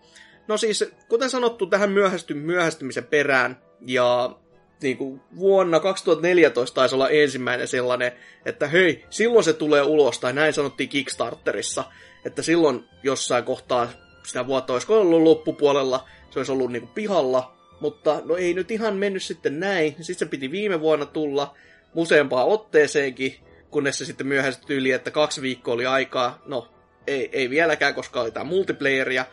No 0.48 0.58
siis, 0.58 0.86
kuten 1.10 1.30
sanottu, 1.30 1.66
tähän 1.66 1.92
myöhästy, 1.92 2.34
myöhästymisen 2.34 3.04
perään, 3.04 3.62
ja 3.82 4.36
niin 4.82 4.98
kuin 4.98 5.22
vuonna 5.36 5.80
2014 5.80 6.76
taisi 6.76 6.96
olla 6.96 7.10
ensimmäinen 7.10 7.68
sellainen, 7.68 8.12
että 8.46 8.68
hei, 8.68 9.06
silloin 9.10 9.44
se 9.44 9.54
tulee 9.54 9.82
ulos, 9.82 10.20
tai 10.20 10.34
näin 10.34 10.54
sanottiin 10.54 10.90
Kickstarterissa, 10.90 11.84
että 12.26 12.42
silloin 12.42 12.84
jossain 13.04 13.44
kohtaa 13.44 13.90
sitä 14.26 14.48
vuotta 14.48 14.74
olisi 14.74 14.92
ollut 14.92 15.22
loppupuolella, 15.22 16.10
se 16.30 16.40
olisi 16.40 16.52
ollut 16.52 16.72
niin 16.72 16.82
kuin 16.82 16.94
pihalla, 16.94 17.56
mutta 17.80 18.22
no 18.26 18.36
ei 18.36 18.54
nyt 18.54 18.72
ihan 18.72 18.96
mennyt 18.96 19.24
sitten 19.24 19.60
näin, 19.60 19.92
sitten 19.92 20.16
se 20.16 20.26
piti 20.26 20.52
viime 20.52 20.80
vuonna 20.80 21.06
tulla 21.06 21.56
useampaan 21.96 22.48
otteeseenkin, 22.48 23.36
kunnes 23.70 23.98
se 23.98 24.06
sitten 24.06 24.28
myöhästyi 24.28 24.78
yli, 24.78 24.92
että 24.92 25.12
kaksi 25.12 25.42
viikkoa 25.42 25.74
oli 25.74 25.86
aikaa, 25.86 26.42
no 26.46 26.68
ei, 27.08 27.30
ei 27.32 27.50
vieläkään, 27.50 27.96
koska 27.96 28.22
oli 28.22 28.32
tämä 28.32 28.44
multiplayeria, 28.44 29.26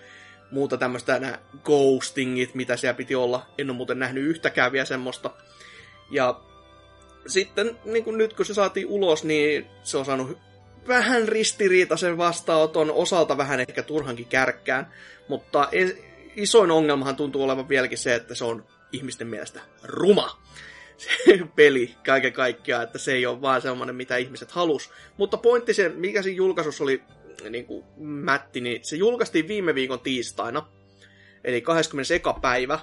muuta 0.51 0.77
tämmöistä 0.77 1.19
nämä 1.19 1.39
ghostingit, 1.65 2.55
mitä 2.55 2.77
siellä 2.77 2.97
piti 2.97 3.15
olla. 3.15 3.47
En 3.59 3.71
ole 3.71 3.77
muuten 3.77 3.99
nähnyt 3.99 4.25
yhtäkään 4.25 4.73
vielä 4.73 4.85
semmoista. 4.85 5.31
Ja 6.11 6.41
sitten 7.27 7.79
niin 7.85 8.05
kuin 8.05 8.19
nyt 8.19 8.33
kun 8.33 8.47
se 8.47 8.55
saatiin 8.55 8.87
ulos, 8.87 9.25
niin 9.25 9.67
se 9.83 9.97
on 9.97 10.05
saanut 10.05 10.39
vähän 10.89 11.29
ristiriitaisen 11.29 12.19
vastaanoton, 12.19 12.91
osalta 12.91 13.37
vähän 13.37 13.61
ehkä 13.61 13.83
turhankin 13.83 14.27
kärkkään, 14.27 14.93
mutta 15.29 15.69
isoin 16.37 16.71
ongelmahan 16.71 17.17
tuntuu 17.17 17.43
olevan 17.43 17.69
vieläkin 17.69 17.99
se, 17.99 18.15
että 18.15 18.35
se 18.35 18.45
on 18.45 18.67
ihmisten 18.93 19.27
mielestä 19.27 19.61
ruma 19.83 20.43
se 20.97 21.11
peli 21.57 21.95
kaiken 22.07 22.33
kaikkiaan, 22.33 22.83
että 22.83 22.99
se 22.99 23.13
ei 23.13 23.27
ole 23.27 23.41
vaan 23.41 23.63
semmoinen, 23.63 23.97
mitä 23.97 24.17
ihmiset 24.17 24.51
halus. 24.51 24.91
Mutta 25.17 25.37
pointti 25.37 25.75
se, 25.75 25.89
mikä 25.89 26.23
siinä 26.23 26.37
julkaisussa 26.37 26.85
oli 26.85 27.03
niin 27.51 27.67
kuin 27.67 27.85
mätti, 27.99 28.61
niin 28.61 28.81
se 28.83 28.97
julkaistiin 28.97 29.49
viime 29.49 29.75
viikon 29.75 30.01
tiistaina, 30.01 30.69
eli 31.45 31.61
21. 31.61 32.29
päivä. 32.41 32.79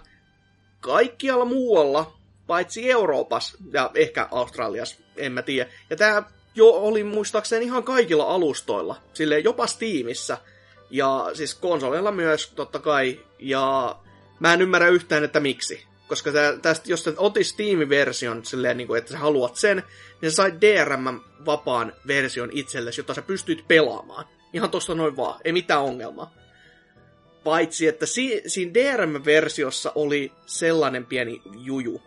Kaikkialla 0.80 1.45
muualla, 1.45 2.17
paitsi 2.47 2.91
Euroopassa 2.91 3.57
ja 3.73 3.91
ehkä 3.95 4.27
Australiassa, 4.31 4.95
en 5.17 5.31
mä 5.31 5.41
tiedä. 5.41 5.69
Ja 5.89 5.95
tämä 5.95 6.23
jo 6.55 6.69
oli 6.69 7.03
muistaakseni 7.03 7.65
ihan 7.65 7.84
kaikilla 7.84 8.23
alustoilla, 8.23 8.95
sille 9.13 9.39
jopa 9.39 9.67
Steamissa. 9.67 10.38
Ja 10.89 11.30
siis 11.34 11.55
konsoleilla 11.55 12.11
myös, 12.11 12.47
totta 12.55 12.80
kai. 12.80 13.19
Ja 13.39 13.95
mä 14.39 14.53
en 14.53 14.61
ymmärrä 14.61 14.88
yhtään, 14.88 15.23
että 15.23 15.39
miksi. 15.39 15.84
Koska 16.07 16.31
tästä, 16.61 16.91
jos 16.91 17.03
sä 17.03 17.13
otit 17.17 17.47
Steam-version 17.47 18.45
silleen, 18.45 18.77
niin 18.77 18.88
kuin, 18.88 18.97
että 18.97 19.11
sä 19.11 19.17
haluat 19.17 19.55
sen, 19.55 19.84
niin 20.21 20.31
sä 20.31 20.35
sait 20.35 20.55
DRM-vapaan 20.61 21.93
version 22.07 22.49
itsellesi, 22.51 22.99
jota 22.99 23.13
sä 23.13 23.21
pystyt 23.21 23.67
pelaamaan. 23.67 24.25
Ihan 24.53 24.71
tosta 24.71 24.95
noin 24.95 25.17
vaan, 25.17 25.39
ei 25.43 25.51
mitään 25.51 25.81
ongelmaa. 25.81 26.34
Paitsi, 27.43 27.88
että 27.88 28.05
si- 28.05 28.41
siinä 28.47 28.73
DRM-versiossa 28.73 29.91
oli 29.95 30.31
sellainen 30.45 31.05
pieni 31.05 31.41
juju, 31.57 32.01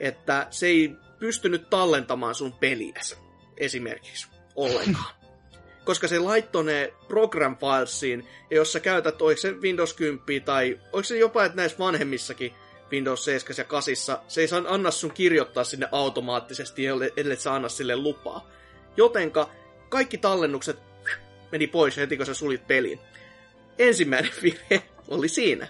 että 0.00 0.46
se 0.50 0.66
ei 0.66 0.92
pystynyt 1.18 1.70
tallentamaan 1.70 2.34
sun 2.34 2.52
peliäsi 2.52 3.16
esimerkiksi 3.56 4.28
ollenkaan. 4.56 5.14
Koska 5.84 6.08
se 6.08 6.18
laittoi 6.18 6.64
ne 6.64 6.92
program 7.08 7.56
filesiin, 7.56 8.28
ja 8.50 8.56
jos 8.56 8.72
sä 8.72 8.80
käytät, 8.80 9.22
oliko 9.22 9.40
se 9.40 9.52
Windows 9.52 9.94
10 9.94 10.42
tai 10.44 10.80
oliko 10.92 11.04
se 11.06 11.18
jopa, 11.18 11.44
että 11.44 11.56
näissä 11.56 11.78
vanhemmissakin 11.78 12.54
Windows 12.90 13.24
7 13.24 13.54
ja 13.58 13.64
8, 13.64 13.94
se 14.28 14.40
ei 14.40 14.48
saa 14.48 14.62
anna 14.68 14.90
sun 14.90 15.12
kirjoittaa 15.12 15.64
sinne 15.64 15.88
automaattisesti, 15.92 16.86
ellei 17.16 17.36
sä 17.36 17.54
anna 17.54 17.68
sille 17.68 17.96
lupaa. 17.96 18.48
Jotenka 18.96 19.50
kaikki 19.88 20.18
tallennukset 20.18 20.89
meni 21.52 21.66
pois 21.66 21.96
heti, 21.96 22.16
kun 22.16 22.26
sä 22.26 22.34
sulit 22.34 22.66
pelin. 22.66 23.00
Ensimmäinen 23.78 24.32
virhe 24.42 24.82
oli 25.08 25.28
siinä. 25.28 25.68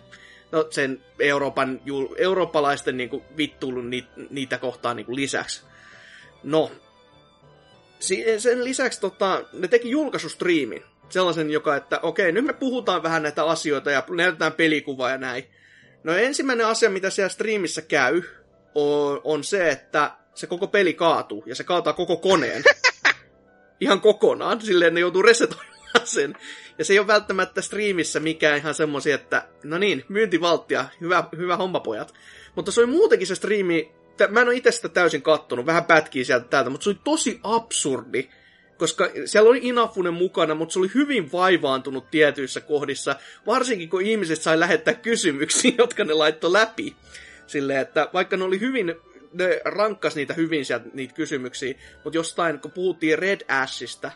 No 0.52 0.66
sen 0.70 1.02
Euroopan, 1.19 1.81
eurooppalaisten 2.16 2.97
niinku 2.97 3.24
vittuilun 3.36 3.90
ni, 3.90 4.07
niitä 4.31 4.59
kohtaan 4.59 4.97
niinku 4.97 5.15
lisäksi. 5.15 5.62
No, 6.43 6.70
sen 8.39 8.65
lisäksi 8.65 9.01
tota, 9.01 9.44
ne 9.52 9.69
teki 9.69 9.90
julkaisustriimin. 9.90 10.82
Sellaisen, 11.09 11.51
joka, 11.51 11.77
että 11.77 12.01
okei, 12.02 12.32
nyt 12.32 12.44
me 12.44 12.52
puhutaan 12.52 13.02
vähän 13.02 13.23
näitä 13.23 13.44
asioita 13.44 13.90
ja 13.90 14.05
näytetään 14.11 14.52
pelikuvaa 14.52 15.11
ja 15.11 15.19
näin. 15.19 15.44
No 16.05 16.16
ensimmäinen 16.16 16.66
asia, 16.66 16.90
mitä 16.90 17.11
siellä 17.11 17.28
striimissä 17.28 17.82
käy, 17.82 18.23
on, 18.74 19.20
on 19.24 19.44
se, 19.44 19.70
että 19.70 20.11
se 20.35 20.47
koko 20.47 20.66
peli 20.66 20.94
kaatuu 20.94 21.44
ja 21.47 21.55
se 21.55 21.65
kaataa 21.65 21.93
koko 21.93 22.16
koneen. 22.16 22.62
ihan 23.81 24.01
kokonaan, 24.01 24.61
silleen 24.61 24.94
ne 24.94 25.01
joutuu 25.01 25.23
resetoimaan 25.23 26.05
sen. 26.05 26.36
Ja 26.78 26.85
se 26.85 26.93
ei 26.93 26.98
ole 26.98 27.07
välttämättä 27.07 27.62
striimissä 27.62 28.20
mikään 28.20 28.59
ihan 28.59 28.74
semmosia, 28.74 29.15
että 29.15 29.48
no 29.65 29.78
niin, 29.78 30.05
myyntivalttia, 30.09 30.85
hyvä, 31.01 31.24
hyvä 31.36 31.57
homma 31.57 31.81
pojat. 31.81 32.15
Mutta 32.55 32.73
se 32.73 32.81
oli 32.81 32.86
muutenkin 32.86 33.27
se 33.27 33.35
striimi, 33.35 33.93
mä 34.28 34.40
en 34.40 34.48
ole 34.48 34.57
itse 34.57 34.73
sitä 34.73 34.89
täysin 34.89 35.23
kattonut, 35.23 35.66
vähän 35.66 35.85
pätkiä 35.85 36.24
sieltä 36.24 36.48
täältä, 36.48 36.70
mutta 36.70 36.85
se 36.85 36.90
oli 36.90 36.98
tosi 37.05 37.40
absurdi 37.43 38.28
koska 38.81 39.11
siellä 39.24 39.51
oli 39.51 39.61
Inafunen 39.62 40.15
mukana, 40.15 40.55
mutta 40.55 40.73
se 40.73 40.78
oli 40.78 40.90
hyvin 40.94 41.32
vaivaantunut 41.32 42.11
tietyissä 42.11 42.61
kohdissa, 42.61 43.16
varsinkin 43.47 43.90
kun 43.90 44.02
ihmiset 44.02 44.43
sai 44.43 44.61
lähettää 44.61 44.94
kysymyksiä, 44.94 45.73
jotka 45.78 46.05
ne 46.05 46.15
laittoi 46.15 46.52
läpi. 46.52 46.97
Silleen, 47.47 47.81
että 47.81 48.09
vaikka 48.15 48.36
ne 48.36 48.44
oli 48.44 48.61
hyvin, 48.61 48.94
ne 49.32 49.61
rankkas 49.65 50.16
niitä 50.16 50.35
hyvin 50.35 50.65
sieltä, 50.65 50.86
niitä 50.94 51.15
kysymyksiä, 51.15 51.74
mutta 52.05 52.19
jostain, 52.19 52.61
kun 52.61 52.70
puhuttiin 52.70 53.19
Red 53.19 53.40
Ashista, 53.48 54.11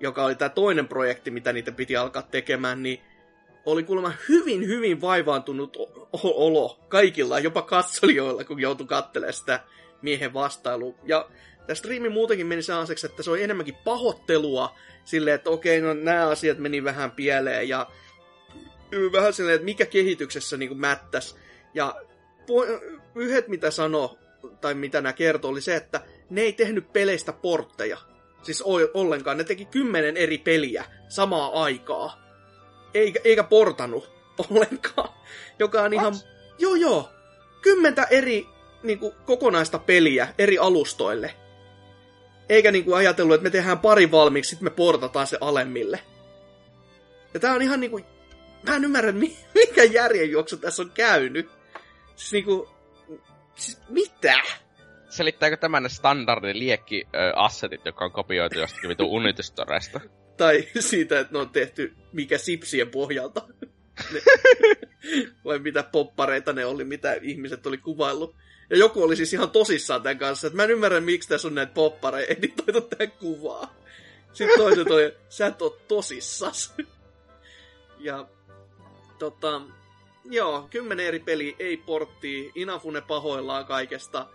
joka 0.00 0.24
oli 0.24 0.34
tämä 0.34 0.48
toinen 0.48 0.88
projekti, 0.88 1.30
mitä 1.30 1.52
niitä 1.52 1.72
piti 1.72 1.96
alkaa 1.96 2.22
tekemään, 2.22 2.82
niin 2.82 3.00
oli 3.66 3.82
kuulemma 3.82 4.12
hyvin, 4.28 4.66
hyvin 4.66 5.00
vaivaantunut 5.00 5.76
olo 6.22 6.80
kaikilla, 6.88 7.38
jopa 7.38 7.62
katsolijoilla, 7.62 8.44
kun 8.44 8.60
joutui 8.60 8.86
katselemaan 8.86 9.34
sitä 9.34 9.60
miehen 10.02 10.34
vastailua. 10.34 10.94
Ja 11.04 11.28
Tämä 11.66 11.74
striimi 11.74 12.08
muutenkin 12.08 12.46
meni 12.46 12.62
sellaiseksi, 12.62 13.06
että 13.06 13.22
se 13.22 13.30
oli 13.30 13.42
enemmänkin 13.42 13.76
pahoittelua 13.84 14.74
silleen, 15.04 15.34
että 15.34 15.50
okei, 15.50 15.80
no 15.80 15.94
nämä 15.94 16.28
asiat 16.28 16.58
meni 16.58 16.84
vähän 16.84 17.10
pieleen 17.10 17.68
ja 17.68 17.86
vähän 19.12 19.32
silleen, 19.32 19.54
että 19.54 19.64
mikä 19.64 19.86
kehityksessä 19.86 20.56
niin 20.56 20.68
kuin 20.68 20.80
mättäs. 20.80 21.36
Ja 21.74 21.94
yhdet 23.14 23.48
mitä 23.48 23.70
sano 23.70 24.18
tai 24.60 24.74
mitä 24.74 25.00
nämä 25.00 25.12
kertoo, 25.12 25.50
oli 25.50 25.60
se, 25.60 25.76
että 25.76 26.00
ne 26.30 26.40
ei 26.40 26.52
tehnyt 26.52 26.92
peleistä 26.92 27.32
portteja. 27.32 27.98
Siis 28.42 28.62
ollenkaan. 28.94 29.38
Ne 29.38 29.44
teki 29.44 29.64
kymmenen 29.64 30.16
eri 30.16 30.38
peliä 30.38 30.84
samaa 31.08 31.62
aikaa. 31.62 32.22
Eikä, 32.94 33.20
eikä 33.24 33.42
portanut 33.42 34.10
ollenkaan. 34.50 35.08
Joka 35.58 35.82
on 35.82 35.90
What? 35.90 36.02
ihan... 36.02 36.14
Joo, 36.58 36.74
joo. 36.74 37.10
Kymmentä 37.62 38.06
eri 38.10 38.46
niin 38.82 38.98
kuin, 38.98 39.12
kokonaista 39.24 39.78
peliä 39.78 40.28
eri 40.38 40.58
alustoille. 40.58 41.34
Eikä 42.48 42.70
niinku 42.70 42.94
ajatellut, 42.94 43.34
että 43.34 43.42
me 43.42 43.50
tehdään 43.50 43.78
pari 43.78 44.10
valmiiksi, 44.10 44.48
sitten 44.48 44.66
me 44.66 44.70
portataan 44.70 45.26
se 45.26 45.38
alemmille. 45.40 46.00
Ja 47.34 47.40
tää 47.40 47.54
on 47.54 47.62
ihan 47.62 47.80
niinku... 47.80 48.00
Mä 48.62 48.76
en 48.76 48.84
ymmärrä, 48.84 49.12
mikä 49.54 49.84
järjenjuoksu 49.92 50.56
tässä 50.56 50.82
on 50.82 50.90
käynyt. 50.90 51.48
Siis 52.16 52.32
niinku... 52.32 52.75
Siis 53.56 53.78
mitä? 53.88 54.40
Selittääkö 55.08 55.56
tämän 55.56 55.82
ne 55.82 55.88
standardin 55.88 56.58
liekki-assetit, 56.58 57.80
jotka 57.84 58.04
on 58.04 58.12
kopioitu 58.12 58.58
jostakin 58.58 58.88
vitu 58.88 59.14
Unitystoreista? 59.14 60.00
tai 60.36 60.68
siitä, 60.80 61.20
että 61.20 61.32
ne 61.32 61.38
on 61.38 61.50
tehty 61.50 61.94
mikä 62.12 62.38
sipsien 62.38 62.90
pohjalta. 62.90 63.42
ne, 64.12 64.20
vai 65.44 65.58
mitä 65.58 65.82
poppareita 65.82 66.52
ne 66.52 66.66
oli, 66.66 66.84
mitä 66.84 67.12
ihmiset 67.22 67.66
oli 67.66 67.78
kuvaillut. 67.78 68.36
Ja 68.70 68.76
joku 68.76 69.02
oli 69.02 69.16
siis 69.16 69.32
ihan 69.32 69.50
tosissaan 69.50 70.02
tämän 70.02 70.18
kanssa, 70.18 70.46
että 70.46 70.56
mä 70.56 70.64
en 70.64 70.70
ymmärrä, 70.70 71.00
miksi 71.00 71.28
tässä 71.28 71.48
on 71.48 71.54
näitä 71.54 71.72
poppareja 71.72 72.26
editoitu 72.26 72.80
tähän 72.80 73.12
kuvaa. 73.12 73.74
Sitten 74.32 74.58
toiset 74.58 74.90
oli, 74.90 75.14
sä 75.28 75.46
et 75.46 75.62
oo 75.62 75.78
tosissas. 75.88 76.74
ja 77.98 78.26
tota, 79.18 79.62
joo, 80.30 80.66
kymmenen 80.70 81.06
eri 81.06 81.18
peli, 81.18 81.56
ei 81.58 81.76
porttia, 81.76 82.52
Inafune 82.54 83.00
pahoillaan 83.00 83.66
kaikesta. 83.66 84.26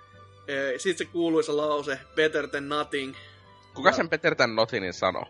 Sitten 0.78 1.08
se 1.08 1.12
kuuluisa 1.12 1.58
lause, 1.58 2.00
better 2.16 2.48
than 2.48 2.70
nothing. 2.70 3.16
Kuka 3.74 3.90
ja... 3.90 3.94
sen 3.94 4.10
better 4.10 4.36
than 4.36 4.56
nothingin 4.56 4.94
sanoi? 4.94 5.26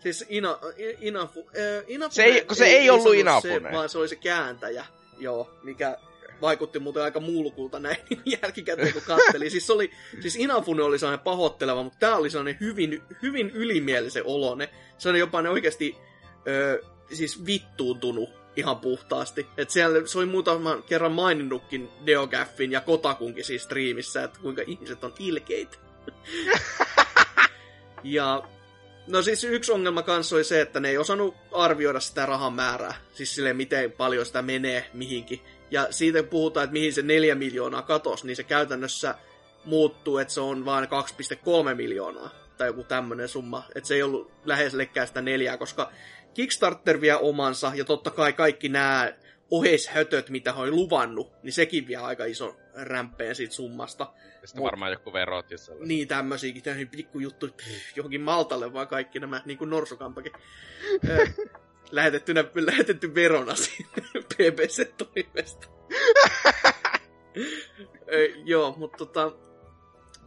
Siis 0.00 0.24
Ina, 0.28 0.58
Inafu, 1.00 1.40
äh, 1.40 1.84
Inafune 1.88 2.14
se 2.14 2.22
ei, 2.22 2.44
kun 2.44 2.56
se 2.56 2.64
ei, 2.64 2.76
ei 2.76 2.90
ollut 2.90 3.14
Inafune. 3.14 3.68
Se, 3.68 3.76
vaan 3.76 3.88
se 3.88 3.98
oli 3.98 4.08
se 4.08 4.16
kääntäjä, 4.16 4.86
joo, 5.18 5.50
mikä 5.62 5.98
vaikutti 6.40 6.78
muuten 6.78 7.02
aika 7.02 7.20
mulkulta 7.20 7.78
näin 7.78 7.96
jälkikäteen, 8.42 8.92
kun 8.92 9.02
katteli. 9.02 9.50
siis, 9.50 9.70
oli, 9.70 9.90
siis 10.20 10.36
Inafune 10.36 10.82
oli 10.82 10.98
sellainen 10.98 11.24
pahoitteleva, 11.24 11.82
mutta 11.82 11.98
tämä 11.98 12.16
oli 12.16 12.30
sellainen 12.30 12.56
hyvin, 12.60 13.02
hyvin 13.22 13.50
ylimielisen 13.50 14.22
olone. 14.26 14.68
Se 14.98 15.08
oli 15.08 15.18
jopa 15.18 15.42
ne 15.42 15.48
oikeasti 15.48 15.96
ö, 16.48 16.82
siis 17.12 17.46
vittuuntunut 17.46 18.39
ihan 18.60 18.76
puhtaasti. 18.76 19.46
Et 19.56 19.70
siellä 19.70 20.06
se 20.06 20.18
oli 20.18 20.26
muutaman 20.26 20.82
kerran 20.82 21.12
maininnutkin 21.12 21.88
Deogaffin 22.06 22.72
ja 22.72 22.80
Kotakunkin 22.80 23.44
siis 23.44 23.62
striimissä, 23.62 24.24
että 24.24 24.40
kuinka 24.42 24.62
ihmiset 24.66 25.04
on 25.04 25.14
ilkeitä. 25.18 25.76
ja 28.04 28.42
No 29.06 29.22
siis 29.22 29.44
yksi 29.44 29.72
ongelma 29.72 30.02
kanssa 30.02 30.36
oli 30.36 30.44
se, 30.44 30.60
että 30.60 30.80
ne 30.80 30.88
ei 30.88 30.98
osannut 30.98 31.36
arvioida 31.52 32.00
sitä 32.00 32.26
rahan 32.26 32.52
määrää. 32.52 32.94
Siis 33.14 33.34
sille 33.34 33.52
miten 33.52 33.92
paljon 33.92 34.26
sitä 34.26 34.42
menee 34.42 34.90
mihinkin. 34.92 35.40
Ja 35.70 35.86
siitä 35.90 36.22
puhutaan, 36.22 36.64
että 36.64 36.72
mihin 36.72 36.92
se 36.92 37.02
4 37.02 37.34
miljoonaa 37.34 37.82
katos, 37.82 38.24
niin 38.24 38.36
se 38.36 38.42
käytännössä 38.42 39.14
muuttuu, 39.64 40.18
että 40.18 40.34
se 40.34 40.40
on 40.40 40.64
vain 40.64 40.88
2,3 41.68 41.74
miljoonaa. 41.74 42.30
Tai 42.58 42.68
joku 42.68 42.84
tämmöinen 42.84 43.28
summa. 43.28 43.62
Että 43.74 43.88
se 43.88 43.94
ei 43.94 44.02
ollut 44.02 44.30
lähellekään 44.44 45.06
sitä 45.06 45.20
neljää, 45.20 45.56
koska 45.56 45.90
Kickstarter 46.34 47.00
vie 47.00 47.14
omansa, 47.14 47.72
ja 47.74 47.84
totta 47.84 48.10
kai 48.10 48.32
kaikki 48.32 48.68
nämä 48.68 49.12
oheishötöt, 49.50 50.30
mitä 50.30 50.52
hän 50.52 50.62
oli 50.62 50.70
luvannut, 50.70 51.32
niin 51.42 51.52
sekin 51.52 51.86
vie 51.88 51.96
aika 51.96 52.24
iso 52.24 52.56
rämpeen 52.74 53.34
siitä 53.34 53.54
summasta. 53.54 54.12
Ja 54.40 54.46
sitten 54.46 54.62
Mut, 54.62 54.64
varmaan 54.64 54.92
joku 54.92 55.12
verot 55.12 55.50
ja 55.50 55.58
sellaista. 55.58 55.86
Niin, 55.86 56.08
tämmöisiäkin, 56.08 56.62
tämmöisiä 56.62 56.90
pikkujuttu, 56.90 57.48
johonkin 57.96 58.20
Maltalle 58.20 58.72
vaan 58.72 58.88
kaikki 58.88 59.18
nämä, 59.18 59.42
niin 59.44 59.58
kuin 59.58 59.70
Norsukampakin. 59.70 60.32
lähetettynä, 61.90 62.44
lähetetty 62.54 63.14
verona 63.14 63.54
sinne 63.54 64.02
BBC-toimesta. 64.34 65.66
joo, 68.44 68.74
mutta 68.76 68.98
tota, 68.98 69.32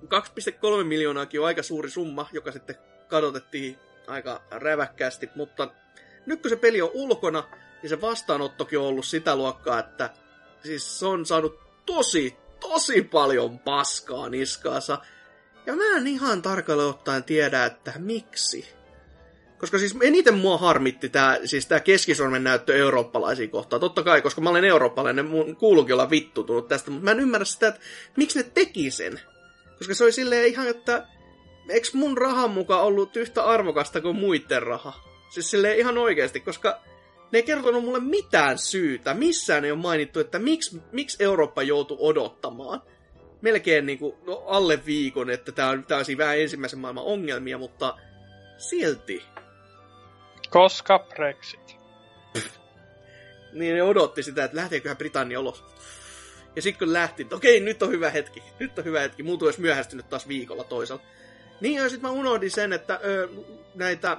2,3 0.03 0.83
miljoonaakin 0.83 1.39
on 1.39 1.47
aika 1.47 1.63
suuri 1.63 1.89
summa, 1.89 2.29
joka 2.31 2.51
sitten 2.51 2.75
kadotettiin 3.07 3.77
aika 4.07 4.41
räväkkäästi, 4.51 5.29
mutta 5.35 5.71
nyt 6.25 6.41
kun 6.41 6.49
se 6.49 6.55
peli 6.55 6.81
on 6.81 6.89
ulkona, 6.93 7.43
niin 7.81 7.89
se 7.89 8.01
vastaanottokin 8.01 8.79
on 8.79 8.85
ollut 8.85 9.05
sitä 9.05 9.35
luokkaa, 9.35 9.79
että 9.79 10.09
siis 10.63 10.99
se 10.99 11.05
on 11.05 11.25
saanut 11.25 11.59
tosi, 11.85 12.37
tosi 12.59 13.01
paljon 13.01 13.59
paskaa 13.59 14.29
niskaansa. 14.29 14.97
Ja 15.65 15.75
mä 15.75 15.97
en 15.97 16.07
ihan 16.07 16.41
tarkalleen 16.41 16.89
ottaen 16.89 17.23
tiedä, 17.23 17.65
että 17.65 17.93
miksi. 17.97 18.73
Koska 19.57 19.77
siis 19.77 19.95
eniten 20.01 20.33
mua 20.33 20.57
harmitti 20.57 21.09
tää, 21.09 21.39
siis 21.45 21.65
tää 21.65 21.79
keskisormen 21.79 22.43
näyttö 22.43 22.75
eurooppalaisiin 22.75 23.49
kohtaan. 23.49 23.79
Totta 23.79 24.03
kai, 24.03 24.21
koska 24.21 24.41
mä 24.41 24.49
olen 24.49 24.65
eurooppalainen, 24.65 25.25
mun 25.25 25.55
kuuluukin 25.55 25.93
olla 25.93 26.09
vittutunut 26.09 26.67
tästä, 26.67 26.91
mutta 26.91 27.05
mä 27.05 27.11
en 27.11 27.19
ymmärrä 27.19 27.45
sitä, 27.45 27.67
että 27.67 27.81
miksi 28.17 28.39
ne 28.39 28.43
teki 28.53 28.91
sen. 28.91 29.19
Koska 29.77 29.93
se 29.93 30.03
oli 30.03 30.11
silleen 30.11 30.47
ihan, 30.47 30.67
että 30.67 31.07
eikö 31.69 31.87
mun 31.93 32.17
rahan 32.17 32.51
mukaan 32.51 32.83
ollut 32.83 33.17
yhtä 33.17 33.43
arvokasta 33.43 34.01
kuin 34.01 34.15
muiden 34.15 34.63
raha? 34.63 34.93
Siis 35.29 35.51
silleen 35.51 35.77
ihan 35.77 35.97
oikeasti, 35.97 36.39
koska 36.39 36.81
ne 37.31 37.39
ei 37.39 37.43
kertonut 37.43 37.83
mulle 37.83 37.99
mitään 37.99 38.57
syytä. 38.57 39.13
Missään 39.13 39.65
ei 39.65 39.71
ole 39.71 39.79
mainittu, 39.79 40.19
että 40.19 40.39
miksi, 40.39 40.81
miksi 40.91 41.23
Eurooppa 41.23 41.63
joutui 41.63 41.97
odottamaan. 41.99 42.81
Melkein 43.41 43.85
niin 43.85 43.99
kuin, 43.99 44.15
no, 44.25 44.43
alle 44.45 44.85
viikon, 44.85 45.29
että 45.29 45.51
tämä 45.51 45.69
on, 45.69 45.85
siinä 46.05 46.23
vähän 46.23 46.39
ensimmäisen 46.39 46.79
maailman 46.79 47.03
ongelmia, 47.03 47.57
mutta 47.57 47.97
silti. 48.57 49.23
Koska 50.49 50.99
Brexit. 50.99 51.77
Niin 53.53 53.75
ne 53.75 53.83
odotti 53.83 54.23
sitä, 54.23 54.43
että 54.43 54.57
lähteeköhän 54.57 54.97
Britannia 54.97 55.39
ulos. 55.39 55.63
Ja 56.55 56.61
sitten 56.61 56.87
kun 56.87 56.93
lähti, 56.93 57.21
että 57.21 57.35
okei, 57.35 57.59
nyt 57.59 57.83
on 57.83 57.89
hyvä 57.89 58.09
hetki. 58.09 58.43
Nyt 58.59 58.79
on 58.79 58.85
hyvä 58.85 58.99
hetki. 58.99 59.23
Muutu 59.23 59.45
olisi 59.45 59.61
myöhästynyt 59.61 60.09
taas 60.09 60.27
viikolla 60.27 60.63
toisella. 60.63 61.01
Niin, 61.63 61.75
ja 61.75 61.89
sitten 61.89 62.09
mä 62.09 62.15
unohdin 62.15 62.51
sen, 62.51 62.73
että 62.73 62.99
ö, 63.03 63.29
näitä 63.75 64.17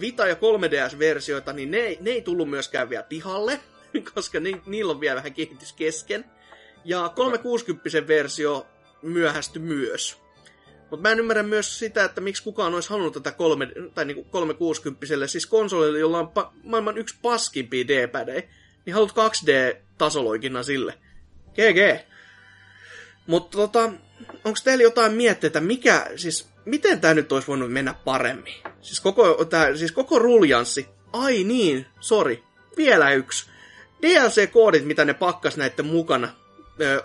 Vita- 0.00 0.26
ja 0.26 0.34
3DS-versioita, 0.34 1.52
niin 1.52 1.70
ne, 1.70 1.96
ne 2.00 2.10
ei 2.10 2.22
tullut 2.22 2.50
myöskään 2.50 2.90
vielä 2.90 3.02
pihalle, 3.02 3.60
koska 4.14 4.40
ni, 4.40 4.62
niillä 4.66 4.92
on 4.92 5.00
vielä 5.00 5.16
vähän 5.16 5.34
kehitys 5.34 5.72
kesken. 5.72 6.24
Ja 6.84 7.12
360 7.14 8.08
versio 8.08 8.66
myöhästyi 9.02 9.62
myös. 9.62 10.16
Mutta 10.90 11.08
mä 11.08 11.12
en 11.12 11.18
ymmärrä 11.18 11.42
myös 11.42 11.78
sitä, 11.78 12.04
että 12.04 12.20
miksi 12.20 12.42
kukaan 12.42 12.74
olisi 12.74 12.90
halunnut 12.90 13.14
tätä 13.14 13.32
kolme, 13.32 13.68
tai 13.94 14.04
niinku 14.04 14.24
360 14.24 15.26
siis 15.26 15.46
konsolille, 15.46 15.98
jolla 15.98 16.18
on 16.18 16.32
pa- 16.38 16.50
maailman 16.62 16.98
yksi 16.98 17.16
paskimpia 17.22 17.88
D-pädejä, 17.88 18.42
niin 18.86 18.94
haluat 18.94 19.12
2D-tasoloikinnan 19.12 20.64
sille. 20.64 20.94
GG. 21.50 22.06
Mutta 23.26 23.58
tota, 23.58 23.92
onko 24.44 24.58
teillä 24.64 24.82
jotain 24.82 25.12
mietteitä, 25.12 25.60
mikä, 25.60 26.10
siis 26.16 26.53
miten 26.64 27.00
tämä 27.00 27.14
nyt 27.14 27.32
olisi 27.32 27.48
voinut 27.48 27.72
mennä 27.72 27.94
paremmin? 28.04 28.54
Siis 28.80 29.00
koko, 29.00 29.44
tää, 29.44 29.76
siis 29.76 29.92
koko 29.92 30.18
ruljanssi. 30.18 30.86
Ai 31.12 31.44
niin, 31.44 31.86
sori. 32.00 32.42
Vielä 32.76 33.10
yksi. 33.10 33.46
DLC-koodit, 34.02 34.84
mitä 34.84 35.04
ne 35.04 35.14
pakkas 35.14 35.56
näiden 35.56 35.86
mukana, 35.86 36.28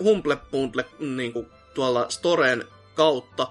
Humble 0.04 0.38
Bundle 0.52 0.86
niin 1.00 1.34
kuin 1.34 1.48
tuolla 1.74 2.06
Storen 2.10 2.64
kautta, 2.96 3.48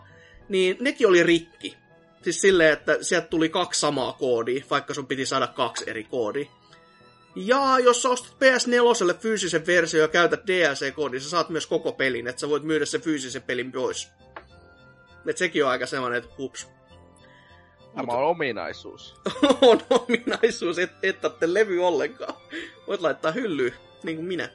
niin 0.49 0.77
nekin 0.81 1.09
oli 1.09 1.23
rikki. 1.23 1.77
Siis 2.23 2.41
silleen, 2.41 2.73
että 2.73 2.99
sieltä 3.01 3.27
tuli 3.27 3.49
kaksi 3.49 3.81
samaa 3.81 4.13
koodia, 4.13 4.65
vaikka 4.71 4.95
sun 4.95 5.07
piti 5.07 5.27
saada 5.27 5.47
kaksi 5.47 5.85
eri 5.87 6.05
koodia. 6.05 6.51
Ja 7.37 7.79
jos 7.79 8.03
sä 8.03 8.09
ostat 8.09 8.33
PS4 8.33 9.19
fyysisen 9.19 9.67
versio 9.67 10.01
ja 10.01 10.09
käytät 10.09 10.41
DLC-koodin, 10.47 11.21
sä 11.21 11.31
saat 11.31 11.49
myös 11.49 11.67
koko 11.67 11.93
pelin, 11.93 12.27
että 12.27 12.41
sä 12.41 12.49
voit 12.49 12.63
myydä 12.63 12.85
sen 12.85 13.01
fyysisen 13.01 13.43
pelin 13.43 13.73
pois. 13.73 14.09
Et 15.29 15.37
sekin 15.37 15.65
on 15.65 15.71
aika 15.71 15.87
sellainen, 15.87 16.19
että 16.19 16.35
hups. 16.39 16.69
Tämä 17.97 18.13
on 18.13 18.25
ominaisuus. 18.25 19.21
on 19.71 19.81
ominaisuus, 19.91 20.79
et, 20.79 20.91
et 21.03 21.25
otte 21.25 21.55
levy 21.55 21.87
ollenkaan. 21.87 22.35
Voit 22.87 23.01
laittaa 23.01 23.33
hyllyyn, 23.33 23.75
niin 24.03 24.17
kuin 24.17 24.27
minä. 24.27 24.49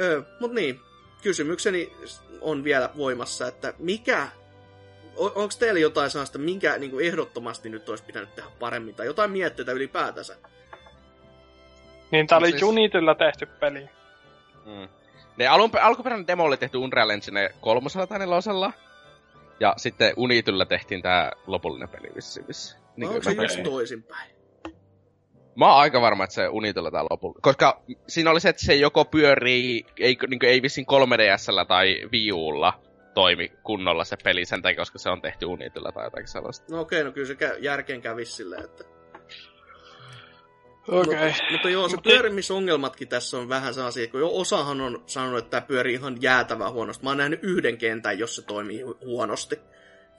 Öö, 0.00 0.22
mut 0.40 0.52
niin, 0.52 0.80
kysymykseni 1.22 1.92
on 2.40 2.64
vielä 2.64 2.90
voimassa, 2.96 3.48
että 3.48 3.74
mikä... 3.78 4.28
On, 5.16 5.32
onko 5.34 5.54
teillä 5.58 5.80
jotain 5.80 6.10
sellaista, 6.10 6.38
minkä 6.38 6.78
niin 6.78 6.90
kuin 6.90 7.06
ehdottomasti 7.06 7.68
nyt 7.68 7.88
olisi 7.88 8.04
pitänyt 8.04 8.34
tehdä 8.34 8.50
paremmin, 8.58 8.94
tai 8.94 9.06
jotain 9.06 9.30
mietteitä 9.30 9.72
ylipäätänsä? 9.72 10.36
Niin 12.10 12.26
tää 12.26 12.38
oli 12.38 12.50
Siis- 12.50 12.62
Unitilla 12.62 13.14
tehty 13.14 13.46
peli. 13.46 13.88
Mm. 14.66 14.88
Ne 15.36 15.46
alun, 15.46 15.70
alkuperäinen 15.82 16.26
demo 16.26 16.44
oli 16.44 16.56
tehty 16.56 16.78
Unreal 16.78 17.10
Engine 17.10 17.54
kolmosella 17.60 18.06
tai 18.06 18.18
nelosella. 18.18 18.72
Ja 19.62 19.74
sitten 19.76 20.12
Unityllä 20.16 20.66
tehtiin 20.66 21.02
tää 21.02 21.32
lopullinen 21.46 21.88
peli 21.88 22.08
vissiin. 22.14 22.48
vissiin. 22.48 22.82
Niin 22.96 23.08
onko 23.08 23.22
se 23.22 23.32
just 23.32 23.62
toisinpäin? 23.62 24.30
mä 25.54 25.66
oon 25.72 25.80
aika 25.80 26.00
varma, 26.00 26.24
että 26.24 26.34
se 26.34 26.48
Unityllä 26.48 26.90
tää 26.90 27.04
lopulla. 27.10 27.38
Koska 27.42 27.82
siinä 28.08 28.30
oli 28.30 28.40
se, 28.40 28.48
että 28.48 28.64
se 28.64 28.74
joko 28.74 29.04
pyörii, 29.04 29.86
ei, 30.00 30.18
niin 30.28 30.44
ei 30.44 30.62
vissiin 30.62 30.86
3DSllä 30.86 31.66
tai 31.66 32.08
Wii 32.12 32.32
Ulla 32.32 32.80
toimi 33.14 33.52
kunnolla 33.62 34.04
se 34.04 34.16
peli 34.24 34.44
sen 34.44 34.62
takia, 34.62 34.76
koska 34.76 34.98
se 34.98 35.10
on 35.10 35.22
tehty 35.22 35.46
Unityllä 35.46 35.92
tai 35.92 36.06
jotakin 36.06 36.28
sellaista. 36.28 36.74
No 36.74 36.80
okei, 36.80 37.04
no 37.04 37.12
kyllä 37.12 37.26
se 37.26 37.34
kä- 37.34 37.58
järkeen 37.58 38.00
kävisi 38.00 38.32
silleen, 38.32 38.64
että... 38.64 38.84
Okay. 40.88 41.28
Mutta, 41.28 41.44
mutta 41.50 41.70
joo, 41.70 41.88
se 41.88 41.96
pyörimisongelmatkin 42.02 43.08
tässä 43.08 43.38
on 43.38 43.48
vähän 43.48 43.74
sellaisia, 43.74 44.08
kun 44.08 44.20
jo 44.20 44.30
osahan 44.32 44.80
on 44.80 45.02
sanonut, 45.06 45.38
että 45.38 45.50
tämä 45.50 45.66
pyörii 45.66 45.94
ihan 45.94 46.22
jäätävän 46.22 46.72
huonosti. 46.72 47.04
Mä 47.04 47.10
oon 47.10 47.16
nähnyt 47.16 47.40
yhden 47.42 47.78
kentän, 47.78 48.18
jos 48.18 48.36
se 48.36 48.42
toimii 48.42 48.82
hu- 48.82 48.98
huonosti. 49.04 49.58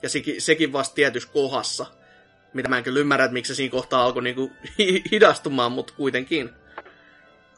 Ja 0.02 0.08
sekin, 0.08 0.42
sekin 0.42 0.72
vasta 0.72 0.94
tietyssä 0.94 1.28
kohdassa. 1.32 1.86
Mitä 2.54 2.68
mä 2.68 2.78
en 2.78 2.84
kyllä 2.84 3.00
ymmärrä, 3.00 3.24
että 3.24 3.32
miksi 3.32 3.54
se 3.54 3.56
siinä 3.56 3.72
kohtaa 3.72 4.04
alkoi 4.04 4.22
niinku 4.22 4.52
hi- 4.78 5.02
hidastumaan, 5.10 5.72
mutta 5.72 5.94
kuitenkin. 5.96 6.50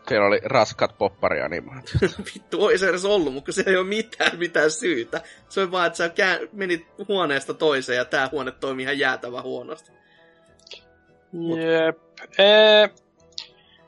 Siellä 0.08 0.26
oli 0.26 0.40
raskat 0.44 0.98
popparianimaatiot. 0.98 2.02
Vittu, 2.34 2.64
ois 2.64 2.80
se 2.80 2.88
edes 2.88 3.04
ollut, 3.04 3.34
mutta 3.34 3.52
se 3.52 3.64
ei 3.66 3.76
ole 3.76 3.86
mitään, 3.86 4.38
mitään 4.38 4.70
syytä. 4.70 5.20
Se 5.48 5.60
on 5.60 5.70
vaan, 5.70 5.86
että 5.86 5.96
sä 5.96 6.10
menit 6.52 6.86
huoneesta 7.08 7.54
toiseen 7.54 7.96
ja 7.96 8.04
tää 8.04 8.28
huone 8.32 8.50
toimii 8.50 8.82
ihan 8.82 8.98
jäätävän 8.98 9.42
huonosti. 9.42 9.92
Jep. 11.32 11.98
Ee, 12.38 12.88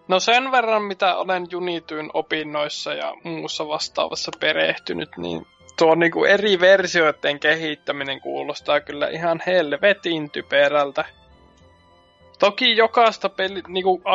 no 0.08 0.20
sen 0.20 0.52
verran, 0.52 0.82
mitä 0.82 1.16
olen 1.16 1.46
Unityn 1.54 2.10
opinnoissa 2.14 2.94
ja 2.94 3.14
muussa 3.24 3.68
vastaavassa 3.68 4.32
perehtynyt, 4.40 5.16
niin 5.16 5.46
tuo 5.78 5.94
niinku 5.94 6.24
eri 6.24 6.60
versioiden 6.60 7.40
kehittäminen 7.40 8.20
kuulostaa 8.20 8.80
kyllä 8.80 9.08
ihan 9.08 9.42
helvetin 9.46 10.30
typerältä. 10.30 11.04
Toki 12.38 12.76
jokaista, 12.76 13.28
peli, 13.28 13.62
niinku, 13.68 14.02
a, 14.04 14.12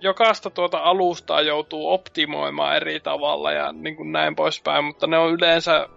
jokaista 0.00 0.50
tuota 0.50 0.78
alustaa 0.78 1.40
joutuu 1.40 1.92
optimoimaan 1.92 2.76
eri 2.76 3.00
tavalla 3.00 3.52
ja 3.52 3.72
niinku 3.72 4.04
näin 4.04 4.36
poispäin, 4.36 4.84
mutta 4.84 5.06
ne 5.06 5.18
on 5.18 5.32
yleensä 5.32 5.88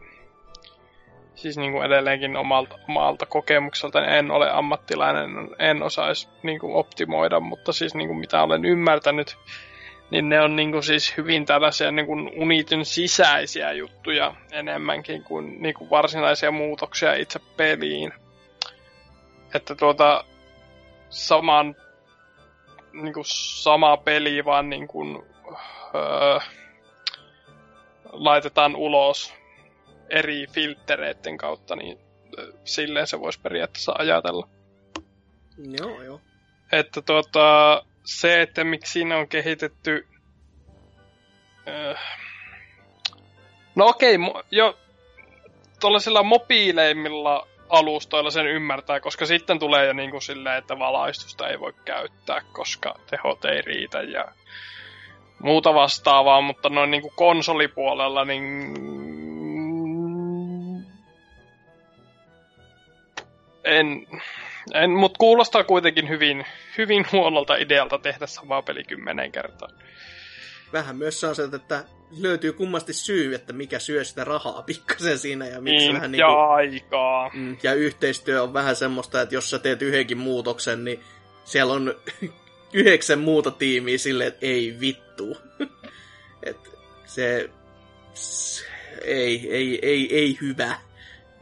siis 1.36 1.58
niin 1.58 1.72
kuin 1.72 1.86
edelleenkin 1.86 2.38
omalta, 2.38 2.80
omalta 2.90 3.26
kokemukselta 3.26 4.06
en 4.06 4.32
ole 4.32 4.52
ammattilainen, 4.52 5.30
en 5.60 5.84
osaisi 5.84 6.30
niin 6.44 6.60
kuin 6.60 6.76
optimoida, 6.76 7.40
mutta 7.40 7.74
siis 7.74 7.96
niin 7.96 8.08
kuin 8.08 8.20
mitä 8.20 8.42
olen 8.42 8.66
ymmärtänyt, 8.66 9.38
niin 10.12 10.30
ne 10.30 10.42
on 10.42 10.56
niin 10.56 10.72
kuin 10.72 10.84
siis 10.84 11.18
hyvin 11.18 11.46
tällaisia 11.46 11.92
niin 11.92 12.06
kuin 12.06 12.32
Unitin 12.36 12.86
sisäisiä 12.86 13.72
juttuja 13.72 14.36
enemmänkin 14.52 15.24
kuin, 15.24 15.62
niin 15.62 15.76
kuin 15.76 15.90
varsinaisia 15.90 16.52
muutoksia 16.52 17.14
itse 17.14 17.40
peliin. 17.58 18.14
Että 19.56 19.76
tuota 19.76 20.24
saman 21.10 21.76
niin 22.94 23.14
kuin 23.14 23.26
sama 23.28 23.98
peli 23.98 24.46
vaan 24.46 24.70
niin 24.70 24.88
kuin, 24.88 25.24
öö, 25.96 26.40
laitetaan 28.12 28.76
ulos 28.76 29.34
eri 30.10 30.48
filttereiden 30.48 31.38
kautta, 31.38 31.76
niin 31.76 31.98
silleen 32.64 33.08
se 33.08 33.20
voisi 33.20 33.40
periaatteessa 33.42 33.96
ajatella. 33.98 34.48
Joo, 35.80 36.02
joo. 36.02 36.22
Että 36.72 37.02
tuota, 37.02 37.84
se, 38.04 38.42
että 38.42 38.64
miksi 38.64 38.92
siinä 38.92 39.18
on 39.18 39.28
kehitetty... 39.28 40.08
No 43.76 43.88
okei, 43.88 44.18
mo- 44.18 44.44
jo 44.52 44.78
tuollaisilla 45.80 46.24
mobiileimmilla 46.24 47.48
alustoilla 47.70 48.30
sen 48.30 48.48
ymmärtää, 48.48 49.00
koska 49.00 49.26
sitten 49.26 49.60
tulee 49.60 49.86
jo 49.86 49.94
niin 49.94 50.12
kuin 50.12 50.22
silleen, 50.22 50.58
että 50.58 50.80
valaistusta 50.80 51.48
ei 51.48 51.60
voi 51.60 51.74
käyttää, 51.86 52.42
koska 52.54 52.96
tehot 53.10 53.46
ei 53.46 53.62
riitä 53.62 54.02
ja 54.02 54.26
muuta 55.40 55.74
vastaavaa, 55.74 56.42
mutta 56.42 56.70
noin 56.70 56.92
niin 56.92 57.02
kuin 57.02 57.14
konsolipuolella, 57.16 58.26
niin 58.26 58.74
en, 63.66 64.08
en 64.74 64.90
mutta 64.92 65.18
kuulostaa 65.18 65.64
kuitenkin 65.64 66.10
hyvin, 66.10 66.46
hyvin 66.78 67.06
huonolta 67.12 67.56
idealta 67.56 67.98
tehdä 67.98 68.28
samaa 68.28 68.62
peli 68.62 68.84
kymmenen 68.84 69.32
kertaa. 69.32 69.70
Vähän 70.74 70.96
myös 70.96 71.20
sellaiset, 71.20 71.54
että 71.54 71.84
löytyy 72.22 72.54
kummasti 72.54 72.94
syy, 72.94 73.36
että 73.36 73.54
mikä 73.54 73.80
syö 73.80 74.04
sitä 74.04 74.24
rahaa 74.24 74.62
pikkasen 74.62 75.20
siinä 75.20 75.48
ja 75.48 75.62
miksi 75.62 75.86
Niin, 75.86 75.96
vähän 75.96 76.16
ja 76.16 76.28
niinku, 76.28 76.42
aikaa. 76.42 77.32
mm, 77.34 77.58
ja 77.64 77.74
yhteistyö 77.74 78.44
on 78.44 78.54
vähän 78.54 78.76
semmoista, 78.76 79.22
että 79.22 79.36
jos 79.36 79.50
sä 79.50 79.60
teet 79.60 79.82
yhdenkin 79.82 80.18
muutoksen, 80.18 80.84
niin 80.86 81.00
siellä 81.44 81.74
on 81.74 81.96
yhdeksän 82.74 83.20
muuta 83.20 83.52
tiimiä 83.52 83.98
silleen, 83.98 84.28
että 84.28 84.46
ei 84.46 84.78
vittu. 84.80 85.38
Et 86.44 86.58
se, 87.06 87.50
se 88.14 88.66
ei, 89.04 89.48
ei, 89.52 89.80
ei, 89.82 90.16
ei 90.18 90.38
hyvä. 90.42 90.76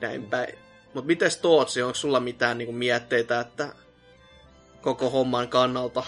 Näin 0.02 0.24
päin. 0.24 0.63
Mutta 0.94 1.08
mites 1.08 1.38
Tootsi, 1.38 1.82
onko 1.82 1.96
sulla 1.96 2.20
mitään 2.20 2.58
niinku 2.58 2.74
mietteitä, 2.74 3.40
että 3.40 3.70
koko 4.82 5.10
homman 5.10 5.48
kannalta? 5.48 6.04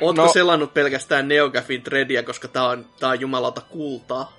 Ootko 0.00 0.22
no, 0.22 0.32
selannut 0.32 0.74
pelkästään 0.74 1.28
NeoGAFin 1.28 1.82
threadia, 1.82 2.22
koska 2.22 2.48
tää 2.48 2.64
on, 2.64 2.86
tää 3.00 3.08
on 3.08 3.20
jumalauta 3.20 3.60
kultaa? 3.60 4.38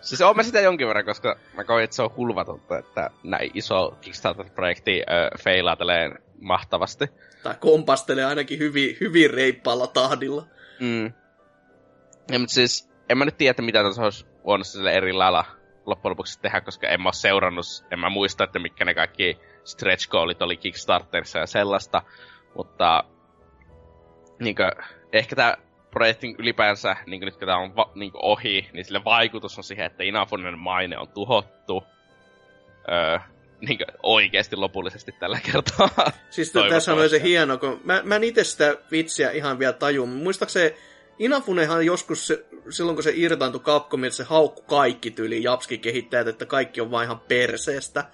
Siis 0.00 0.20
oon 0.20 0.36
mä 0.36 0.42
sitä 0.42 0.60
jonkin 0.60 0.88
verran, 0.88 1.04
koska 1.04 1.38
mä 1.56 1.64
koin, 1.64 1.84
että 1.84 1.96
se 1.96 2.02
on 2.02 2.16
hulvatonta, 2.16 2.78
että 2.78 3.10
näin 3.22 3.50
iso 3.54 3.98
Kickstarter-projekti 4.00 5.02
äh, 5.02 5.42
feilaa 5.44 5.76
tälleen 5.76 6.18
mahtavasti. 6.40 7.04
Tai 7.42 7.54
kompastelee 7.60 8.24
ainakin 8.24 8.58
hyvin, 8.58 8.96
hyvin 9.00 9.30
reippaalla 9.30 9.86
tahdilla. 9.86 10.46
Mm. 10.80 11.12
Ja, 12.32 12.38
mutta 12.38 12.54
siis, 12.54 12.88
en 13.08 13.18
mä 13.18 13.24
nyt 13.24 13.38
tiedä, 13.38 13.50
että 13.50 13.62
mitä 13.62 13.82
tuossa 13.82 14.02
olisi 14.02 14.26
voinut 14.44 14.66
sille 14.66 14.92
eri 14.92 15.12
lailla 15.12 15.44
loppujen 15.86 16.10
lopuksi 16.10 16.40
tehdä, 16.40 16.60
koska 16.60 16.88
en 16.88 17.02
mä 17.02 17.08
oo 17.08 17.12
seurannut, 17.12 17.66
en 17.90 17.98
mä 17.98 18.10
muista, 18.10 18.44
että 18.44 18.58
mitkä 18.58 18.84
ne 18.84 18.94
kaikki 18.94 19.38
stretch 19.64 20.08
goalit 20.08 20.42
oli 20.42 20.56
Kickstarterissa 20.56 21.38
ja 21.38 21.46
sellaista, 21.46 22.02
mutta 22.54 23.04
niinkö, 24.38 24.70
ehkä 25.12 25.36
tämä 25.36 25.56
projektin 25.90 26.36
ylipäänsä, 26.38 26.96
niin 27.06 27.20
nyt 27.20 27.36
kun 27.36 27.46
tämä 27.46 27.58
on 27.58 27.76
va, 27.76 27.90
niin 27.94 28.12
ohi, 28.14 28.70
niin 28.72 28.84
sille 28.84 29.04
vaikutus 29.04 29.58
on 29.58 29.64
siihen, 29.64 29.86
että 29.86 30.04
Inafunen 30.04 30.58
maine 30.58 30.98
on 30.98 31.08
tuhottu 31.08 31.84
öö, 32.92 33.18
niin 33.60 33.78
oikeasti 34.02 34.56
lopullisesti 34.56 35.12
tällä 35.12 35.38
kertaa. 35.52 36.12
Siis 36.30 36.52
tässä 36.70 36.94
on 36.94 37.08
se 37.08 37.22
hieno, 37.22 37.58
kun 37.58 37.80
mä, 37.84 38.00
mä 38.04 38.16
en 38.16 38.24
itse 38.24 38.44
sitä 38.44 38.76
vitsiä 38.90 39.30
ihan 39.30 39.58
vielä 39.58 39.72
taju. 39.72 40.06
Muistaakseni 40.06 40.74
Inafunehan 41.18 41.86
joskus 41.86 42.26
se, 42.26 42.44
silloin 42.70 42.96
kun 42.96 43.02
se 43.02 43.12
irtaantui 43.14 43.60
Capcomilta, 43.60 44.16
se 44.16 44.24
haukku 44.24 44.62
kaikki 44.62 45.10
tyyli 45.10 45.42
Japski 45.42 45.78
kehittäjät, 45.78 46.28
että 46.28 46.46
kaikki 46.46 46.80
on 46.80 46.90
vaan 46.90 47.04
ihan 47.04 47.20
perseestä. 47.20 48.04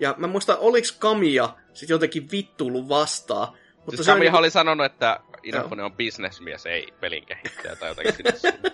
Ja 0.00 0.14
mä 0.18 0.26
muistan, 0.26 0.56
oliks 0.58 0.92
Kamia 0.92 1.48
sit 1.74 1.88
jotenkin 1.88 2.30
vittuillut 2.30 2.88
vastaan. 2.88 3.48
Mutta 3.76 3.90
siis 3.90 4.06
se 4.06 4.12
Kamihan 4.12 4.32
niinku- 4.32 4.38
oli 4.38 4.50
sanonut, 4.50 4.86
että 4.86 5.20
Inafune 5.42 5.82
on 5.82 5.92
bisnesmies, 5.92 6.66
ei 6.66 6.92
pelin 7.00 7.26
kehittäjä 7.26 7.76
tai 7.76 7.90
jotakin 7.90 8.14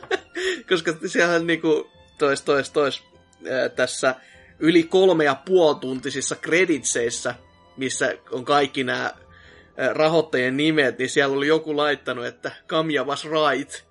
koska 0.69 0.95
siellä 1.07 1.39
niinku 1.39 1.91
tois, 2.19 2.43
tois, 2.43 2.71
tois 2.71 3.03
ää, 3.51 3.69
tässä 3.69 4.15
yli 4.59 4.83
kolme 4.83 5.25
ja 5.25 5.35
puoli 5.35 5.81
tuntisissa 5.81 6.37
kreditseissä, 6.37 7.35
missä 7.77 8.15
on 8.31 8.45
kaikki 8.45 8.85
nämä 8.85 9.15
rahoittajien 9.95 10.57
nimet, 10.57 10.99
niin 10.99 11.11
siellä 11.11 11.37
oli 11.37 11.47
joku 11.47 11.77
laittanut, 11.77 12.27
että 12.27 12.53
Kamia 12.67 13.05
was 13.05 13.25
right 13.25 13.85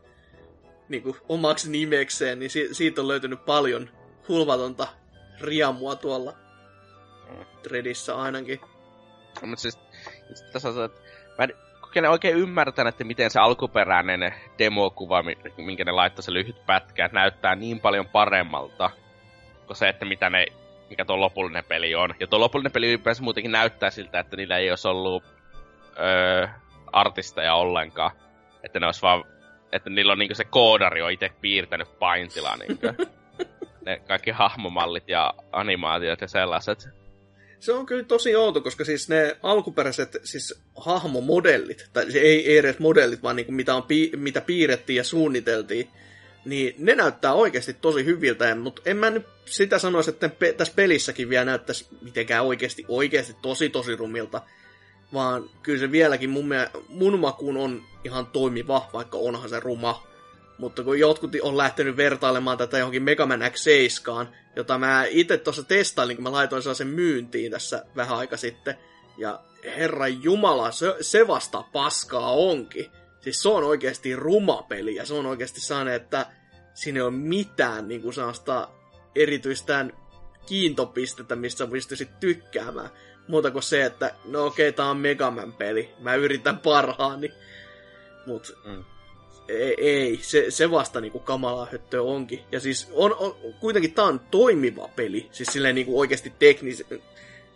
niinku, 0.89 1.17
omaksi 1.29 1.71
nimekseen, 1.71 2.39
niin 2.39 2.49
si- 2.49 2.73
siitä 2.73 3.01
on 3.01 3.07
löytynyt 3.07 3.45
paljon 3.45 3.89
hulvatonta 4.27 4.87
riamua 5.41 5.95
tuolla 5.95 6.33
Threadissä 7.63 8.15
ainakin. 8.15 8.59
Mutta 9.41 9.61
siis, 9.61 9.79
tässä 10.51 10.69
on 10.69 10.85
että 10.85 11.01
mä 11.37 11.47
en 11.95 12.09
oikein 12.09 12.37
ymmärtänyt, 12.37 12.93
että 12.93 13.03
miten 13.03 13.31
se 13.31 13.39
alkuperäinen 13.39 14.33
demokuva, 14.59 15.23
mi- 15.23 15.37
minkä 15.57 15.85
ne 15.85 15.91
laittoi 15.91 16.23
se 16.23 16.33
lyhyt 16.33 16.65
pätkä, 16.65 17.09
näyttää 17.13 17.55
niin 17.55 17.79
paljon 17.79 18.07
paremmalta 18.07 18.89
kuin 19.67 19.77
se, 19.77 19.89
että 19.89 20.05
mitä 20.05 20.29
ne, 20.29 20.45
mikä 20.89 21.05
tuo 21.05 21.19
lopullinen 21.19 21.63
peli 21.63 21.95
on. 21.95 22.15
Ja 22.19 22.27
tuo 22.27 22.39
lopullinen 22.39 22.71
peli 22.71 22.87
ylipäänsä 22.87 23.23
muutenkin 23.23 23.51
näyttää 23.51 23.89
siltä, 23.89 24.19
että 24.19 24.35
niillä 24.35 24.57
ei 24.57 24.69
olisi 24.69 24.87
ollut 24.87 25.23
öö, 25.99 26.47
artisteja 26.93 27.55
ollenkaan. 27.55 28.11
Että 28.63 28.79
ne 28.79 28.85
olisi 28.85 29.01
vaan, 29.01 29.23
että 29.71 29.89
niillä 29.89 30.11
on 30.11 30.19
niinku 30.19 30.35
se 30.35 30.43
koodari 30.43 31.01
on 31.01 31.11
itse 31.11 31.29
piirtänyt 31.41 31.99
paintilla 31.99 32.57
niinku. 32.57 32.87
ne 33.85 34.01
kaikki 34.07 34.31
hahmomallit 34.31 35.09
ja 35.09 35.33
animaatiot 35.51 36.21
ja 36.21 36.27
sellaiset. 36.27 36.89
Se 37.59 37.73
on 37.73 37.85
kyllä 37.85 38.03
tosi 38.03 38.35
outo, 38.35 38.61
koska 38.61 38.85
siis 38.85 39.09
ne 39.09 39.37
alkuperäiset 39.43 40.17
siis 40.23 40.61
hahmomodellit, 40.75 41.89
tai 41.93 42.11
se 42.11 42.19
ei, 42.19 42.51
ei 42.51 42.57
edes 42.57 42.79
modellit, 42.79 43.23
vaan 43.23 43.35
niinku 43.35 43.51
mitä, 43.51 43.75
on, 43.75 43.83
pi- 43.83 44.11
mitä 44.15 44.41
piirrettiin 44.41 44.97
ja 44.97 45.03
suunniteltiin, 45.03 45.89
niin 46.45 46.75
ne 46.77 46.95
näyttää 46.95 47.33
oikeasti 47.33 47.73
tosi 47.73 48.05
hyviltä, 48.05 48.55
mutta 48.55 48.81
en 48.85 48.97
mä 48.97 49.09
nyt 49.09 49.25
sitä 49.45 49.79
sanoisi, 49.79 50.09
että 50.09 50.29
pe- 50.29 50.53
tässä 50.53 50.73
pelissäkin 50.75 51.29
vielä 51.29 51.45
näyttäisi 51.45 51.87
mitenkään 52.01 52.45
oikeasti, 52.45 52.85
oikeasti 52.87 53.35
tosi 53.41 53.69
tosi 53.69 53.95
rumilta, 53.95 54.41
vaan 55.13 55.49
kyllä 55.63 55.79
se 55.79 55.91
vieläkin 55.91 56.29
mun, 56.29 56.47
mie- 56.47 56.71
mun 56.89 57.19
makuun 57.19 57.57
on 57.57 57.83
ihan 58.03 58.25
toimiva, 58.25 58.89
vaikka 58.93 59.17
onhan 59.17 59.49
se 59.49 59.59
ruma. 59.59 60.07
Mutta 60.57 60.83
kun 60.83 60.99
jotkut 60.99 61.31
on 61.41 61.57
lähtenyt 61.57 61.97
vertailemaan 61.97 62.57
tätä 62.57 62.77
johonkin 62.77 63.03
Mega 63.03 63.25
Man 63.25 63.41
X7, 63.41 64.27
jota 64.55 64.77
mä 64.77 65.05
itse 65.09 65.37
tuossa 65.37 65.63
testailin, 65.63 66.17
kun 66.17 66.23
mä 66.23 66.31
laitoin 66.31 66.61
sellaisen 66.61 66.87
myyntiin 66.87 67.51
tässä 67.51 67.85
vähän 67.95 68.17
aika 68.17 68.37
sitten. 68.37 68.75
Ja 69.17 69.39
herran 69.65 70.23
jumala, 70.23 70.71
se, 70.71 70.95
se 71.01 71.27
vasta 71.27 71.63
paskaa 71.73 72.31
onkin. 72.31 72.91
Siis 73.21 73.41
se 73.41 73.49
on 73.49 73.63
oikeasti 73.63 74.15
ruma 74.15 74.63
peli 74.69 74.95
ja 74.95 75.05
se 75.05 75.13
on 75.13 75.25
oikeasti 75.25 75.61
sellainen, 75.61 75.93
että 75.93 76.25
siinä 76.73 76.97
ei 76.97 77.01
ole 77.01 77.11
mitään 77.11 77.87
niin 77.87 78.01
kuin 78.01 78.13
sellaista 78.13 78.69
erityistään 79.15 79.93
kiintopistettä, 80.45 81.35
mistä 81.35 81.67
pystyisit 81.67 82.19
tykkäämään. 82.19 82.89
Muuta 83.27 83.51
kuin 83.51 83.63
se, 83.63 83.85
että 83.85 84.15
no 84.25 84.45
okei, 84.45 84.71
tää 84.71 84.85
on 84.85 84.97
Mega 84.97 85.31
Man 85.31 85.53
peli. 85.53 85.89
Mä 85.99 86.15
yritän 86.15 86.57
parhaani. 86.57 87.33
Mut 88.25 88.57
Mm. 88.65 88.83
ei, 89.47 89.75
ei 89.77 90.19
se, 90.21 90.45
se 90.51 90.71
vasta 90.71 91.01
niinku 91.01 91.19
kamalaa 91.19 91.67
höttöä 91.71 92.01
onkin. 92.01 92.39
Ja 92.51 92.59
siis 92.59 92.89
on, 92.93 93.15
on 93.15 93.35
kuitenkin 93.59 93.93
tää 93.93 94.05
on 94.05 94.19
toimiva 94.19 94.89
peli. 94.95 95.29
Siis 95.31 95.49
silleen 95.53 95.75
niinku 95.75 95.99
oikeasti 95.99 96.33
teknis... 96.39 96.83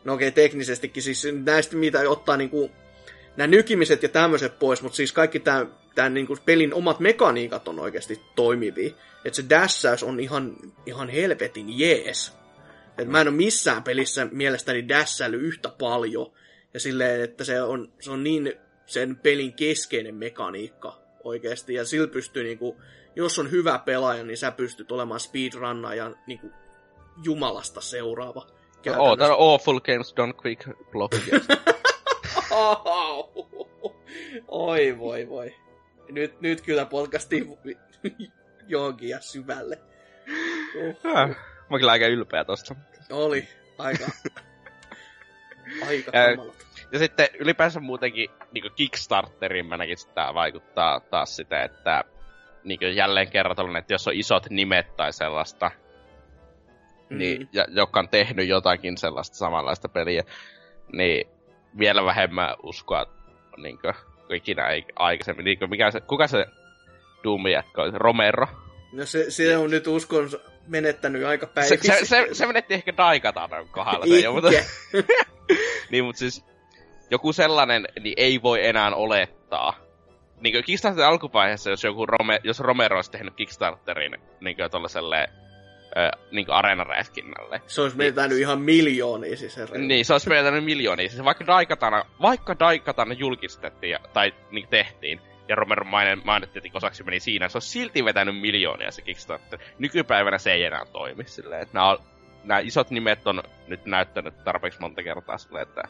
No 0.04 0.14
okei, 0.14 0.32
teknisestikin 0.32 1.04
siis 1.04 1.28
näistä 1.46 1.76
mitä 1.76 2.10
ottaa 2.10 2.38
niinku 2.38 2.72
nämä 3.38 3.48
nykimiset 3.48 4.04
ja 4.04 4.10
tämmöiset 4.10 4.60
pois, 4.60 4.82
mutta 4.82 4.96
siis 4.96 5.12
kaikki 5.12 5.40
tämän, 5.40 5.74
tämän 5.96 6.14
niinku 6.14 6.38
pelin 6.46 6.74
omat 6.74 7.00
mekaniikat 7.00 7.68
on 7.68 7.80
oikeasti 7.80 8.22
toimivia. 8.36 8.90
Että 9.26 9.36
se 9.36 9.50
dassaus 9.50 10.04
on 10.04 10.20
ihan, 10.20 10.56
ihan 10.86 11.10
helvetin 11.10 11.80
jees. 11.80 12.34
Et 12.98 13.08
mä 13.08 13.22
en 13.22 13.28
ole 13.28 13.36
missään 13.36 13.84
pelissä 13.84 14.28
mielestäni 14.32 14.90
dassaily 14.90 15.38
yhtä 15.38 15.70
paljon. 15.70 16.32
Ja 16.74 16.80
silleen, 16.80 17.22
että 17.22 17.44
se 17.44 17.62
on, 17.62 17.94
se 18.00 18.12
on 18.12 18.24
niin 18.24 18.54
sen 18.86 19.16
pelin 19.16 19.54
keskeinen 19.54 20.16
mekaniikka 20.16 21.02
oikeasti. 21.24 21.74
Ja 21.74 21.86
sillä 21.86 22.08
pystyy 22.08 22.44
niinku, 22.44 22.82
jos 23.16 23.40
on 23.40 23.52
hyvä 23.52 23.80
pelaaja, 23.80 24.24
niin 24.24 24.38
sä 24.38 24.52
pystyt 24.52 24.92
olemaan 24.92 25.20
speedrunnaajan 25.20 26.18
niinku 26.28 26.52
jumalasta 27.24 27.82
seuraava. 27.82 28.48
Oh, 28.98 29.18
tää 29.18 29.36
on 29.36 29.54
Awful 29.54 29.80
Games 29.80 30.14
Done 30.18 30.34
Quick 30.46 30.70
Block. 30.92 31.16
Oi 34.48 34.98
voi 34.98 35.30
voi. 35.30 35.56
Nyt, 36.10 36.42
nyt 36.42 36.62
kyllä 36.62 36.86
podcastiin 36.86 37.58
johonkin 38.68 39.10
ja 39.10 39.22
syvälle. 39.22 39.80
Äh, 41.06 41.38
Mä 41.70 41.78
kyllä 41.80 41.92
aika 41.92 42.08
ylpeä 42.08 42.44
tosta. 42.46 42.76
Oli 43.12 43.48
aika, 43.78 44.06
aika 45.88 46.12
kamalat. 46.12 46.66
Ja 46.92 47.00
sitten 47.00 47.28
ylipäänsä 47.40 47.80
muutenkin 47.80 48.30
niin 48.52 48.72
Kickstarterin 48.76 49.66
mä 49.66 49.78
näkisin, 49.78 50.10
että 50.10 50.16
tää 50.22 50.34
vaikuttaa 50.34 51.00
taas 51.00 51.36
sitä, 51.36 51.64
että 51.64 52.04
niin 52.64 52.96
jälleen 52.96 53.30
kerran 53.30 53.56
tollanen, 53.56 53.80
että 53.80 53.94
jos 53.94 54.08
on 54.08 54.14
isot 54.14 54.50
nimet 54.50 54.96
tai 54.98 55.14
sellaista, 55.14 55.72
mm. 57.10 57.18
niin, 57.18 57.50
ja, 57.54 57.66
joka 57.70 58.00
on 58.00 58.10
tehnyt 58.10 58.48
jotakin 58.48 58.98
sellaista 58.98 59.36
samanlaista 59.36 59.90
peliä, 59.90 60.24
niin 60.94 61.28
vielä 61.80 62.06
vähemmän 62.06 62.56
uskoa 62.64 63.06
niin 63.58 63.80
kuin, 63.80 63.94
kuin 64.28 64.38
ikinä 64.38 64.64
aikaisemmin. 64.96 65.46
Niin 65.46 65.60
kuin, 65.60 65.70
mikä 65.70 65.92
se, 65.92 66.02
kuka 66.02 66.28
se 66.28 66.46
Doom 67.24 67.48
jatkoi? 67.48 67.92
Romero? 67.94 68.48
No 68.94 69.06
se, 69.06 69.32
se 69.32 69.58
on 69.58 69.70
nyt 69.70 69.88
uskon 69.88 70.30
menettänyt 70.68 71.26
aika 71.26 71.46
Se, 71.46 71.52
päivissä. 71.54 71.94
se, 71.96 72.06
se, 72.06 72.28
se 72.32 72.46
menetti 72.48 72.74
ehkä 72.74 72.98
Daikatanan 72.98 73.68
kohdalla. 73.70 74.06
Se, 74.06 74.20
jo, 74.20 74.34
mutta, 74.34 74.50
niin, 75.92 76.06
mutta 76.06 76.20
siis 76.20 76.46
joku 77.12 77.34
sellainen 77.34 77.88
niin 78.00 78.14
ei 78.18 78.42
voi 78.42 78.66
enää 78.68 78.96
olettaa. 78.96 79.74
Niin 80.42 80.54
kuin 80.54 80.64
Kickstarterin 80.64 81.08
alkuvaiheessa, 81.08 81.70
jos 81.70 81.84
joku 81.84 82.06
Rome, 82.06 82.40
jos 82.44 82.60
Romero 82.60 82.96
olisi 82.96 83.12
tehnyt 83.12 83.34
Kickstarterin 83.36 84.18
niin 84.42 84.56
kuin 84.56 84.72
tollaselle 84.72 85.28
ö, 85.98 86.18
niin 86.32 86.52
areenaräiskinnälle. 86.52 87.62
Se 87.68 87.82
olisi 87.82 87.98
menettänyt 87.98 88.38
ihan 88.40 88.62
miljoonia 88.62 89.38
siis. 89.38 89.56
Niin, 89.78 90.06
se 90.06 90.14
olisi 90.14 90.30
menettänyt 90.30 90.64
miljoonia. 90.64 91.10
Siis 91.10 91.24
vaikka 91.24 91.48
Daikatana, 91.48 92.06
vaikka 92.22 92.60
Daikatana 92.60 93.14
julkistettiin 93.14 93.92
ja- 93.92 94.00
tai 94.14 94.34
niin 94.52 94.68
tehtiin, 94.68 95.22
ja 95.48 95.56
Romeron 95.56 95.88
maine, 95.88 96.16
mainettiin 96.16 96.72
osaksi 96.74 97.04
meni 97.04 97.20
siinä, 97.20 97.50
se 97.50 97.58
on 97.58 97.62
silti 97.62 98.06
vetänyt 98.06 98.40
miljoonia 98.40 98.92
se 98.92 99.02
Kickstarter. 99.02 99.60
Nykypäivänä 99.80 100.38
se 100.38 100.52
ei 100.52 100.64
enää 100.64 100.86
toimi 100.86 101.24
silleen, 101.28 101.62
että 101.62 101.74
nämä, 101.74 101.98
nämä 102.44 102.60
isot 102.60 102.90
nimet 102.90 103.28
on 103.28 103.44
nyt 103.68 103.86
näyttänyt 103.86 104.44
tarpeeksi 104.44 104.80
monta 104.80 105.04
kertaa 105.04 105.38
silleen, 105.38 105.68
että 105.68 105.84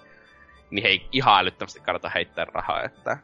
niin 0.69 0.85
ei 0.85 1.07
ihan 1.11 1.39
älyttömästi 1.39 1.79
kannata 1.79 2.09
heittää 2.09 2.45
rahaa, 2.45 2.83
että... 2.83 3.17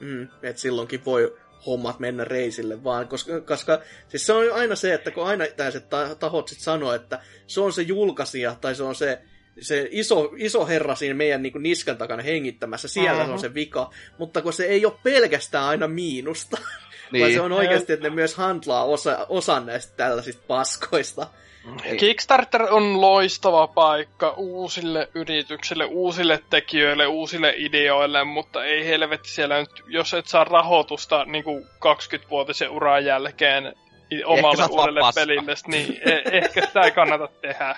Mm, 0.00 0.28
et 0.42 0.58
silloinkin 0.58 1.04
voi 1.04 1.36
hommat 1.66 1.98
mennä 1.98 2.24
reisille 2.24 2.84
vaan, 2.84 3.08
koska, 3.08 3.40
koska 3.40 3.80
siis 4.08 4.26
se 4.26 4.32
on 4.32 4.44
aina 4.54 4.74
se, 4.74 4.94
että 4.94 5.10
kun 5.10 5.26
aina 5.26 5.44
tahot 6.18 6.48
sit 6.48 6.58
sanoo, 6.60 6.92
että 6.92 7.20
se 7.46 7.60
on 7.60 7.72
se 7.72 7.82
julkaisija 7.82 8.56
tai 8.60 8.74
se 8.74 8.82
on 8.82 8.94
se, 8.94 9.22
se 9.60 9.88
iso, 9.90 10.32
iso 10.36 10.66
herra 10.66 10.94
siinä 10.94 11.14
meidän 11.14 11.42
niin 11.42 11.62
niskan 11.62 11.96
takana 11.96 12.22
hengittämässä, 12.22 12.88
siellä 12.88 13.20
uh-huh. 13.20 13.32
on 13.32 13.38
se 13.38 13.54
vika, 13.54 13.90
mutta 14.18 14.42
kun 14.42 14.52
se 14.52 14.64
ei 14.64 14.86
ole 14.86 14.94
pelkästään 15.02 15.64
aina 15.64 15.88
miinusta, 15.88 16.56
niin. 17.12 17.22
vaan 17.22 17.32
se 17.32 17.40
on 17.40 17.52
oikeasti, 17.52 17.92
että 17.92 18.08
ne 18.08 18.14
myös 18.14 18.34
handlaa 18.34 18.84
osa, 18.84 19.26
osan 19.28 19.66
näistä 19.66 19.96
tällaisista 19.96 20.42
paskoista. 20.46 21.26
Kickstarter 21.98 22.62
on 22.62 23.00
loistava 23.00 23.66
paikka 23.66 24.34
uusille 24.36 25.08
yrityksille, 25.14 25.84
uusille 25.84 26.42
tekijöille, 26.50 27.06
uusille 27.06 27.54
ideoille, 27.56 28.24
mutta 28.24 28.64
ei 28.64 28.86
helvetti 28.86 29.28
siellä 29.28 29.60
nyt, 29.60 29.70
jos 29.86 30.14
et 30.14 30.26
saa 30.26 30.44
rahoitusta 30.44 31.24
niin 31.24 31.44
kuin 31.44 31.64
20-vuotisen 31.64 32.70
uran 32.70 33.04
jälkeen 33.04 33.74
omalle 34.24 34.64
uudelle 34.70 35.00
pelille, 35.14 35.54
niin 35.66 36.00
e- 36.06 36.22
ehkä 36.38 36.66
sitä 36.66 36.80
ei 36.80 36.90
kannata 36.90 37.28
tehdä. 37.40 37.76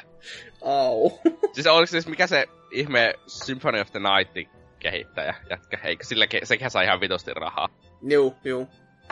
Au. 0.65 1.11
siis 1.53 1.67
oliko 1.67 1.87
siis 1.87 2.07
mikä 2.07 2.27
se 2.27 2.47
ihme 2.71 3.15
Symphony 3.27 3.81
of 3.81 3.91
the 3.93 4.01
Night 4.01 4.51
kehittäjä 4.79 5.35
jätkä? 5.51 5.79
Eikö 5.85 6.05
sillä 6.05 6.25
ke- 6.25 6.45
sekin 6.45 6.71
saa 6.71 6.83
ihan 6.83 7.01
vitosti 7.01 7.35
rahaa? 7.35 7.69
Juu, 8.09 8.37
juu. 8.45 8.69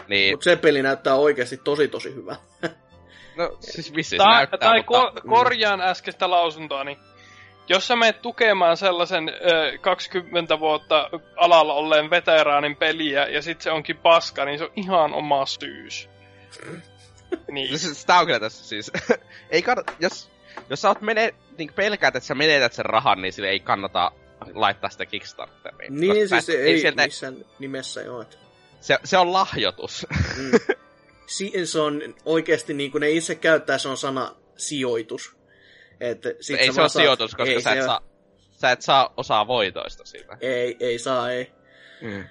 Niin. 0.09 0.35
Mut 0.35 0.43
se 0.43 0.57
peli 0.57 0.83
näyttää 0.83 1.15
oikeasti 1.15 1.57
tosi 1.57 1.89
tosi 1.89 2.15
hyvä. 2.15 2.37
No 3.37 3.57
siis 3.61 3.95
vissi 3.95 4.17
Ta- 4.17 4.31
näyttää, 4.31 4.59
Tai 4.59 4.79
mutta... 4.79 5.21
ko- 5.21 5.29
korjaan 5.29 5.81
äskeistä 5.81 6.31
lausuntoa, 6.31 6.85
niin 6.85 6.99
jos 7.69 7.87
sä 7.89 7.97
menet 7.97 8.23
tukemaan 8.23 8.77
sellaisen 8.77 9.29
ö, 9.29 9.79
20 9.81 10.61
vuotta 10.61 11.11
alalla 11.37 11.75
olleen 11.75 12.11
veteraanin 12.11 12.77
peliä 12.77 13.27
ja 13.27 13.43
sit 13.43 13.61
se 13.61 13.71
onkin 13.71 13.97
paska, 13.97 14.45
niin 14.45 14.59
se 14.59 14.65
on 14.65 14.71
ihan 14.77 15.15
oma 15.15 15.47
syys. 15.47 16.11
niin. 17.53 17.79
Siis, 17.79 18.05
tää 18.05 18.21
on 18.21 18.27
kyllä 18.27 18.41
tässä 18.41 18.65
siis. 18.65 18.93
ei 19.51 19.63
kannata, 19.63 19.93
jos, 20.01 20.31
jos 20.71 20.83
sä 20.83 20.89
oot 20.89 21.01
mene, 21.01 21.35
niin 21.59 21.73
pelkäät, 21.73 22.17
että 22.17 22.27
sä 22.27 22.35
menetät 22.35 22.73
sen 22.73 22.85
rahan, 22.85 23.23
niin 23.23 23.33
sille 23.33 23.49
ei 23.49 23.61
kannata 23.61 24.13
laittaa 24.55 24.91
sitä 24.91 25.07
Kickstarteriin. 25.07 26.01
Niin, 26.01 26.29
siis 26.29 26.49
ei, 26.49 26.57
ei 26.57 26.81
sieltä, 26.81 27.05
missään 27.05 27.45
nimessä 27.59 28.13
ole. 28.13 28.27
Se, 28.81 28.99
se 29.05 29.19
on 29.19 29.33
lahjoitus. 29.33 30.07
Mm. 30.37 30.51
Si- 31.27 31.67
se 31.67 31.81
on 31.81 32.03
oikeasti 32.25 32.75
niin 32.75 32.91
kuin 32.91 33.01
ne 33.01 33.11
itse 33.11 33.35
käyttää, 33.35 33.79
se 33.79 33.89
on 33.89 33.97
sana 33.97 34.37
sijoitus. 34.57 35.37
Et 36.01 36.23
sit 36.41 36.61
ei 36.61 36.73
se 36.73 36.81
ole 36.81 36.89
saat... 36.89 37.03
sijoitus, 37.03 37.35
koska 37.35 37.53
ei, 37.53 37.63
sä, 37.63 37.73
et 37.73 37.85
saa, 37.85 38.01
sä 38.51 38.71
et 38.71 38.83
saa 38.83 39.15
osaa 39.17 39.47
voitoista 39.47 40.05
siitä. 40.05 40.37
Ei, 40.41 40.77
ei 40.81 40.99
saa, 40.99 41.33
ei. 41.33 41.53
Mm. 42.01 42.25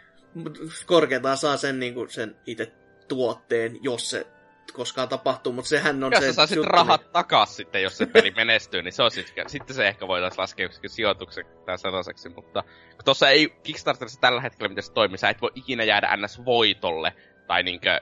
Korkeintaan 0.86 1.38
saa 1.38 1.58
sen, 1.58 1.80
niin 1.80 1.94
kuin, 1.94 2.10
sen 2.10 2.36
itse 2.46 2.72
tuotteen, 3.08 3.78
jos 3.82 4.10
se 4.10 4.28
koskaan 4.72 5.10
tapahtuu, 5.10 5.54
mutta 5.54 5.70
sehän 5.70 6.04
on 6.04 6.12
jos 6.12 6.20
se... 6.20 6.26
Jos 6.26 6.36
sä 6.36 6.48
saisit 6.48 6.64
rahat 6.64 7.02
niin... 7.02 7.12
takas 7.12 7.56
sitten, 7.56 7.84
jos 7.84 7.98
se 7.98 8.06
peli 8.06 8.32
menestyy, 8.32 8.82
niin 8.82 8.94
se 8.94 9.04
on 9.04 9.12
sit, 9.12 9.34
sitten 9.48 9.76
se 9.76 9.88
ehkä 9.88 10.08
voitaisiin 10.08 10.42
laskea 10.42 10.66
yksikin 10.66 10.90
sijoituksen 10.90 11.46
tai 11.66 11.78
sellaiseksi, 11.78 12.30
mutta 12.30 12.64
tuossa 13.06 13.30
ei 13.30 13.54
Kickstarterissa 13.64 14.22
tällä 14.22 14.42
hetkellä 14.42 14.70
miten 14.70 14.84
se 14.84 14.94
toimii, 14.94 15.18
sä 15.18 15.30
et 15.30 15.42
voi 15.42 15.52
ikinä 15.56 15.84
jäädä 15.84 16.18
ns. 16.18 16.46
voitolle, 16.46 17.14
tai 17.48 17.64
niinkö 17.64 18.02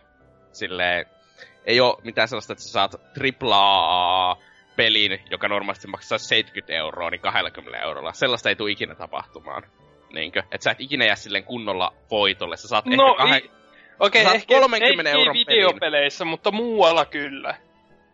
silleen, 0.52 1.06
ei 1.66 1.82
ole 1.82 1.98
mitään 2.04 2.28
sellaista, 2.28 2.54
että 2.54 2.64
sä 2.64 2.72
saat 2.72 2.96
triplaa 3.14 4.38
pelin, 4.76 5.20
joka 5.32 5.48
normaalisti 5.48 5.88
maksaa 5.88 6.18
70 6.18 6.74
euroa, 6.74 7.10
niin 7.10 7.22
20 7.22 7.80
eurolla. 7.80 8.14
Sellaista 8.14 8.50
ei 8.50 8.56
tule 8.56 8.72
ikinä 8.72 8.96
tapahtumaan. 8.96 9.64
Niinkö? 10.14 10.40
Että 10.40 10.64
sä 10.64 10.72
et 10.72 10.82
ikinä 10.82 11.06
jää 11.06 11.16
silleen 11.16 11.44
kunnolla 11.44 11.94
voitolle. 12.12 12.58
Sä 12.58 12.68
saat 12.68 12.86
no, 12.86 13.10
ehkä 13.10 13.24
kah... 13.24 13.58
Okei, 14.00 14.22
okay, 14.22 14.36
ehkä 14.36 14.54
30 14.60 15.12
euron 15.12 15.34
videopeleissä, 15.34 16.24
pelin. 16.24 16.32
mutta 16.32 16.52
muualla 16.52 17.06
kyllä. 17.06 17.56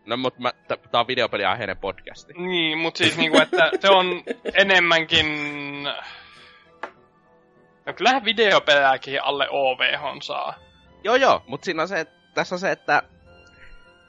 No, 0.06 0.16
mutta 0.16 0.40
mä, 0.40 0.52
t- 0.52 0.90
tää 0.90 1.00
on 1.00 1.06
videopeliaiheinen 1.06 1.76
podcasti. 1.76 2.32
Niin, 2.32 2.78
mutta 2.78 2.98
siis 2.98 3.16
niinku, 3.16 3.38
että 3.40 3.70
se 3.80 3.90
on 3.90 4.22
enemmänkin... 4.54 5.26
No 7.86 7.92
kyllähän 7.96 8.24
videopelejäkin 8.24 9.22
alle 9.22 9.48
OVH 9.50 10.22
saa. 10.22 10.54
Joo 11.04 11.16
joo, 11.16 11.42
mutta 11.46 11.64
siinä 11.64 11.82
on 11.82 11.88
se, 11.88 12.00
että 12.00 12.14
tässä 12.34 12.54
on 12.54 12.58
se, 12.58 12.70
että 12.70 13.02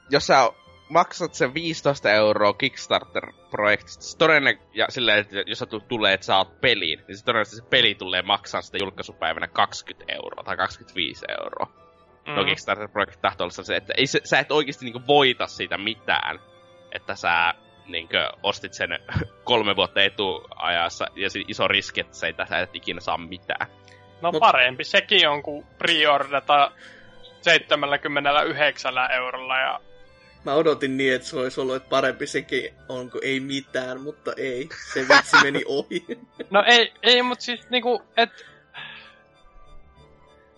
jos 0.09 0.27
sä 0.27 0.51
maksat 0.89 1.33
sen 1.33 1.53
15 1.53 2.11
euroa 2.11 2.53
Kickstarter-projektista, 2.53 4.03
se 4.03 4.17
todennä, 4.17 4.53
ja 4.73 4.85
silleen, 4.89 5.19
että 5.19 5.35
jos 5.45 5.59
sä 5.59 5.65
tulee, 5.87 6.13
että 6.13 6.37
oot 6.37 6.61
peliin, 6.61 7.03
niin 7.07 7.17
se 7.17 7.25
todennäköisesti 7.25 7.63
se 7.63 7.69
peli 7.69 7.95
tulee 7.95 8.21
maksaa 8.21 8.61
sitä 8.61 8.77
julkaisupäivänä 8.81 9.47
20 9.47 10.13
euroa 10.13 10.43
tai 10.43 10.57
25 10.57 11.25
euroa. 11.39 11.67
No, 12.27 12.33
mm. 12.33 12.39
No 12.39 12.45
Kickstarter-projekti 12.45 13.21
tahtoo 13.21 13.45
olla 13.45 13.63
se, 13.63 13.75
että 13.75 13.93
ei, 13.97 14.07
se, 14.07 14.21
sä 14.23 14.39
et 14.39 14.51
oikeasti 14.51 14.85
niinku 14.85 15.01
voita 15.07 15.47
siitä 15.47 15.77
mitään, 15.77 16.39
että 16.91 17.15
sä 17.15 17.53
niinku 17.85 18.17
ostit 18.43 18.73
sen 18.73 18.89
kolme 19.43 19.75
vuotta 19.75 20.01
etuajassa 20.01 21.07
ja 21.15 21.29
se 21.29 21.39
iso 21.47 21.67
riski, 21.67 22.01
että 22.01 22.15
sä, 22.15 22.27
sä 22.49 22.59
et 22.59 22.75
ikinä 22.75 22.99
saa 22.99 23.17
mitään. 23.17 23.67
No 24.21 24.31
Mut... 24.31 24.39
parempi 24.39 24.83
sekin 24.83 25.29
on 25.29 25.43
kuin 25.43 25.65
preordata 25.77 26.71
79 27.41 28.93
eurolla 29.11 29.57
ja 29.59 29.79
Mä 30.45 30.53
odotin 30.53 30.97
niin, 30.97 31.15
että 31.15 31.27
se 31.27 31.39
olisi 31.39 31.61
ollut 31.61 31.75
että 31.75 31.89
parempi 31.89 32.27
sekin 32.27 32.73
on 32.89 33.11
kuin 33.11 33.23
ei 33.23 33.39
mitään, 33.39 34.01
mutta 34.01 34.31
ei. 34.37 34.69
Se 34.93 34.99
vitsi 34.99 35.37
meni 35.43 35.63
ohi. 35.77 36.05
No 36.49 36.63
ei, 36.67 36.93
ei 37.03 37.21
mutta 37.21 37.45
siis 37.45 37.69
niinku, 37.69 38.01
et... 38.17 38.45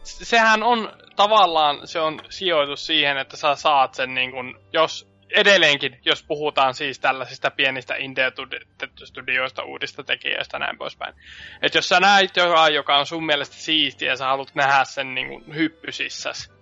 Sehän 0.03 0.63
on 0.63 0.93
tavallaan, 1.15 1.87
se 1.87 1.99
on 1.99 2.21
sijoitus 2.29 2.85
siihen, 2.85 3.17
että 3.17 3.37
sä 3.37 3.55
saat 3.55 3.93
sen 3.93 4.15
niinku, 4.15 4.37
jos 4.73 5.07
edelleenkin, 5.29 5.99
jos 6.05 6.23
puhutaan 6.23 6.73
siis 6.73 6.99
tällaisista 6.99 7.51
pienistä 7.51 7.95
indie-studioista, 7.95 9.63
uudista 9.63 10.03
tekijöistä 10.03 10.59
näin 10.59 10.77
poispäin. 10.77 11.13
Että 11.61 11.77
jos 11.77 11.89
sä 11.89 11.99
näet 11.99 12.35
jotain, 12.35 12.73
joka 12.73 12.97
on 12.97 13.05
sun 13.05 13.25
mielestä 13.25 13.55
siistiä 13.55 14.09
ja 14.09 14.15
sä 14.15 14.25
haluat 14.25 14.55
nähdä 14.55 14.85
sen 14.85 15.15
niin 15.15 15.55
hyppysissäs, 15.55 16.56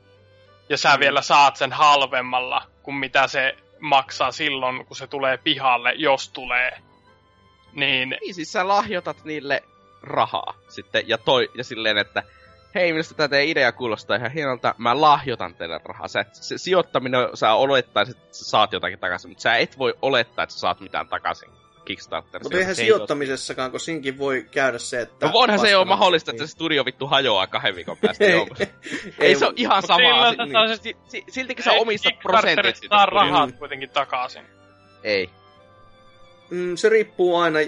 ja 0.70 0.78
sä 0.78 0.94
mm. 0.94 1.00
vielä 1.00 1.22
saat 1.22 1.56
sen 1.56 1.72
halvemmalla 1.72 2.62
kuin 2.84 2.96
mitä 2.96 3.28
se 3.28 3.58
maksaa 3.80 4.32
silloin, 4.32 4.86
kun 4.86 4.98
se 4.98 5.08
tulee 5.08 5.38
pihalle, 5.38 5.94
jos 5.94 6.30
tulee. 6.30 6.82
Niin... 7.74 8.10
Niin, 8.10 8.36
siis 8.36 8.52
sä 8.52 8.68
lahjoitat 8.68 9.24
niille 9.24 9.64
rahaa 10.02 10.54
sitten, 10.68 11.10
ja, 11.10 11.18
toi, 11.18 11.52
ja 11.58 11.64
silleen, 11.64 11.98
että 11.98 12.24
hei, 12.76 12.92
minusta 12.92 13.14
tämä 13.14 13.28
teidän 13.28 13.50
idea 13.50 13.72
kuulostaa 13.72 14.18
ihan 14.18 14.32
hienolta, 14.32 14.76
mä 14.78 15.02
lahjoitan 15.02 15.56
teille 15.56 15.80
rahaa. 15.86 16.08
Sä, 16.08 16.26
se 16.32 16.58
sijoittaminen, 16.58 17.30
sä 17.34 17.54
olettaisit, 17.54 18.18
että 18.18 18.38
sä 18.38 18.46
saat 18.46 18.74
jotakin 18.74 19.00
takaisin, 19.00 19.32
mutta 19.32 19.42
sä 19.42 19.56
et 19.56 19.78
voi 19.78 19.94
olettaa, 20.02 20.44
että 20.44 20.54
sä 20.54 20.60
saat 20.60 20.80
mitään 20.80 21.08
takaisin. 21.08 21.50
Kickstarter. 21.86 22.44
Mutta 22.44 22.58
eihän 22.58 22.76
sijoittamisessakaan, 22.76 23.72
kun 23.72 23.80
siinkin 23.80 24.18
voi 24.18 24.46
käydä 24.52 24.78
se, 24.78 25.02
että... 25.02 25.26
No 25.26 25.34
voihan 25.34 25.60
se 25.60 25.76
ole 25.76 25.86
mahdollista, 25.86 26.32
että 26.32 26.48
se 26.48 26.52
studio 26.52 26.86
vittu 26.86 27.08
hajoaa 27.08 27.48
kahden 27.48 27.76
viikon 27.76 27.98
päästä. 27.98 28.26
ei, 28.26 28.34
ei, 28.60 28.68
ei 29.20 29.36
se 29.36 29.46
ole 29.48 29.54
ihan 29.58 29.84
sama. 29.84 30.32
Niin. 30.32 31.24
Siltikin 31.30 31.64
sä 31.64 31.72
omistat 31.72 32.20
prosentit 32.20 32.76
sitä 32.76 32.88
saa 32.90 33.06
rahat 33.06 33.50
mm. 33.50 33.58
kuitenkin 33.58 33.90
takaisin. 33.90 34.46
Ei. 35.04 35.30
Mm, 36.50 36.76
se 36.76 36.90
riippuu 36.90 37.36
aina... 37.38 37.60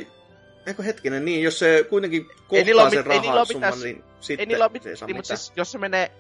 Eikö 0.66 0.84
hetkinen, 0.84 1.26
niin, 1.26 1.44
jos 1.44 1.60
se 1.60 1.86
kuitenkin 1.90 2.30
kohtaa 2.48 2.90
sen 2.90 3.06
rahasumman, 3.06 3.80
niin 3.84 4.04
sitten 4.20 4.40
ei 4.40 4.46
niillä 4.46 4.70
mit- 4.70 4.84
se 4.84 4.90
ei 4.90 4.96
saa 4.96 5.08
niin, 5.08 5.26
Siis, 5.26 5.54
jos 5.56 5.72
se 5.72 5.78
menee 5.78 6.12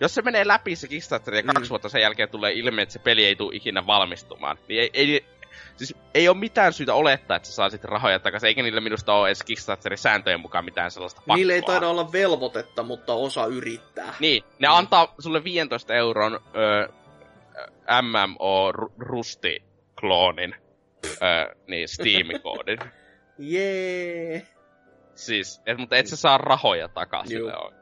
jos 0.00 0.14
se 0.14 0.22
menee 0.22 0.46
läpi 0.46 0.76
se 0.76 0.88
Kickstarter 0.88 1.34
ja 1.34 1.42
mm. 1.42 1.52
kaksi 1.54 1.70
vuotta 1.70 1.88
sen 1.88 2.02
jälkeen 2.02 2.28
tulee 2.28 2.52
ilmi, 2.52 2.82
että 2.82 2.92
se 2.92 2.98
peli 2.98 3.24
ei 3.24 3.36
tule 3.36 3.56
ikinä 3.56 3.86
valmistumaan, 3.86 4.58
niin 4.68 4.80
ei, 4.80 4.90
ei, 4.92 5.24
Siis 5.76 5.94
ei 6.14 6.28
ole 6.28 6.36
mitään 6.36 6.72
syytä 6.72 6.94
olettaa, 6.94 7.36
että 7.36 7.48
sä 7.48 7.54
saasit 7.54 7.84
rahoja 7.84 8.18
takaisin, 8.18 8.46
eikä 8.46 8.62
niillä 8.62 8.80
minusta 8.80 9.12
ole 9.12 9.28
edes 9.28 9.42
Kickstarterin 9.42 9.98
sääntöjen 9.98 10.40
mukaan 10.40 10.64
mitään 10.64 10.90
sellaista 10.90 11.20
pakkoa. 11.20 11.36
Niille 11.36 11.54
ei 11.54 11.62
taida 11.62 11.88
olla 11.88 12.12
velvoitetta, 12.12 12.82
mutta 12.82 13.14
osa 13.14 13.46
yrittää. 13.46 14.14
Niin, 14.20 14.44
ne 14.58 14.68
mm. 14.68 14.74
antaa 14.74 15.14
sulle 15.18 15.44
15 15.44 15.94
euron 15.94 16.34
ö, 16.34 16.38
MMO-rusti-kloonin, 18.02 20.54
ö, 21.06 21.54
niin 21.68 21.88
Steam-koodin. 21.88 22.78
Jee! 23.38 24.30
yeah. 24.30 24.42
Siis, 25.14 25.62
et, 25.66 25.78
mutta 25.78 25.96
et 25.96 26.06
sä 26.06 26.16
saa 26.16 26.38
rahoja 26.38 26.88
takaisin. 26.88 27.38
Joo. 27.38 27.72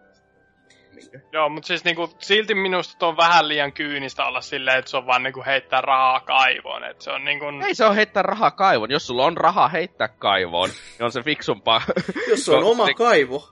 Joo, 1.33 1.49
mutta 1.49 1.67
siis 1.67 1.85
niinku, 1.85 2.11
silti 2.19 2.55
minusta 2.55 3.07
on 3.07 3.17
vähän 3.17 3.49
liian 3.49 3.73
kyynistä 3.73 4.25
olla 4.25 4.41
silleen, 4.41 4.79
että 4.79 4.91
se 4.91 4.97
on 4.97 5.07
vaan 5.07 5.23
niinku 5.23 5.43
heittää 5.47 5.81
rahaa 5.81 6.21
kaivoon. 6.21 6.85
Et 6.85 7.01
se 7.01 7.11
on 7.11 7.25
niinku... 7.25 7.45
Ei 7.67 7.75
se 7.75 7.85
on 7.85 7.95
heittää 7.95 8.23
rahaa 8.23 8.51
kaivoon. 8.51 8.91
Jos 8.91 9.07
sulla 9.07 9.25
on 9.25 9.37
rahaa 9.37 9.69
heittää 9.69 10.09
kaivoon, 10.09 10.69
niin 10.69 11.05
on 11.05 11.13
se 11.13 11.23
fiksumpaa. 11.23 11.83
Jos 12.31 12.45
se 12.45 12.53
on 12.53 12.65
oma 12.65 12.95
kaivo. 12.95 13.49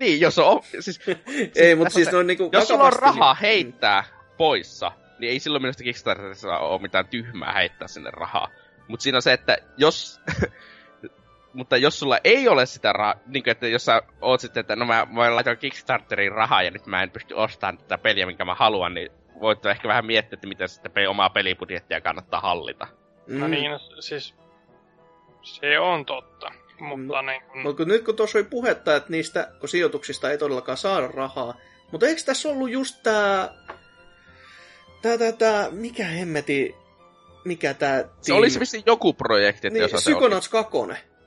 Niin, 0.00 0.20
jos 0.20 0.38
on... 0.38 0.62
Siis, 0.80 1.00
Ei, 1.56 1.74
mutta 1.74 1.90
siis 1.90 2.08
se- 2.10 2.16
on 2.16 2.26
niinku 2.26 2.50
jos 2.52 2.68
sulla 2.68 2.84
on 2.84 2.92
rahaa 2.92 3.34
heittää 3.34 4.04
poissa, 4.36 4.92
niin 5.18 5.32
ei 5.32 5.40
silloin 5.40 5.62
minusta 5.62 5.84
Kickstarterissa 5.84 6.58
ole 6.58 6.82
mitään 6.82 7.08
tyhmää 7.08 7.52
heittää 7.52 7.88
sinne 7.88 8.10
rahaa. 8.10 8.48
Mutta 8.88 9.02
siinä 9.02 9.18
on 9.18 9.22
se, 9.22 9.32
että 9.32 9.58
jos... 9.76 10.20
mutta 11.56 11.76
jos 11.76 11.98
sulla 11.98 12.18
ei 12.24 12.48
ole 12.48 12.66
sitä 12.66 12.92
rahaa, 12.92 13.14
niin 13.26 13.42
kuin, 13.44 13.52
että 13.52 13.68
jos 13.68 13.84
sä 13.84 14.02
oot 14.20 14.40
sitten, 14.40 14.60
että 14.60 14.76
no 14.76 14.84
mä, 14.84 15.06
mä 15.10 15.34
laitan 15.34 15.58
Kickstarteriin 15.58 16.32
rahaa 16.32 16.62
ja 16.62 16.70
nyt 16.70 16.86
mä 16.86 17.02
en 17.02 17.10
pysty 17.10 17.34
ostamaan 17.34 17.78
tätä 17.78 17.98
peliä, 17.98 18.26
minkä 18.26 18.44
mä 18.44 18.54
haluan, 18.54 18.94
niin 18.94 19.12
voit 19.40 19.66
ehkä 19.66 19.88
vähän 19.88 20.06
miettiä, 20.06 20.34
että 20.36 20.46
miten 20.46 20.68
sitten 20.68 20.92
pe- 20.92 21.08
omaa 21.08 21.30
pelibudjettia 21.30 22.00
kannattaa 22.00 22.40
hallita. 22.40 22.86
No 23.26 23.44
Mm. 23.44 23.50
niin, 23.50 23.70
no, 23.70 23.78
siis 24.00 24.34
se 25.42 25.78
on 25.78 26.06
totta. 26.06 26.52
Mutta 26.80 27.22
niin 27.22 27.42
kun, 27.42 27.62
Mutta 27.62 27.84
nyt 27.84 28.04
kun 28.04 28.16
tuossa 28.16 28.38
oli 28.38 28.46
puhetta, 28.50 28.96
että 28.96 29.10
niistä 29.10 29.52
kun 29.60 29.68
sijoituksista 29.68 30.30
ei 30.30 30.38
todellakaan 30.38 30.78
saada 30.78 31.08
rahaa, 31.08 31.54
mutta 31.92 32.06
eikö 32.06 32.22
tässä 32.26 32.48
ollut 32.48 32.70
just 32.70 33.02
tää, 33.02 33.54
tää, 35.02 35.18
tää, 35.18 35.32
tää 35.32 35.70
mikä 35.70 36.04
hemmeti, 36.04 36.74
mikä 37.44 37.74
tää 37.74 38.04
Se 38.20 38.32
olisi 38.32 38.60
vissiin 38.60 38.82
joku 38.86 39.12
projekti, 39.12 39.66
että 39.66 39.78
niin, 39.78 39.82
jos 39.82 39.90
se 39.90 39.96
oli. 39.96 40.02
Psychonauts 40.02 40.48
2. 40.48 40.70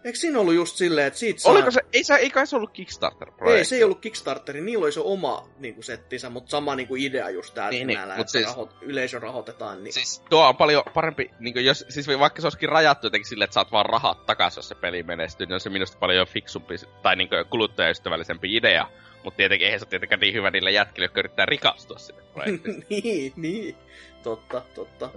Eikö 0.03 0.19
siinä 0.19 0.39
ollut 0.39 0.53
just 0.53 0.75
silleen, 0.75 1.07
että 1.07 1.19
siitä 1.19 1.41
saa... 1.41 1.51
Oliko 1.51 1.71
se, 1.71 1.81
ei, 1.93 2.03
se, 2.03 2.13
ei 2.15 2.29
kai 2.29 2.47
se 2.47 2.55
ollut 2.55 2.71
Kickstarter-projekti? 2.71 3.57
Ei, 3.57 3.65
se 3.65 3.75
ei 3.75 3.83
ollut 3.83 3.99
Kickstarteri, 3.99 4.61
niillä 4.61 4.83
oli 4.83 4.91
se 4.91 4.99
oma 4.99 5.49
niin 5.59 5.73
kuin 5.73 5.83
settinsä, 5.83 6.29
mutta 6.29 6.49
sama 6.49 6.75
niin 6.75 6.87
kuin 6.87 7.01
idea 7.01 7.29
just 7.29 7.53
tää, 7.53 7.69
Niin, 7.69 7.87
niin, 7.87 7.99
että 7.99 8.31
siis- 8.31 8.45
rahot, 8.45 8.75
yleisö 8.81 9.19
rahoitetaan. 9.19 9.83
Niin... 9.83 9.93
Siis 9.93 10.23
tuo 10.29 10.47
on 10.47 10.57
paljon 10.57 10.83
parempi, 10.93 11.31
niin 11.39 11.65
jos, 11.65 11.85
siis 11.89 12.07
vaikka 12.07 12.41
se 12.41 12.47
olisikin 12.47 12.69
rajattu 12.69 13.07
jotenkin 13.07 13.29
silleen, 13.29 13.45
että 13.45 13.53
saat 13.53 13.71
vaan 13.71 13.85
rahat 13.85 14.25
takaisin, 14.25 14.57
jos 14.57 14.67
se 14.67 14.75
peli 14.75 15.03
menestyy, 15.03 15.47
niin 15.47 15.53
on 15.53 15.59
se 15.59 15.69
minusta 15.69 15.97
paljon 15.97 16.27
fiksumpi 16.27 16.75
tai 17.01 17.15
niin 17.15 17.29
kuluttajaystävällisempi 17.49 18.55
idea. 18.55 18.87
Mutta 19.23 19.37
tietenkin 19.37 19.65
eihän 19.65 19.79
se 19.79 19.83
ole 19.83 19.89
tietenkään 19.89 20.19
niin 20.19 20.33
hyvä 20.33 20.51
niille 20.51 20.71
jätkille, 20.71 21.05
jotka 21.05 21.19
yrittää 21.19 21.45
rikastua 21.45 21.97
sinne 21.97 22.21
projektiin. 22.33 22.85
niin, 22.89 23.33
niin. 23.35 23.75
Totta, 24.23 24.61
totta. 24.75 25.09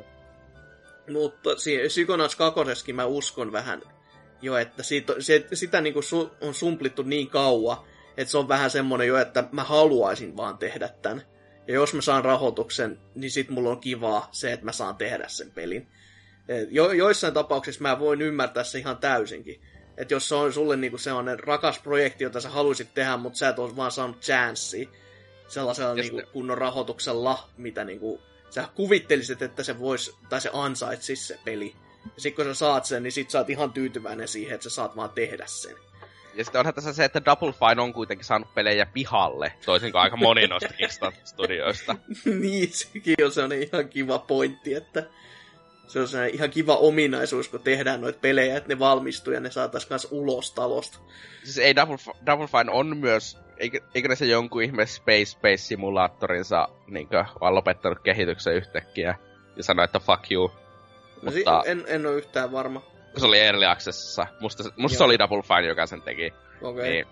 Mutta 1.12 1.56
siinä 1.58 1.86
Psychonauts 1.86 2.36
2 2.36 2.92
mä 2.92 3.04
uskon 3.04 3.52
vähän 3.52 3.82
jo, 4.42 4.56
että 4.56 4.82
siitä, 4.82 5.14
se, 5.18 5.46
sitä 5.52 5.80
niin 5.80 5.92
kuin 5.92 6.02
su, 6.02 6.30
on 6.40 6.54
sumplittu 6.54 7.02
niin 7.02 7.30
kauan, 7.30 7.76
että 8.16 8.30
se 8.30 8.38
on 8.38 8.48
vähän 8.48 8.70
semmonen 8.70 9.08
jo, 9.08 9.18
että 9.18 9.44
mä 9.52 9.64
haluaisin 9.64 10.36
vaan 10.36 10.58
tehdä 10.58 10.88
tän. 10.88 11.22
Ja 11.68 11.74
jos 11.74 11.94
mä 11.94 12.00
saan 12.00 12.24
rahoituksen, 12.24 12.98
niin 13.14 13.30
sit 13.30 13.50
mulla 13.50 13.70
on 13.70 13.80
kivaa 13.80 14.28
se, 14.32 14.52
että 14.52 14.64
mä 14.66 14.72
saan 14.72 14.96
tehdä 14.96 15.28
sen 15.28 15.50
pelin. 15.50 15.88
Et 16.48 16.68
Jo, 16.70 16.92
joissain 16.92 17.34
tapauksissa 17.34 17.82
mä 17.82 17.98
voin 17.98 18.22
ymmärtää 18.22 18.64
se 18.64 18.78
ihan 18.78 18.96
täysinkin. 18.96 19.60
Että 19.96 20.14
jos 20.14 20.28
se 20.28 20.34
on 20.34 20.52
sulle 20.52 20.76
niinku 20.76 20.98
sellainen 20.98 21.40
rakas 21.40 21.78
projekti, 21.78 22.24
jota 22.24 22.40
sä 22.40 22.50
haluaisit 22.50 22.94
tehdä, 22.94 23.16
mutta 23.16 23.38
sä 23.38 23.48
et 23.48 23.58
ole 23.58 23.76
vaan 23.76 23.92
saanut 23.92 24.20
chanssiä 24.20 24.88
sellaisella 25.48 25.94
niinku 25.94 26.16
sitten- 26.16 26.32
kunnon 26.32 26.58
rahoituksella, 26.58 27.48
mitä 27.56 27.84
niinku 27.84 28.20
sä 28.50 28.68
kuvittelisit, 28.74 29.42
että 29.42 29.62
se 29.62 29.78
vois, 29.78 30.16
tai 30.28 30.40
se 30.40 30.50
ansaitsis 30.52 31.28
se 31.28 31.38
peli. 31.44 31.76
Ja 32.04 32.20
sitten 32.22 32.44
kun 32.44 32.54
sä 32.54 32.58
saat 32.58 32.84
sen, 32.84 33.02
niin 33.02 33.12
sit 33.12 33.30
sä 33.30 33.38
oot 33.38 33.50
ihan 33.50 33.72
tyytyväinen 33.72 34.28
siihen, 34.28 34.54
että 34.54 34.64
sä 34.64 34.74
saat 34.74 34.96
vaan 34.96 35.10
tehdä 35.10 35.44
sen. 35.46 35.76
Ja 36.34 36.44
sitten 36.44 36.58
onhan 36.58 36.74
tässä 36.74 36.92
se, 36.92 37.04
että 37.04 37.24
Double 37.24 37.52
Fine 37.52 37.82
on 37.82 37.92
kuitenkin 37.92 38.24
saanut 38.24 38.54
pelejä 38.54 38.86
pihalle, 38.86 39.52
toisin 39.64 39.92
kuin 39.92 40.02
aika 40.02 40.16
moni 40.16 40.46
noista 40.46 40.74
Kickstarter-studioista. 40.74 41.96
niin, 42.40 42.72
sekin 42.72 43.24
on 43.24 43.32
sellainen 43.32 43.62
ihan 43.62 43.88
kiva 43.88 44.18
pointti, 44.18 44.74
että 44.74 45.06
se 45.86 46.00
on 46.00 46.08
sellainen 46.08 46.34
ihan 46.34 46.50
kiva 46.50 46.76
ominaisuus, 46.76 47.48
kun 47.48 47.60
tehdään 47.60 48.00
noita 48.00 48.18
pelejä, 48.18 48.56
että 48.56 48.68
ne 48.68 48.78
valmistuu 48.78 49.32
ja 49.32 49.40
ne 49.40 49.50
saataisiin 49.50 49.88
kanssa 49.88 50.08
ulos 50.10 50.52
talosta. 50.52 50.98
Siis 51.44 51.58
ei 51.58 51.76
Double, 51.76 51.96
F- 51.96 52.26
Double 52.26 52.46
Fine 52.46 52.70
on 52.70 52.96
myös, 52.96 53.38
eikö, 53.56 53.80
eikö 53.94 54.08
ne 54.08 54.16
se 54.16 54.26
jonkun 54.26 54.62
ihme 54.62 54.86
Space 54.86 55.24
Space 55.24 55.56
Simulaattorinsa 55.56 56.68
niinkö, 56.86 57.24
vaan 57.40 57.54
lopettanut 57.54 57.98
kehityksen 58.00 58.54
yhtäkkiä 58.54 59.14
ja 59.56 59.62
sanoi, 59.62 59.84
että 59.84 60.00
fuck 60.00 60.32
you. 60.32 60.61
Mutta 61.22 61.62
en, 61.66 61.84
en 61.86 62.06
ole 62.06 62.16
yhtään 62.16 62.52
varma. 62.52 62.82
se 63.16 63.26
oli 63.26 63.38
Early 63.38 63.66
Accessissa. 63.66 64.26
Musta, 64.40 64.64
musta 64.76 64.98
se 64.98 65.04
oli 65.04 65.18
Double 65.18 65.42
Fine, 65.42 65.66
joka 65.66 65.86
sen 65.86 66.02
teki. 66.02 66.32
Okei. 66.62 66.70
Okay. 66.70 66.90
Niin. 66.90 67.06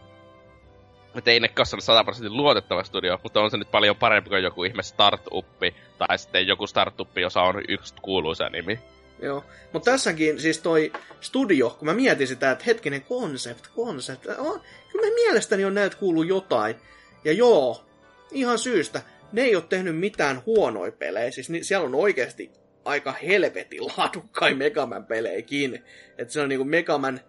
Mutta 1.15 1.31
ei 1.31 1.41
ne 1.41 1.49
koskaan 1.49 1.83
100 1.83 2.05
prosentin 2.05 2.37
luotettava 2.37 2.85
studio, 2.85 3.19
mutta 3.23 3.41
on 3.41 3.51
se 3.51 3.57
nyt 3.57 3.71
paljon 3.71 3.97
parempi 3.97 4.31
kuin 4.31 4.43
joku 4.43 4.65
ihme 4.65 4.83
startuppi, 4.83 5.75
tai 5.99 6.19
sitten 6.19 6.47
joku 6.47 6.67
startuppi, 6.67 7.21
jossa 7.21 7.43
on 7.43 7.63
yksi 7.69 7.95
kuuluisa 8.03 8.49
nimi. 8.49 8.81
Joo. 9.23 9.45
Mutta 9.73 9.91
tässäkin 9.91 10.41
siis 10.41 10.59
toi 10.59 10.93
studio, 11.21 11.71
kun 11.79 11.87
mä 11.87 11.95
mietin 11.95 12.27
sitä, 12.27 12.51
että 12.51 12.65
hetkinen, 12.65 13.03
concept, 13.03 13.67
concept. 13.77 14.27
Oh, 14.39 14.61
kyllä 14.93 15.07
mä 15.07 15.15
mielestäni 15.15 15.65
on 15.65 15.75
näiltä 15.75 15.97
kuuluu 15.97 16.23
jotain. 16.23 16.77
Ja 17.25 17.33
joo, 17.33 17.85
ihan 18.33 18.59
syystä. 18.59 19.03
Ne 19.33 19.43
ei 19.43 19.57
ole 19.57 19.65
tehnyt 19.69 19.97
mitään 19.97 20.43
huonoja 20.47 20.93
pelejä. 20.93 21.31
Siis 21.31 21.51
ni, 21.51 21.65
siellä 21.65 21.87
on 21.87 21.95
oikeasti 21.95 22.51
aika 22.85 23.13
helvetin 23.13 23.83
laadukkain 23.87 24.59
Megaman 24.59 25.07
pelejäkin. 25.07 25.85
Että 26.19 26.33
se 26.33 26.41
on 26.41 26.49
niinku 26.49 26.65
Megaman 26.65 27.21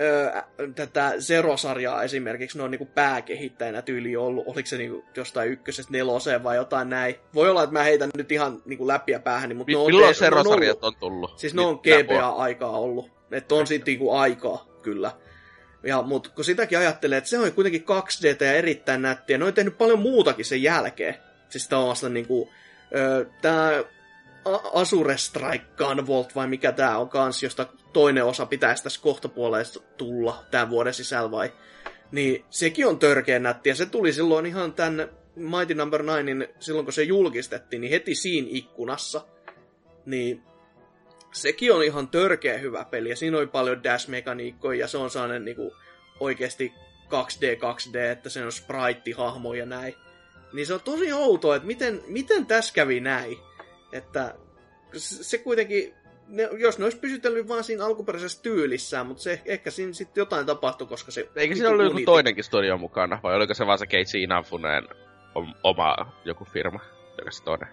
öö, 0.00 0.42
tätä 0.74 1.12
Zero-sarjaa 1.18 2.02
esimerkiksi, 2.02 2.58
ne 2.58 2.64
on 2.64 2.70
niinku 2.70 2.88
pääkehittäjänä 2.94 3.82
tyyli 3.82 4.16
ollut, 4.16 4.44
oliko 4.46 4.66
se 4.66 4.76
niinku 4.76 5.04
jostain 5.16 5.50
ykkösestä 5.50 5.92
neloseen 5.92 6.44
vai 6.44 6.56
jotain 6.56 6.90
näin. 6.90 7.14
Voi 7.34 7.50
olla, 7.50 7.62
että 7.62 7.72
mä 7.72 7.82
heitän 7.82 8.10
nyt 8.16 8.32
ihan 8.32 8.62
niinku 8.64 8.86
läpiä 8.86 9.18
päähän, 9.18 9.56
mutta 9.56 9.70
Mi- 9.70 9.72
ne 9.72 9.78
on, 9.78 9.86
Milloin 9.86 10.08
on 10.08 10.14
Zero-sarjat 10.14 10.84
on 10.84 10.96
tullut? 11.00 11.38
Siis 11.38 11.54
ne 11.54 11.62
on 11.62 11.80
Mitä 11.84 12.02
GBA-aikaa 12.02 12.78
ollut. 12.78 13.10
Että 13.32 13.54
on 13.54 13.66
sitten 13.66 13.92
niinku 13.92 14.12
aikaa, 14.12 14.66
kyllä. 14.82 15.10
Ja, 15.82 16.02
mutta 16.02 16.30
kun 16.34 16.44
sitäkin 16.44 16.78
ajattelee, 16.78 17.18
että 17.18 17.30
se 17.30 17.38
on 17.38 17.52
kuitenkin 17.52 17.84
2D 17.84 18.44
ja 18.44 18.52
erittäin 18.52 19.02
nättiä, 19.02 19.38
ne 19.38 19.44
on 19.44 19.54
tehnyt 19.54 19.78
paljon 19.78 19.98
muutakin 19.98 20.44
sen 20.44 20.62
jälkeen. 20.62 21.14
Siis 21.48 21.68
tällaista 21.68 22.08
niinku, 22.08 22.50
ö, 22.96 23.26
tää 23.42 23.84
A- 24.44 24.80
Azure 24.80 25.16
Strike 25.16 25.64
Gunvolt 25.76 26.34
vai 26.34 26.46
mikä 26.46 26.72
tää 26.72 26.98
on 26.98 27.08
kans, 27.08 27.42
josta 27.42 27.66
toinen 27.92 28.24
osa 28.24 28.46
pitäisi 28.46 28.82
tässä 28.82 29.02
kohtapuolesta 29.02 29.80
tulla 29.96 30.44
tämän 30.50 30.70
vuoden 30.70 30.94
sisällä 30.94 31.30
vai. 31.30 31.52
Niin 32.12 32.44
sekin 32.50 32.86
on 32.86 32.98
törkeä 32.98 33.38
nätti 33.38 33.68
ja 33.68 33.74
se 33.74 33.86
tuli 33.86 34.12
silloin 34.12 34.46
ihan 34.46 34.72
tän 34.72 35.08
Mighty 35.36 35.74
Number 35.74 36.02
no. 36.02 36.18
9, 36.18 36.54
silloin 36.60 36.86
kun 36.86 36.92
se 36.92 37.02
julkistettiin, 37.02 37.80
niin 37.80 37.90
heti 37.90 38.14
siinä 38.14 38.48
ikkunassa. 38.50 39.24
Niin 40.06 40.42
sekin 41.32 41.72
on 41.72 41.84
ihan 41.84 42.08
törkeä 42.08 42.58
hyvä 42.58 42.84
peli, 42.84 43.08
ja 43.08 43.16
siinä 43.16 43.38
oli 43.38 43.46
paljon 43.46 43.84
dash-mekaniikkoja, 43.84 44.80
ja 44.80 44.88
se 44.88 44.98
on 44.98 45.10
sellainen 45.10 45.44
niinku, 45.44 45.76
oikeasti 46.20 46.72
2D, 47.04 47.56
2D, 47.56 47.98
että 47.98 48.28
se 48.28 48.44
on 48.44 48.52
sprite-hahmo 48.52 49.54
ja 49.54 49.66
näin. 49.66 49.94
Niin 50.52 50.66
se 50.66 50.74
on 50.74 50.80
tosi 50.80 51.12
outoa, 51.12 51.56
että 51.56 51.66
miten, 51.66 52.02
miten 52.06 52.46
tässä 52.46 52.74
kävi 52.74 53.00
näin. 53.00 53.38
Että 53.94 54.34
se 54.96 55.38
kuitenkin, 55.38 55.94
ne, 56.28 56.48
jos 56.58 56.78
ne 56.78 56.84
olisi 56.84 56.98
pysytellyt 56.98 57.48
vaan 57.48 57.64
siinä 57.64 57.84
alkuperäisessä 57.84 58.42
tyylissään, 58.42 59.06
mutta 59.06 59.22
se 59.22 59.42
ehkä 59.44 59.70
siinä 59.70 59.92
sitten 59.92 60.20
jotain 60.22 60.46
tapahtui, 60.46 60.86
koska 60.86 61.10
se... 61.10 61.28
Eikö 61.36 61.54
siinä 61.54 61.70
ollut 61.70 61.84
joku 61.84 62.00
toinenkin 62.04 62.44
studio 62.44 62.78
mukana, 62.78 63.20
vai 63.22 63.36
oliko 63.36 63.54
se 63.54 63.66
vaan 63.66 63.78
se 63.78 63.86
Keitsi 63.86 64.22
Inafuneen 64.22 64.88
om- 65.34 65.54
oma 65.62 65.96
joku 66.24 66.44
firma, 66.44 66.80
joka 67.18 67.30
se 67.30 67.42
toinen? 67.42 67.68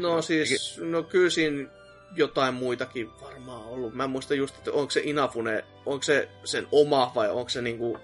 No 0.00 0.22
siis, 0.22 0.80
no 0.82 1.02
kyllä 1.02 1.30
siinä 1.30 1.68
jotain 2.16 2.54
muitakin 2.54 3.10
varmaan 3.22 3.66
ollut. 3.66 3.94
Mä 3.94 4.04
en 4.04 4.10
muista 4.10 4.34
just, 4.34 4.58
että 4.58 4.72
onko 4.72 4.90
se 4.90 5.00
Inafune, 5.04 5.64
onko 5.86 6.02
se 6.02 6.28
sen 6.44 6.66
oma 6.72 7.12
vai 7.14 7.30
onko 7.30 7.48
se 7.48 7.62
niinku 7.62 7.98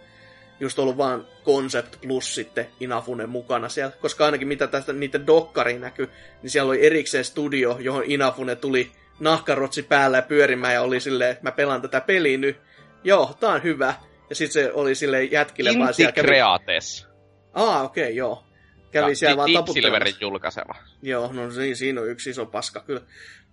just 0.61 0.79
ollut 0.79 0.97
vaan 0.97 1.27
Concept 1.45 1.97
plus 2.01 2.35
sitten 2.35 2.67
Inafune 2.81 3.27
mukana 3.27 3.69
siellä. 3.69 3.93
Koska 4.01 4.25
ainakin 4.25 4.49
mitä 4.49 4.67
tästä 4.67 4.93
niiden 4.93 5.27
dokkariin 5.27 5.81
näkyy, 5.81 6.09
niin 6.43 6.51
siellä 6.51 6.71
oli 6.71 6.87
erikseen 6.87 7.25
studio, 7.25 7.79
johon 7.81 8.03
Inafune 8.07 8.57
tuli 8.57 8.93
nahkarotsi 9.21 9.83
päällä 9.83 10.19
ja 10.19 10.23
pyörimään 10.23 10.75
ja 10.75 10.83
oli 10.83 11.01
silleen, 11.01 11.31
että 11.31 11.43
mä 11.43 11.53
pelaan 11.53 11.83
tätä 11.83 12.01
peliä 12.01 12.39
nyt. 12.39 12.57
Joo, 13.05 13.37
tää 13.41 13.51
on 13.51 13.63
hyvä. 13.63 13.95
Ja 14.31 14.35
sitten 14.35 14.53
se 14.53 14.73
oli 14.73 14.95
silleen 14.95 15.33
jätkille 15.33 15.71
vaan 15.79 15.95
siellä 15.95 16.13
kävi... 16.13 16.27
Creates. 16.27 17.07
Aa, 17.55 17.83
okei, 17.83 18.05
okay, 18.05 18.15
joo. 18.15 18.45
Kävi 18.91 19.11
Ja 19.11 19.17
siellä 19.17 19.37
vaan 19.37 19.53
taputtelemassa. 19.53 20.05
Silverin 20.05 20.15
julkaisema. 20.21 20.75
Joo, 21.03 21.33
no 21.33 21.51
si- 21.51 21.75
siinä 21.75 22.01
on 22.01 22.09
yksi 22.09 22.31
iso 22.31 22.47
paska 22.47 22.81
kyllä. 22.81 23.01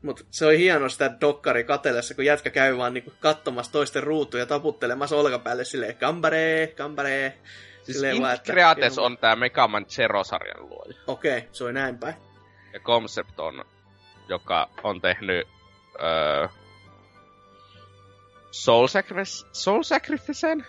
Mutta 0.03 0.23
se 0.31 0.45
oli 0.45 0.57
hieno 0.57 0.89
sitä 0.89 1.11
dokkari 1.21 1.63
katellessa, 1.63 2.15
kun 2.15 2.25
jätkä 2.25 2.49
käy 2.49 2.77
vaan 2.77 2.93
niinku 2.93 3.13
katsomassa 3.19 3.71
toisten 3.71 4.03
ruutuja 4.03 4.45
taputtelemassa 4.45 5.15
olkapäälle 5.15 5.63
silleen 5.63 5.95
kambaree, 5.97 6.67
kambaree. 6.67 7.37
Siis 7.83 7.97
Silleen 7.97 8.21
vaan, 8.21 8.33
että- 8.33 8.51
Creates 8.53 8.99
on 8.99 9.17
tää 9.17 9.35
Megaman 9.35 9.85
Zero-sarjan 9.85 10.69
luoja. 10.69 10.93
Okei, 11.07 11.37
okay, 11.37 11.49
se 11.51 11.63
oli 11.63 11.73
näin 11.73 11.97
päin. 11.97 12.15
Ja 12.73 12.79
Concept 12.79 13.39
on, 13.39 13.65
joka 14.29 14.69
on 14.83 15.01
tehnyt 15.01 15.47
öö, 16.01 16.47
Soul, 18.51 18.87
Sacrifice, 18.87 19.47
Soul 19.51 19.83
Sacrificen, 19.83 20.65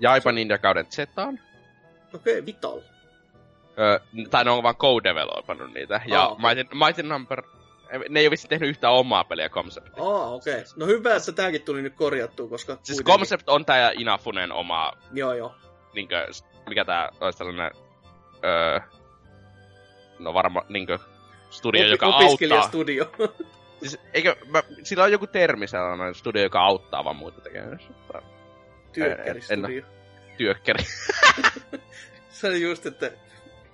Jaipan 0.00 0.34
Ninjakauden 0.34 0.86
Zetaan, 0.86 1.40
Okei, 2.14 2.38
okay, 2.38 2.46
Vital. 2.46 2.80
öö, 3.78 3.98
tai 4.30 4.44
ne 4.44 4.50
on 4.50 4.62
vaan 4.62 4.76
co-developannut 4.76 5.74
niitä. 5.74 6.00
Ja 6.06 6.22
Ah, 6.22 6.32
okei. 6.32 6.54
Mighty, 6.54 6.74
Mighty 6.74 7.02
Number, 7.02 7.42
ne 8.08 8.20
ei 8.20 8.26
ole 8.26 8.30
vissiin 8.30 8.48
tehnyt 8.48 8.68
yhtään 8.68 8.92
omaa 8.92 9.24
peliä 9.24 9.48
Concept. 9.48 9.98
Aa, 9.98 10.30
okei. 10.34 10.54
Okay. 10.54 10.64
No 10.76 10.86
hyvä, 10.86 11.16
että 11.16 11.32
tääkin 11.32 11.62
tuli 11.62 11.82
nyt 11.82 11.94
korjattua, 11.94 12.48
koska 12.48 12.72
Siis 12.82 12.86
kuitenkin- 12.98 13.12
Concept 13.12 13.48
on 13.48 13.64
tää 13.64 13.92
Inafunen 13.94 14.52
oma 14.52 14.92
Joo, 15.12 15.32
joo. 15.32 15.54
niinkö, 15.94 16.26
mikä 16.68 16.84
tää 16.84 17.08
olisi 17.20 17.38
tällainen, 17.38 17.70
öö, 18.44 18.80
no 20.18 20.34
varma 20.34 20.62
niinkö, 20.68 20.98
studio, 21.50 21.82
Opi- 21.82 21.90
joka 21.90 22.06
auttaa. 22.06 22.26
Opiskelijastudio. 22.26 23.10
Siis, 23.80 23.98
eikö, 24.14 24.36
mä, 24.46 24.62
sillä 24.82 25.04
on 25.04 25.12
joku 25.12 25.26
termi 25.26 25.66
sellainen 25.66 26.14
studio, 26.14 26.42
joka 26.42 26.60
auttaa 26.60 27.04
vaan 27.04 27.16
muita 27.16 27.40
tekemässä. 27.40 27.88
Työkkäristudio. 28.92 29.82
Työkkäri. 30.36 30.84
Se 32.30 32.48
oli 32.48 32.62
just, 32.62 32.86
että 32.86 33.10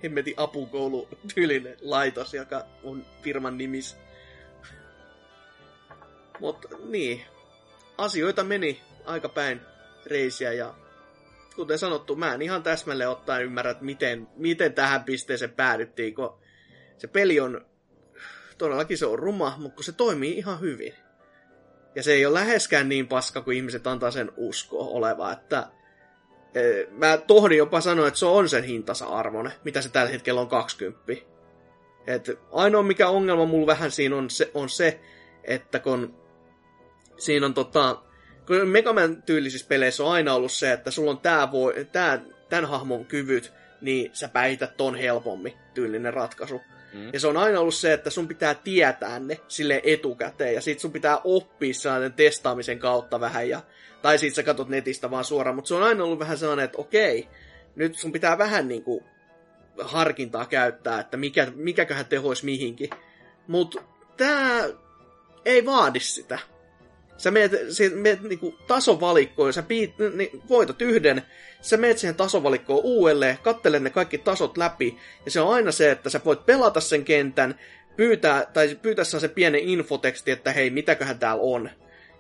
hemmetin 0.03 0.35
apukoulu 0.37 1.09
tyylinen 1.35 1.77
laitos, 1.83 2.35
joka 2.35 2.65
on 2.85 3.05
firman 3.23 3.59
nimissä. 3.59 3.97
Mutta 6.41 6.69
niin, 6.85 7.23
asioita 7.99 8.45
meni 8.45 8.81
aika 9.05 9.29
päin 9.29 9.61
reisiä 10.07 10.53
ja 10.53 10.75
kuten 11.57 11.79
sanottu, 11.79 12.17
mä 12.17 12.35
en 12.35 12.43
ihan 12.43 12.63
täsmälleen 12.63 13.11
ottaen 13.11 13.45
ymmärrä, 13.45 13.71
että 13.71 13.85
miten, 13.85 14.29
miten 14.37 14.73
tähän 14.73 15.05
pisteeseen 15.05 15.51
päädyttiin, 15.51 16.15
kun 16.15 16.39
se 16.99 17.07
peli 17.07 17.41
on, 17.41 17.67
todellakin 18.59 18.99
se 18.99 19.07
on 19.07 19.19
ruma, 19.19 19.55
mutta 19.59 19.75
kun 19.75 19.85
se 19.85 19.93
toimii 19.93 20.39
ihan 20.39 20.61
hyvin. 20.61 20.95
Ja 21.95 22.03
se 22.03 22.13
ei 22.13 22.27
ole 22.27 22.35
läheskään 22.35 22.89
niin 22.89 23.09
paska 23.09 23.41
kuin 23.41 23.57
ihmiset 23.57 23.87
antaa 23.87 24.11
sen 24.11 24.33
uskoa 24.37 24.85
oleva, 24.85 25.33
että 25.33 25.69
eh, 26.55 26.87
mä 26.91 27.19
tohdin 27.19 27.59
jopa 27.59 27.81
sanoa, 27.81 28.09
että 28.09 28.21
se 28.21 28.27
on 28.27 28.49
sen 28.49 28.65
hintansa 28.65 29.07
arvoinen, 29.07 29.53
mitä 29.65 29.83
se 29.83 29.89
tällä 29.89 30.11
hetkellä 30.11 30.41
on 30.41 30.49
20. 30.49 31.13
Et 32.07 32.31
ainoa 32.53 32.83
mikä 32.83 33.09
ongelma 33.09 33.47
mulla 33.47 33.67
vähän 33.67 33.91
siinä 33.91 34.17
on 34.17 34.31
se, 34.31 34.51
on 34.55 34.69
se 34.69 35.01
että 35.49 35.79
kun 35.79 36.15
siinä 37.19 37.47
on 37.47 37.55
tota, 37.55 38.03
kun 38.47 38.69
Megaman 38.69 39.23
tyylisissä 39.23 39.67
peleissä 39.69 40.05
on 40.05 40.13
aina 40.13 40.35
ollut 40.35 40.53
se, 40.53 40.73
että 40.73 40.91
sulla 40.91 41.11
on 41.11 41.19
tää 41.19 41.53
voi, 41.53 41.87
tää, 41.93 42.21
tämän 42.49 42.65
hahmon 42.65 43.05
kyvyt, 43.05 43.53
niin 43.81 44.11
sä 44.13 44.29
päihität 44.29 44.77
ton 44.77 44.95
helpommin 44.95 45.55
tyylinen 45.75 46.15
ratkaisu. 46.15 46.61
Mm. 46.93 47.11
Ja 47.13 47.21
se 47.21 47.27
on 47.27 47.37
aina 47.37 47.61
ollut 47.61 47.75
se, 47.75 47.93
että 47.93 48.11
sun 48.11 48.29
pitää 48.29 48.55
tietää 48.55 49.19
ne 49.19 49.41
sille 49.49 49.81
etukäteen, 49.85 50.55
ja 50.55 50.61
sit 50.61 50.81
sun 50.81 50.93
pitää 50.93 51.21
oppia 51.25 51.75
sellainen 51.75 52.13
testaamisen 52.13 52.79
kautta 52.79 53.21
vähän, 53.21 53.49
ja, 53.49 53.61
tai 54.03 54.19
sit 54.19 54.35
sä 54.35 54.43
katot 54.43 54.69
netistä 54.69 55.11
vaan 55.11 55.25
suoraan, 55.25 55.55
mutta 55.55 55.69
se 55.69 55.75
on 55.75 55.83
aina 55.83 56.05
ollut 56.05 56.19
vähän 56.19 56.39
sellainen, 56.39 56.65
että 56.65 56.79
okei, 56.79 57.29
nyt 57.77 57.95
sun 57.95 58.13
pitää 58.13 58.39
vähän 58.39 58.69
niinku 58.69 59.03
harkintaa 59.81 60.47
käyttää, 60.47 61.01
että 61.01 61.17
mikä, 61.17 61.47
mikäköhän 61.55 62.07
tehoisi 62.07 62.45
mihinkin. 62.45 62.91
Mutta 63.47 63.83
tää 64.17 64.69
ei 65.45 65.67
vaadi 65.67 66.01
sitä. 66.01 66.39
Sä 67.19 67.31
meet, 67.31 67.53
sä 67.71 67.85
meet 67.95 68.23
niinku 68.23 68.59
tasovalikkoon, 68.67 69.53
sä 69.53 69.63
piit, 69.63 69.95
niin, 70.15 70.43
voitat 70.49 70.83
yhden, 70.83 71.23
sä 71.61 71.77
meet 71.77 71.99
siihen 71.99 72.15
tasovalikkoon 72.15 72.85
uudelleen, 72.85 73.39
kattele 73.43 73.81
ne 73.81 73.91
kaikki 73.91 74.19
tasot 74.19 74.57
läpi, 74.57 74.99
ja 75.25 75.31
se 75.31 75.41
on 75.41 75.55
aina 75.55 75.73
se, 75.73 75.91
että 75.91 76.11
sä 76.11 76.21
voit 76.25 76.47
pelata 76.47 76.81
sen 76.81 77.05
kentän, 77.05 77.59
pyytää, 77.97 78.47
tai 78.53 78.79
pyytää 78.83 79.05
se 79.05 79.29
pienen 79.29 79.61
infoteksti, 79.61 80.31
että 80.31 80.53
hei, 80.53 80.71
mitäköhän 80.71 81.19
täällä 81.19 81.43
on. 81.43 81.71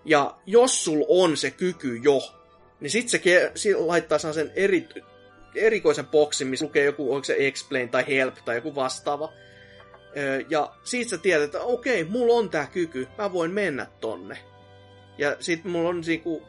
Ja 0.04 0.34
jos 0.46 0.84
sul 0.84 1.04
on 1.08 1.36
se 1.36 1.50
kyky 1.50 1.96
jo, 1.96 2.18
niin 2.80 2.90
sit 2.90 3.08
se, 3.08 3.20
se 3.54 3.76
laittaa 3.76 4.18
sen 4.18 4.52
eri, 4.56 4.88
erikoisen 5.54 6.06
boksin, 6.06 6.48
missä 6.48 6.64
lukee 6.64 6.84
joku, 6.84 7.14
onko 7.14 7.24
se 7.24 7.36
explain 7.38 7.88
tai 7.88 8.04
help 8.08 8.34
tai 8.44 8.54
joku 8.54 8.74
vastaava. 8.74 9.32
Ja 10.48 10.72
siitä 10.84 11.10
sä 11.10 11.18
tiedät, 11.18 11.44
että 11.44 11.60
okei, 11.60 12.04
mulla 12.04 12.34
on 12.34 12.50
tää 12.50 12.66
kyky, 12.72 13.08
mä 13.18 13.32
voin 13.32 13.50
mennä 13.50 13.86
tonne. 14.00 14.38
Ja 15.18 15.36
sit 15.40 15.64
mulla 15.64 15.88
on 15.88 16.00
niinku, 16.00 16.42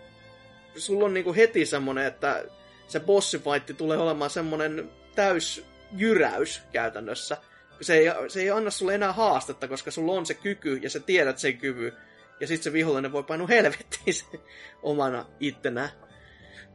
sulla 0.76 1.06
on 1.06 1.14
niinku 1.14 1.34
heti 1.34 1.66
semmonen, 1.66 2.06
että 2.06 2.46
se 2.88 3.00
bossifightti 3.00 3.74
tulee 3.74 3.98
olemaan 3.98 4.30
semmonen 4.30 4.92
täys 5.16 5.66
jyräys 5.92 6.62
käytännössä. 6.72 7.38
Se 7.82 7.98
ei, 7.98 8.06
se 8.28 8.42
ei 8.42 8.50
anna 8.50 8.72
sulle 8.72 8.96
enää 8.96 9.14
haastetta, 9.14 9.68
koska 9.68 9.92
sulla 9.92 10.12
on 10.12 10.26
se 10.26 10.34
kyky 10.34 10.80
ja 10.82 10.90
sä 10.90 11.00
tiedät 11.00 11.38
sen 11.38 11.58
kyvy. 11.58 11.94
Ja 12.40 12.48
sit 12.48 12.64
se 12.64 12.74
vihollinen 12.74 13.12
voi 13.12 13.24
painua 13.24 13.48
helvettiin 13.48 14.14
se 14.14 14.26
omana 14.84 15.26
ittenään. 15.40 15.90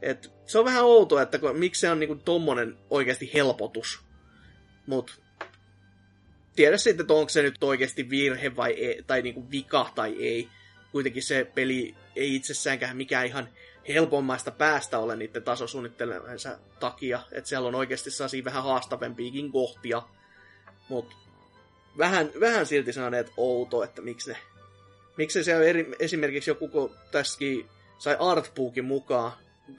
Et 0.03 0.33
se 0.47 0.59
on 0.59 0.65
vähän 0.65 0.85
outoa, 0.85 1.23
että 1.23 1.39
kun, 1.39 1.59
miksi 1.59 1.81
se 1.81 1.91
on 1.91 2.01
niinku 2.01 2.15
tommonen 2.15 2.77
oikeasti 2.91 3.31
helpotus. 3.35 4.01
Mut 4.87 5.23
tiedä 6.57 6.77
sitten, 6.77 7.05
että 7.05 7.15
onko 7.15 7.29
se 7.29 7.43
nyt 7.43 7.63
oikeasti 7.65 8.11
virhe 8.11 8.57
vai 8.57 8.73
ei, 8.73 9.03
tai 9.07 9.23
niinku 9.23 9.51
vika 9.51 9.93
tai 9.95 10.17
ei. 10.19 10.49
Kuitenkin 10.95 11.23
se 11.23 11.51
peli 11.55 11.95
ei 12.17 12.35
itsessäänkään 12.35 12.97
mikään 12.97 13.27
ihan 13.27 13.49
helpommaista 13.89 14.51
päästä 14.51 14.99
ole 14.99 15.17
niiden 15.17 15.43
tasosuunnittelemansa 15.43 16.59
takia. 16.81 17.21
Että 17.33 17.49
siellä 17.49 17.69
on 17.69 17.75
oikeasti 17.75 18.11
sellaisia 18.11 18.45
vähän 18.45 18.63
haastavempiakin 18.63 19.53
kohtia. 19.53 20.03
Mutta 20.89 21.17
vähän, 21.99 22.31
vähän 22.41 22.67
silti 22.67 22.91
että 23.19 23.33
outo, 23.37 23.83
että 23.83 24.03
miksi 24.03 24.31
ne... 24.31 24.37
Miksi 25.17 25.45
se 25.45 25.69
eri, 25.69 25.95
esimerkiksi 25.99 26.51
joku, 26.51 26.69
kun 26.69 26.95
tässäkin 27.11 27.69
sai 27.99 28.17
artbookin 28.21 28.85
mukaan, 28.85 29.33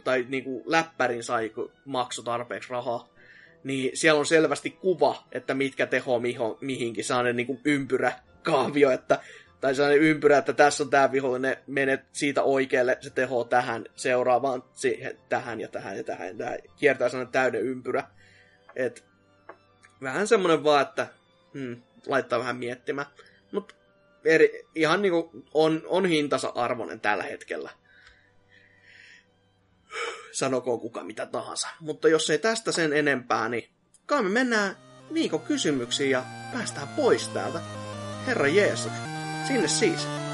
tai 0.03 0.25
niinku 0.29 0.63
läppärin 0.65 1.23
sai, 1.23 1.51
maksoi 1.85 2.25
tarpeeksi 2.25 2.69
rahaa, 2.69 3.09
niin 3.63 3.91
siellä 3.93 4.19
on 4.19 4.25
selvästi 4.25 4.69
kuva, 4.69 5.23
että 5.31 5.53
mitkä 5.53 5.85
teho 5.85 6.19
miho, 6.19 6.57
mihinkin, 6.61 7.03
sellainen 7.03 7.35
niin 7.35 7.61
ympyrä 7.65 8.13
kaavio, 8.43 8.91
että, 8.91 9.19
tai 9.61 9.75
sellainen 9.75 10.01
ympyrä, 10.01 10.37
että 10.37 10.53
tässä 10.53 10.83
on 10.83 10.89
tämä 10.89 11.11
vihollinen, 11.11 11.57
menet 11.67 12.01
siitä 12.11 12.43
oikealle, 12.43 12.97
se 13.01 13.09
teho 13.09 13.43
tähän, 13.43 13.85
seuraavaan 13.95 14.63
siihen, 14.73 15.17
tähän 15.29 15.61
ja 15.61 15.67
tähän 15.67 15.97
ja 15.97 16.03
tähän, 16.03 16.27
ja 16.27 16.33
tähän. 16.33 16.59
kiertää 16.75 17.09
sellainen 17.09 17.31
täyden 17.31 17.61
ympyrä. 17.61 18.03
Et, 18.75 19.05
vähän 20.01 20.27
semmoinen 20.27 20.63
vaan, 20.63 20.81
että 20.81 21.07
hmm, 21.53 21.81
laittaa 22.07 22.39
vähän 22.39 22.57
miettimään. 22.57 23.07
Mutta 23.51 23.75
ihan 24.75 25.01
niinku 25.01 25.31
on, 25.53 25.81
on 25.85 26.05
hintansa 26.05 26.51
arvoinen 26.55 26.99
tällä 26.99 27.23
hetkellä 27.23 27.69
sanokoon 30.31 30.79
kuka 30.79 31.03
mitä 31.03 31.25
tahansa. 31.25 31.67
Mutta 31.79 32.07
jos 32.07 32.29
ei 32.29 32.37
tästä 32.37 32.71
sen 32.71 32.93
enempää, 32.93 33.49
niin 33.49 33.69
kai 34.05 34.23
me 34.23 34.29
mennään 34.29 34.77
viikon 35.13 35.41
kysymyksiin 35.41 36.11
ja 36.11 36.23
päästään 36.53 36.87
pois 36.87 37.29
täältä. 37.29 37.59
Herra 38.27 38.47
Jeesus, 38.47 38.91
sinne 39.47 39.67
siis. 39.67 40.24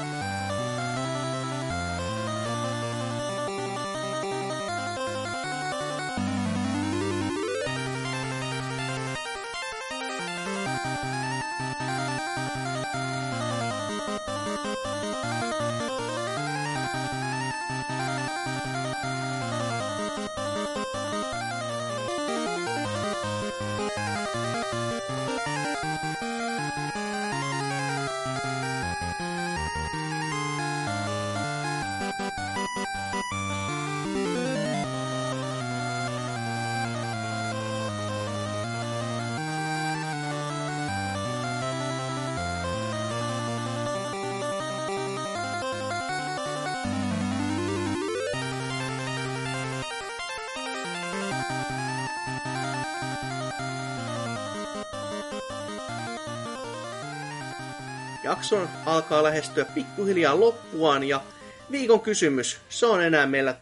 Jakson 58.22 58.68
alkaa 58.86 59.22
lähestyä 59.22 59.64
pikkuhiljaa 59.64 60.40
loppuaan 60.40 61.04
ja 61.04 61.22
viikon 61.70 62.00
kysymys, 62.00 62.58
se 62.68 62.86
on 62.86 63.02
enää 63.02 63.26
meillä 63.26 63.56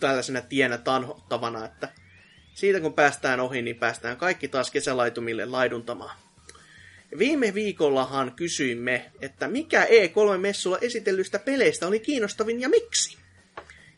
tällaisena 0.00 0.40
tienä 0.40 0.78
tanhottavana, 0.78 1.64
että 1.64 1.88
siitä 2.54 2.80
kun 2.80 2.94
päästään 2.94 3.40
ohi, 3.40 3.62
niin 3.62 3.76
päästään 3.76 4.16
kaikki 4.16 4.48
taas 4.48 4.70
kesälaitumille 4.70 5.44
laiduntamaan. 5.44 6.16
Viime 7.18 7.54
viikollahan 7.54 8.32
kysyimme, 8.36 9.10
että 9.20 9.48
mikä 9.48 9.84
E3-messulla 9.84 10.78
esitellystä 10.80 11.38
peleistä 11.38 11.86
oli 11.86 12.00
kiinnostavin 12.00 12.60
ja 12.60 12.68
miksi? 12.68 13.18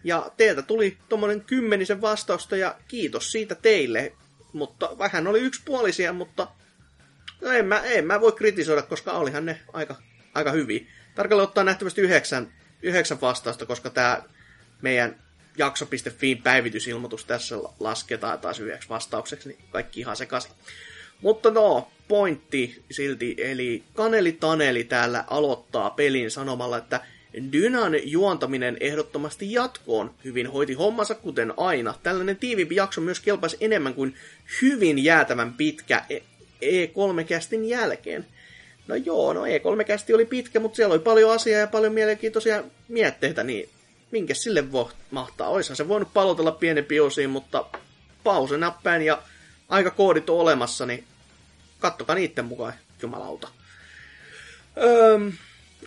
Ja 0.04 0.30
teiltä 0.36 0.62
tuli 0.62 0.98
tuommoinen 1.08 1.40
kymmenisen 1.40 2.00
vastausta 2.00 2.56
ja 2.56 2.76
kiitos 2.88 3.32
siitä 3.32 3.54
teille. 3.54 4.12
Mutta 4.52 4.98
vähän 4.98 5.26
oli 5.26 5.40
yksipuolisia, 5.40 6.12
mutta 6.12 6.48
no 7.46 7.52
en, 7.52 7.66
mä, 7.66 7.80
en 7.80 8.06
mä 8.06 8.20
voi 8.20 8.32
kritisoida, 8.32 8.82
koska 8.82 9.12
olihan 9.12 9.46
ne 9.46 9.60
aika, 9.72 9.96
aika 10.34 10.52
hyviä. 10.52 10.80
Tarkalleen 11.14 11.48
ottaa 11.48 11.64
nähtävästi 11.64 12.00
yhdeksän, 12.00 12.52
yhdeksän 12.82 13.20
vastausta, 13.20 13.66
koska 13.66 13.90
tämä 13.90 14.22
meidän 14.82 15.16
jakso.fiin 15.58 16.42
päivitysilmoitus 16.42 17.24
tässä 17.24 17.56
lasketaan 17.80 18.38
taas 18.38 18.60
yhdeksi 18.60 18.88
vastaukseksi, 18.88 19.48
niin 19.48 19.58
kaikki 19.70 20.00
ihan 20.00 20.16
sekaisin. 20.16 20.52
Mutta 21.20 21.50
no, 21.50 21.90
pointti 22.08 22.84
silti, 22.90 23.34
eli 23.38 23.82
Kaneli 23.94 24.32
Taneli 24.32 24.84
täällä 24.84 25.24
aloittaa 25.26 25.90
pelin 25.90 26.30
sanomalla, 26.30 26.78
että 26.78 27.00
Dynan 27.52 27.92
juontaminen 28.10 28.76
ehdottomasti 28.80 29.52
jatkoon. 29.52 30.14
Hyvin 30.24 30.50
hoiti 30.50 30.74
hommansa 30.74 31.14
kuten 31.14 31.52
aina. 31.56 31.94
Tällainen 32.02 32.36
tiiviimpi 32.36 32.76
jakso 32.76 33.00
myös 33.00 33.20
kelpaisi 33.20 33.56
enemmän 33.60 33.94
kuin 33.94 34.14
hyvin 34.62 35.04
jäätävän 35.04 35.54
pitkä 35.54 36.04
E3-kästin 36.62 37.64
e 37.64 37.66
jälkeen. 37.66 38.26
No 38.88 38.94
joo, 38.94 39.32
no 39.32 39.42
E3-kästi 39.44 40.14
oli 40.14 40.24
pitkä, 40.24 40.60
mutta 40.60 40.76
siellä 40.76 40.92
oli 40.92 41.02
paljon 41.02 41.32
asiaa 41.32 41.60
ja 41.60 41.66
paljon 41.66 41.92
mielenkiintoisia 41.92 42.64
mietteitä, 42.88 43.44
niin 43.44 43.68
minkä 44.10 44.34
sille 44.34 44.72
voi 44.72 44.88
mahtaa? 45.10 45.48
Oishan 45.48 45.76
se 45.76 45.88
voinut 45.88 46.12
palotella 46.12 46.52
pienempi 46.52 47.00
osiin, 47.00 47.30
mutta 47.30 47.64
pause 48.24 48.58
näppäin 48.58 49.02
ja 49.02 49.22
aika 49.68 49.90
koodit 49.90 50.30
on 50.30 50.38
olemassa, 50.38 50.86
niin 50.86 51.04
kattokaa 51.78 52.16
niiden 52.16 52.44
mukaan, 52.44 52.72
jumalauta. 53.02 53.48
Öö, 54.76 55.18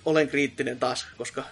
olen 0.05 0.29
kriittinen 0.29 0.79
taas, 0.79 1.07
koska 1.17 1.43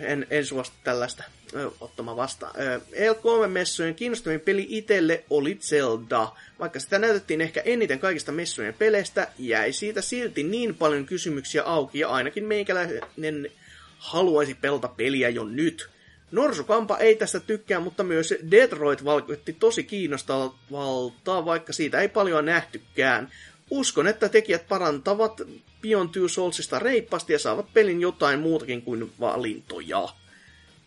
en, 0.00 0.26
en 0.30 0.46
suostu 0.46 0.76
tällaista 0.84 1.24
ö, 1.54 1.70
ottamaan 1.80 2.16
vastaan. 2.16 2.54
E3-messujen 2.92 3.94
kiinnostavin 3.94 4.40
peli 4.40 4.66
itselle 4.68 5.24
oli 5.30 5.58
Zelda. 5.60 6.32
Vaikka 6.58 6.80
sitä 6.80 6.98
näytettiin 6.98 7.40
ehkä 7.40 7.60
eniten 7.60 7.98
kaikista 7.98 8.32
messujen 8.32 8.74
peleistä, 8.74 9.28
jäi 9.38 9.72
siitä 9.72 10.00
silti 10.00 10.42
niin 10.42 10.74
paljon 10.74 11.06
kysymyksiä 11.06 11.62
auki 11.62 11.98
ja 11.98 12.08
ainakin 12.08 12.44
meikäläinen 12.44 13.50
haluaisi 13.98 14.54
pelata 14.54 14.88
peliä 14.88 15.28
jo 15.28 15.44
nyt. 15.44 15.88
Norsukampa 16.30 16.98
ei 16.98 17.16
tästä 17.16 17.40
tykkää, 17.40 17.80
mutta 17.80 18.02
myös 18.02 18.34
Detroit 18.50 19.04
vaikutti 19.04 19.52
tosi 19.52 19.84
kiinnostavalta, 19.84 21.44
vaikka 21.44 21.72
siitä 21.72 22.00
ei 22.00 22.08
paljon 22.08 22.44
nähtykään. 22.44 23.28
Uskon, 23.70 24.06
että 24.06 24.28
tekijät 24.28 24.68
parantavat 24.68 25.40
Beyond 25.84 26.08
Two 26.12 26.28
Soulsista 26.28 26.78
reippaasti 26.78 27.32
ja 27.32 27.38
saavat 27.38 27.72
pelin 27.74 28.00
jotain 28.00 28.40
muutakin 28.40 28.82
kuin 28.82 29.12
valintoja. 29.20 30.08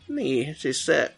Niin, 0.07 0.55
siis 0.55 0.85
se, 0.85 1.11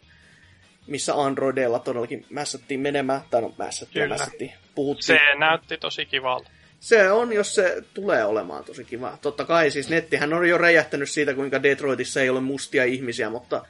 missä 0.88 1.16
Androidilla 1.16 1.80
todellakin 1.80 2.26
mässättiin 2.30 2.80
menemään, 2.80 3.22
tai 3.30 3.42
no 3.42 3.54
mässättiin, 3.58 4.10
mässättiin, 4.10 4.54
puhuttiin. 4.76 5.20
Se 5.20 5.40
näytti 5.40 5.78
tosi 5.78 6.06
kivalta. 6.06 6.50
Se 6.80 7.12
on, 7.12 7.34
jos 7.34 7.56
se 7.56 7.84
tulee 7.94 8.26
olemaan 8.26 8.64
tosi 8.64 8.84
kiva. 8.84 9.18
Totta 9.22 9.46
kai 9.46 9.72
siis 9.72 9.90
nettihän 9.90 10.34
on 10.34 10.50
jo 10.50 10.58
räjähtänyt 10.58 11.10
siitä, 11.10 11.34
kuinka 11.34 11.64
Detroitissa 11.64 12.22
ei 12.22 12.30
ole 12.30 12.40
mustia 12.40 12.84
ihmisiä, 12.84 13.30
mutta 13.30 13.66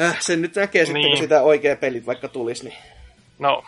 äh, 0.00 0.20
sen 0.20 0.42
nyt 0.42 0.54
näkee 0.54 0.84
sitten, 0.84 1.02
niin. 1.02 1.10
kun 1.10 1.22
sitä 1.22 1.42
oikea 1.42 1.76
pelit 1.76 2.06
vaikka 2.06 2.28
tulisi. 2.28 2.64
Niin... 2.64 2.78
No, 3.38 3.64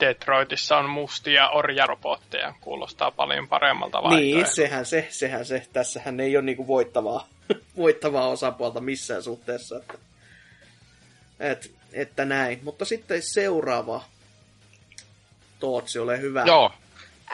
Detroitissa 0.00 0.76
on 0.76 0.90
mustia 0.90 1.48
orjarobotteja. 1.48 2.54
Kuulostaa 2.60 3.10
paljon 3.10 3.48
paremmalta 3.48 4.02
vaihtoehdolta. 4.02 4.44
Niin, 4.44 4.54
sehän 4.54 4.86
se, 4.86 5.06
sehän 5.10 5.44
se. 5.44 5.66
Tässähän 5.72 6.20
ei 6.20 6.36
ole 6.36 6.44
niinku 6.44 6.66
voittavaa, 6.66 7.28
voittavaa 7.76 8.28
osapuolta 8.28 8.80
missään 8.80 9.22
suhteessa. 9.22 9.76
Että, 9.76 9.98
et, 11.40 11.70
että 11.92 12.24
näin. 12.24 12.60
Mutta 12.62 12.84
sitten 12.84 13.22
seuraava. 13.22 14.04
Tootsi, 15.60 15.98
ole 15.98 16.20
hyvä. 16.20 16.44
Joo. 16.46 16.72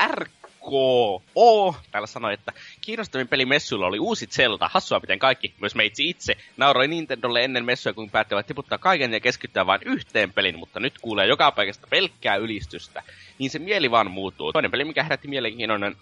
R 0.06 0.26
KO 0.64 1.76
täällä 1.90 2.06
sanoi, 2.06 2.34
että 2.34 2.52
kiinnostavin 2.80 3.28
peli 3.28 3.46
messuilla 3.46 3.86
oli 3.86 3.98
uusi 3.98 4.26
Zelda. 4.26 4.70
Hassua 4.72 5.00
miten 5.00 5.18
kaikki, 5.18 5.54
myös 5.60 5.74
meitsi 5.74 6.08
itse, 6.08 6.36
nauroi 6.56 6.88
Nintendolle 6.88 7.44
ennen 7.44 7.64
messuja, 7.64 7.92
kun 7.92 8.10
päättävät 8.10 8.46
tiputtaa 8.46 8.78
kaiken 8.78 9.12
ja 9.12 9.20
keskittyä 9.20 9.66
vain 9.66 9.80
yhteen 9.84 10.32
pelin, 10.32 10.58
mutta 10.58 10.80
nyt 10.80 10.98
kuulee 10.98 11.26
joka 11.26 11.52
paikasta 11.52 11.86
pelkkää 11.90 12.36
ylistystä. 12.36 13.02
Niin 13.38 13.50
se 13.50 13.58
mieli 13.58 13.90
vaan 13.90 14.10
muuttuu. 14.10 14.52
Toinen 14.52 14.70
peli, 14.70 14.84
mikä 14.84 15.02
herätti 15.02 15.28
mielenkiintoinen... 15.28 15.96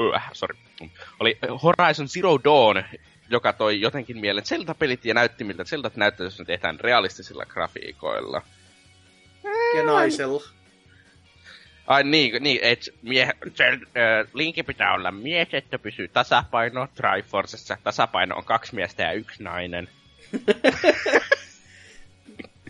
Öö, 0.00 0.18
sorry. 0.32 0.56
Oli 1.20 1.38
Horizon 1.62 2.08
Zero 2.08 2.38
Dawn, 2.44 2.84
joka 3.28 3.52
toi 3.52 3.80
jotenkin 3.80 4.18
mieleen 4.18 4.46
Zelda-pelit 4.46 5.04
ja 5.04 5.14
näytti 5.14 5.44
miltä 5.44 5.64
Zeldat 5.64 5.96
näyttää, 5.96 6.24
jos 6.24 6.38
ne 6.38 6.44
tehdään 6.44 6.80
realistisilla 6.80 7.46
grafiikoilla. 7.46 8.42
Ja 9.76 9.82
naisella. 9.82 10.61
Ai 11.86 12.04
niin, 12.04 12.42
niin 12.42 12.58
että 12.62 12.90
mie, 13.02 13.30
se, 13.54 13.64
äh, 13.64 13.78
linki 14.34 14.62
pitää 14.62 14.94
olla 14.94 15.10
mies, 15.10 15.48
että 15.52 15.78
pysyy 15.78 16.08
tasapaino 16.08 16.88
Triforcessa. 16.94 17.76
Tasapaino 17.84 18.36
on 18.36 18.44
kaksi 18.44 18.74
miestä 18.74 19.02
ja 19.02 19.12
yksi 19.12 19.42
nainen. 19.42 19.88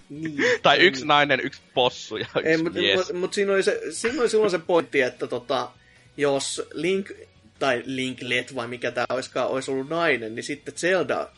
niin, 0.09 0.60
tai 0.62 0.78
yksi 0.78 1.01
niin. 1.01 1.09
nainen, 1.09 1.40
yksi 1.43 1.60
possu 1.74 2.16
ja 2.16 2.26
yksi 2.36 2.48
Ei, 2.48 2.56
mutta 2.56 2.80
mut, 2.97 3.20
mut 3.20 3.34
siinä, 3.34 3.52
oli 3.52 3.62
se, 3.62 3.80
siinä 3.90 4.20
oli 4.20 4.28
silloin 4.28 4.51
se 4.51 4.59
pointti, 4.59 5.01
että 5.01 5.26
tota, 5.26 5.70
jos 6.16 6.62
Link 6.72 7.10
tai 7.59 7.82
Linklet 7.86 8.55
vai 8.55 8.68
mikä 8.68 8.90
tämä 8.90 9.06
olisikaan, 9.09 9.48
olisi 9.48 9.70
ollut 9.70 9.89
nainen, 9.89 10.34
niin 10.34 10.44
sitten 10.44 10.74
Zelda, 10.74 11.28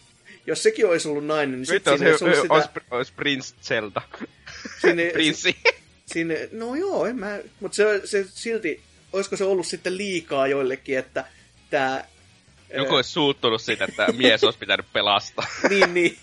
jos 0.46 0.62
sekin 0.62 0.86
olisi 0.86 1.08
ollut 1.08 1.26
nainen, 1.26 1.58
niin 1.58 1.66
sitten 1.66 1.98
siinä 1.98 2.10
olisi 2.10 2.24
ollut 2.24 2.36
sitä... 2.42 2.54
Olisi, 2.54 2.70
olisi 2.90 3.12
Prince 3.16 3.54
Zelda. 3.62 4.02
Sinne, 4.80 5.10
Prinssi 5.12 5.56
sinne, 6.14 6.48
no 6.52 6.74
joo, 6.74 7.06
en 7.06 7.16
mä, 7.16 7.38
mutta 7.60 7.76
se, 7.76 8.00
se 8.04 8.24
silti, 8.28 8.82
olisiko 9.12 9.36
se 9.36 9.44
ollut 9.44 9.66
sitten 9.66 9.96
liikaa 9.96 10.46
joillekin, 10.46 10.98
että 10.98 11.24
tämä... 11.70 12.04
Joku 12.74 12.94
olisi 12.94 13.10
suuttunut 13.10 13.62
siitä, 13.62 13.84
että 13.84 14.12
mies 14.12 14.44
olisi 14.44 14.58
pitänyt 14.58 14.86
pelastaa. 14.92 15.46
niin, 15.70 15.94
niin. 15.94 16.18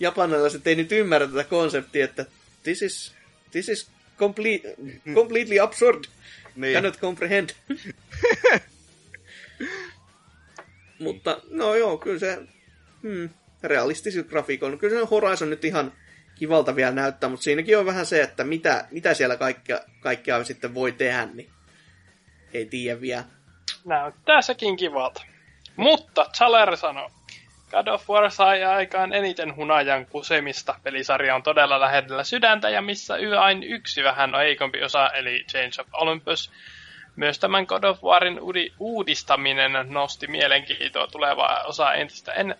Japanilaiset 0.00 0.66
ei 0.66 0.74
nyt 0.74 0.92
ymmärrä 0.92 1.26
tätä 1.26 1.44
konseptia, 1.44 2.04
että 2.04 2.26
this 2.62 2.82
is, 2.82 3.14
this 3.50 3.68
is 3.68 3.88
complete, 4.18 4.74
completely 5.14 5.60
absurd. 5.60 6.04
Niin. 6.56 6.74
Cannot 6.74 6.96
comprehend. 6.96 7.50
Mutta, 10.98 11.40
no 11.50 11.74
joo, 11.74 11.98
kyllä 11.98 12.18
se 12.18 12.38
hmm, 13.02 13.28
realistisilla 13.62 14.28
grafiikoilla. 14.28 14.76
Kyllä 14.76 15.00
se 15.00 15.06
Horizon 15.10 15.50
nyt 15.50 15.64
ihan 15.64 15.92
kivalta 16.34 16.76
vielä 16.76 16.92
näyttää, 16.92 17.30
mutta 17.30 17.44
siinäkin 17.44 17.78
on 17.78 17.86
vähän 17.86 18.06
se, 18.06 18.22
että 18.22 18.44
mitä, 18.44 18.84
mitä 18.90 19.14
siellä 19.14 19.36
kaikkea, 19.36 19.80
kaikkea 20.00 20.44
sitten 20.44 20.74
voi 20.74 20.92
tehdä, 20.92 21.26
niin 21.34 21.50
ei 22.54 22.66
tiedä 22.66 23.00
vielä. 23.00 23.24
Näyttää 23.84 24.42
sekin 24.42 24.76
kivalta. 24.76 25.22
Mutta 25.76 26.30
Chaler 26.34 26.76
sanoo, 26.76 27.10
God 27.70 27.86
of 27.86 28.10
War 28.10 28.30
sai 28.30 28.64
aikaan 28.64 29.12
eniten 29.12 29.56
hunajan 29.56 30.06
kusemista. 30.06 30.74
Pelisarja 30.82 31.34
on 31.34 31.42
todella 31.42 31.80
lähellä 31.80 32.24
sydäntä 32.24 32.70
ja 32.70 32.82
missä 32.82 33.14
vain 33.40 33.62
yksi 33.62 34.04
vähän 34.04 34.34
heikompi 34.34 34.82
osa, 34.82 35.10
eli 35.10 35.44
Change 35.50 35.80
of 35.80 35.86
Olympus. 35.92 36.52
Myös 37.16 37.38
tämän 37.38 37.64
God 37.64 37.84
of 37.84 38.02
Warin 38.02 38.40
uudistaminen 38.78 39.72
nosti 39.88 40.26
mielenkiintoa 40.26 41.06
tulevaa 41.06 41.62
osaa 41.62 41.94
entistä 41.94 42.32
en- 42.32 42.58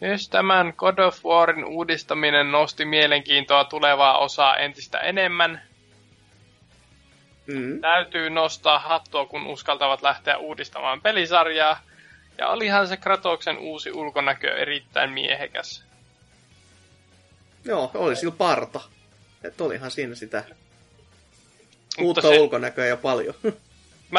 myös 0.00 0.28
tämän 0.28 0.72
God 0.76 0.98
of 0.98 1.24
Warin 1.24 1.64
uudistaminen 1.64 2.52
nosti 2.52 2.84
mielenkiintoa 2.84 3.64
tulevaa 3.64 4.18
osaa 4.18 4.56
entistä 4.56 4.98
enemmän. 4.98 5.62
Mm. 7.46 7.80
Täytyy 7.80 8.30
nostaa 8.30 8.78
hattua, 8.78 9.26
kun 9.26 9.46
uskaltavat 9.46 10.02
lähteä 10.02 10.36
uudistamaan 10.36 11.00
pelisarjaa. 11.00 11.80
Ja 12.38 12.48
olihan 12.48 12.88
se 12.88 12.96
Kratoksen 12.96 13.58
uusi 13.58 13.92
ulkonäkö 13.92 14.56
erittäin 14.56 15.10
miehekäs. 15.10 15.84
Joo, 17.64 17.90
oli 17.94 18.16
sillä 18.16 18.34
parta. 18.38 18.80
Että 19.44 19.64
olihan 19.64 19.90
siinä 19.90 20.14
sitä 20.14 20.44
uutta 22.00 22.20
se... 22.20 22.40
ulkonäköä 22.40 22.86
ja 22.86 22.96
paljon. 22.96 23.34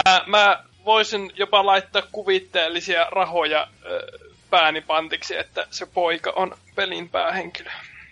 mä, 0.06 0.23
mä 0.26 0.64
voisin 0.85 1.31
jopa 1.35 1.65
laittaa 1.65 2.01
kuvitteellisia 2.11 3.07
rahoja 3.11 3.68
pääni 4.49 4.81
pantiksi, 4.81 5.38
että 5.38 5.67
se 5.71 5.85
poika 5.85 6.34
on 6.35 6.57
pelin 6.76 7.09
päähenkilö. 7.09 7.69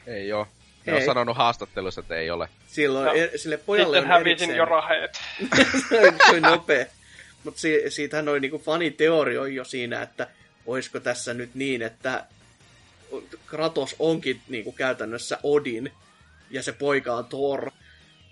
Ei 0.08 0.34
oo. 0.34 0.48
Ne 0.86 0.94
on 0.94 1.02
sanonut 1.02 1.38
haastattelussa, 1.38 2.02
että 2.02 2.16
ei 2.16 2.30
ole. 2.30 2.50
Silloin 2.68 3.06
no, 3.06 3.14
er, 3.14 3.38
sille 3.38 3.58
pojalle 3.58 3.98
Sitten 3.98 4.12
on 4.12 4.18
hävisin 4.18 4.30
erikseen... 4.30 4.58
jo 4.58 4.66
raheet. 4.66 5.22
se 5.90 6.32
oli 6.32 6.42
nopea. 6.42 6.86
Mutta 7.44 7.60
si- 7.60 7.84
siitähän 7.90 8.30
oli 8.30 8.40
niinku 8.40 8.60
faniteorio 8.60 9.46
jo 9.46 9.64
siinä, 9.64 10.02
että 10.02 10.28
olisiko 10.66 11.00
tässä 11.00 11.34
nyt 11.34 11.56
niin, 11.56 11.82
että 11.82 12.26
Kratos 13.46 13.96
onkin 14.00 14.42
niinku 14.48 14.72
käytännössä 14.72 15.40
Odin 15.44 15.92
ja 16.50 16.64
se 16.64 16.72
poika 16.72 17.16
on 17.16 17.26
Thor. 17.26 17.72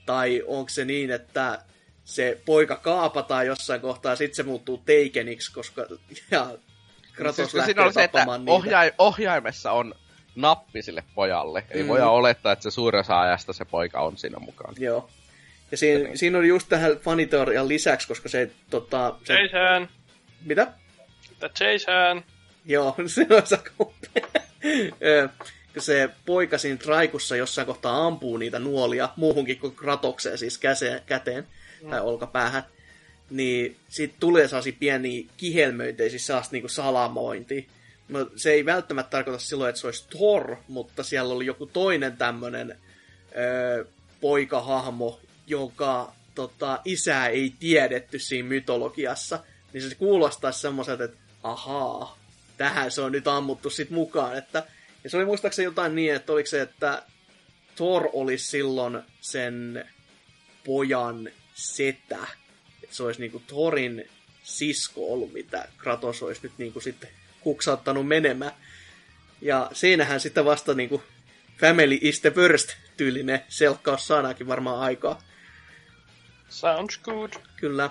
Tai 0.06 0.44
onko 0.48 0.70
se 0.70 0.86
niin, 0.86 1.12
että 1.12 1.62
se 2.06 2.42
poika 2.46 2.76
kaapataan 2.76 3.46
jossain 3.48 3.82
kohtaa 3.82 4.12
ja 4.12 4.16
sitten 4.16 4.36
se 4.36 4.44
muuttuu 4.44 4.82
Teikeniksi, 4.86 5.54
koska 5.54 5.86
ja 6.32 6.58
Kratos 7.16 7.36
siis, 7.36 7.54
lähtee 7.54 7.74
siinä 7.74 7.86
on 7.86 7.94
se, 7.94 8.04
että 8.04 8.26
ohja- 8.50 8.94
ohjaimessa 8.98 9.72
on 9.72 9.94
nappi 10.36 10.82
sille 10.82 11.04
pojalle. 11.16 11.64
Eli 11.70 11.84
mm. 11.84 11.90
voidaan 11.90 12.12
olettaa, 12.12 12.52
että 12.52 12.64
se 12.64 12.72
suurin 12.72 13.00
osa 13.00 13.22
ajasta 13.22 13.54
se 13.54 13.66
poika 13.66 14.02
on 14.02 14.18
siinä 14.18 14.40
mukaan. 14.40 14.76
Joo. 14.78 15.10
Ja 15.72 15.78
siinä, 15.78 16.04
niin. 16.04 16.18
siinä 16.18 16.38
oli 16.38 16.48
just 16.48 16.70
tähän 16.70 16.98
faniteorian 16.98 17.68
lisäksi, 17.68 18.08
koska 18.08 18.30
se... 18.30 18.52
Tota, 18.70 19.16
se... 19.24 19.34
Jason! 19.34 19.90
Mitä? 20.46 20.68
The 21.40 21.50
Jason! 21.60 22.24
Joo, 22.66 22.96
se 23.08 23.28
on 23.30 23.42
kun 25.74 25.82
se 25.82 26.10
poika 26.26 26.58
siinä 26.58 26.78
traikussa 26.78 27.36
jossain 27.36 27.68
kohtaa 27.68 28.06
ampuu 28.06 28.38
niitä 28.38 28.60
nuolia 28.60 29.10
muuhunkin 29.16 29.60
kuin 29.60 29.76
kratokseen, 29.76 30.38
siis 30.38 30.58
käseen, 30.58 31.02
käteen 31.06 31.48
tai 31.90 32.02
olkapäähän, 32.02 32.64
niin 33.30 33.76
siitä 33.90 34.16
tulee 34.20 34.48
sellaisia 34.48 34.74
pieniä 34.80 35.28
kihelmöitä, 35.38 36.10
siis 36.10 36.26
sellaista 36.26 36.54
niinku 36.54 36.68
salamointia. 36.68 37.64
No, 38.10 38.30
se 38.36 38.52
ei 38.52 38.66
välttämättä 38.66 39.10
tarkoita 39.10 39.40
silloin, 39.40 39.70
että 39.70 39.82
se 39.82 39.88
olisi 39.88 40.08
Thor, 40.10 40.56
mutta 40.68 41.04
siellä 41.04 41.34
oli 41.34 41.46
joku 41.46 41.66
toinen 41.66 42.18
tämmöinen 42.18 42.78
öö, 43.38 43.86
poikahahmo, 44.22 45.20
jonka 45.48 46.14
tota, 46.36 46.80
isää 46.86 47.28
ei 47.28 47.54
tiedetty 47.60 48.20
siinä 48.20 48.50
mytologiassa. 48.50 49.40
Niin 49.74 49.90
se 49.90 49.96
kuulostaa 49.96 50.52
semmoiselta, 50.52 51.04
että 51.04 51.18
ahaa, 51.44 52.18
tähän 52.58 52.92
se 52.92 53.02
on 53.02 53.12
nyt 53.12 53.28
ammuttu 53.28 53.70
sit 53.70 53.90
mukaan. 53.90 54.38
Että, 54.38 54.64
ja 55.04 55.10
se 55.10 55.18
oli 55.18 55.26
muistaakseni 55.26 55.66
jotain 55.66 55.96
niin, 55.96 56.16
että 56.16 56.34
oliko 56.34 56.48
se, 56.48 56.62
että 56.62 57.04
Thor 57.76 58.10
oli 58.14 58.38
silloin 58.38 59.02
sen 59.22 59.86
pojan 60.66 61.30
setä. 61.54 62.28
Se 62.96 63.04
olisi 63.04 63.20
niinku 63.20 63.40
Thorin 63.40 64.10
sisko 64.44 65.14
ollut, 65.14 65.34
mitä 65.34 65.68
Kratos 65.78 66.24
olisi 66.24 66.42
nyt 66.44 66.52
niinku 66.58 66.80
sitten 66.80 67.10
kuksauttanut 67.42 68.08
menemään. 68.08 68.52
Ja 69.42 69.70
siinähän 69.74 70.20
sitten 70.20 70.46
vasta 70.46 70.74
niinku 70.74 71.04
Family 71.60 71.98
is 72.02 72.22
the 72.22 72.32
first 72.32 72.70
tyylinen 72.98 73.44
selkkaus 73.50 74.08
saadaankin 74.08 74.48
varmaan 74.48 74.80
aikaa. 74.80 75.22
Sounds 76.50 76.98
good. 76.98 77.32
Kyllä. 77.56 77.90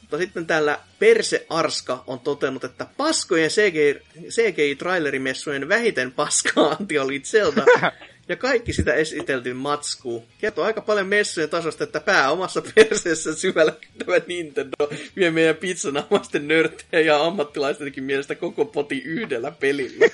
Mutta 0.00 0.18
sitten 0.18 0.46
täällä 0.46 0.78
Perse 0.98 1.46
Arska 1.48 2.04
on 2.06 2.20
totennut, 2.20 2.64
että 2.64 2.86
paskojen 2.96 3.50
CGI, 3.50 4.00
CGI-trailerimessujen 4.28 5.68
vähiten 5.68 6.12
paskaanti 6.12 6.98
oli 6.98 7.20
Zelda. 7.20 7.64
ja 8.28 8.36
kaikki 8.36 8.72
sitä 8.72 8.94
esiteltiin 8.94 9.56
matskuu. 9.56 10.26
Kertoo 10.38 10.64
aika 10.64 10.80
paljon 10.80 11.06
messujen 11.06 11.50
tasosta, 11.50 11.84
että 11.84 12.00
pää 12.00 12.30
omassa 12.30 12.62
perseessä 12.74 13.34
syvällä 13.34 13.72
kytävä 13.72 14.20
Nintendo 14.26 14.88
vie 15.16 15.30
meidän 15.30 15.56
pizzanamaisten 15.56 16.48
nörttejä 16.48 17.00
ja 17.00 17.24
ammattilaistenkin 17.24 18.04
mielestä 18.04 18.34
koko 18.34 18.64
poti 18.64 19.02
yhdellä 19.04 19.50
pelillä. 19.50 20.06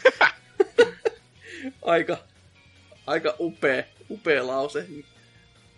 aika, 1.82 2.18
aika 3.06 3.36
upea, 3.40 3.84
upea 4.10 4.46
lause. 4.46 4.86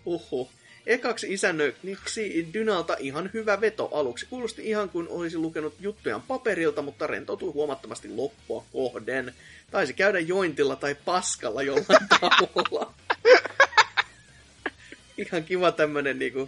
Uhu. 0.05 0.49
Ekaksi 0.85 1.33
isännöiksi 1.33 2.49
Dynalta 2.53 2.95
ihan 2.99 3.29
hyvä 3.33 3.61
veto 3.61 3.89
aluksi. 3.93 4.25
Kuulosti 4.25 4.69
ihan 4.69 4.89
kuin 4.89 5.07
olisi 5.09 5.37
lukenut 5.37 5.73
juttujaan 5.79 6.21
paperilta, 6.21 6.81
mutta 6.81 7.07
rentoutui 7.07 7.51
huomattavasti 7.51 8.09
loppua 8.09 8.63
kohden. 8.73 9.33
Taisi 9.71 9.93
käydä 9.93 10.19
jointilla 10.19 10.75
tai 10.75 10.95
paskalla 11.05 11.63
jollain 11.63 12.07
tavalla. 12.19 12.93
ihan 15.17 15.43
kiva 15.43 15.71
tämmönen 15.71 16.19
niinku 16.19 16.47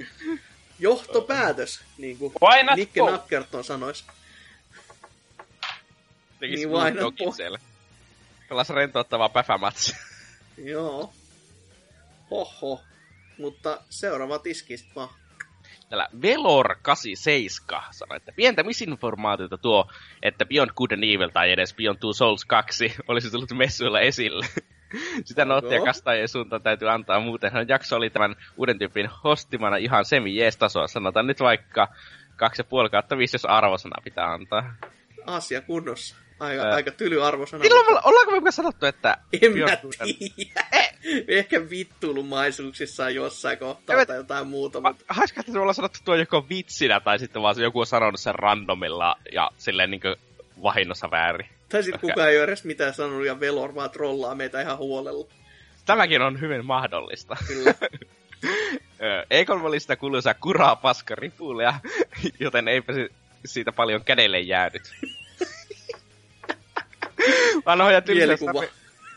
johtopäätös, 0.79 1.79
niinku 1.97 2.33
Why 2.43 2.63
not 2.63 2.75
Nikke? 2.75 3.01
Nackerton 3.01 3.63
sanoisi. 3.63 4.03
Tekis 6.39 6.59
Niin 6.59 6.69
niin 6.69 6.71
vain 6.71 6.95
siellä. 7.35 7.59
Pelas 8.49 8.69
rentouttavaa 8.69 9.29
päfämatsi. 9.29 9.95
Joo. 10.57 11.13
Hoho. 12.31 12.86
Mutta 13.37 13.81
seuraava 13.89 14.39
tiski 14.39 14.77
sit 14.77 14.95
vaan. 14.95 15.09
Täällä 15.89 16.07
Velor87 16.15 17.83
sanoi, 17.91 18.17
että 18.17 18.31
pientä 18.35 18.63
misinformaatiota 18.63 19.57
tuo, 19.57 19.91
että 20.23 20.45
Beyond 20.45 20.71
Good 20.75 20.91
and 20.91 21.03
Evil 21.03 21.29
tai 21.29 21.51
edes 21.51 21.75
Beyond 21.75 21.97
Two 21.99 22.13
Souls 22.13 22.45
2 22.45 22.93
olisi 23.07 23.31
tullut 23.31 23.51
messuilla 23.51 23.99
esille. 23.99 24.45
Sitä 25.25 25.45
noottia 25.45 25.83
kastajien 25.83 26.27
suuntaan 26.27 26.61
täytyy 26.61 26.89
antaa, 26.89 27.19
muutenhan 27.19 27.67
jakso 27.67 27.95
oli 27.95 28.09
tämän 28.09 28.35
uuden 28.57 28.79
tyypin 28.79 29.09
hostimana 29.23 29.77
ihan 29.77 30.05
semi 30.05 30.35
jees 30.35 30.57
tasoa. 30.57 30.87
Sanotaan 30.87 31.27
nyt 31.27 31.39
vaikka 31.39 31.87
2,5 32.85 32.89
kautta 32.91 33.17
5, 33.17 33.35
jos 33.35 33.45
arvosana 33.45 34.01
pitää 34.03 34.33
antaa. 34.33 34.75
Asia 35.25 35.61
kunnossa. 35.61 36.26
Aika, 36.39 36.61
Ää. 36.63 36.73
aika 36.75 36.91
tyly 36.91 37.23
arvosana. 37.25 37.61
Milloin 37.63 37.93
me, 37.93 37.99
ollaanko 38.03 38.41
me 38.41 38.51
sanottu, 38.51 38.85
että... 38.85 39.17
En 39.41 39.51
mä 39.51 39.53
tiedä. 39.53 39.77
Ehkä 41.27 41.69
vittuilumaisuuksissaan 41.69 43.15
jossain 43.15 43.57
kohtaa 43.57 43.93
Ja 43.93 43.97
me- 43.97 44.05
tai 44.05 44.17
jotain 44.17 44.47
muuta. 44.47 44.81
Ma- 44.81 44.89
Mutta... 44.89 45.05
Hauska, 45.07 45.39
että 45.39 45.51
me 45.51 45.59
ollaan 45.59 45.75
sanottu 45.75 45.99
tuo 46.05 46.15
joko 46.15 46.49
vitsinä, 46.49 46.99
tai 46.99 47.19
sitten 47.19 47.41
vaan 47.41 47.55
se 47.55 47.63
joku 47.63 47.79
on 47.79 47.85
sanonut 47.85 48.19
sen 48.19 48.35
randomilla 48.35 49.15
ja 49.31 49.51
silleen 49.57 49.91
niinkö 49.91 50.15
vahinnossa 50.63 51.11
väärin. 51.11 51.47
Tai 51.69 51.83
sitten 51.83 51.97
Ehkä. 52.03 52.07
kukaan 52.13 52.29
ei 52.29 52.37
ole 52.37 52.43
edes 52.43 52.63
mitään 52.63 52.93
sanonut 52.93 53.25
ja 53.25 53.39
Velor 53.39 53.75
vaan 53.75 53.89
trollaa 53.89 54.35
meitä 54.35 54.61
ihan 54.61 54.77
huolella. 54.77 55.27
Tämäkin 55.85 56.21
on 56.21 56.41
hyvin 56.41 56.65
mahdollista. 56.65 57.37
Kyllä. 57.47 57.73
E3 59.01 59.65
oli 59.65 59.79
sitä 59.79 59.95
kuuluisaa 59.95 60.33
kuraa 60.33 60.75
paska 60.75 61.15
ripulia, 61.15 61.73
joten 62.39 62.67
eipä 62.67 62.93
siitä 63.45 63.71
paljon 63.71 64.03
kädelle 64.03 64.39
jäänyt. 64.39 64.91
Vanhoja 67.65 68.01
tylsiä, 68.01 68.37
sarjoja, 68.37 68.69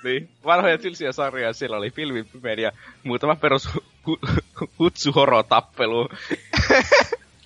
niin, 0.04 0.28
vanhoja 0.44 0.78
tylsiä 0.78 1.12
sarjoja, 1.12 1.52
siellä 1.52 1.76
oli 1.76 1.90
filmin 1.90 2.26
pimeä 2.28 2.54
ja 2.54 2.72
muutama 3.02 3.36
perus 3.36 3.68
hu- 3.68 3.84
hu- 4.08 4.68
hutsuhoro-tappelu, 4.78 6.08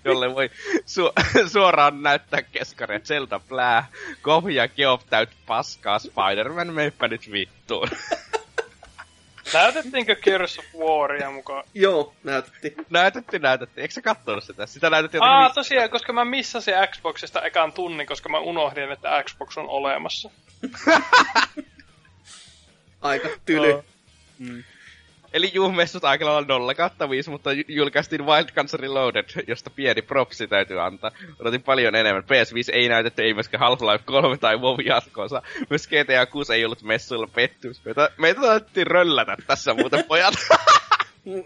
jolle 0.04 0.34
voi 0.34 0.50
su- 0.86 1.48
suoraan 1.52 2.02
näyttää 2.02 2.42
keskaria 2.42 3.00
Zelda 3.00 3.40
Plää, 3.48 3.86
Gov 4.22 4.48
ja 4.48 4.68
Geoff 4.68 5.04
täyt 5.10 5.30
paskaa, 5.46 5.98
Spider-Man 5.98 6.72
meipä 6.74 7.08
nyt 7.08 7.32
vittuun. 7.32 7.88
Näytettiinkö 9.54 10.16
Gears 10.16 10.58
of 10.58 10.64
Waria 10.78 11.30
mukaan? 11.30 11.64
Joo, 11.74 12.14
näytettiin. 12.24 12.74
näytettiin, 12.90 13.42
näytettiin. 13.42 13.82
Eikö 13.82 13.94
sä 13.94 14.02
kattonut 14.02 14.44
sitä? 14.44 14.66
Sitä 14.66 14.90
näytettiin 14.90 15.22
Aa, 15.22 15.36
jotenkin 15.36 15.54
tosiaan, 15.54 15.90
koska 15.90 16.12
mä 16.12 16.24
missasin 16.24 16.74
Xboxista 16.90 17.42
ekan 17.42 17.72
tunnin, 17.72 18.06
koska 18.06 18.28
mä 18.28 18.38
unohdin, 18.38 18.92
että 18.92 19.22
Xbox 19.22 19.58
on 19.58 19.68
olemassa. 19.68 20.30
Aika 23.02 23.28
tyly. 23.44 23.68
Joo. 23.68 23.84
Eli 25.34 25.50
juu, 25.54 25.72
messut 25.72 26.04
aika 26.04 26.24
lailla 26.24 26.46
0 26.48 26.74
kautta 26.74 27.10
5, 27.10 27.30
mutta 27.30 27.52
ju- 27.52 27.64
julkaistiin 27.68 28.26
Wild 28.26 28.48
Guns 28.54 28.74
Reloaded, 28.74 29.24
josta 29.46 29.70
pieni 29.70 30.02
propsi 30.02 30.46
täytyy 30.46 30.80
antaa. 30.82 31.10
Odotin 31.40 31.62
paljon 31.62 31.94
enemmän. 31.94 32.22
PS5 32.24 32.72
ei 32.72 32.88
näytetty, 32.88 33.22
ei 33.22 33.34
myöskään 33.34 33.60
Half-Life 33.60 34.02
3 34.04 34.36
tai 34.36 34.56
WoW 34.56 34.80
jatkoosa. 34.86 35.42
Myös 35.70 35.86
GTA 35.88 36.26
6 36.26 36.52
ei 36.54 36.64
ollut 36.64 36.82
messuilla 36.82 37.26
pettymys. 37.34 37.84
Meitä, 37.84 38.10
meitä 38.18 38.40
taidettiin 38.40 38.86
röllätä 38.86 39.36
tässä 39.46 39.74
muuten 39.74 40.04
pojat. 40.08 40.34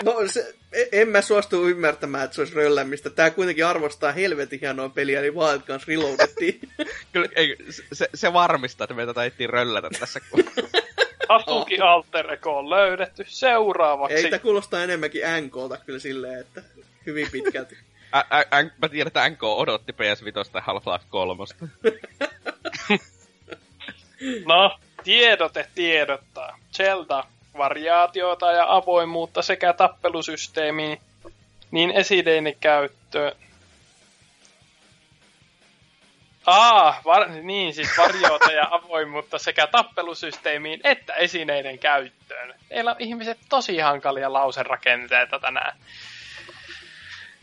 No, 0.04 0.14
se, 0.26 0.54
e- 0.72 1.00
en 1.00 1.08
mä 1.08 1.22
suostu 1.22 1.68
ymmärtämään, 1.68 2.24
että 2.24 2.34
se 2.34 2.40
olisi 2.40 2.54
röllämistä. 2.54 3.10
Tää 3.10 3.30
kuitenkin 3.30 3.66
arvostaa 3.66 4.12
helvetin 4.12 4.60
hienoa 4.60 4.88
peliä, 4.88 5.18
eli 5.20 5.30
Wild 5.34 5.60
Guns 5.66 5.86
Reloadettiin. 5.88 6.60
Kyllä, 7.12 7.28
ei, 7.36 7.56
se, 7.92 8.08
se, 8.14 8.32
varmistaa, 8.32 8.84
että 8.84 8.94
meitä 8.94 9.14
taidettiin 9.14 9.50
röllätä 9.50 9.88
tässä. 10.00 10.20
kun- 10.30 10.44
Hatuki 11.28 11.80
Alter 11.80 12.32
Ego 12.32 12.58
on 12.58 12.70
löydetty. 12.70 13.24
Seuraavaksi. 13.28 14.16
Ei, 14.16 14.30
tää 14.30 14.38
kuulostaa 14.38 14.82
enemmänkin 14.82 15.22
NKlta 15.40 15.76
kyllä 15.86 15.98
silleen, 15.98 16.40
että 16.40 16.62
hyvin 17.06 17.28
pitkälti. 17.32 17.76
Ä, 18.14 18.18
ä, 18.18 18.38
ä, 18.38 18.64
mä 18.82 18.88
tiedän, 18.88 19.06
että 19.06 19.28
NK 19.28 19.42
odotti 19.42 19.92
PS5 19.92 20.50
tai 20.52 20.62
Half-Life 20.62 21.04
3. 21.10 21.44
No, 24.46 24.78
tiedote 25.04 25.66
tiedottaa. 25.74 26.58
Zelda, 26.76 27.24
variaatiota 27.58 28.52
ja 28.52 28.76
avoimuutta 28.76 29.42
sekä 29.42 29.72
tappelusysteemiin, 29.72 31.00
niin 31.70 31.90
esineiden 31.90 32.56
käyttöön. 32.60 33.32
Aa, 36.50 37.00
var, 37.04 37.28
niin 37.28 37.74
siis 37.74 37.98
varjoota 37.98 38.52
ja 38.52 38.68
avoimuutta 38.70 39.38
sekä 39.38 39.66
tappelusysteemiin 39.66 40.80
että 40.84 41.14
esineiden 41.14 41.78
käyttöön. 41.78 42.54
Teillä 42.68 42.90
on 42.90 42.96
ihmiset 42.98 43.38
tosi 43.48 43.78
hankalia 43.78 44.32
lauserakenteita 44.32 45.38
tänään. 45.38 45.76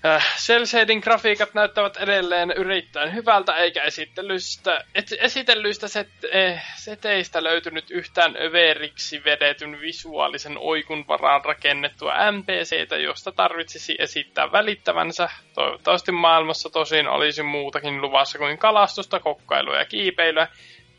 Äh, 0.06 0.38
Cell-shading 0.38 1.02
grafiikat 1.04 1.54
näyttävät 1.54 1.98
edelleen 1.98 2.52
yrittäen 2.52 3.14
hyvältä, 3.14 3.56
eikä 3.56 3.84
esittelystä, 3.84 4.84
et, 4.96 5.06
esitellyistä 5.20 5.88
set, 5.88 6.10
eh, 6.32 6.64
seteistä 6.76 7.44
löytynyt 7.44 7.92
yhtään 7.92 8.36
överiksi 8.42 9.24
vedetyn 9.24 9.82
visuaalisen 9.82 10.58
oikun 10.58 11.08
varaan 11.08 11.46
rakennettua 11.46 12.32
NPCtä, 12.32 12.98
josta 12.98 13.32
tarvitsisi 13.32 13.96
esittää 14.00 14.52
välittävänsä. 14.52 15.30
Toivottavasti 15.54 16.12
maailmassa 16.12 16.70
tosin 16.70 17.08
olisi 17.08 17.44
muutakin 17.44 18.02
luvassa 18.02 18.38
kuin 18.38 18.58
kalastusta, 18.58 19.20
kokkailua 19.20 19.78
ja 19.78 19.86
kiipeilyä. 19.86 20.48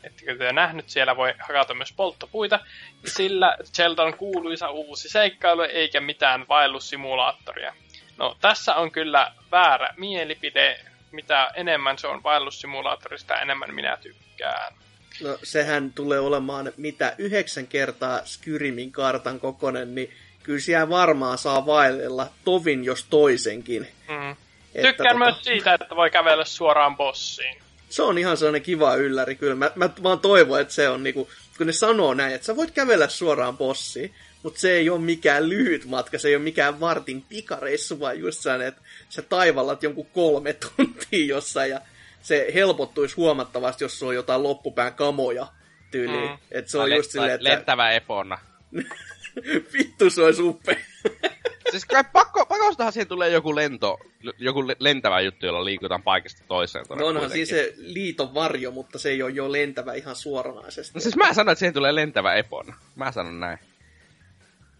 Ettekö 0.03 0.37
te 0.37 0.53
nähnyt, 0.53 0.89
siellä 0.89 1.17
voi 1.17 1.33
hakata 1.39 1.73
myös 1.73 1.93
polttopuita, 1.93 2.59
sillä 3.05 3.57
Zeldan 3.63 4.13
kuuluisa 4.13 4.69
uusi 4.69 5.09
seikkailu 5.09 5.61
eikä 5.61 6.01
mitään 6.01 6.45
vaellussimulaattoria. 6.49 7.73
No, 8.17 8.37
tässä 8.41 8.75
on 8.75 8.91
kyllä 8.91 9.31
väärä 9.51 9.93
mielipide. 9.97 10.79
mitä 11.11 11.51
enemmän 11.55 11.97
se 11.97 12.07
on 12.07 12.23
vaellussimulaattorista, 12.23 13.41
enemmän 13.41 13.75
minä 13.75 13.97
tykkään. 14.01 14.73
No 15.21 15.37
sehän 15.43 15.93
tulee 15.93 16.19
olemaan 16.19 16.71
mitä 16.77 17.15
yhdeksän 17.17 17.67
kertaa 17.67 18.21
Skyrimin 18.25 18.91
kartan 18.91 19.39
kokonen, 19.39 19.95
niin 19.95 20.13
kyllä 20.43 20.59
siellä 20.59 20.89
varmaan 20.89 21.37
saa 21.37 21.65
vaellella 21.65 22.27
tovin 22.45 22.83
jos 22.83 23.03
toisenkin. 23.09 23.87
Mm. 24.07 24.31
Että 24.75 24.87
Tykkään 24.87 25.15
tota- 25.15 25.19
myös 25.19 25.35
siitä, 25.41 25.73
että 25.73 25.95
voi 25.95 26.09
kävellä 26.09 26.45
suoraan 26.45 26.97
bossiin. 26.97 27.57
Se 27.89 28.03
on 28.03 28.17
ihan 28.17 28.37
sellainen 28.37 28.61
kiva 28.61 28.95
ylläri 28.95 29.35
kyllä. 29.35 29.55
Mä, 29.55 29.71
mä 29.75 29.89
vaan 30.03 30.19
toivon, 30.19 30.61
että 30.61 30.73
se 30.73 30.89
on 30.89 31.03
niinku, 31.03 31.29
kun 31.57 31.67
ne 31.67 31.73
sanoo 31.73 32.13
näin, 32.13 32.35
että 32.35 32.45
sä 32.45 32.55
voit 32.55 32.71
kävellä 32.71 33.07
suoraan 33.07 33.57
bossiin, 33.57 34.13
mutta 34.43 34.59
se 34.59 34.71
ei 34.71 34.89
ole 34.89 34.99
mikään 34.99 35.49
lyhyt 35.49 35.85
matka, 35.85 36.19
se 36.19 36.27
ei 36.27 36.35
ole 36.35 36.43
mikään 36.43 36.79
vartin 36.79 37.21
pikareissu, 37.21 37.99
vaan 37.99 38.19
just 38.19 38.39
sellainen, 38.39 38.67
että 38.67 38.81
sä 39.09 39.21
taivallat 39.21 39.83
jonkun 39.83 40.07
kolme 40.13 40.53
tuntia 40.77 41.25
jossain 41.25 41.71
ja 41.71 41.81
se 42.21 42.51
helpottuisi 42.53 43.15
huomattavasti, 43.15 43.83
jos 43.83 43.99
sulla 43.99 44.09
on 44.09 44.15
jotain 44.15 44.43
loppupään 44.43 44.93
kamoja 44.93 45.47
tyyliin. 45.91 46.29
Mm. 46.29 46.37
Että 46.51 46.71
se 46.71 46.77
on 46.77 46.91
just 46.91 47.11
silleen, 47.11 47.33
että 47.33 47.49
Lentävä 47.49 47.91
epona. 47.91 48.37
vittu 49.73 50.09
se 50.09 50.23
olisi 50.23 50.41
upea. 50.41 50.75
Siis 51.71 51.85
kai 51.85 52.03
pakko, 52.13 52.45
pakostahan 52.45 52.93
siihen 52.93 53.07
tulee 53.07 53.29
joku 53.29 53.55
lento, 53.55 53.99
joku 54.37 54.67
le- 54.67 54.75
lentävä 54.79 55.21
juttu, 55.21 55.45
jolla 55.45 55.65
liikutaan 55.65 56.03
paikasta 56.03 56.43
toiseen. 56.47 56.85
No 56.89 56.95
onhan 56.95 57.23
kuitenkin. 57.23 57.47
siis 57.47 57.49
se 57.49 57.73
liiton 57.77 58.33
varjo, 58.33 58.71
mutta 58.71 58.99
se 58.99 59.09
ei 59.09 59.23
ole 59.23 59.31
jo 59.31 59.51
lentävä 59.51 59.93
ihan 59.93 60.15
suoranaisesti. 60.15 60.93
No 60.93 61.01
siis 61.01 61.15
mä 61.15 61.33
sanoin, 61.33 61.53
että 61.53 61.59
siihen 61.59 61.73
tulee 61.73 61.95
lentävä 61.95 62.33
epona. 62.33 62.75
Mä 62.95 63.11
sanon 63.11 63.39
näin. 63.39 63.59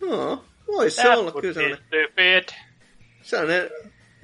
No, 0.01 0.45
voisi 0.67 0.95
se 0.95 1.09
olla 1.09 1.31
kyllä 1.31 1.53
sellainen, 1.53 1.77
stupid. 1.87 2.49
sellainen 3.21 3.69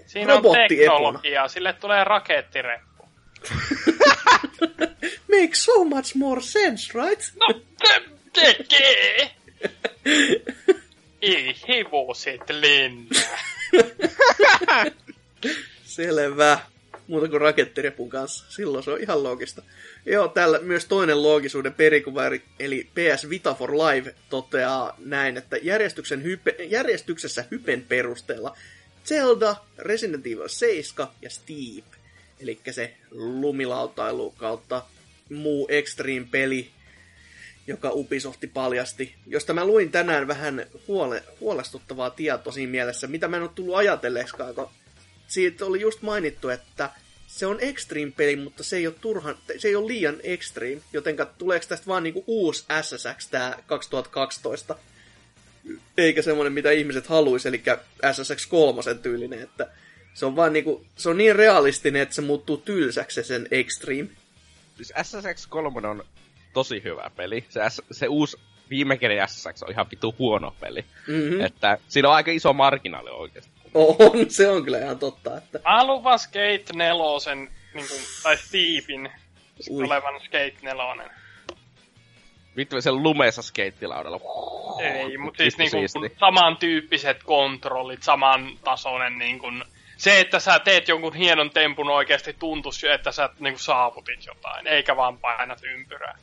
Siinä 0.06 0.34
on 0.34 0.44
teknologiaa, 0.68 1.48
sille 1.48 1.74
tulee 1.74 2.04
rakettireppu. 2.04 3.04
makes 5.40 5.66
so 5.66 5.84
much 5.84 6.16
more 6.16 6.42
sense, 6.42 6.94
right? 6.94 7.22
No, 7.40 7.62
tekee! 8.34 9.32
Ei 11.22 11.56
hevoset 11.68 12.50
lennä. 12.50 13.22
Selvä. 15.86 16.60
Muuta 17.08 17.28
kuin 17.28 17.42
rakettirepun 17.42 18.10
kanssa. 18.10 18.46
Silloin 18.50 18.84
se 18.84 18.92
on 18.92 19.02
ihan 19.02 19.24
loogista. 19.24 19.62
Joo, 20.06 20.28
täällä 20.28 20.60
myös 20.60 20.86
toinen 20.86 21.24
loogisuuden 21.24 21.74
perikuva, 21.74 22.22
eli- 22.60 22.90
PS 22.94 23.30
Vita 23.30 23.54
for 23.54 23.72
Live 23.72 24.16
toteaa 24.30 24.96
näin, 25.00 25.38
että 25.38 25.58
järjestyksen 25.58 26.24
hype, 26.24 26.56
järjestyksessä 26.60 27.46
hypen 27.52 27.86
perusteella 27.90 28.58
Zelda, 29.06 29.56
Resident 29.78 30.28
Evil 30.28 30.48
7 30.48 31.08
ja 31.22 31.30
Steep, 31.30 31.86
eli 32.40 32.60
se 32.72 32.94
lumilautailu 33.12 34.32
kautta 34.32 34.86
muu 35.30 35.68
Extreme-peli, 35.70 36.70
joka 37.68 37.90
Ubisofti 37.92 38.48
paljasti, 38.48 39.16
josta 39.28 39.54
mä 39.54 39.66
luin 39.66 39.92
tänään 39.92 40.28
vähän 40.28 40.66
huole, 40.88 41.24
huolestuttavaa 41.40 42.10
tietoa 42.10 42.54
siinä 42.54 42.72
mielessä, 42.72 43.08
mitä 43.08 43.28
mä 43.28 43.38
en 43.38 43.44
ole 43.44 43.52
tullut 43.56 43.76
ajatelleeksikaan, 43.76 44.56
kun 44.56 44.70
siitä 45.28 45.66
oli 45.66 45.82
just 45.82 46.02
mainittu, 46.02 46.50
että 46.50 46.90
se 47.28 47.46
on 47.46 47.60
Extreme-peli, 47.60 48.36
mutta 48.36 48.64
se 48.64 48.78
ei 48.78 48.88
ole, 48.88 48.96
turhan, 49.02 49.38
se 49.58 49.68
ei 49.68 49.76
ole 49.76 49.88
liian 49.88 50.16
Extreme, 50.24 50.82
jotenka 50.94 51.26
tuleeko 51.26 51.66
tästä 51.70 51.88
vaan 51.88 52.04
niinku 52.04 52.24
uusi 52.28 52.66
SSX 52.82 53.28
tää 53.32 53.64
2012, 53.66 54.76
eikä 55.98 56.22
semmonen, 56.22 56.54
mitä 56.54 56.72
ihmiset 56.72 57.08
haluaisi, 57.08 57.48
eli 57.48 57.64
SSX 58.12 58.48
3 58.48 58.82
tyylinen, 59.02 59.42
että 59.42 59.68
se 60.14 60.26
on 60.26 60.36
vaan 60.36 60.54
niinku, 60.54 60.86
se 60.96 61.10
on 61.10 61.18
niin 61.18 61.36
realistinen, 61.36 62.02
että 62.02 62.16
se 62.16 62.22
muuttuu 62.22 62.58
tylsäksi 62.58 63.16
se 63.16 63.24
sen 63.24 63.48
Extreme. 63.52 64.10
Siis 64.76 64.94
SSX 65.04 65.48
3 65.48 65.88
on 65.88 66.04
tosi 66.54 66.84
hyvä 66.84 67.12
peli. 67.16 67.46
Se, 67.50 67.60
S- 67.70 67.82
se 67.92 68.08
uusi 68.08 68.38
viime 68.70 69.00
SSX 69.28 69.64
on 69.64 69.72
ihan 69.72 69.88
vitu 69.92 70.16
huono 70.20 70.56
peli. 70.60 70.86
Mm-hmm. 71.08 71.42
Että 71.42 71.78
siinä 71.88 72.10
on 72.10 72.16
aika 72.16 72.32
iso 72.32 72.54
marginaali 72.54 73.10
oikeasti. 73.10 73.53
On, 74.00 74.30
se 74.30 74.50
on 74.50 74.64
kyllä 74.64 74.80
ihan 74.80 75.00
totta, 75.00 75.38
että 75.38 75.60
vaan 76.04 76.20
Skate 76.20 76.64
4, 76.76 76.96
niin 77.74 77.88
kuin, 77.88 78.02
tai 78.24 78.38
Steepin 78.38 79.10
Ui. 79.70 79.84
olevan 79.86 80.20
Skate 80.20 80.54
4. 80.62 81.10
Vittu 82.58 82.82
sen 82.82 83.04
lumeessa 83.04 83.42
skeittilaudalla. 83.42 84.20
Ei, 84.82 85.18
mutta 85.18 85.38
siis 85.44 85.58
niinku 85.58 85.78
siisti. 85.78 86.00
samantyyppiset 86.20 87.24
kontrollit, 87.24 88.04
samantasoinen 88.04 89.18
niinku... 89.18 89.48
Se, 89.98 90.20
että 90.20 90.40
sä 90.40 90.60
teet 90.60 90.88
jonkun 90.88 91.14
hienon 91.16 91.50
tempun 91.50 91.90
oikeasti 91.90 92.34
tuntuisi, 92.40 92.88
että 92.88 93.12
sä 93.12 93.30
niinku 93.40 93.60
saavutit 93.60 94.26
jotain, 94.26 94.68
eikä 94.68 94.96
vaan 94.96 95.18
painat 95.18 95.60
ympyrää. 95.64 96.18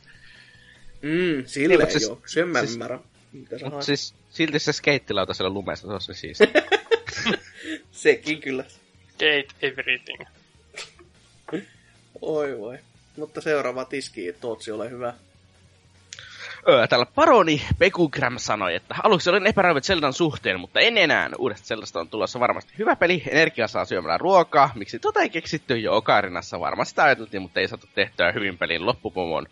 mm, 1.01 1.43
silleen 1.45 1.79
Niin, 1.79 1.91
siis- 1.91 2.03
joo, 2.03 2.21
sen 2.25 2.47
mä 2.47 2.59
siis- 2.59 2.73
ymmärrän. 2.73 2.99
Mitä 3.31 3.55
siis 3.79 4.15
silti 4.29 4.59
se 4.59 4.73
skeittilauta 4.73 5.33
siellä 5.33 5.53
lumessa, 5.53 5.87
se 5.87 5.93
on 5.93 6.01
se 6.01 6.13
siisti. 6.13 6.43
Sekin 7.91 8.41
kyllä. 8.41 8.63
Skate 9.13 9.47
everything. 9.61 10.21
Oi 12.21 12.57
voi. 12.57 12.77
Mutta 13.17 13.41
seuraava 13.41 13.85
tiski, 13.85 14.33
Tootsi, 14.41 14.71
ole 14.71 14.89
hyvä. 14.89 15.13
Öö, 16.69 16.87
täällä 16.87 17.05
paroni 17.15 17.61
Pekugram 17.79 18.37
sanoi, 18.37 18.75
että 18.75 18.95
aluksi 19.03 19.29
olin 19.29 19.47
epäröivät 19.47 19.83
Zeldan 19.83 20.13
suhteen, 20.13 20.59
mutta 20.59 20.79
en 20.79 20.97
enää. 20.97 21.29
Uudesta 21.37 21.67
Zeldasta 21.67 21.99
on 21.99 22.09
tulossa 22.09 22.39
varmasti 22.39 22.73
hyvä 22.77 22.95
peli, 22.95 23.23
energia 23.27 23.67
saa 23.67 23.85
syömällä 23.85 24.17
ruokaa. 24.17 24.69
Miksi 24.75 24.99
tota 24.99 25.21
ei 25.21 25.29
keksitty 25.29 25.77
jo 25.77 25.95
Okarinassa? 25.95 26.59
Varmasti 26.59 26.89
sitä 26.89 27.03
ajateltiin, 27.03 27.41
mutta 27.41 27.59
ei 27.59 27.67
saatu 27.67 27.87
tehtyä 27.95 28.31
hyvin 28.31 28.57
pelin 28.57 28.85
loppupomon. 28.85 29.47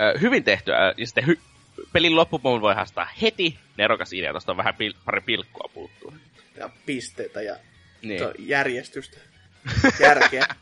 Öö, 0.00 0.18
hyvin 0.20 0.44
tehtyä, 0.44 0.94
ja 0.96 1.06
sitten 1.06 1.24
hy- 1.24 1.51
pelin 1.92 2.16
loppupomon 2.16 2.60
voi 2.60 2.74
haastaa 2.74 3.08
heti. 3.22 3.58
Nerokas 3.76 4.12
idea, 4.12 4.32
tosta 4.32 4.52
on 4.52 4.56
vähän 4.56 4.74
pil- 4.74 4.98
pari 5.04 5.20
pilkkua 5.20 5.70
puuttuu. 5.74 6.14
Ja 6.56 6.70
pisteitä 6.86 7.42
ja 7.42 7.56
Niin. 8.02 8.22
to, 8.22 8.32
järjestystä. 8.38 9.18
Järkeä. 10.00 10.46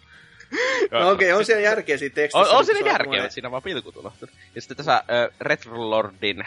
No 0.90 1.10
okei, 1.10 1.28
okay, 1.28 1.38
on 1.38 1.44
siellä 1.44 1.62
järkeä 1.62 1.98
siinä 1.98 2.14
tekstissä. 2.14 2.38
On, 2.38 2.48
on 2.48 2.56
mutta 2.56 2.72
siinä 2.72 2.90
järkeä, 2.90 3.22
että 3.22 3.34
siinä 3.34 3.48
on 3.48 3.52
vaan 3.52 3.62
pilkut 3.62 3.96
unohtunut. 3.96 4.34
Ja 4.54 4.60
sitten 4.60 4.76
tässä 4.76 4.94
äh, 4.94 5.04
Retrolordin, 5.40 6.44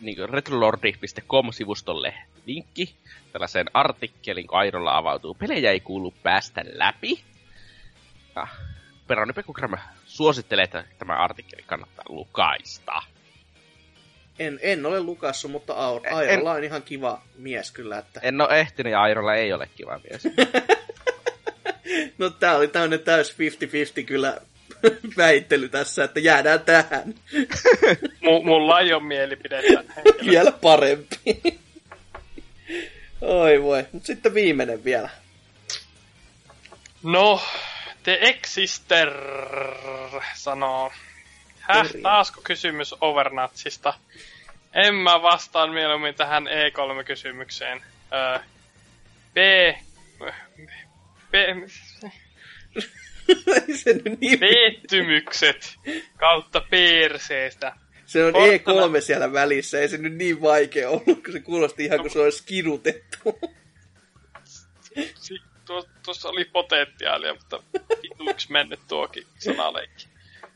niin 0.00 0.28
retrolordi.com-sivustolle 0.28 2.14
linkki 2.46 2.94
tällaiseen 3.32 3.66
artikkelin, 3.74 4.46
kun 4.46 4.58
Airolla 4.58 4.96
avautuu. 4.96 5.34
Pelejä 5.34 5.70
ei 5.70 5.80
kuulu 5.80 6.14
päästä 6.22 6.64
läpi. 6.72 7.22
Ja 8.36 8.46
Peroni 9.06 9.32
Pekugram 9.32 9.78
suosittelee, 10.06 10.64
että 10.64 10.84
tämä 10.98 11.16
artikkeli 11.16 11.62
kannattaa 11.62 12.04
lukaista. 12.08 13.02
En, 14.46 14.58
en 14.62 14.86
ole 14.86 15.00
lukassu, 15.00 15.48
mutta 15.48 15.74
Aur, 15.74 16.06
En- 16.06 16.14
Airolla 16.14 16.52
on 16.52 16.64
ihan 16.64 16.82
kiva 16.82 17.22
mies 17.36 17.70
kyllä. 17.70 17.98
Että... 17.98 18.20
En 18.22 18.40
ole 18.40 18.60
ehtinyt 18.60 18.90
ja 18.92 19.02
Airolla 19.02 19.34
ei 19.34 19.52
ole 19.52 19.68
kiva 19.76 20.00
mies. 20.10 20.22
No 22.18 22.30
tää 22.30 22.56
oli 22.56 22.68
tämmönen 22.68 23.00
täys 23.00 23.32
50-50 24.00 24.04
kyllä 24.06 24.36
väittely 25.16 25.68
tässä, 25.68 26.04
että 26.04 26.20
jäädään 26.20 26.60
tähän. 26.60 27.02
M- 28.22 28.44
mulla 28.46 28.80
ei 28.80 28.92
ole 28.92 29.02
mielipidettä. 29.02 29.84
vielä 30.26 30.52
parempi. 30.52 31.16
Oi 33.20 33.62
voi. 33.62 33.86
Mut 33.92 34.04
sitten 34.06 34.34
viimeinen 34.34 34.84
vielä. 34.84 35.10
No, 37.02 37.42
The 38.02 38.18
Exister 38.20 39.10
sanoo. 40.34 40.92
Häh, 41.60 41.86
taasko 42.02 42.40
kysymys 42.44 42.94
Overnatsista? 43.00 43.94
En 44.74 44.94
mä 44.94 45.22
vastaan 45.22 45.72
mieluummin 45.72 46.14
tähän 46.14 46.46
E3-kysymykseen. 46.46 47.82
Öö, 48.12 48.38
B... 49.34 49.36
B... 51.30 51.34
Se 53.82 53.92
nyt 53.92 54.20
niin... 54.20 54.38
Pettymykset 54.40 55.78
kautta 56.16 56.60
perseestä. 56.70 57.76
Se 58.06 58.24
on 58.24 58.32
Portana- 58.32 58.96
E3 58.96 59.00
siellä 59.00 59.32
välissä, 59.32 59.80
ei 59.80 59.88
se 59.88 59.98
nyt 59.98 60.14
niin 60.14 60.42
vaikea 60.42 60.90
ollut, 60.90 61.04
kun 61.24 61.32
se 61.32 61.40
kuulosti 61.40 61.84
ihan 61.84 62.00
kuin 62.00 62.10
se 62.10 62.20
olisi 62.20 62.42
kidutettu. 62.46 63.38
Tuossa 66.04 66.28
oli 66.28 66.44
potentiaalia, 66.44 67.34
mutta 67.34 67.62
vituiksi 68.02 68.52
mennyt 68.52 68.80
tuokin 68.88 69.26
sanaleikki. 69.38 70.11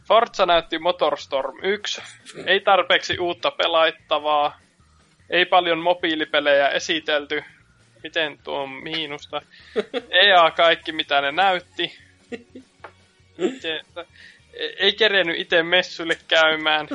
Forza 0.09 0.47
näytti 0.47 0.79
Motorstorm 0.79 1.59
1. 1.63 2.03
Ei 2.47 2.61
tarpeeksi 2.61 3.19
uutta 3.19 3.51
pelaittavaa. 3.51 4.61
Ei 5.31 5.47
paljon 5.47 5.79
mobiilipelejä 5.79 6.69
esitelty. 6.69 7.45
Miten 8.03 8.39
tuo 8.45 8.63
on 8.63 8.71
miinusta? 8.71 9.43
EA 10.27 10.51
kaikki 10.51 10.93
mitä 10.93 11.21
ne 11.21 11.33
näytti. 11.33 11.99
Miten, 13.39 13.81
ei 14.79 14.93
kerennyt 14.93 15.39
itse 15.39 15.63
messuille 15.63 16.19
käymään. 16.29 16.89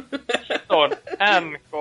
On 0.69 0.91
NK. 1.41 1.71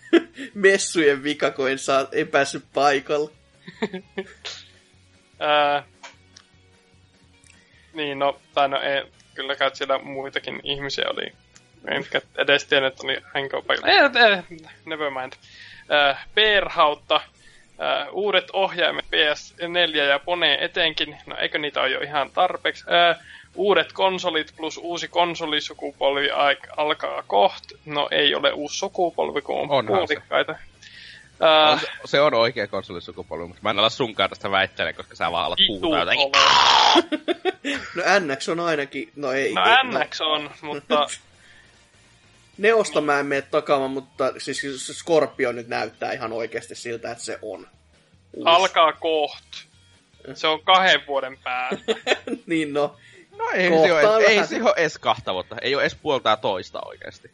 Messujen 0.54 1.22
vika, 1.22 1.50
kun 1.50 1.70
en 1.70 1.78
saa, 1.78 2.06
ei 2.12 2.24
päässyt 2.24 2.64
paikalle. 2.74 3.30
Ää, 5.40 5.84
niin 7.92 8.18
no, 8.18 8.40
tai 8.54 8.68
no 8.68 8.80
ei, 8.80 9.02
kyllä 9.34 9.56
kai 9.56 9.76
siellä 9.76 9.98
muitakin 9.98 10.60
ihmisiä 10.62 11.04
oli. 11.08 11.32
Enkä 11.88 12.20
edes 12.38 12.64
tiennyt, 12.64 12.92
että 12.92 13.06
oli 13.06 13.18
henkoa 13.34 13.62
paikalla. 13.66 13.92
Ei, 13.92 13.98
ei, 13.98 14.58
never 14.84 15.10
mind. 15.10 15.32
Äh, 15.92 16.26
Perhautta, 16.34 17.16
äh, 17.16 18.08
uudet 18.12 18.50
ohjaimet 18.52 19.04
PS4 19.04 19.96
ja 19.96 20.18
Pone 20.18 20.58
etenkin, 20.60 21.18
no 21.26 21.36
eikö 21.36 21.58
niitä 21.58 21.80
ole 21.80 21.90
jo 21.90 22.00
ihan 22.00 22.30
tarpeeksi. 22.30 22.84
Äh, 22.90 23.18
uudet 23.54 23.92
konsolit 23.92 24.52
plus 24.56 24.78
uusi 24.78 25.08
konsolisukupolvi 25.08 26.30
alkaa 26.76 27.22
koht. 27.26 27.64
No 27.84 28.08
ei 28.10 28.34
ole 28.34 28.52
uusi 28.52 28.78
sukupolvi, 28.78 29.42
kun 29.42 29.56
on 29.56 29.70
Onhan 29.70 29.86
puolikkaita. 29.86 30.52
On, 30.52 30.58
Äh, 31.42 31.80
se- 31.80 31.86
se 32.04 32.20
on 32.20 32.34
oikea 32.34 32.66
konsolisukupolvi, 32.66 33.46
mutta 33.46 33.62
mä 33.62 33.70
en 33.70 33.78
ala 33.78 33.90
sunkaan 33.90 34.28
tästä 34.30 34.50
väittele, 34.50 34.92
koska 34.92 35.16
sä 35.16 35.32
vaan 35.32 35.46
alat 35.46 35.58
puhuta 35.66 35.98
jotenkin. 35.98 36.32
No 37.94 38.02
NX 38.20 38.48
on 38.48 38.60
ainakin, 38.60 39.12
no 39.16 39.32
ei. 39.32 39.54
No 39.54 39.60
ei, 39.64 39.74
NX 40.06 40.20
on, 40.20 40.50
mutta 40.62 41.06
Neosta 42.58 43.00
mä 43.00 43.20
en 43.20 43.26
mene 43.26 43.42
takaamaan, 43.42 43.90
mutta 43.90 44.32
siis 44.38 44.86
Scorpio 44.92 45.52
nyt 45.52 45.68
näyttää 45.68 46.12
ihan 46.12 46.32
oikeasti 46.32 46.74
siltä, 46.74 47.10
että 47.10 47.24
se 47.24 47.38
on. 47.42 47.66
Uusi. 48.32 48.48
alkaa 48.50 48.92
koht. 48.92 49.44
Se 50.34 50.46
on 50.46 50.62
kahden 50.64 51.00
vuoden 51.06 51.38
päästä. 51.38 51.84
niin 52.46 52.72
no, 52.72 52.96
No 53.38 53.44
ei 53.54 53.68
se 53.68 53.92
ole, 53.92 54.24
ei 54.24 54.46
se 54.46 54.62
ole 54.62 54.74
edes 54.76 54.98
kahta 54.98 55.34
vuotta. 55.34 55.56
Ei 55.62 55.74
ole 55.74 55.82
edes 55.82 55.94
puoltaa 55.94 56.36
toista 56.36 56.80
oikeasti. 56.84 57.30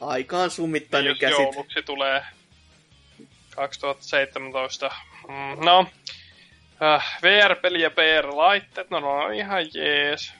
aikaan 0.00 0.50
summittainen 0.50 1.08
jos 1.10 1.18
käsit. 1.18 1.38
jouluksi 1.38 1.82
tulee 1.82 2.22
2017. 3.58 4.90
Mm, 5.28 5.64
no, 5.64 5.86
äh, 6.82 7.18
VR-peli 7.22 7.82
ja 7.82 7.90
VR-laitteet, 7.90 8.90
no, 8.90 9.00
no 9.00 9.10
on 9.10 9.34
ihan 9.34 9.66
jees. 9.74 10.32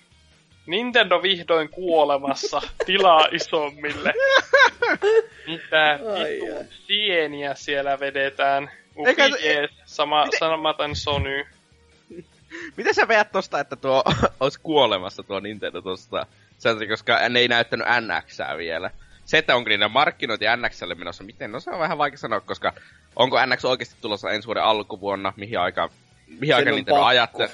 Nintendo 0.67 1.23
vihdoin 1.23 1.69
kuolemassa, 1.69 2.63
tilaa 2.87 3.29
isommille. 3.31 4.15
Mitä 5.47 5.99
sieniä 6.87 7.55
siellä 7.55 8.01
vedetään. 8.01 8.71
Eikä 9.07 9.27
Upi 9.27 9.39
se- 9.39 9.49
jees, 9.49 9.71
sama, 9.85 10.25
Miten- 10.25 10.39
samaten 10.39 10.97
Sony. 10.97 11.45
Miten 12.77 12.95
sä 12.95 13.09
veät 13.09 13.33
tosta, 13.33 13.61
että 13.61 13.77
tuo 13.77 14.05
olisi 14.41 14.61
kuolemassa 14.63 15.23
tuo 15.23 15.41
Nintendo 15.41 15.83
tosta? 15.83 16.27
Sen 16.59 16.89
koska 16.89 17.29
ne 17.29 17.39
ei 17.39 17.49
näyttänyt 17.49 17.87
NXää 18.01 18.57
vielä. 18.57 18.91
Se, 19.29 19.39
että 19.39 19.57
onko 19.57 19.69
niiden 19.69 19.91
markkinointi 19.91 20.45
NXlle 20.57 20.95
menossa, 20.95 21.25
miten? 21.25 21.53
No 21.53 21.61
se 21.61 21.71
on 21.71 21.79
vähän 21.79 21.99
vaikea 21.99 22.19
sanoa, 22.19 22.41
koska 22.41 22.73
onko 23.17 23.47
NX 23.47 23.65
oikeasti 23.65 23.95
tulossa 24.01 24.31
ensi 24.31 24.47
vuoden 24.47 24.63
alkuvuonna, 24.63 25.33
mihin 25.37 25.59
aikaan, 25.59 25.91
mihin 26.27 26.55
aikaan 26.55 26.73
on 26.73 26.77
Nintendo 26.77 27.03
ajattelee. 27.03 27.51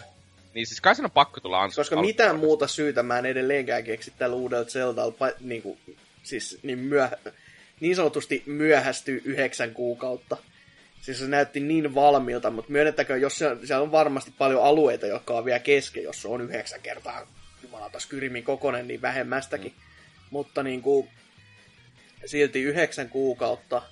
Niin 0.54 0.66
siis 0.66 0.80
kai 0.80 0.94
sen 0.94 1.04
on 1.04 1.10
pakko 1.10 1.40
tulla 1.40 1.66
ans- 1.66 1.74
Koska 1.76 2.00
mitään 2.00 2.38
muuta 2.38 2.66
syytä 2.66 3.02
mä 3.02 3.18
en 3.18 3.26
edelleenkään 3.26 3.84
keksi 3.84 4.12
tällä 4.18 4.36
uudella 4.36 4.64
Zeldalla, 4.64 5.28
niin, 5.40 5.62
kuin, 5.62 5.78
siis 6.22 6.58
niin, 6.62 6.90
myöh- 6.90 7.32
niin 7.80 7.96
sanotusti 7.96 8.42
myöhästyy 8.46 9.22
yhdeksän 9.24 9.74
kuukautta. 9.74 10.36
Siis 11.00 11.18
se 11.18 11.26
näytti 11.28 11.60
niin 11.60 11.94
valmiilta, 11.94 12.50
mutta 12.50 12.72
myönnettäkö, 12.72 13.16
jos 13.16 13.38
se, 13.38 13.56
siellä 13.64 13.82
on 13.82 13.92
varmasti 13.92 14.32
paljon 14.38 14.64
alueita, 14.64 15.06
jotka 15.06 15.34
on 15.34 15.44
vielä 15.44 15.58
kesken, 15.58 16.02
jos 16.02 16.22
se 16.22 16.28
on 16.28 16.40
yhdeksän 16.40 16.80
kertaa 16.80 17.26
jumalata 17.62 18.00
Skyrimin 18.00 18.44
kokonen, 18.44 18.88
niin 18.88 19.02
vähemmästäkin. 19.02 19.72
Mm. 19.72 19.82
Mutta 20.30 20.62
niin 20.62 20.82
kuin, 20.82 21.08
silti 22.26 22.62
yhdeksän 22.62 23.08
kuukautta, 23.08 23.82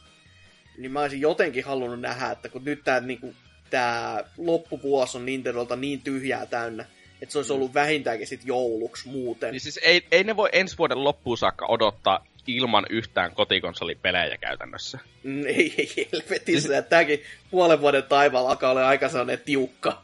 niin 0.79 0.93
mä 0.93 1.01
olisin 1.01 1.21
jotenkin 1.21 1.65
halunnut 1.65 2.01
nähdä, 2.01 2.31
että 2.31 2.49
kun 2.49 2.65
nyt 2.65 2.85
tämä 2.85 3.01
niin 3.01 3.37
tää 3.71 4.25
loppuvuosi 4.39 5.17
on 5.19 5.27
Nintendolta 5.27 5.77
niin 5.77 6.01
tyhjää 6.01 6.47
täynnä, 6.47 6.85
että 7.23 7.33
se 7.33 7.39
olisi 7.39 7.53
ollut 7.53 7.75
vähintäänkin 7.75 8.27
sit 8.27 8.41
jouluksi 8.45 9.09
muuten. 9.09 9.53
Niin 9.53 9.61
siis 9.61 9.81
ei, 9.83 10.07
ei 10.11 10.25
ne 10.25 10.37
voi 10.37 10.49
ensi 10.53 10.79
vuoden 10.79 11.05
loppuun 11.05 11.39
saakka 11.39 11.67
odottaa 11.67 12.27
ilman 12.47 12.87
yhtään 12.91 13.35
kotikonsolipelejä 13.35 14.37
käytännössä. 14.39 14.99
Mm, 15.23 15.47
Ei, 15.47 15.75
ei 15.79 16.09
helvetissä. 16.13 16.69
Siis... 16.69 16.85
Tämäkin 16.89 17.23
puolen 17.51 17.81
vuoden 17.81 18.03
taivaalla 18.03 18.51
alkaa 18.51 18.71
olla 18.71 18.89
aika 18.89 19.09
sellainen 19.09 19.39
tiukka. 19.45 20.03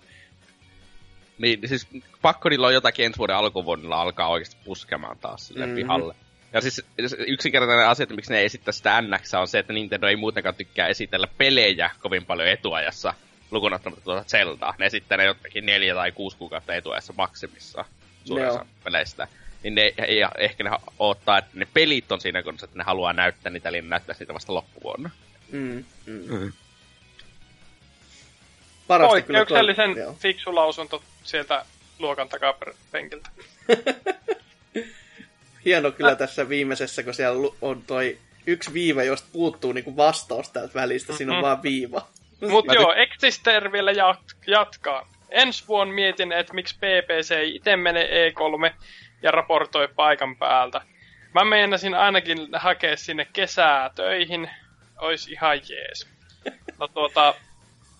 Niin 1.38 1.68
siis 1.68 1.86
pakko 2.22 2.48
niillä 2.48 2.66
on 2.66 2.74
jotakin 2.74 3.06
ensi 3.06 3.18
vuoden 3.18 3.36
alkuvuodella 3.36 4.00
alkaa 4.00 4.28
oikeasti 4.28 4.56
puskemaan 4.64 5.18
taas 5.18 5.46
sille 5.46 5.66
Mhm. 5.66 5.70
mm-hmm. 5.70 5.82
pihalle. 5.82 6.14
Ja 6.52 6.60
siis 6.60 6.82
yksinkertainen 7.26 7.88
asia, 7.88 8.02
että 8.02 8.14
miksi 8.14 8.32
ne 8.32 8.44
esittää 8.44 8.72
sitä 8.72 9.02
NX, 9.02 9.34
on 9.34 9.48
se, 9.48 9.58
että 9.58 9.72
Nintendo 9.72 10.06
ei 10.06 10.16
muutenkaan 10.16 10.54
tykkää 10.54 10.88
esitellä 10.88 11.26
pelejä 11.38 11.90
kovin 12.00 12.26
paljon 12.26 12.48
etuajassa, 12.48 13.14
lukuun 13.50 13.72
ottamatta 13.74 14.04
tuota 14.04 14.24
Zeldaa. 14.28 14.74
Ne 14.78 14.86
esittää 14.86 15.18
ne 15.18 15.24
jotakin 15.24 15.66
neljä 15.66 15.94
tai 15.94 16.12
kuusi 16.12 16.36
kuukautta 16.36 16.74
etuajassa 16.74 17.12
maksimissa 17.16 17.84
suurin 18.24 18.60
peleistä. 18.84 19.28
Niin 19.62 19.74
ne, 19.74 19.94
ei, 19.98 20.20
ehkä 20.38 20.64
ne 20.64 20.70
odottaa, 20.98 21.38
että 21.38 21.50
ne 21.54 21.68
pelit 21.74 22.12
on 22.12 22.20
siinä 22.20 22.42
kunnossa, 22.42 22.64
että 22.64 22.78
ne 22.78 22.84
haluaa 22.84 23.12
näyttää 23.12 23.52
niitä, 23.52 23.68
eli 23.68 23.82
ne 23.82 23.88
näyttäisi 23.88 24.20
niitä 24.20 24.34
vasta 24.34 24.54
loppuvuonna. 24.54 25.10
Mm, 25.52 25.84
mm. 26.06 26.38
Mm. 26.38 26.52
Parasta 28.86 29.22
kyllä 29.22 29.38
Poikkeuksellisen 29.38 29.96
joo. 29.96 30.14
fiksu 30.14 30.54
lausunto 30.54 31.02
sieltä 31.24 31.64
luokan 31.98 32.28
takapenkiltä. 32.28 33.30
Hieno 35.68 35.90
kyllä 35.90 36.14
tässä 36.16 36.48
viimeisessä, 36.48 37.02
kun 37.02 37.14
siellä 37.14 37.50
on 37.60 37.82
toi 37.82 38.18
yksi 38.46 38.72
viiva, 38.72 39.02
josta 39.02 39.28
puuttuu 39.32 39.72
niinku 39.72 39.96
vastaus 39.96 40.50
täältä 40.50 40.74
välistä. 40.74 41.12
Siinä 41.12 41.32
on 41.32 41.38
Mhm. 41.38 41.42
vaan 41.44 41.62
viiva. 41.62 42.06
Mut 42.50 42.66
Mä 42.66 42.72
joo, 42.72 42.92
Exister 42.92 43.72
vielä 43.72 43.92
jat- 43.92 44.36
jatkaa. 44.46 45.08
Ensi 45.30 45.64
vuonna 45.68 45.94
mietin, 45.94 46.32
että 46.32 46.54
miksi 46.54 46.74
PPC 46.74 47.30
ei 47.30 47.54
itse 47.56 47.76
mene 47.76 48.04
E3 48.04 48.74
ja 49.22 49.30
raportoi 49.30 49.88
paikan 49.88 50.36
päältä. 50.36 50.80
Mä 51.34 51.44
meinasin 51.44 51.94
ainakin 51.94 52.48
hakea 52.52 52.96
sinne 52.96 53.26
kesää 53.32 53.90
töihin. 53.94 54.50
Ois 54.98 55.28
ihan 55.28 55.60
jees. 55.68 56.08
No 56.78 56.88
tuota, 56.88 57.34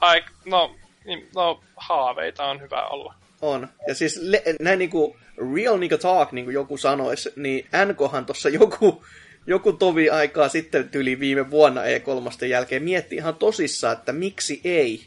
ai, 0.01 0.25
no, 0.45 0.77
niin, 1.05 1.29
no 1.35 1.61
haaveita 1.77 2.45
on 2.45 2.61
hyvä 2.61 2.87
olla. 2.87 3.15
On. 3.43 3.69
Ja 3.89 3.95
siis 3.95 4.17
le- 4.23 4.43
näin 4.61 4.79
niinku 4.79 5.17
real 5.55 5.79
niinku 5.79 5.99
talk, 5.99 6.33
niin 6.33 6.45
kuin 6.45 6.55
joku 6.55 6.77
sanoisi, 6.77 7.33
niin 7.37 7.67
NKhan 7.87 8.27
tuossa 8.27 8.49
joku, 8.49 9.05
joku 9.47 9.73
tovi 9.73 10.11
aikaa 10.11 10.49
sitten 10.49 10.89
tyli 10.89 11.21
viime 11.21 11.51
vuonna 11.51 11.83
E3 11.83 12.47
jälkeen 12.47 12.83
mietti 12.83 13.17
ihan 13.17 13.35
tosissaan, 13.35 13.97
että 13.97 14.13
miksi 14.13 14.61
ei. 14.65 15.01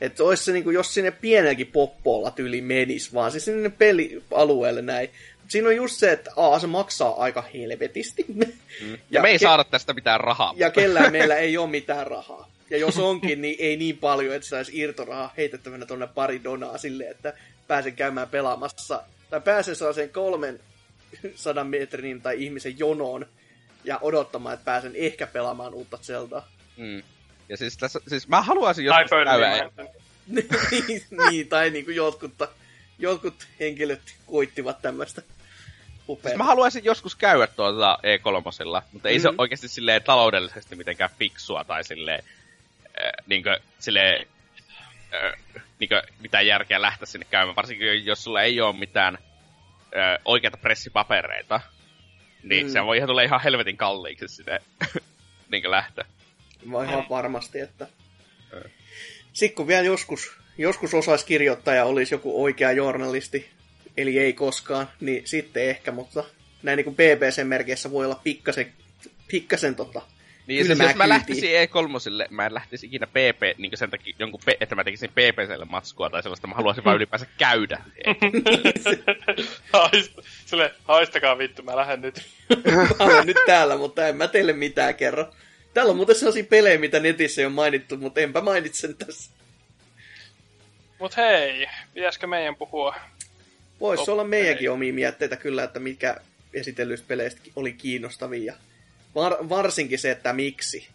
Että 0.00 0.24
olisi 0.24 0.44
se, 0.44 0.52
niinku, 0.52 0.70
jos 0.70 0.94
sinne 0.94 1.10
pienelläkin 1.10 1.66
poppolla 1.66 2.30
tyli 2.30 2.60
menis, 2.60 3.14
vaan 3.14 3.30
siis 3.30 3.44
sinne 3.44 3.68
pelialueelle 3.70 4.82
näin. 4.82 5.10
Mut 5.42 5.50
siinä 5.50 5.68
on 5.68 5.76
just 5.76 5.94
se, 5.94 6.12
että 6.12 6.30
A, 6.36 6.58
se 6.58 6.66
maksaa 6.66 7.14
aika 7.22 7.44
helvetisti. 7.54 8.24
Mm. 8.28 8.98
Ja, 9.10 9.22
me 9.22 9.28
ei 9.28 9.36
ke- 9.36 9.40
saada 9.40 9.64
tästä 9.64 9.92
mitään 9.94 10.20
rahaa. 10.20 10.54
ja 10.56 10.70
kellään 10.70 11.12
meillä 11.12 11.36
ei 11.36 11.58
ole 11.58 11.70
mitään 11.70 12.06
rahaa. 12.06 12.50
Ja 12.70 12.78
jos 12.78 12.98
onkin, 12.98 13.42
niin 13.42 13.56
ei 13.58 13.76
niin 13.76 13.98
paljon, 13.98 14.34
että 14.34 14.48
saisi 14.48 14.78
irtorahaa 14.78 15.34
heitettävänä 15.36 15.86
tuonne 15.86 16.06
pari 16.06 16.44
donaa 16.44 16.78
silleen, 16.78 17.10
että 17.10 17.34
pääsen 17.68 17.96
käymään 17.96 18.28
pelaamassa. 18.28 19.02
Tai 19.30 19.40
pääsen 19.40 19.76
sellaiseen 19.76 20.10
kolmen 20.10 20.60
sadan 21.34 21.66
metrin 21.66 22.22
tai 22.22 22.44
ihmisen 22.44 22.78
jonoon 22.78 23.26
ja 23.84 23.98
odottamaan, 24.02 24.54
että 24.54 24.64
pääsen 24.64 24.92
ehkä 24.94 25.26
pelaamaan 25.26 25.74
uutta 25.74 25.98
Zeldaa. 26.02 26.48
Mm. 26.76 27.02
Ja 27.48 27.56
siis, 27.56 27.76
tässä, 27.76 28.00
siis 28.08 28.28
mä 28.28 28.42
haluaisin 28.42 28.88
Tai 28.88 29.02
joskus 29.02 29.10
käydä, 29.10 29.70
niin, 30.26 30.48
niin, 31.30 31.48
tai 31.48 31.70
niin 31.70 31.84
kuin 31.84 31.96
jotkut, 31.96 32.32
jotkut 32.98 33.46
henkilöt 33.60 34.14
koittivat 34.26 34.82
tämmöistä 34.82 35.22
upeaa. 36.08 36.30
Siis 36.30 36.38
mä 36.38 36.44
haluaisin 36.44 36.84
joskus 36.84 37.14
käydä 37.14 37.46
tuota 37.46 37.98
E3, 38.02 38.84
mutta 38.92 39.08
ei 39.08 39.14
mm-hmm. 39.14 39.22
se 39.22 39.28
ole 39.28 39.36
oikeasti 39.38 39.68
silleen 39.68 40.02
taloudellisesti 40.02 40.76
mitenkään 40.76 41.10
fiksua 41.18 41.64
tai 41.64 41.84
silleen, 41.84 42.24
niinkö, 43.26 43.60
silleen, 43.78 44.26
äh, 45.14 45.62
niinkö, 45.78 46.02
mitään 46.20 46.46
järkeä 46.46 46.82
lähteä 46.82 47.06
sinne 47.06 47.26
käymään. 47.30 47.56
Varsinkin 47.56 48.06
jos 48.06 48.24
sulla 48.24 48.42
ei 48.42 48.60
ole 48.60 48.76
mitään 48.76 49.18
äh, 49.96 50.18
oikeita 50.24 50.56
pressipapereita, 50.56 51.60
niin 52.42 52.66
Mm. 52.66 52.72
se 52.72 52.84
voi 52.84 52.96
ihan 52.96 53.08
tulla 53.08 53.22
ihan 53.22 53.40
helvetin 53.44 53.76
kalliiksi 53.76 54.28
sinne 54.28 54.62
niinkö 55.52 55.70
lähtö. 55.70 56.04
Mä 56.64 56.84
ihan 56.84 57.06
varmasti, 57.10 57.60
että... 57.60 57.86
Ö. 58.52 58.68
Sitten 59.32 59.56
kun 59.56 59.66
vielä 59.66 59.82
joskus, 59.82 60.36
joskus 60.58 60.94
osaisi 60.94 61.26
kirjoittaa 61.26 61.74
ja 61.74 61.84
olisi 61.84 62.14
joku 62.14 62.42
oikea 62.42 62.72
journalisti, 62.72 63.50
eli 63.96 64.18
ei 64.18 64.32
koskaan, 64.32 64.88
niin 65.00 65.26
sitten 65.26 65.68
ehkä, 65.70 65.92
mutta 65.92 66.24
näin 66.62 66.76
niin 66.76 66.84
kuin 66.84 66.96
BBC-merkeissä 66.96 67.90
voi 67.90 68.04
olla 68.04 68.20
pikkasen, 68.24 68.72
pikkasen 69.28 69.74
tota, 69.74 70.02
Niin 70.46 70.58
siis 70.58 70.68
kylmää 70.68 70.86
jos 70.86 70.96
mä 70.96 71.08
lähtisin 71.08 71.50
E3, 71.50 72.26
mä 72.30 72.46
en 72.46 72.54
lähtisi 72.54 72.86
ikinä 72.86 73.06
PP, 73.06 73.58
niin 73.58 73.72
sen 73.74 73.90
takia 73.90 74.14
jonkun, 74.18 74.40
pe- 74.44 74.56
että 74.60 74.74
mä 74.74 74.84
tekisin 74.84 75.10
PPClle 75.10 75.64
matskua 75.64 76.10
tai 76.10 76.22
sellaista, 76.22 76.46
mä 76.46 76.54
haluaisin 76.54 76.84
vaan 76.84 76.96
ylipäänsä 76.96 77.26
käydä. 77.38 77.82
Haist, 79.72 80.12
sille, 80.46 80.74
haistakaa 80.84 81.38
vittu, 81.38 81.62
mä 81.62 81.76
lähden 81.76 82.00
nyt. 82.00 82.26
Mä 82.98 83.04
olen 83.04 83.26
nyt 83.26 83.36
täällä, 83.46 83.76
mutta 83.76 84.08
en 84.08 84.16
mä 84.16 84.28
teille 84.28 84.52
mitään 84.52 84.94
kerro. 84.94 85.34
Täällä 85.74 85.90
on 85.90 85.96
muuten 85.96 86.16
sellaisia 86.16 86.44
pelejä, 86.44 86.78
mitä 86.78 87.00
netissä 87.00 87.40
ei 87.40 87.46
ole 87.46 87.54
mainittu, 87.54 87.96
mutta 87.96 88.20
enpä 88.20 88.40
mainitse 88.40 88.80
sen 88.80 88.96
tässä. 88.96 89.30
Mut 90.98 91.16
hei, 91.16 91.66
pitäisikö 91.94 92.26
meidän 92.26 92.56
puhua 92.56 92.94
Voisi 93.80 94.10
olla 94.10 94.24
meidänkin 94.24 94.70
omia 94.70 94.92
mietteitä 94.92 95.36
kyllä, 95.36 95.64
että 95.64 95.78
mikä 95.78 96.16
esitellyistä 96.54 97.08
peleistä 97.08 97.40
oli 97.56 97.72
kiinnostavia. 97.72 98.54
Var, 99.16 99.48
varsinkin 99.48 99.98
se, 99.98 100.10
että 100.10 100.32
miksi. 100.32 100.88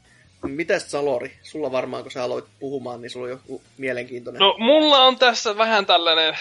Mitäs 0.47 0.91
Salori? 0.91 1.31
Sulla 1.43 1.71
varmaan, 1.71 2.03
kun 2.03 2.11
sä 2.11 2.23
aloit 2.23 2.45
puhumaan, 2.59 3.01
niin 3.01 3.09
sulla 3.09 3.25
on 3.25 3.31
joku 3.31 3.61
mielenkiintoinen. 3.77 4.39
No, 4.39 4.55
mulla 4.57 5.03
on 5.03 5.19
tässä 5.19 5.57
vähän 5.57 5.85
tällainen... 5.85 6.37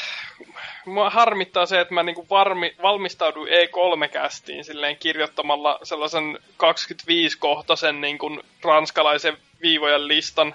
Mua 0.86 1.10
harmittaa 1.10 1.66
se, 1.66 1.80
että 1.80 1.94
mä 1.94 2.02
niinku 2.02 2.26
varmi, 2.30 2.74
valmistauduin 2.82 3.52
E3-kästiin 3.52 4.64
silleen 4.64 4.96
kirjoittamalla 4.96 5.78
sellaisen 5.82 6.38
25-kohtaisen 6.52 8.00
niinku 8.00 8.40
ranskalaisen 8.62 9.36
viivojen 9.62 10.08
listan. 10.08 10.54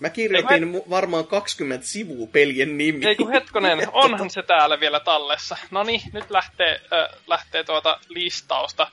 Mä 0.00 0.10
kirjoitin 0.10 0.74
mu- 0.74 0.90
varmaan 0.90 1.26
20 1.26 1.86
sivua 1.86 2.26
pelien 2.32 2.78
nimi. 2.78 3.06
Ei 3.06 3.16
kun 3.16 3.32
hetkonen, 3.32 3.78
onhan 3.92 4.30
se 4.30 4.42
täällä 4.42 4.80
vielä 4.80 5.00
tallessa. 5.00 5.56
No 5.70 5.82
niin, 5.82 6.02
nyt 6.12 6.30
lähtee, 6.30 6.80
äh, 6.92 7.20
lähtee 7.26 7.64
tuota 7.64 8.00
listausta. 8.08 8.90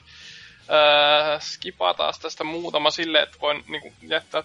Äh, 0.70 1.42
skipataan 1.42 2.14
tästä 2.22 2.44
muutama 2.44 2.92
silleen, 2.92 3.24
että 3.24 3.38
voin 3.42 3.64
niinku, 3.68 3.94
jättää 4.02 4.44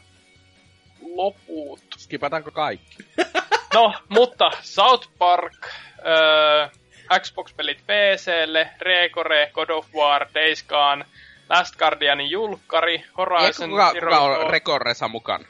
loput. 1.03 1.81
Skipataanko 1.99 2.51
kaikki? 2.51 2.97
No, 3.75 3.93
mutta 4.09 4.51
South 4.63 5.09
Park, 5.19 5.67
äh, 5.67 6.71
Xbox-pelit 7.21 7.79
PClle, 7.87 8.71
Recore, 8.81 9.51
God 9.55 9.71
of 9.71 9.95
War, 9.95 10.27
Days 10.35 10.63
Gone, 10.63 11.05
Last 11.49 11.77
Guardianin 11.77 12.31
julkkari, 12.31 13.05
Horizon 13.19 13.71
kuka, 13.71 13.93
Zero 13.93 14.11
kuka 14.11 14.21
on 14.21 14.51
Rekoressa 14.51 15.09
mukana? 15.09 15.45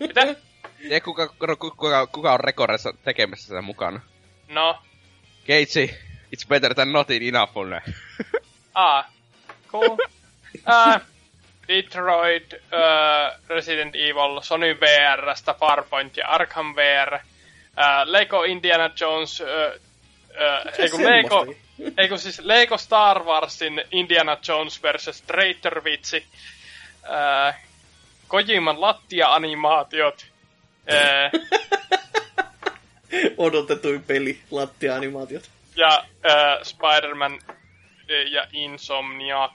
Mitä? 0.00 0.20
Eikö 0.90 1.04
kuka, 1.04 1.28
kuka, 1.28 1.56
kuka, 1.56 2.06
kuka 2.06 2.32
on 2.32 2.40
Rekoressa 2.40 2.92
tekemässä 3.04 3.46
sitä 3.46 3.62
mukana? 3.62 4.00
No, 4.48 4.78
Keitsi, 5.44 5.98
it's 6.36 6.48
better 6.48 6.74
than 6.74 6.92
not 6.92 7.10
enough 7.10 7.56
on. 7.56 7.80
Ah, 8.74 9.12
cool. 9.70 9.96
uh, 10.66 11.00
Detroit, 11.68 12.52
uh, 12.52 13.40
Resident 13.48 13.94
Evil, 13.94 14.40
Sony 14.40 14.76
VRstä, 14.80 15.54
Farpoint 15.54 16.16
ja 16.16 16.28
Arkham 16.28 16.74
VR. 16.76 17.14
Uh, 17.14 17.22
Lego 18.04 18.42
Indiana 18.42 18.90
Jones, 19.00 19.40
uh, 19.40 19.46
uh, 19.46 20.72
ei 20.78 20.90
kun 20.90 21.04
Lego, 21.04 21.38
semmoistakin? 21.38 21.94
ei 21.98 22.08
kun 22.08 22.18
siis 22.18 22.38
Lego 22.38 22.78
Star 22.78 23.24
Warsin 23.24 23.84
Indiana 23.92 24.36
Jones 24.48 24.82
vs. 24.82 25.22
Traitor 25.22 25.84
vitsi. 25.84 26.24
Uh, 27.04 27.54
Kojiman 28.28 28.80
lattia-animaatiot. 28.80 30.26
Uh, 30.90 31.40
Odotetuin 33.38 34.02
peli, 34.02 34.38
lattia-animaatiot. 34.50 35.50
ja 35.76 36.04
äh, 36.26 36.62
Spider-Man 36.62 37.38
ja 38.10 38.46
Insomniac. 38.52 39.52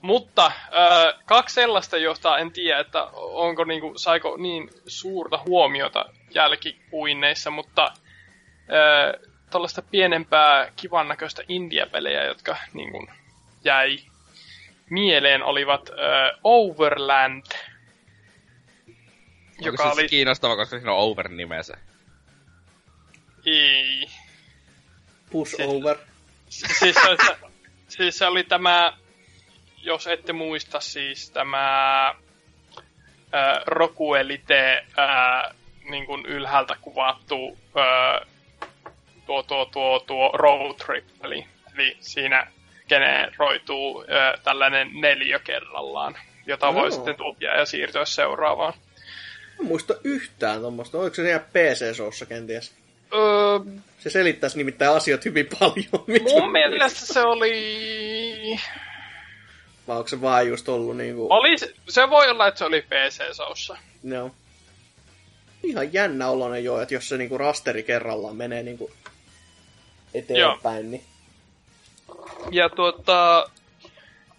Mutta 0.00 0.46
äh, 0.46 1.24
kaksi 1.24 1.54
sellaista, 1.54 1.96
josta 1.96 2.38
en 2.38 2.52
tiedä, 2.52 2.80
että 2.80 3.02
onko 3.12 3.64
niinku, 3.64 3.92
saiko 3.96 4.36
niin 4.36 4.70
suurta 4.86 5.38
huomiota 5.46 6.04
jälkipuinneissa, 6.34 7.50
mutta 7.50 7.84
äh, 7.84 9.30
tuollaista 9.50 9.82
pienempää 9.82 10.72
kivan 10.76 11.08
näköistä 11.08 11.42
India-pelejä, 11.48 12.24
jotka 12.24 12.56
niinku, 12.72 13.06
jäi 13.64 13.98
mieleen, 14.90 15.42
olivat 15.42 15.90
äh, 15.90 16.40
Overland, 16.44 17.44
Onko 19.58 19.64
joka 19.64 19.82
siis 19.82 19.98
oli... 19.98 20.08
kiinnostava, 20.08 20.56
koska 20.56 20.76
siinä 20.76 20.92
on 20.92 20.98
over 20.98 21.28
nimensä? 21.28 21.76
Ei, 23.46 24.06
Push 25.30 25.60
over. 25.66 25.98
Siis, 26.54 26.94
se, 26.94 27.16
se, 27.26 27.36
siis 27.88 28.18
se 28.18 28.26
oli 28.26 28.44
tämä, 28.44 28.92
jos 29.82 30.06
ette 30.06 30.32
muista, 30.32 30.80
siis 30.80 31.30
tämä 31.30 32.14
ää, 33.32 33.62
Rokuelite 33.66 34.84
ää, 34.96 35.54
niin 35.90 36.06
kuin 36.06 36.26
ylhäältä 36.26 36.76
kuvattu 36.80 37.58
ää, 37.74 38.26
tuo, 39.26 39.42
tuo, 39.42 39.64
tuo, 39.64 40.00
tuo 40.00 40.30
road 40.34 40.74
trip, 40.86 41.04
eli, 41.24 41.46
eli 41.74 41.96
siinä 42.00 42.52
generoituu 42.88 44.04
ää, 44.08 44.34
tällainen 44.44 44.90
neljä 45.00 45.38
kerrallaan, 45.38 46.16
jota 46.46 46.74
voi 46.74 46.88
Joo. 46.88 46.90
sitten 46.90 47.16
tukea 47.16 47.56
ja 47.56 47.66
siirtyä 47.66 48.04
seuraavaan. 48.04 48.72
En 49.60 49.66
muista 49.66 49.94
yhtään 50.04 50.60
tuommoista. 50.60 50.98
Oliko 50.98 51.14
se 51.14 51.22
siellä 51.22 51.44
PC-soussa 51.52 52.26
kenties? 52.26 52.72
Öö, 53.14 53.58
Se 54.04 54.10
selittäisi 54.10 54.58
nimittäin 54.58 54.96
asiat 54.96 55.24
hyvin 55.24 55.46
paljon. 55.60 56.04
mitä 56.06 56.30
mun 56.30 56.52
mielestä 56.52 57.00
se 57.00 57.20
oli... 57.20 58.60
Vai 59.88 59.96
onko 59.96 60.08
se 60.08 60.20
vaan 60.20 60.48
just 60.48 60.68
ollut 60.68 60.96
niinku... 60.96 61.26
oli 61.30 61.58
se, 61.88 62.10
voi 62.10 62.30
olla, 62.30 62.46
että 62.46 62.58
se 62.58 62.64
oli 62.64 62.82
PC-soussa. 62.82 63.76
No. 64.02 64.30
Ihan 65.62 65.92
jännä 65.92 66.28
oloinen 66.28 66.64
jo, 66.64 66.80
että 66.80 66.94
jos 66.94 67.08
se 67.08 67.16
niinku 67.16 67.38
rasteri 67.38 67.82
kerrallaan 67.82 68.36
menee 68.36 68.62
niinku 68.62 68.90
eteenpäin, 70.14 70.90
niin... 70.90 71.04
Ja 72.50 72.68
tuota, 72.68 73.50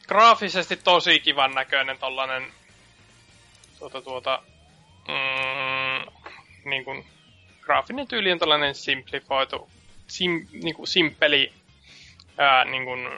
graafisesti 0.07 0.77
tosi 0.77 1.19
kivan 1.19 1.55
näköinen 1.55 1.97
tollanen 1.97 2.43
tuota, 3.79 4.01
tuota, 4.01 4.43
mm, 5.07 6.11
niin 6.69 6.85
kuin, 6.85 7.05
graafinen 7.65 8.07
tyyli 8.07 8.31
on 8.31 8.39
tällainen 8.39 8.75
simplifoitu, 8.75 9.69
sim, 10.07 10.47
niin 10.51 10.75
kuin 10.75 10.87
simppeli, 10.87 11.51
ää, 12.37 12.65
niin 12.65 12.85
kuin, 12.85 13.09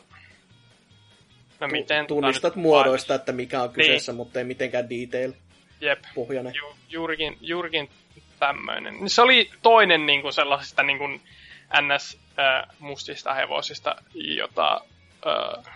no 1.60 1.68
miten 1.68 2.08
Tunnistat 2.08 2.56
muodoista, 2.56 3.16
että 3.16 3.32
mikä 3.32 3.62
on 3.62 3.68
Niin. 3.68 3.74
kyseessä, 3.74 4.14
mutta 4.14 4.40
ei 4.40 4.46
mitenkään 4.46 4.90
detail 4.90 5.34
Jep, 5.82 6.00
pohjainen. 6.16 6.54
ju, 6.56 6.76
juurikin, 6.90 7.38
juurikin 7.42 7.90
tämmöinen. 8.40 8.94
Niin 8.94 9.10
Se 9.10 9.22
oli 9.22 9.50
toinen 9.62 10.06
niin 10.06 10.22
kuin 10.22 10.34
sellaisista 10.34 10.84
niin 10.84 10.98
kuin 10.98 11.22
ns. 11.82 12.20
Äh, 12.40 12.76
mustista 12.80 13.34
hevosista, 13.34 13.96
jota, 14.14 14.82
äh, 15.28 15.74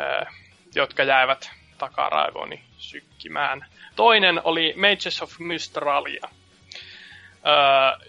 äh, 0.00 0.34
jotka 0.74 1.04
jäivät 1.04 1.50
takaraivooni 1.78 2.62
sykkimään. 2.78 3.66
Toinen 3.96 4.40
oli 4.44 4.74
Mages 4.76 5.22
of 5.22 5.38
Mystralia, 5.38 6.28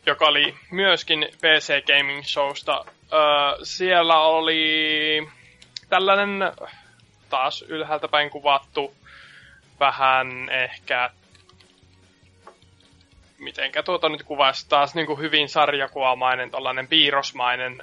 joka 0.05 0.25
oli 0.25 0.55
myöskin 0.71 1.27
PC 1.37 1.85
Gaming 1.85 2.23
Showsta. 2.23 2.85
Siellä 3.63 4.21
oli 4.21 5.27
tällainen 5.89 6.39
taas 7.29 7.65
ylhäältä 7.67 8.07
päin 8.07 8.29
kuvattu 8.29 8.93
vähän 9.79 10.49
ehkä 10.49 11.09
mitenkä 13.39 13.83
tuota 13.83 14.09
nyt 14.09 14.23
kuvaisi 14.23 14.69
taas 14.69 14.95
niin 14.95 15.07
kuin 15.07 15.19
hyvin 15.19 15.49
sarjakuvamainen, 15.49 16.51
tällainen 16.51 16.87
piirrosmainen, 16.87 17.77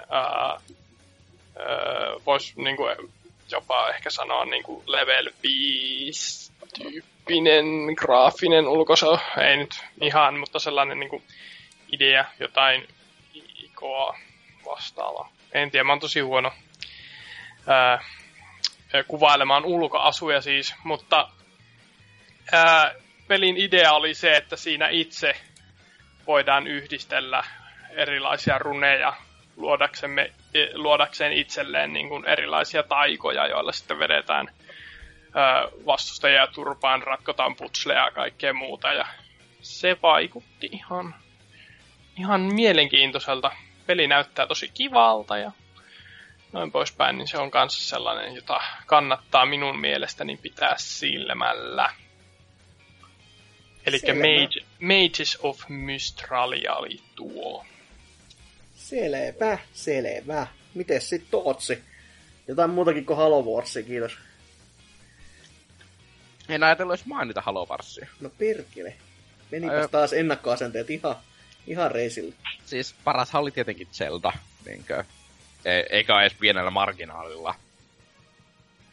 voisi 2.27 2.53
niin 2.57 2.77
jopa 3.51 3.89
ehkä 3.89 4.11
sanoa 4.11 4.45
niin 4.45 4.63
kuin 4.63 4.83
level 4.87 5.31
5 5.43 6.53
tyyppinen 7.27 7.67
graafinen 7.97 8.69
ulkoso, 8.69 9.19
ei 9.41 9.57
nyt 9.57 9.85
ihan, 10.01 10.39
mutta 10.39 10.59
sellainen 10.59 11.01
niin 11.01 11.11
kuin 11.11 11.23
idea, 11.93 12.25
jotain 12.41 12.89
ikoa 13.65 14.19
vastaava. 14.67 15.29
En 15.53 15.71
tiedä, 15.71 15.85
mä 15.85 15.93
oon 15.93 16.01
tosi 16.01 16.21
huono 16.21 16.53
ää, 17.67 17.99
kuvailemaan 19.09 19.65
ulkoasuja 19.65 20.41
siis, 20.41 20.75
mutta 20.85 21.29
ää, 22.53 22.95
pelin 23.29 23.57
idea 23.57 23.93
oli 23.93 24.15
se, 24.15 24.37
että 24.37 24.57
siinä 24.57 24.89
itse 24.89 25.35
voidaan 26.27 26.67
yhdistellä 26.67 27.45
erilaisia 27.91 28.59
runeja 28.59 29.13
luodaksemme, 29.57 30.33
luodakseen 30.75 31.33
itselleen 31.33 31.93
niin 31.93 32.09
kuin 32.09 32.25
erilaisia 32.25 32.83
taikoja, 32.83 33.47
joilla 33.47 33.73
sitten 33.73 33.99
vedetään 33.99 34.47
ää, 34.49 34.66
vastustajia 35.87 36.47
turpaan, 36.47 37.03
ratkotaan 37.03 37.57
putsleja 37.57 38.05
ja 38.05 38.11
kaikkea 38.11 38.53
muuta. 38.55 38.93
Ja 38.93 39.07
se 39.63 39.97
vaikutti 40.03 40.69
ihan, 40.73 41.15
ihan 42.19 42.41
mielenkiintoiselta. 42.41 43.51
Peli 43.87 44.07
näyttää 44.07 44.47
tosi 44.47 44.69
kivalta 44.75 45.39
ja 45.39 45.53
noin 46.53 46.73
poispäin, 46.73 47.19
niin 47.19 47.29
se 47.29 47.39
on 47.39 47.51
kanssa 47.51 47.89
sellainen, 47.89 48.35
jota 48.35 48.61
kannattaa 48.87 49.47
minun 49.47 49.81
mielestäni 49.81 50.37
pitää 50.37 50.75
silmällä. 50.77 51.93
Eli. 53.87 53.99
Mage, 54.07 54.67
Mages 54.81 55.39
of 55.43 55.69
Mystralia 55.69 56.75
oli 56.75 57.01
tuo. 57.15 57.65
Selvä, 58.75 59.59
selvä. 59.73 60.47
Mites 60.75 61.09
sit 61.09 61.31
Tootsi? 61.31 61.85
Jotain 62.49 62.71
muutakin 62.71 63.07
kuin 63.07 63.17
Halo 63.17 63.43
Warsia, 63.43 63.83
kiitos. 63.83 64.19
En 66.49 66.63
ajatellut 66.63 66.95
edes 66.95 67.07
mainita 67.07 67.41
Halo 67.41 67.67
Warsia. 67.67 68.07
No 68.21 68.31
perkele. 68.39 68.95
Menipäs 69.51 69.77
Ää. 69.77 69.89
taas 69.89 70.13
ennakkoasenteet 70.13 70.91
ihan 70.91 71.17
Ihan 71.67 71.91
reisille. 71.91 72.35
Siis 72.67 72.95
paras 73.05 73.35
oli 73.35 73.51
tietenkin 73.51 73.89
Zelda, 73.93 74.33
niinkö? 74.67 75.05
E- 75.65 75.85
eikä 75.91 76.21
edes 76.21 76.35
pienellä 76.35 76.71
marginaalilla. 76.71 77.55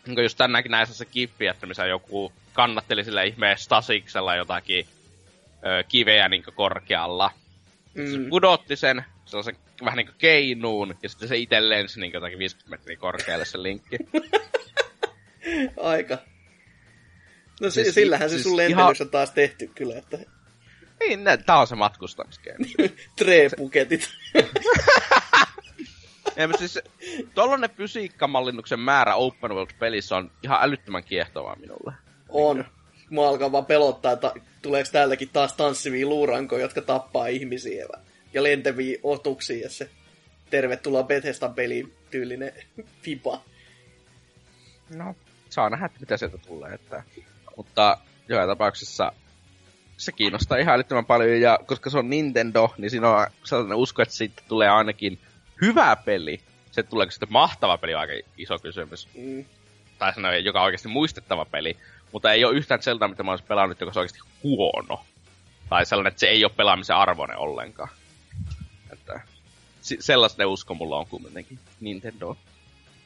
Niinkö 0.05 0.23
just 0.23 0.37
tänäänkin 0.37 0.71
näissä 0.71 0.95
se 0.95 1.05
kippi, 1.05 1.47
että 1.47 1.65
missä 1.65 1.85
joku 1.85 2.33
kannatteli 2.53 3.03
sillä 3.03 3.23
ihmeen 3.23 3.57
stasiksella 3.57 4.35
jotakin 4.35 4.87
ö, 5.65 5.83
kiveä 5.87 6.29
niinkö 6.29 6.51
korkealla. 6.51 7.31
Mm. 7.93 8.11
Se 8.11 8.29
pudotti 8.29 8.75
sen 8.75 9.05
sellaisen 9.25 9.57
vähän 9.85 9.97
niinku 9.97 10.13
keinuun, 10.17 10.95
ja 11.03 11.09
sitten 11.09 11.27
se 11.27 11.37
itse 11.37 11.69
lensi 11.69 11.99
niinkö 11.99 12.17
jotakin 12.17 12.39
50 12.39 12.69
metriä 12.69 12.97
korkealle 12.97 13.45
se 13.45 13.63
linkki. 13.63 13.97
Aika. 15.77 16.17
No 17.61 17.69
Siis- 17.69 17.73
siis, 17.85 17.95
sillähän 17.95 18.29
se 18.29 18.33
siis 18.33 18.43
sun 18.43 18.61
ihan- 18.61 18.77
lentelys 18.77 19.01
on 19.01 19.09
taas 19.09 19.31
tehty 19.31 19.67
kyllä, 19.75 19.97
että 19.97 20.17
niin, 20.99 21.23
nä- 21.23 21.37
tää 21.37 21.59
on 21.59 21.67
se 21.67 21.75
matkustamiskeino. 21.75 22.65
treepuketit. 23.15 24.09
Ei, 26.37 26.47
mutta 26.47 26.59
siis 26.67 26.79
tollanen 27.33 27.69
fysiikkamallinnuksen 27.69 28.79
määrä 28.79 29.15
open 29.15 29.51
world-pelissä 29.51 30.15
on 30.15 30.31
ihan 30.43 30.59
älyttömän 30.61 31.03
kiehtovaa 31.03 31.55
minulle. 31.55 31.93
on. 32.29 32.65
Mua 33.09 33.29
alkaa 33.29 33.51
vaan 33.51 33.65
pelottaa, 33.65 34.11
että 34.11 34.31
tuleeko 34.61 34.89
täälläkin 34.91 35.29
taas 35.33 35.53
tanssivia 35.53 36.07
luurankoja, 36.07 36.61
jotka 36.61 36.81
tappaa 36.81 37.27
ihmisiä 37.27 37.85
ja- 38.33 38.43
lentäviä 38.43 38.97
otuksia 39.03 39.63
ja 39.63 39.69
se 39.69 39.89
tervetuloa 40.49 41.03
Bethesdan 41.03 41.53
peliin 41.53 41.93
tyylinen 42.11 42.51
fiba. 43.03 43.41
No, 44.95 45.15
saa 45.49 45.69
nähdä, 45.69 45.89
mitä 45.99 46.17
sieltä 46.17 46.37
tulee. 46.37 46.73
Että... 46.73 47.03
Mutta 47.57 47.97
joka 48.29 48.47
tapauksessa 48.47 49.11
se 49.97 50.11
kiinnostaa 50.11 50.57
ihan 50.57 50.75
älyttömän 50.75 51.05
paljon, 51.05 51.41
ja 51.41 51.59
koska 51.65 51.89
se 51.89 51.97
on 51.97 52.09
Nintendo, 52.09 52.73
niin 52.77 52.91
siinä 52.91 53.09
on 53.09 53.27
sellainen 53.43 53.77
usko, 53.77 54.01
että 54.01 54.15
siitä 54.15 54.43
tulee 54.47 54.69
ainakin 54.69 55.19
hyvä 55.61 55.95
peli. 55.95 56.41
Se 56.71 56.83
tuleeko 56.83 57.11
sitten 57.11 57.31
mahtava 57.31 57.77
peli 57.77 57.93
on 57.93 58.01
aika 58.01 58.13
iso 58.37 58.59
kysymys. 58.59 59.07
Mm. 59.15 59.45
Tai 59.99 60.13
sanoa, 60.13 60.35
joka 60.35 60.59
on 60.59 60.65
oikeasti 60.65 60.87
muistettava 60.87 61.45
peli. 61.45 61.77
Mutta 62.11 62.31
ei 62.31 62.45
ole 62.45 62.55
yhtään 62.55 62.81
Zeldaa, 62.81 63.07
mitä 63.07 63.23
mä 63.23 63.31
olisin 63.31 63.47
pelannut, 63.47 63.81
joka 63.81 63.91
on 63.95 64.01
oikeasti 64.01 64.19
huono. 64.43 65.05
Tai 65.69 65.85
sellainen, 65.85 66.11
että 66.11 66.19
se 66.19 66.27
ei 66.27 66.45
ole 66.45 66.51
pelaamisen 66.55 66.95
arvoinen 66.95 67.37
ollenkaan. 67.37 67.89
Että 68.91 69.21
si- 69.81 69.97
sellaista 69.99 70.47
usko 70.47 70.73
mulla 70.73 70.97
on 70.97 71.07
kumminkin 71.07 71.59
Nintendo. 71.79 72.37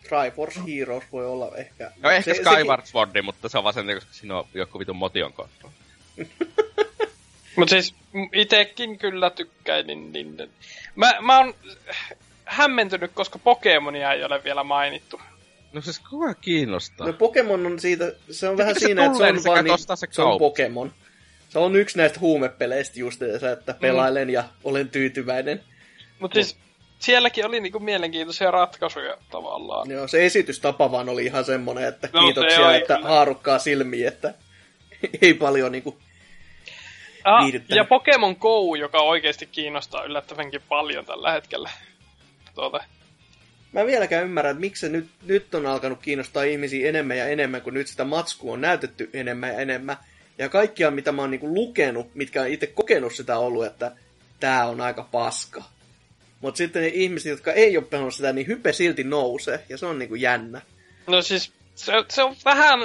Triforce 0.10 0.60
Heroes 0.68 1.04
voi 1.12 1.26
olla 1.26 1.52
ehkä. 1.58 1.92
No 2.04 2.10
ehkä 2.10 2.34
Se- 2.34 2.42
Skyward 2.44 2.86
Swordi, 2.86 3.22
mutta 3.22 3.50
se 3.50 3.58
on 3.58 3.64
vaan 3.64 3.74
sen, 3.74 3.86
koska 3.96 4.14
siinä 4.14 4.38
on 4.38 4.48
joku 4.54 4.80
vitun 4.80 4.96
motion 4.96 5.34
kontrolli. 5.34 5.76
Mutta 7.56 7.70
siis 7.70 7.96
itekin 8.34 8.98
kyllä 8.98 9.30
tykkäilin 9.30 10.12
niiden. 10.12 10.50
Mä, 10.96 11.14
mä 11.22 11.38
oon 11.38 11.54
hämmentynyt, 12.46 13.12
koska 13.14 13.40
Pokemonia 13.40 14.14
ei 14.14 14.24
ole 14.24 14.44
vielä 14.44 14.64
mainittu. 14.64 15.22
No 15.74 15.82
siis 15.82 16.00
kuka 16.00 16.34
kiinnostaa? 16.34 17.08
No 17.08 17.14
Pokemon 17.14 17.66
on 17.66 17.80
siitä, 17.80 18.06
se 18.06 18.12
on 18.12 18.18
Sitten 18.32 18.58
vähän 18.58 18.80
siinä, 18.80 19.06
että 19.06 19.18
se 19.18 19.24
on 19.24 19.36
niin 19.36 19.44
vaan 19.44 19.66
niin, 19.66 19.80
se 19.80 20.08
se 20.12 20.22
on. 20.22 20.40
Pokemon. 20.40 20.94
Se 21.50 21.60
on 21.60 21.76
yksi 21.76 21.98
näistä 21.98 22.20
huumepeleistä 22.20 23.00
just, 23.00 23.22
että 23.54 23.74
pelailen 23.74 24.30
ja 24.30 24.44
olen 24.64 24.90
tyytyväinen. 24.90 25.64
Mutta 26.20 26.36
siis 26.36 26.58
sielläkin 27.00 27.46
oli 27.46 27.60
niinku 27.60 27.80
mielenkiintoisia 27.80 28.52
ratkaisuja 28.52 29.18
tavallaan. 29.32 29.90
Joo, 29.90 30.08
se 30.08 30.26
esitystapa 30.26 30.92
vaan 30.92 31.10
oli 31.10 31.26
ihan 31.26 31.46
semmonen, 31.46 31.88
että 31.88 32.10
No, 32.14 32.22
kiitoksia, 32.22 32.76
että 32.76 32.96
kyllä. 32.96 33.10
haarukkaa 33.10 33.60
silmiin, 33.60 34.08
että 34.08 34.34
ei 35.22 35.34
paljon 35.34 35.72
niinku... 35.72 35.98
Ah, 37.24 37.46
ja 37.70 37.86
Pokemon 37.86 38.36
Go, 38.40 38.76
joka 38.76 39.02
oikeasti 39.02 39.46
kiinnostaa 39.46 40.04
yllättävänkin 40.04 40.62
paljon 40.70 41.06
tällä 41.06 41.32
hetkellä. 41.32 41.70
Tuota, 42.56 42.80
Mä 43.72 43.86
vieläkään 43.86 44.24
ymmärrä, 44.24 44.50
että 44.50 44.62
miksi 44.62 44.80
se 44.80 44.90
nyt, 44.90 45.08
nyt 45.26 45.56
on 45.56 45.66
alkanut 45.66 46.00
kiinnostaa 46.02 46.44
ihmisiä 46.44 46.90
enemmän 46.90 47.18
ja 47.18 47.28
enemmän, 47.28 47.62
kun 47.62 47.74
nyt 47.74 47.88
sitä 47.88 48.04
matskua 48.04 48.54
on 48.54 48.62
näytetty 48.62 49.10
enemmän 49.14 49.50
ja 49.50 49.60
enemmän. 49.60 49.98
Ja 50.38 50.50
kaikkia, 50.50 50.92
mitä 50.92 51.12
mä 51.12 51.22
oon 51.22 51.32
niinku 51.32 51.54
lukenut, 51.54 52.16
mitkä 52.16 52.42
on 52.42 52.48
itse 52.48 52.68
kokenut 52.68 53.16
sitä 53.16 53.38
ollut, 53.38 53.66
että 53.66 53.92
tää 54.40 54.68
on 54.68 54.82
aika 54.82 55.08
paska. 55.12 55.64
Mutta 56.42 56.58
sitten 56.58 56.82
ne 56.82 56.88
ihmiset, 56.88 57.30
jotka 57.30 57.54
ei 57.54 57.78
ole 57.78 57.86
pelannut 57.86 58.16
sitä, 58.16 58.34
niin 58.34 58.48
hype 58.48 58.74
silti 58.74 59.04
nousee, 59.04 59.64
ja 59.70 59.78
se 59.78 59.86
on 59.86 60.00
niinku 60.00 60.16
jännä. 60.16 60.62
No 61.08 61.22
siis, 61.22 61.52
se, 61.76 61.94
se 62.10 62.24
on 62.24 62.36
vähän... 62.46 62.80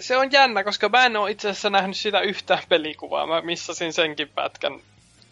Se 0.00 0.16
on 0.16 0.32
jännä, 0.32 0.64
koska 0.64 0.88
mä 0.88 1.06
en 1.06 1.16
oo 1.16 1.26
itse 1.26 1.48
asiassa 1.48 1.70
nähnyt 1.70 1.96
sitä 1.96 2.20
yhtä 2.20 2.58
pelikuvaa. 2.68 3.26
Mä 3.26 3.40
missasin 3.40 3.92
senkin 3.92 4.28
pätkän. 4.28 4.80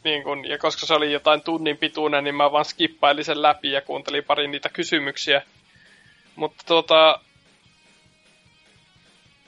Niin 0.05 0.23
kun, 0.23 0.49
ja 0.49 0.59
koska 0.59 0.87
se 0.87 0.95
oli 0.95 1.13
jotain 1.13 1.41
tunnin 1.41 1.77
pituinen, 1.77 2.25
niin 2.25 2.35
mä 2.35 2.53
vaan 2.53 2.65
skippailin 2.65 3.25
sen 3.25 3.43
läpi 3.43 3.71
ja 3.71 3.81
kuuntelin 3.81 4.25
pari 4.25 4.49
niitä 4.49 4.69
kysymyksiä. 4.69 5.43
Mutta 6.37 6.65
tota... 6.67 7.21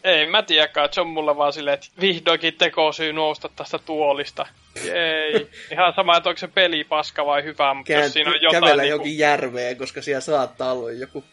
Ei 0.05 0.27
mä 0.27 0.43
tiedäkään, 0.43 0.89
se 0.93 1.01
on 1.01 1.07
mulle 1.07 1.37
vaan 1.37 1.53
silleen, 1.53 1.75
että 1.75 1.87
vihdoinkin 2.01 2.55
tekosyy 2.55 3.13
nousta 3.13 3.49
tästä 3.57 3.79
tuolista. 3.79 4.47
Ei. 4.95 5.51
Ihan 5.73 5.93
sama, 5.97 6.17
että 6.17 6.29
onko 6.29 6.39
se 6.39 6.49
peli 6.49 6.85
paska 6.85 7.27
vai 7.27 7.45
hyvä, 7.45 7.75
mutta 7.75 7.93
jos 7.93 7.99
Käänty, 8.01 8.13
siinä 8.13 8.31
on 8.31 8.43
jotain... 8.43 8.63
kävellä 8.63 8.83
niinku- 8.83 8.97
jokin 8.99 9.19
järveen, 9.19 9.77
koska 9.77 10.03
siellä 10.03 10.21
saattaa 10.21 10.73
olla 10.73 10.91
joku 10.93 11.25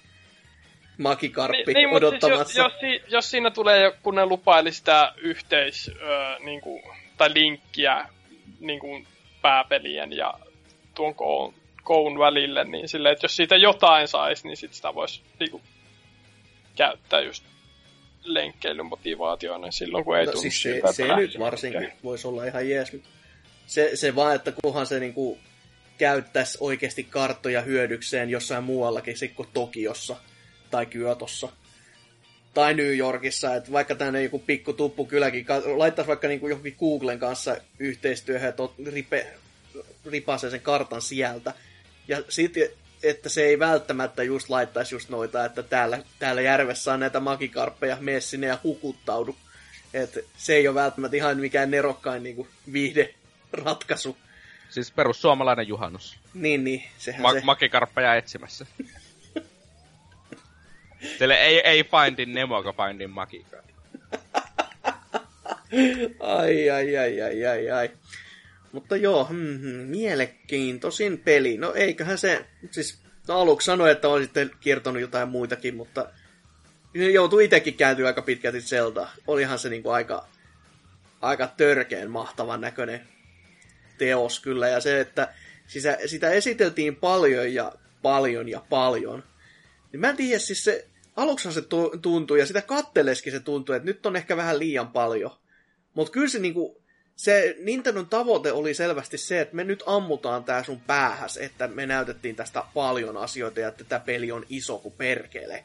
makikarppi 0.97 1.63
Niin, 1.65 1.73
niin 1.73 1.89
mutta 1.89 2.09
siis 2.09 2.23
odottamassa. 2.23 2.61
jos, 2.61 2.73
jos, 2.81 3.01
jos 3.11 3.31
siinä 3.31 3.51
tulee, 3.51 3.91
kun 4.03 4.15
ne 4.15 4.25
lupaili 4.25 4.71
sitä 4.71 5.13
yhteis, 5.17 5.91
öö, 6.01 6.39
niinku, 6.39 6.81
tai 7.17 7.33
linkkiä 7.33 8.05
niinku, 8.59 9.01
pääpelien 9.41 10.13
ja 10.17 10.33
tuon 10.95 11.15
koun, 11.15 11.53
koun 11.83 12.19
välille, 12.19 12.63
niin 12.63 12.89
silleen, 12.89 13.13
että 13.13 13.25
jos 13.25 13.35
siitä 13.35 13.55
jotain 13.55 14.07
saisi, 14.07 14.47
niin 14.47 14.57
sit 14.57 14.73
sitä 14.73 14.93
voisi 14.95 15.21
niinku, 15.39 15.61
käyttää 16.75 17.21
just 17.21 17.43
lenkkeilymotivaationa 18.23 19.71
silloin, 19.71 20.05
kun 20.05 20.17
ei 20.17 20.25
No 20.25 20.31
tunnu 20.31 20.41
siis 20.41 20.61
se, 20.63 20.81
se 20.91 21.15
nyt 21.15 21.39
varsinkin 21.39 21.91
voisi 22.03 22.27
olla 22.27 22.45
ihan 22.45 22.69
jees. 22.69 22.93
mutta 22.93 23.09
Se, 23.67 23.91
se 23.93 24.15
vaan, 24.15 24.35
että 24.35 24.53
kunhan 24.61 24.87
se 24.87 24.99
niinku 24.99 25.37
käyttäisi 25.97 26.57
oikeasti 26.61 27.03
karttoja 27.03 27.61
hyödykseen 27.61 28.29
jossain 28.29 28.63
muuallakin 28.63 29.15
kuin 29.35 29.49
Tokiossa 29.53 30.15
tai 30.71 30.85
Kyotossa 30.85 31.49
tai 32.53 32.73
New 32.73 32.97
Yorkissa, 32.97 33.55
että 33.55 33.71
vaikka 33.71 33.95
tänne 33.95 34.23
joku 34.23 34.39
pikku 34.39 34.73
tuppu 34.73 35.05
kylläkin 35.05 35.45
laittaisi 35.75 36.07
vaikka 36.07 36.27
niinku 36.27 36.47
johonkin 36.47 36.75
Googlen 36.79 37.19
kanssa 37.19 37.57
yhteistyöhön, 37.79 38.49
että 38.49 38.63
ot- 38.63 38.91
ripe, 38.91 39.27
ripasee 40.05 40.49
sen 40.49 40.61
kartan 40.61 41.01
sieltä. 41.01 41.53
Ja 42.07 42.23
sitten, 42.29 42.69
että 43.03 43.29
se 43.29 43.43
ei 43.43 43.59
välttämättä 43.59 44.23
just 44.23 44.49
laittaisi 44.49 44.95
just 44.95 45.09
noita, 45.09 45.45
että 45.45 45.63
täällä, 45.63 46.03
täällä 46.19 46.41
järvessä 46.41 46.93
on 46.93 46.99
näitä 46.99 47.19
makikarppeja, 47.19 47.97
mene 47.99 48.21
sinne 48.21 48.47
ja 48.47 48.59
hukuttaudu. 48.63 49.35
Et 49.93 50.25
se 50.37 50.55
ei 50.55 50.67
ole 50.67 50.75
välttämättä 50.75 51.17
ihan 51.17 51.39
mikään 51.39 51.71
nerokkain 51.71 52.23
niin 52.23 52.47
viihde 52.73 53.13
ratkaisu. 53.53 54.17
Siis 54.69 54.91
perussuomalainen 54.91 55.67
juhannus. 55.67 56.19
Niin, 56.33 56.63
niin, 56.63 56.83
sehän 56.97 57.21
Ma- 57.21 57.33
se... 57.33 57.41
makikarppeja 57.43 58.15
etsimässä. 58.15 58.65
Teille 61.19 61.35
ei, 61.35 61.59
ei 61.59 61.83
findin 61.83 62.33
Nemo, 62.33 62.57
joka 62.57 62.85
findin 62.85 63.09
makikarppeja. 63.09 63.77
ai, 66.19 66.69
ai, 66.69 66.97
ai, 66.97 67.21
ai, 67.21 67.45
ai, 67.45 67.71
ai. 67.71 67.91
Mutta 68.71 68.95
joo, 68.95 69.25
hmm, 69.25 69.37
mielenkiintoisin 69.85 71.19
peli. 71.19 71.57
No 71.57 71.73
eiköhän 71.73 72.17
se, 72.17 72.45
siis 72.71 73.01
no 73.27 73.39
aluksi 73.39 73.65
sanoi, 73.65 73.91
että 73.91 74.09
on 74.09 74.21
sitten 74.21 74.51
kiertonut 74.59 75.01
jotain 75.01 75.29
muitakin, 75.29 75.75
mutta 75.75 76.09
joutui 76.93 77.45
itsekin 77.45 77.73
kääntyä 77.73 78.07
aika 78.07 78.21
pitkälti 78.21 78.61
Zelda. 78.61 79.07
Olihan 79.27 79.59
se 79.59 79.69
niinku 79.69 79.89
aika, 79.89 80.27
aika 81.21 81.47
törkeen 81.47 82.11
mahtavan 82.11 82.61
näköinen 82.61 83.07
teos 84.01 84.39
kyllä. 84.39 84.67
Ja 84.67 84.81
se, 84.81 84.99
että 84.99 85.33
sitä, 85.67 85.97
sitä 86.05 86.29
esiteltiin 86.29 86.95
paljon 86.95 87.53
ja 87.53 87.71
paljon 88.01 88.49
ja 88.49 88.61
paljon. 88.69 89.23
Niin 89.91 89.99
mä 89.99 90.09
en 90.09 90.15
tiedä, 90.15 90.39
siis 90.39 90.63
se, 90.63 90.87
aluksi 91.15 91.51
se 91.51 91.61
tu- 91.61 91.97
tuntui, 92.01 92.39
ja 92.39 92.45
sitä 92.45 92.61
katteleskin 92.61 93.33
se 93.33 93.39
tuntui, 93.39 93.75
että 93.75 93.85
nyt 93.85 94.05
on 94.05 94.15
ehkä 94.15 94.37
vähän 94.37 94.59
liian 94.59 94.87
paljon. 94.87 95.31
Mutta 95.93 96.11
kyllä 96.11 96.27
se 96.27 96.39
niinku, 96.39 96.81
se 97.15 97.55
Nintendon 97.59 98.07
tavoite 98.07 98.51
oli 98.51 98.73
selvästi 98.73 99.17
se, 99.17 99.41
että 99.41 99.55
me 99.55 99.63
nyt 99.63 99.83
ammutaan 99.85 100.43
tää 100.43 100.63
sun 100.63 100.81
päähäs, 100.81 101.37
että 101.37 101.67
me 101.67 101.85
näytettiin 101.85 102.35
tästä 102.35 102.63
paljon 102.73 103.17
asioita 103.17 103.59
ja 103.59 103.67
että 103.67 103.83
tämä 103.83 103.99
peli 103.99 104.31
on 104.31 104.45
iso 104.49 104.77
kuin 104.77 104.95
perkele. 104.97 105.63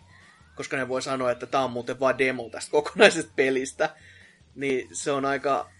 Koska 0.54 0.76
ne 0.76 0.88
voi 0.88 1.02
sanoa, 1.02 1.30
että 1.30 1.46
tämä 1.46 1.64
on 1.64 1.70
muuten 1.70 2.00
vain 2.00 2.18
demo 2.18 2.48
tästä 2.48 2.70
kokonaisesta 2.70 3.32
pelistä. 3.36 3.90
Niin 4.54 4.88
se 4.92 5.12
on 5.12 5.24
aika... 5.24 5.75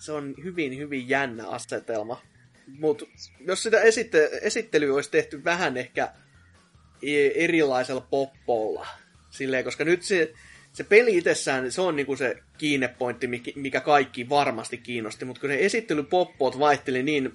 Se 0.00 0.12
on 0.12 0.34
hyvin, 0.44 0.78
hyvin 0.78 1.08
jännä 1.08 1.48
asetelma. 1.48 2.22
Mutta 2.78 3.04
jos 3.46 3.62
sitä 3.62 3.80
esitte- 3.80 4.38
esittelyä 4.42 4.94
olisi 4.94 5.10
tehty 5.10 5.44
vähän 5.44 5.76
ehkä 5.76 6.08
erilaisella 7.34 8.06
poppolla, 8.10 8.86
silleen, 9.30 9.64
koska 9.64 9.84
nyt 9.84 10.02
se, 10.02 10.32
se 10.72 10.84
peli 10.84 11.16
itsessään, 11.16 11.72
se 11.72 11.80
on 11.80 11.96
niinku 11.96 12.16
se 12.16 12.36
kiinnepointti, 12.58 13.26
mikä 13.54 13.80
kaikki 13.80 14.28
varmasti 14.28 14.78
kiinnosti, 14.78 15.24
mutta 15.24 15.40
kun 15.40 15.50
ne 15.50 15.64
esittelypoppoot 15.64 16.58
vaihteli 16.58 17.02
niin, 17.02 17.32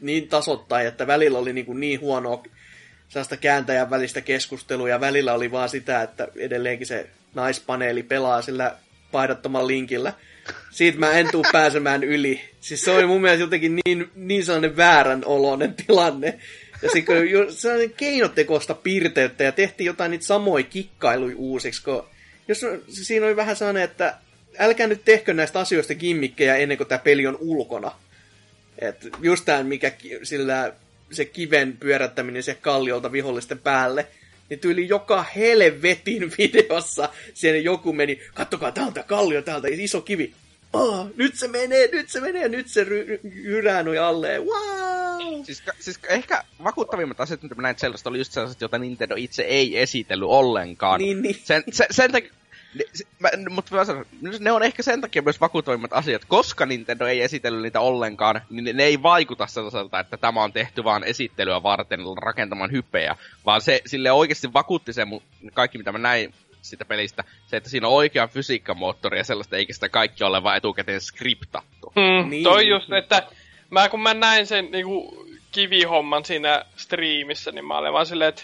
niin 0.00 0.28
tasottain, 0.28 0.86
että 0.86 1.06
välillä 1.06 1.38
oli 1.38 1.52
niinku 1.52 1.74
niin 1.74 2.00
huonoa 2.00 2.42
sellaista 3.08 3.36
kääntäjän 3.36 3.90
välistä 3.90 4.20
keskustelua, 4.20 4.88
ja 4.88 5.00
välillä 5.00 5.34
oli 5.34 5.50
vaan 5.50 5.68
sitä, 5.68 6.02
että 6.02 6.28
edelleenkin 6.36 6.86
se 6.86 7.10
naispaneeli 7.34 8.02
pelaa 8.02 8.42
sillä 8.42 8.76
paihdattomalla 9.12 9.66
linkillä. 9.66 10.12
Siitä 10.70 10.98
mä 10.98 11.10
en 11.10 11.28
tuu 11.32 11.44
pääsemään 11.52 12.04
yli. 12.04 12.40
Siis 12.60 12.82
se 12.82 12.90
oli 12.90 13.06
mun 13.06 13.20
mielestä 13.20 13.42
jotenkin 13.44 13.78
niin, 13.86 14.10
niin 14.14 14.44
sellainen 14.44 14.76
väärän 14.76 15.22
oloinen 15.24 15.74
tilanne. 15.74 16.38
Ja 16.82 16.90
sitten 16.90 17.16
sellainen 17.48 17.92
keinotekoista 17.92 18.74
piirteyttä 18.74 19.44
ja 19.44 19.52
tehtiin 19.52 19.86
jotain 19.86 20.10
niitä 20.10 20.24
samoja 20.24 20.64
kikkailuja 20.64 21.36
uusiksi, 21.36 21.82
kun 21.82 22.04
jos 22.48 22.66
siinä 22.88 23.26
oli 23.26 23.36
vähän 23.36 23.56
sellainen, 23.56 23.82
että 23.82 24.14
älkää 24.58 24.86
nyt 24.86 25.04
tehkö 25.04 25.34
näistä 25.34 25.60
asioista 25.60 25.94
gimmikkejä 25.94 26.56
ennen 26.56 26.76
kuin 26.76 26.88
tämä 26.88 26.98
peli 26.98 27.26
on 27.26 27.38
ulkona. 27.40 27.92
Et 28.78 29.08
just 29.20 29.44
tämä, 29.44 29.62
mikä 29.62 29.92
sillä 30.22 30.72
se 31.10 31.24
kiven 31.24 31.76
pyörättäminen 31.76 32.42
se 32.42 32.54
kalliolta 32.54 33.12
vihollisten 33.12 33.58
päälle, 33.58 34.06
niin 34.50 34.60
tyyli 34.60 34.88
joka 34.88 35.22
helvetin 35.22 36.32
videossa 36.38 37.08
siellä 37.34 37.60
joku 37.60 37.92
meni, 37.92 38.20
kattokaa 38.34 38.72
täältä 38.72 39.02
kallio 39.02 39.42
täältä, 39.42 39.68
iso 39.70 40.00
kivi. 40.00 40.32
Oh, 40.72 41.06
nyt 41.16 41.34
se 41.36 41.48
menee, 41.48 41.88
nyt 41.92 42.08
se 42.08 42.20
menee, 42.20 42.48
nyt 42.48 42.68
se 42.68 42.84
ry- 42.84 43.98
alle. 44.00 44.38
Wow! 44.38 45.44
Siis, 45.44 45.62
siis, 45.80 45.98
ehkä 46.08 46.44
vakuuttavimmat 46.64 47.20
asiat, 47.20 47.42
mitä 47.42 47.54
mä 47.54 47.62
näin 47.62 47.78
sellaista, 47.78 48.10
oli 48.10 48.18
just 48.18 48.32
sellaiset, 48.32 48.60
joita 48.60 48.78
Nintendo 48.78 49.14
itse 49.18 49.42
ei 49.42 49.78
esitellyt 49.78 50.28
ollenkaan. 50.28 51.00
Niin, 51.00 51.22
niin. 51.22 51.36
Sen, 51.44 51.62
sen, 51.72 51.86
sen 51.90 52.12
takia, 52.12 52.30
mä, 53.18 53.28
mutta 53.50 53.74
mä 53.74 53.84
sanon, 53.84 54.04
ne 54.40 54.52
on 54.52 54.62
ehkä 54.62 54.82
sen 54.82 55.00
takia 55.00 55.22
myös 55.22 55.40
vakuuttavimmat 55.40 55.92
asiat, 55.92 56.24
koska 56.24 56.66
Nintendo 56.66 57.06
ei 57.06 57.22
esitellyt 57.22 57.62
niitä 57.62 57.80
ollenkaan, 57.80 58.40
niin 58.50 58.64
ne, 58.64 58.72
ne 58.72 58.84
ei 58.84 59.02
vaikuta 59.02 59.46
sellaiselta, 59.46 60.00
että 60.00 60.16
tämä 60.16 60.42
on 60.42 60.52
tehty 60.52 60.84
vaan 60.84 61.04
esittelyä 61.04 61.62
varten 61.62 62.00
rakentamaan 62.22 62.72
hyppejä, 62.72 63.16
vaan 63.46 63.60
se 63.60 63.82
sille 63.86 64.12
oikeasti 64.12 64.52
vakuutti 64.52 64.92
se 64.92 65.06
kaikki, 65.54 65.78
mitä 65.78 65.92
mä 65.92 65.98
näin 65.98 66.34
sitä 66.62 66.84
pelistä, 66.84 67.24
se, 67.46 67.56
että 67.56 67.70
siinä 67.70 67.88
on 67.88 67.94
oikea 67.94 68.28
fysiikkamoottori 68.28 69.18
ja 69.18 69.24
sellaista, 69.24 69.56
eikä 69.56 69.72
sitä 69.72 69.88
kaikki 69.88 70.24
ole 70.24 70.42
vaan 70.42 70.56
etukäteen 70.56 71.00
skriptattu. 71.00 71.92
Mm, 71.96 72.30
niin. 72.30 72.44
Toi 72.44 72.68
just, 72.68 72.92
että 72.92 73.22
mä 73.70 73.88
kun 73.88 74.00
mä 74.00 74.14
näin 74.14 74.46
sen 74.46 74.70
niinku, 74.70 75.26
kivihomman 75.52 76.24
siinä 76.24 76.64
striimissä, 76.76 77.52
niin 77.52 77.64
mä 77.64 77.78
olin 77.78 77.92
vaan 77.92 78.06
silleen, 78.06 78.28
että 78.28 78.42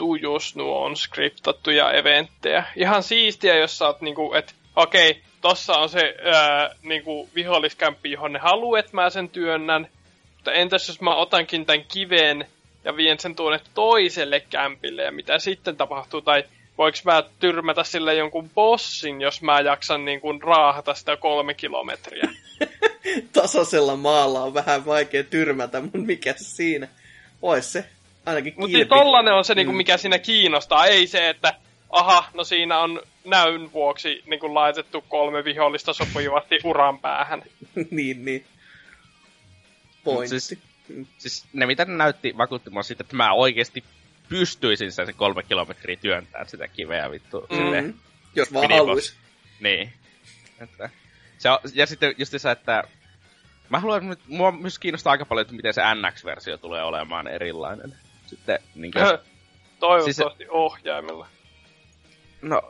vittu, 0.00 0.14
jos 0.14 0.56
nuo 0.56 0.84
on 0.84 0.96
skriptattuja 0.96 1.92
eventtejä. 1.92 2.64
Ihan 2.76 3.02
siistiä, 3.02 3.56
jos 3.56 3.78
sä 3.78 3.86
oot 3.86 4.00
niinku, 4.00 4.34
että 4.34 4.52
okei, 4.76 5.10
okay, 5.10 5.22
tossa 5.40 5.72
on 5.72 5.88
se 5.88 6.14
ää, 6.24 6.74
niinku, 6.82 7.28
viholliskämppi, 7.34 8.10
johon 8.10 8.32
ne 8.32 8.38
haluaa, 8.38 8.78
että 8.78 8.90
mä 8.94 9.10
sen 9.10 9.28
työnnän. 9.28 9.88
Mutta 10.34 10.52
entäs 10.52 10.88
jos 10.88 11.00
mä 11.00 11.14
otankin 11.14 11.66
tämän 11.66 11.84
kiven 11.84 12.46
ja 12.84 12.96
vien 12.96 13.20
sen 13.20 13.36
tuonne 13.36 13.60
toiselle 13.74 14.40
kämpille 14.40 15.02
ja 15.02 15.12
mitä 15.12 15.38
sitten 15.38 15.76
tapahtuu, 15.76 16.20
tai 16.20 16.44
voiko 16.78 16.98
mä 17.04 17.22
tyrmätä 17.40 17.84
sille 17.84 18.14
jonkun 18.14 18.50
bossin, 18.50 19.20
jos 19.20 19.42
mä 19.42 19.60
jaksan 19.60 20.04
niin 20.04 20.20
kuin 20.20 20.42
raahata 20.42 20.94
sitä 20.94 21.16
kolme 21.16 21.54
kilometriä. 21.54 22.28
Tasaisella 23.32 23.96
maalla 23.96 24.42
on 24.42 24.54
vähän 24.54 24.86
vaikea 24.86 25.24
tyrmätä, 25.24 25.80
mutta 25.80 25.98
mikä 25.98 26.34
siinä? 26.36 26.88
Ois 27.42 27.72
se 27.72 27.84
ainakin 28.26 28.54
Mutta 28.56 28.76
niin 28.76 28.88
tollanen 28.88 29.34
on 29.34 29.44
se, 29.44 29.54
niin 29.54 29.66
kuin, 29.66 29.74
mm. 29.74 29.76
mikä 29.76 29.96
siinä 29.96 30.18
kiinnostaa, 30.18 30.86
ei 30.86 31.06
se, 31.06 31.28
että 31.28 31.54
aha, 31.90 32.24
no 32.34 32.44
siinä 32.44 32.78
on 32.78 33.02
näyn 33.24 33.72
vuoksi 33.72 34.22
niin 34.26 34.40
kuin 34.40 34.54
laitettu 34.54 35.04
kolme 35.08 35.44
vihollista 35.44 35.92
sopivasti 35.92 36.58
uran 36.64 36.98
päähän. 36.98 37.42
niin, 37.90 38.24
niin. 38.24 38.44
Pointti. 40.04 40.40
Siis, 40.40 40.62
siis 41.18 41.46
ne 41.52 41.66
mitä 41.66 41.84
ne 41.84 41.96
näytti 41.96 42.34
vakuutti 42.38 42.70
mua 42.70 42.82
siitä, 42.82 43.02
että 43.02 43.16
mä 43.16 43.32
oikeasti 43.32 43.84
pystyisin 44.28 44.92
sen 44.92 45.14
kolme 45.16 45.42
kilometriä 45.42 45.96
työntämään 45.96 46.48
sitä 46.48 46.68
kiveä 46.68 47.10
vittu. 47.10 47.46
Mm. 47.50 47.56
Sille, 47.56 47.94
Jos 48.34 48.52
vaan 48.52 48.70
haluais. 48.70 49.16
Niin. 49.60 49.92
Että, 50.60 50.90
se 51.38 51.50
on, 51.50 51.58
ja 51.74 51.86
sitten 51.86 52.14
just 52.18 52.34
se, 52.36 52.50
että 52.50 52.84
mä 53.68 53.80
haluan, 53.80 54.16
mua 54.26 54.52
myös 54.52 54.78
kiinnostaa 54.78 55.10
aika 55.10 55.24
paljon, 55.24 55.42
että 55.42 55.54
miten 55.54 55.74
se 55.74 55.82
NX-versio 55.94 56.58
tulee 56.58 56.82
olemaan 56.82 57.28
erilainen. 57.28 57.94
Sitten, 58.30 58.58
niin 58.74 58.92
kuin, 58.92 59.04
Toivottavasti 59.80 60.44
siis, 60.44 60.50
ohjaimella. 60.50 61.26
No, 62.42 62.62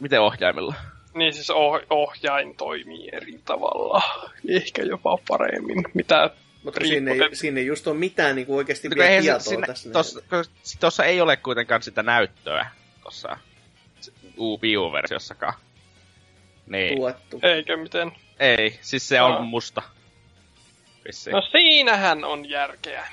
miten 0.00 0.20
ohjaimella? 0.20 0.74
Niin 1.14 1.32
siis 1.34 1.50
oh- 1.50 1.86
ohjain 1.90 2.56
toimii 2.56 3.08
eri 3.12 3.40
tavalla. 3.44 4.02
Ehkä 4.48 4.82
jopa 4.82 5.18
paremmin. 5.28 5.84
Mitä 5.94 6.30
mutta 6.62 6.80
siinä 6.84 7.10
ei, 7.10 7.36
siinä 7.36 7.60
ei 7.60 7.66
just 7.66 7.86
ole 7.86 7.96
mitään 7.96 8.36
niin 8.36 8.46
kuin 8.46 8.56
oikeasti 8.56 8.88
no, 8.88 8.96
vielä 8.96 9.20
tietoa 9.20 9.38
sinne, 9.38 9.66
tässä. 9.66 9.90
Tuossa 10.80 11.04
ei 11.04 11.20
ole 11.20 11.36
kuitenkaan 11.36 11.82
sitä 11.82 12.02
näyttöä 12.02 12.66
tuossa 13.02 13.36
Wii 14.62 14.76
U-versiossakaan. 14.76 15.54
Niin. 16.66 16.96
Tuettu. 16.96 17.40
Eikö 17.42 17.76
miten? 17.76 18.12
Ei, 18.40 18.78
siis 18.80 19.08
se 19.08 19.22
on 19.22 19.46
musta. 19.46 19.82
Vissiin. 21.06 21.32
No 21.32 21.40
siinähän 21.40 22.24
on 22.24 22.50
järkeä. 22.50 23.06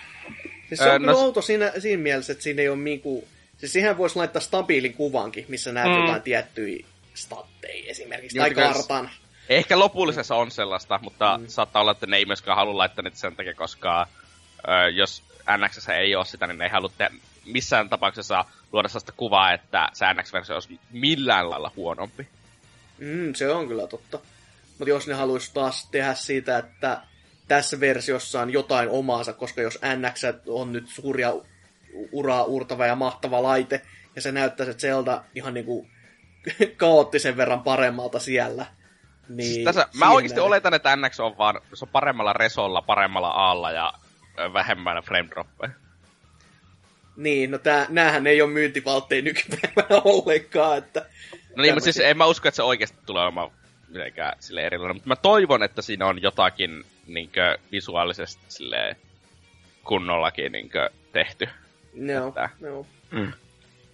Siis 0.70 0.80
se 0.80 0.92
on 0.92 0.92
öö, 0.92 1.12
no, 1.12 1.18
outo 1.18 1.42
siinä, 1.42 1.72
siinä 1.80 2.04
mielessä, 2.04 2.34
että 2.34 2.44
siinä 2.44 2.62
ei 2.62 2.70
ole 2.70 2.78
niinku... 2.78 3.28
Siis 3.58 3.74
siihen 3.74 3.98
voisi 3.98 4.16
laittaa 4.16 4.42
stabiilin 4.42 4.94
kuvankin, 4.94 5.46
missä 5.48 5.72
näet 5.72 5.90
mm. 5.90 6.02
jotain 6.02 6.22
tiettyjä 6.22 6.86
statteja 7.14 7.84
esimerkiksi, 7.88 8.38
tai 8.38 8.54
kartan. 8.54 9.10
Ehkä 9.50 9.80
lopullisessa 9.80 10.36
on 10.36 10.52
sellaista, 10.52 11.00
mutta 11.04 11.38
mm. 11.38 11.48
saattaa 11.48 11.82
olla, 11.82 11.92
että 11.92 12.08
ne 12.08 12.18
ei 12.18 12.26
myöskään 12.26 12.58
halua 12.58 12.78
laittaa 12.78 13.04
niitä 13.04 13.18
sen 13.18 13.36
takia, 13.36 13.54
koska 13.54 14.08
ö, 14.68 14.90
jos 14.90 15.24
NX 15.58 15.90
ei 15.90 16.16
ole 16.16 16.26
sitä, 16.26 16.48
niin 16.48 16.58
ne 16.58 16.64
ei 16.64 16.72
halua 16.72 16.92
tehdä 16.98 17.16
missään 17.46 17.90
tapauksessa 17.90 18.46
luoda 18.72 18.88
sellaista 18.88 19.12
kuvaa, 19.12 19.54
että 19.54 19.90
se 19.94 20.06
NX-versio 20.14 20.56
olisi 20.56 20.80
millään 20.92 21.50
lailla 21.50 21.72
huonompi. 21.76 22.28
Mm, 22.98 23.34
se 23.34 23.54
on 23.54 23.68
kyllä 23.68 23.88
totta. 23.88 24.20
Mutta 24.80 24.90
jos 24.90 25.08
ne 25.08 25.14
haluaisi 25.14 25.54
taas 25.54 25.88
tehdä 25.92 26.14
siitä, 26.14 26.58
että 26.58 27.02
tässä 27.50 27.80
versiossa 27.80 28.42
on 28.42 28.54
jotain 28.54 28.90
omaansa, 28.90 29.34
koska 29.34 29.62
jos 29.62 29.80
NX 29.82 30.24
on 30.48 30.74
nyt 30.74 30.88
suuria 30.88 31.34
uraa 32.12 32.44
uurtava 32.44 32.86
ja 32.86 32.96
mahtava 32.96 33.44
laite, 33.44 33.82
ja 34.16 34.22
se 34.22 34.32
näyttää 34.32 34.66
se 34.66 34.74
Zelda 34.74 35.24
ihan 35.36 35.54
niinku 35.54 35.88
kaoottisen 36.78 37.38
verran 37.38 37.64
paremmalta 37.64 38.20
siellä, 38.20 38.66
niin 39.30 39.54
siis 39.54 39.66
tässä, 39.66 39.88
mä 39.94 40.12
oikeasti 40.12 40.40
oletan, 40.40 40.74
että 40.74 40.96
NX 40.96 41.20
on 41.20 41.38
vaan 41.38 41.62
se 41.74 41.86
on 41.86 41.90
paremmalla 41.90 42.34
resolla, 42.34 42.82
paremmalla 42.82 43.28
aalla 43.28 43.72
ja 43.72 43.94
vähemmän 44.54 45.04
frame 45.04 45.30
droppeja. 45.30 45.72
Niin, 47.16 47.52
no 47.52 47.58
tää, 47.58 47.86
näähän 47.90 48.28
ei 48.28 48.42
ole 48.42 48.52
myyntivaltteja 48.52 49.22
nykypäivänä 49.22 50.02
ollenkaan, 50.14 50.78
että... 50.78 51.06
No 51.56 51.62
niin, 51.62 51.74
mutta 51.74 51.84
siis 51.84 52.00
en 52.00 52.18
mä 52.18 52.26
usko, 52.26 52.48
että 52.48 52.56
se 52.56 52.64
oikeasti 52.64 52.98
tulee 53.06 53.24
olemaan 53.24 53.52
mitenkään 53.88 54.34
sille 54.40 54.62
erilainen, 54.62 54.96
mutta 54.96 55.08
mä 55.08 55.16
toivon, 55.16 55.64
että 55.64 55.82
siinä 55.82 56.06
on 56.06 56.22
jotakin 56.22 56.86
niinkö 57.14 57.58
visuaalisesti 57.72 58.44
sille 58.48 58.96
kunnollakin 59.84 60.52
niinkö 60.52 60.90
tehty. 61.12 61.50
No, 61.94 62.28
että, 62.28 62.50
no. 62.60 62.86
Mm. 63.12 63.32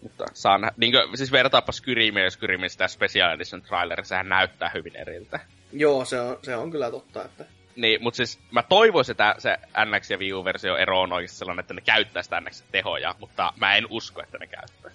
Mutta 0.01 0.25
saa 0.33 0.57
nä- 0.57 0.71
niinkö, 0.77 1.07
siis 1.15 1.31
vertaapa 1.31 1.71
Skyrimiä 1.71 2.23
ja 2.23 2.31
Skyrimin 2.31 2.69
sitä 2.69 2.87
Special 2.87 3.35
Edition 3.35 3.61
trailerissa, 3.61 4.09
sehän 4.09 4.29
näyttää 4.29 4.71
hyvin 4.73 4.95
eriltä. 4.95 5.39
Joo, 5.73 6.05
se 6.05 6.19
on, 6.19 6.39
se 6.43 6.55
on 6.55 6.71
kyllä 6.71 6.91
totta, 6.91 7.25
että... 7.25 7.45
Niin, 7.75 8.03
mutta 8.03 8.17
siis 8.17 8.39
mä 8.51 8.63
toivoisin, 8.63 9.11
että 9.11 9.35
se 9.37 9.57
NX 9.85 10.09
ja 10.09 10.17
Wii 10.17 10.33
U-versio 10.33 10.77
ero 10.77 11.01
on 11.01 11.13
oikeasti 11.13 11.37
sellainen, 11.37 11.59
että 11.59 11.73
ne 11.73 11.81
käyttää 11.81 12.23
sitä 12.23 12.41
NX 12.41 12.63
tehoja, 12.71 13.15
mutta 13.19 13.53
mä 13.55 13.75
en 13.75 13.87
usko, 13.89 14.23
että 14.23 14.37
ne 14.37 14.47
käyttää. 14.47 14.91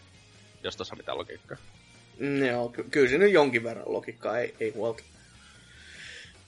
Jos 0.62 0.76
tuossa 0.76 0.94
on 0.94 0.98
mitään 0.98 1.18
logiikkaa. 1.18 1.56
Mm, 2.18 2.46
joo, 2.46 2.68
ky- 2.68 2.86
kyllä 2.90 3.08
siinä 3.08 3.26
jonkin 3.26 3.64
verran 3.64 3.84
logiikkaa, 3.86 4.38
ei, 4.38 4.54
ei 4.60 4.70
huolta. 4.70 5.02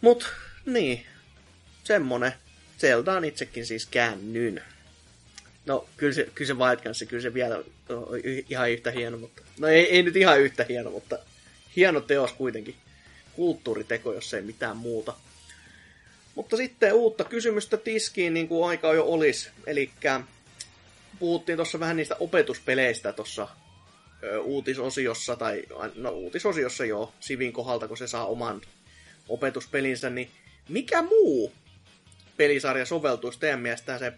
Mut, 0.01 0.35
niin, 0.67 1.07
semmonen. 1.85 2.33
Zelda 2.79 3.13
on 3.13 3.25
itsekin 3.25 3.67
siis 3.67 3.87
käännyn. 3.87 4.63
No, 5.67 5.89
kyllä 5.97 6.13
se, 6.13 6.29
kyllä 6.35 6.49
se 6.49 6.55
Wild 6.55 6.83
Guns, 6.83 7.05
kyllä 7.09 7.23
se 7.23 7.35
vielä 7.35 7.57
on 7.57 7.65
ihan 8.49 8.71
yhtä 8.71 8.91
hieno, 8.91 9.19
mutta... 9.19 9.43
No 9.59 9.69
ei, 9.69 9.91
ei 9.91 10.03
nyt 10.03 10.17
ihan 10.17 10.41
yhtä 10.41 10.67
hieno, 10.69 10.91
mutta 10.91 11.19
hieno 11.77 12.01
teos 12.01 12.33
kuitenkin. 12.33 12.75
Kulttuuriteko, 13.37 14.13
jos 14.13 14.35
ei 14.35 14.43
mitään 14.43 14.77
muuta. 14.77 15.15
Mutta 16.35 16.57
sitten 16.57 16.95
uutta 16.95 17.25
kysymystä 17.25 17.77
tiskiin, 17.77 18.35
niin 18.35 18.49
kuin 18.49 18.69
aika 18.69 18.93
jo 18.93 19.05
olisi. 19.05 19.51
Eli 19.67 19.91
puhuttiin 21.19 21.57
tuossa 21.57 21.81
vähän 21.81 21.97
niistä 21.97 22.17
opetuspeleistä 22.21 23.13
tuossa 23.13 23.49
uutisosiossa, 24.43 25.37
tai 25.37 25.63
no 25.95 26.11
uutisosiossa 26.11 26.85
jo, 26.85 27.15
Sivin 27.21 27.53
kohdalta, 27.53 27.89
kun 27.89 27.97
se 27.97 28.07
saa 28.07 28.27
oman 28.27 28.61
opetuspelinsä, 29.29 30.11
niin 30.11 30.31
mikä 30.69 31.03
muu 31.03 31.53
pelisarja 32.37 32.87
soveltuisi 32.87 33.41
teidän 33.41 33.61
mielestään 33.61 33.99
se 33.99 34.13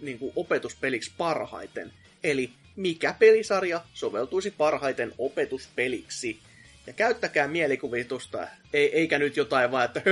niin 0.00 0.18
kuin 0.18 0.32
opetuspeliksi 0.36 1.12
parhaiten. 1.18 1.92
Eli 2.24 2.50
mikä 2.76 3.14
pelisarja 3.18 3.80
soveltuisi 3.94 4.50
parhaiten 4.50 5.12
opetuspeliksi. 5.18 6.38
Ja 6.86 6.92
käyttäkää 6.92 7.48
mielikuvitusta, 7.48 8.48
ei, 8.72 8.96
eikä 8.96 9.18
nyt 9.18 9.36
jotain 9.36 9.70
vaan, 9.70 9.84
että 9.84 10.02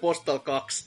Postal 0.00 0.38
2, 0.38 0.84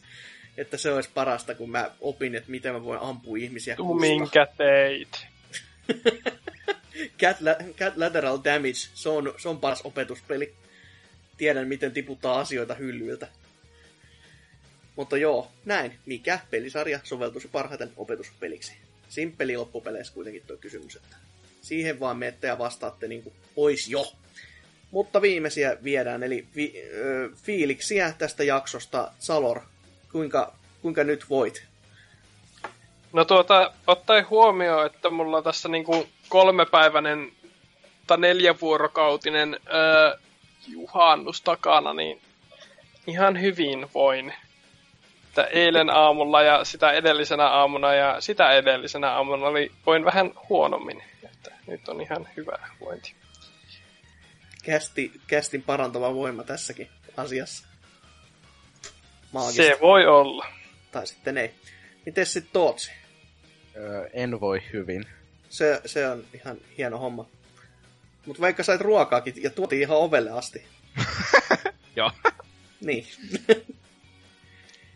että 0.57 0.77
se 0.77 0.91
olisi 0.91 1.09
parasta, 1.13 1.55
kun 1.55 1.69
mä 1.69 1.91
opin, 2.01 2.35
että 2.35 2.51
miten 2.51 2.73
mä 2.73 2.83
voin 2.83 2.99
ampua 3.01 3.37
ihmisiä 3.37 3.75
kusta. 3.75 3.99
minkä 3.99 4.47
teit. 4.57 5.27
Cat, 7.21 7.41
La- 7.41 7.73
Cat 7.77 7.97
Lateral 7.97 8.39
Damage, 8.43 8.73
se 8.93 9.09
on, 9.09 9.33
se 9.37 9.49
on 9.49 9.59
paras 9.59 9.81
opetuspeli. 9.83 10.53
Tiedän, 11.37 11.67
miten 11.67 11.91
tiputtaa 11.91 12.39
asioita 12.39 12.73
hyllyiltä. 12.73 13.27
Mutta 14.99 15.17
joo, 15.17 15.47
näin. 15.65 15.99
Mikä 16.05 16.39
pelisarja 16.51 16.99
soveltuisi 17.03 17.47
parhaiten 17.47 17.91
opetuspeliksi? 17.97 18.73
Simppeli 19.09 19.57
loppupeleissä 19.57 20.13
kuitenkin 20.13 20.43
tuo 20.47 20.57
kysymys, 20.57 20.95
että 20.95 21.15
siihen 21.61 21.99
vaan 21.99 22.17
menette 22.17 22.47
ja 22.47 22.57
vastaatte 22.57 23.07
niin 23.07 23.23
kuin 23.23 23.35
ois 23.55 23.87
jo. 23.87 24.13
Mutta 24.91 25.21
viimeisiä 25.21 25.77
viedään, 25.83 26.23
eli 26.23 26.47
vi, 26.55 26.83
ö, 26.93 27.29
fiiliksiä 27.35 28.13
tästä 28.17 28.43
jaksosta. 28.43 29.11
Salor, 29.19 29.61
kuinka, 30.11 30.53
kuinka 30.81 31.03
nyt 31.03 31.29
voit? 31.29 31.63
No 33.13 33.25
tuota, 33.25 33.73
ottaen 33.87 34.29
huomioon, 34.29 34.85
että 34.85 35.09
mulla 35.09 35.37
on 35.37 35.43
tässä 35.43 35.69
niinku 35.69 36.07
kolmepäiväinen 36.29 37.31
tai 38.07 38.17
neljävuorokautinen 38.17 39.59
öö, 39.73 40.17
juhannus 40.67 41.41
takana, 41.41 41.93
niin 41.93 42.21
ihan 43.07 43.41
hyvin 43.41 43.87
voin. 43.93 44.33
Että 45.29 45.43
eilen 45.43 45.89
aamulla 45.89 46.41
ja 46.41 46.63
sitä 46.63 46.91
edellisenä 46.91 47.47
aamuna 47.47 47.93
ja 47.93 48.21
sitä 48.21 48.51
edellisenä 48.51 49.11
aamuna 49.11 49.45
oli, 49.45 49.71
voin 49.85 50.05
vähän 50.05 50.31
huonommin. 50.49 51.03
Että 51.23 51.51
nyt 51.67 51.89
on 51.89 52.01
ihan 52.01 52.27
hyvä 52.37 52.69
vointi. 52.79 53.13
Kästi, 54.63 55.11
kästin 55.27 55.63
parantava 55.63 56.15
voima 56.15 56.43
tässäkin 56.43 56.89
asiassa. 57.17 57.67
Maagista. 59.31 59.63
Se 59.63 59.77
voi 59.81 60.07
olla. 60.07 60.45
Tai 60.91 61.07
sitten 61.07 61.37
ei. 61.37 61.51
Miten 62.05 62.25
sitten 62.25 62.53
Tootsi? 62.53 62.91
Öö, 63.75 64.09
en 64.13 64.39
voi 64.39 64.61
hyvin. 64.73 65.05
Se, 65.49 65.81
se 65.85 66.07
on 66.07 66.23
ihan 66.33 66.57
hieno 66.77 66.97
homma. 66.97 67.25
Mutta 68.25 68.41
vaikka 68.41 68.63
sait 68.63 68.81
ruokaakin 68.81 69.43
ja 69.43 69.49
tuotiin 69.49 69.81
ihan 69.81 69.97
ovelle 69.97 70.31
asti. 70.31 70.63
Joo. 71.95 72.11
Niin. 72.81 73.07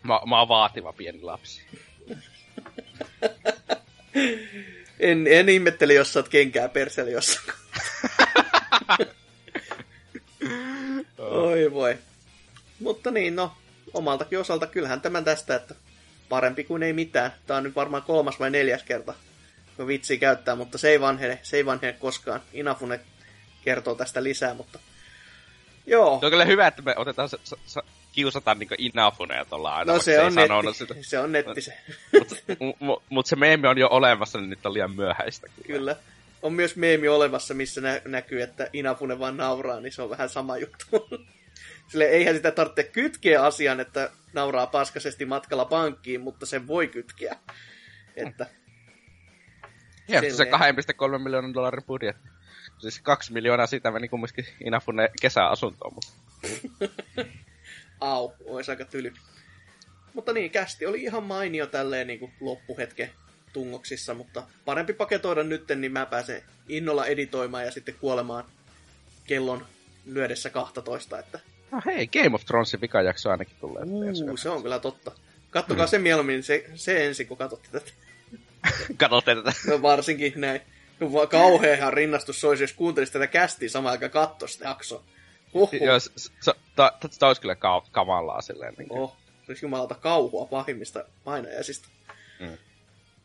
Mä, 0.03 0.19
mä 0.25 0.39
oon 0.39 0.47
vaativa 0.47 0.93
pieni 0.93 1.21
lapsi. 1.21 1.61
En, 4.99 5.27
en 5.27 5.49
ihmetteli, 5.49 5.95
jos 5.95 6.13
saat 6.13 6.29
kenkää 6.29 6.69
perseli 6.69 7.11
jossain. 7.11 7.47
Oi 11.17 11.71
voi. 11.71 11.97
Mutta 12.79 13.11
niin, 13.11 13.35
no, 13.35 13.51
omaltakin 13.93 14.39
osalta 14.39 14.67
kyllähän 14.67 15.01
tämän 15.01 15.23
tästä, 15.23 15.55
että 15.55 15.75
parempi 16.29 16.63
kuin 16.63 16.83
ei 16.83 16.93
mitään. 16.93 17.33
Tää 17.47 17.57
on 17.57 17.63
nyt 17.63 17.75
varmaan 17.75 18.03
kolmas 18.03 18.39
vai 18.39 18.49
neljäs 18.49 18.83
kerta, 18.83 19.13
kun 19.77 19.87
vitsi 19.87 20.17
käyttää, 20.17 20.55
mutta 20.55 20.77
se 20.77 20.89
ei 20.89 21.01
vanhene, 21.01 21.39
se 21.43 21.57
ei 21.57 21.65
vanhene 21.65 21.93
koskaan. 21.93 22.41
Inafune 22.53 22.99
kertoo 23.63 23.95
tästä 23.95 24.23
lisää, 24.23 24.53
mutta 24.53 24.79
joo. 25.85 26.19
Se 26.19 26.25
on 26.25 26.31
kyllä 26.31 26.45
hyvä, 26.45 26.67
että 26.67 26.81
me 26.81 26.93
otetaan 26.97 27.29
se, 27.29 27.37
se, 27.43 27.55
se 27.65 27.81
kiusataan 28.13 28.59
niinku 28.59 28.75
Inafuneja 28.77 29.45
tuolla 29.45 29.75
aina. 29.75 29.93
No 29.93 29.99
se 29.99 30.21
on, 30.21 30.35
netti, 30.35 30.73
sitä. 30.73 30.95
se 31.01 31.19
on 31.19 31.31
netti 31.31 31.61
se. 31.61 31.77
Mutta 32.19 32.35
mut, 32.79 33.03
mut 33.09 33.25
se 33.25 33.35
meemi 33.35 33.67
on 33.67 33.77
jo 33.77 33.87
olemassa, 33.91 34.39
niin 34.39 34.49
nyt 34.49 34.65
on 34.65 34.73
liian 34.73 34.95
myöhäistä. 34.95 35.47
Kyllä. 35.47 35.79
Kyllä. 35.79 35.95
On 36.41 36.53
myös 36.53 36.75
meemi 36.75 37.07
olemassa, 37.07 37.53
missä 37.53 37.81
nä- 37.81 38.01
näkyy, 38.05 38.41
että 38.41 38.69
Inafune 38.73 39.19
vaan 39.19 39.37
nauraa, 39.37 39.79
niin 39.79 39.93
se 39.93 40.01
on 40.01 40.09
vähän 40.09 40.29
sama 40.29 40.57
juttu. 40.57 40.85
Sille 41.91 42.05
eihän 42.05 42.35
sitä 42.35 42.51
tarvitse 42.51 42.83
kytkeä 42.83 43.43
asian, 43.43 43.79
että 43.79 44.11
nauraa 44.33 44.67
paskasesti 44.67 45.25
matkalla 45.25 45.65
pankkiin, 45.65 46.21
mutta 46.21 46.45
se 46.45 46.67
voi 46.67 46.87
kytkeä. 46.87 47.35
Että 48.15 48.47
Hienosti 50.09 50.31
se 50.31 50.43
Silleen. 50.43 51.17
2,3 51.17 51.23
miljoonan 51.23 51.53
dollarin 51.53 51.83
budjetti. 51.83 52.29
Siis 52.77 52.99
kaksi 52.99 53.33
miljoonaa 53.33 53.67
siitä 53.67 53.91
meni 53.91 54.09
kumminkin 54.09 54.45
Inafune 54.65 55.09
kesäasuntoon. 55.21 55.93
Mutta... 55.93 56.09
au, 58.11 58.33
olisi 58.45 58.71
aika 58.71 58.85
tyly. 58.85 59.13
Mutta 60.13 60.33
niin, 60.33 60.51
kästi 60.51 60.85
oli 60.85 61.03
ihan 61.03 61.23
mainio 61.23 61.67
tälleen 61.67 62.07
niin 62.07 62.19
kuin 62.19 62.31
loppuhetken 62.39 63.09
tungoksissa, 63.53 64.13
mutta 64.13 64.43
parempi 64.65 64.93
paketoida 64.93 65.43
nytten, 65.43 65.81
niin 65.81 65.91
mä 65.91 66.05
pääsen 66.05 66.43
innolla 66.69 67.05
editoimaan 67.05 67.65
ja 67.65 67.71
sitten 67.71 67.95
kuolemaan 67.99 68.45
kellon 69.27 69.65
lyödessä 70.05 70.49
12, 70.49 71.19
että 71.19 71.39
No 71.73 71.81
hei, 71.85 72.07
Game 72.07 72.35
of 72.35 72.45
Thronesin 72.45 72.81
vikajakso 72.81 73.29
ainakin 73.29 73.55
tulee. 73.61 73.83
uu, 73.83 74.37
se 74.37 74.49
on 74.49 74.61
kyllä 74.61 74.79
totta. 74.79 75.11
Kattokaa 75.49 75.87
se 75.87 75.99
mieluummin 75.99 76.43
se, 76.43 76.65
se 76.75 77.05
ensin, 77.07 77.27
kun 77.27 77.37
katsotte 77.37 77.69
tätä. 77.71 77.91
Katsotte 78.97 79.35
tätä. 79.35 79.53
No 79.69 79.81
varsinkin 79.81 80.33
näin. 80.35 80.61
No, 80.99 81.27
kauheahan 81.27 81.93
rinnastus 81.93 82.41
se 82.41 82.47
olisi, 82.47 82.63
jos 82.63 82.73
kuuntelisi 82.73 83.13
tätä 83.13 83.27
kästiä 83.27 83.69
samaan 83.69 83.91
aikaan 83.91 84.11
katsoa 84.11 84.47
sitä 84.47 84.67
jaksoa. 84.67 85.03
Huhhuh. 85.53 85.81
Joo, 85.81 85.99
ta, 86.75 86.93
olisi 87.27 87.41
kyllä 87.41 87.55
ka- 87.55 87.85
kamalaa 87.91 88.41
silleen. 88.41 88.73
Niin. 88.77 88.91
Oh, 88.91 89.15
se 89.45 89.51
olisi 89.51 89.65
jumalauta 89.65 89.95
kauhua 89.95 90.45
pahimmista 90.45 91.05
painajaisista. 91.23 91.87
Mm. 92.39 92.57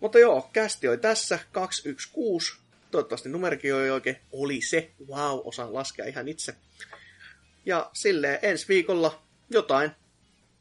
Mutta 0.00 0.18
joo, 0.18 0.50
kästi 0.52 0.88
oli 0.88 0.98
tässä 0.98 1.38
216. 1.52 2.56
Toivottavasti 2.90 3.28
numerikin 3.28 3.74
oli 3.74 3.90
oikein. 3.90 4.16
Oli 4.32 4.60
se. 4.60 4.90
Wow, 5.08 5.40
osaan 5.44 5.74
laskea 5.74 6.06
ihan 6.06 6.28
itse. 6.28 6.54
Ja 7.66 7.90
silleen 7.92 8.38
ensi 8.42 8.68
viikolla 8.68 9.22
jotain. 9.50 9.90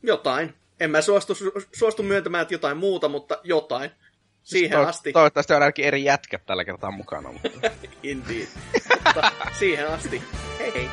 Jotain. 0.03 0.53
En 0.79 0.91
mä 0.91 1.01
suostu, 1.01 1.33
su- 1.33 1.67
suostu 1.75 2.03
myöntämään, 2.03 2.41
että 2.41 2.53
jotain 2.53 2.77
muuta, 2.77 3.09
mutta 3.09 3.39
jotain. 3.43 3.91
Siihen 4.43 4.71
To- 4.79 4.87
asti. 4.87 5.13
Toivottavasti 5.13 5.53
on 5.53 5.61
ainakin 5.61 5.85
eri 5.85 6.03
jätkät 6.03 6.45
tällä 6.45 6.65
kertaa 6.65 6.91
mukana. 6.91 7.31
Mutta... 7.31 7.49
Indeed. 8.03 8.47
Mutta 9.05 9.31
siihen 9.59 9.87
asti. 9.87 10.23
Hei 10.59 10.73
hei. 10.73 10.89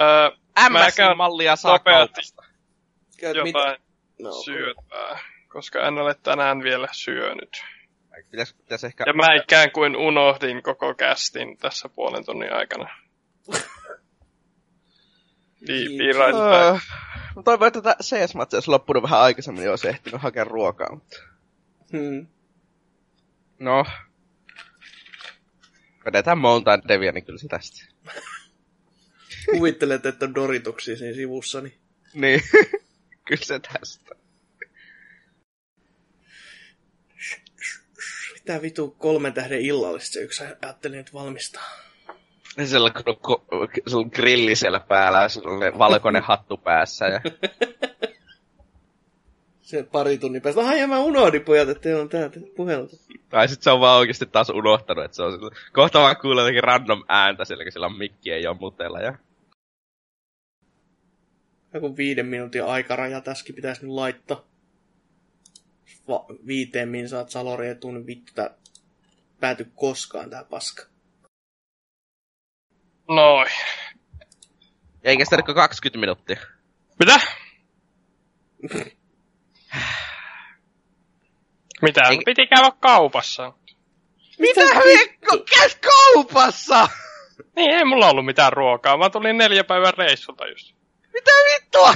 Öö, 0.00 0.30
MS-mallia 0.70 1.56
saa 1.56 1.78
kaupasta. 1.78 2.42
Jotain 3.22 3.78
No, 4.18 4.32
syötää, 4.32 5.18
koska 5.48 5.86
en 5.88 5.98
ole 5.98 6.14
tänään 6.22 6.62
vielä 6.62 6.88
syönyt. 6.92 7.64
Pitäis, 8.30 8.54
pitäis 8.54 8.84
ehkä... 8.84 9.04
Ja 9.06 9.12
mä 9.12 9.34
ikään 9.34 9.70
kuin 9.70 9.96
unohdin 9.96 10.62
koko 10.62 10.94
kästin 10.94 11.58
tässä 11.58 11.88
puolen 11.88 12.24
tunnin 12.24 12.52
aikana. 12.52 12.88
Be, 15.66 15.72
be 15.98 16.04
right 16.04 16.38
mä 17.36 17.42
toivon, 17.42 17.68
että 17.68 17.82
tätä 17.82 17.96
CS-matsia 18.02 18.56
olisi 18.56 18.70
loppunut 18.70 19.02
vähän 19.02 19.20
aikaisemmin, 19.20 19.60
niin 19.60 19.70
olisi 19.70 19.88
ehtinyt 19.88 20.22
hakea 20.22 20.44
ruokaa. 20.44 20.94
Mutta... 20.94 21.16
Hmm. 21.92 22.26
No. 23.58 23.84
Vedetään 26.04 26.38
Mountain 26.38 26.82
Devia, 26.88 27.12
niin 27.12 27.24
kyllä 27.24 27.38
se 27.38 27.48
tästä. 27.48 27.84
Kuvittelet, 29.50 30.06
että 30.06 30.24
on 30.24 30.34
Dorituksia 30.34 30.96
siinä 30.96 31.14
sivussa, 31.14 31.60
niin 31.60 31.74
Niin. 32.14 32.40
kyllä 33.28 33.44
se 33.44 33.60
tästä. 33.60 34.16
mitä 38.46 38.62
vitu 38.62 38.96
kolmen 38.98 39.32
tähden 39.32 39.60
illallista 39.60 40.20
yksi 40.20 40.44
ajattelin 40.62 40.98
nyt 40.98 41.14
valmistaa. 41.14 41.62
Sillä 42.64 42.90
on, 43.06 43.68
sillä 43.88 44.00
on 44.00 44.10
grilli 44.14 44.56
siellä 44.56 44.80
päällä 44.80 45.22
ja 45.22 45.28
sillä 45.28 45.78
valkoinen 45.78 46.22
hattu 46.32 46.56
päässä. 46.56 47.06
Ja... 47.06 47.20
Se 49.62 49.82
pari 49.82 50.18
tunnin 50.18 50.42
päästä. 50.42 50.60
Ai 50.60 50.80
ja 50.80 50.86
mä 50.86 50.98
unohdin 50.98 51.44
pojat, 51.44 51.68
että 51.68 51.82
teillä 51.82 52.02
on 52.02 52.08
täältä 52.08 52.40
puhelta. 52.56 52.96
Tai 53.28 53.48
sit 53.48 53.62
se 53.62 53.70
on 53.70 53.80
vaan 53.80 53.98
oikeesti 53.98 54.26
taas 54.26 54.50
unohtanut, 54.50 55.04
että 55.04 55.16
se 55.16 55.22
on 55.22 55.32
sillä... 55.32 55.50
Kohta 55.72 56.00
vaan 56.00 56.16
kuulee 56.16 56.42
jotenkin 56.42 56.64
random 56.64 57.04
ääntä 57.08 57.44
siellä, 57.44 57.64
kun 57.64 57.72
sillä 57.72 57.86
on 57.86 57.98
mikki 57.98 58.32
ei 58.32 58.46
ole 58.46 58.56
mutella. 58.60 59.00
Ja... 59.00 59.14
Joku 61.76 61.96
viiden 61.96 62.26
minuutin 62.26 62.64
aikaraja 62.64 63.20
tässäkin 63.20 63.54
pitäisi 63.54 63.82
nyt 63.82 63.90
laittaa. 63.90 64.44
Va- 66.08 66.24
viiteen 66.46 66.88
min 66.88 67.08
saat 67.08 67.30
salori 67.30 67.68
etuun, 67.68 67.94
niin 67.94 68.06
vittu 68.06 68.32
tää 68.34 68.50
pääty 69.40 69.66
koskaan 69.74 70.30
tää 70.30 70.44
paska. 70.44 70.82
Noin. 73.08 73.50
Ja 75.04 75.10
eikä 75.10 75.24
sitä 75.24 75.42
20 75.42 75.98
minuuttia. 75.98 76.40
Mitä? 76.98 77.20
Mitä? 81.82 82.00
Eikä- 82.10 82.22
Piti 82.24 82.46
käydä 82.46 82.70
kaupassa. 82.80 83.52
Mitä 84.38 84.60
Mikko? 84.64 85.38
Käyt 85.58 85.78
kaupassa! 85.80 86.88
Niin, 87.56 87.70
ei 87.70 87.84
mulla 87.84 88.10
ollut 88.10 88.26
mitään 88.26 88.52
ruokaa. 88.52 88.96
Mä 88.96 89.10
tulin 89.10 89.38
neljä 89.38 89.64
päivän 89.64 89.94
reissulta 89.98 90.46
just. 90.46 90.76
Mitä 91.16 91.30
vittua? 91.54 91.94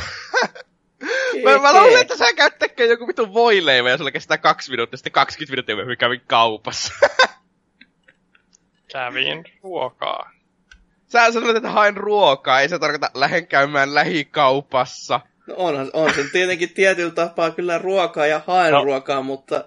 Mä, 1.44 1.58
mä 1.58 1.80
luulin, 1.80 2.00
että 2.00 2.16
sä 2.16 2.32
käyt 2.32 2.58
tekemään 2.58 2.90
joku 2.90 3.06
vitun 3.08 3.34
voileivä 3.34 3.90
ja 3.90 3.98
sulla 3.98 4.10
kestää 4.10 4.38
kaksi 4.38 4.70
minuuttia, 4.70 4.96
sitten 4.96 5.12
20 5.12 5.52
minuuttia 5.52 5.74
myöhemmin 5.74 5.98
kävin 5.98 6.20
kaupassa. 6.26 6.94
Kävin 8.92 9.44
ruokaa. 9.62 10.30
Sä 11.06 11.32
sanoit, 11.32 11.56
että 11.56 11.70
haen 11.70 11.96
ruokaa, 11.96 12.60
ei 12.60 12.68
se 12.68 12.78
tarkoita 12.78 13.10
lähden 13.14 13.46
käymään 13.46 13.94
lähikaupassa. 13.94 15.20
No 15.46 15.54
onhan, 15.56 15.90
on 15.92 16.14
se 16.14 16.24
tietenkin 16.32 16.74
tietyllä 16.74 17.10
tapaa 17.10 17.50
kyllä 17.50 17.78
ruokaa 17.78 18.26
ja 18.26 18.40
haen 18.46 18.72
No. 18.72 18.78
no. 18.78 18.84
ruokaa, 18.84 19.22
mutta 19.22 19.64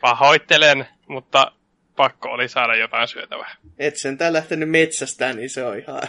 Pahoittelen, 0.00 0.88
mutta 1.08 1.52
pakko 1.96 2.28
oli 2.28 2.48
saada 2.48 2.76
jotain 2.76 3.08
syötävää. 3.08 3.56
et 3.78 3.96
sentään 3.96 4.32
lähtenyt 4.32 4.70
metsästään, 4.70 5.36
niin 5.36 5.50
se 5.50 5.64
on 5.64 5.78
ihan 5.78 6.02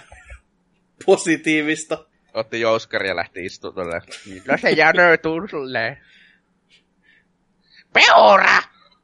positiivista. 1.06 2.06
Otti 2.34 2.60
jouskari 2.60 3.08
ja 3.08 3.16
lähti 3.16 3.46
istumaan 3.46 3.74
tuolle. 3.76 4.02
No 4.48 4.58
se 4.58 4.70
jänöituu 4.70 5.48
sulle. 5.48 5.98
Peura! 7.94 8.62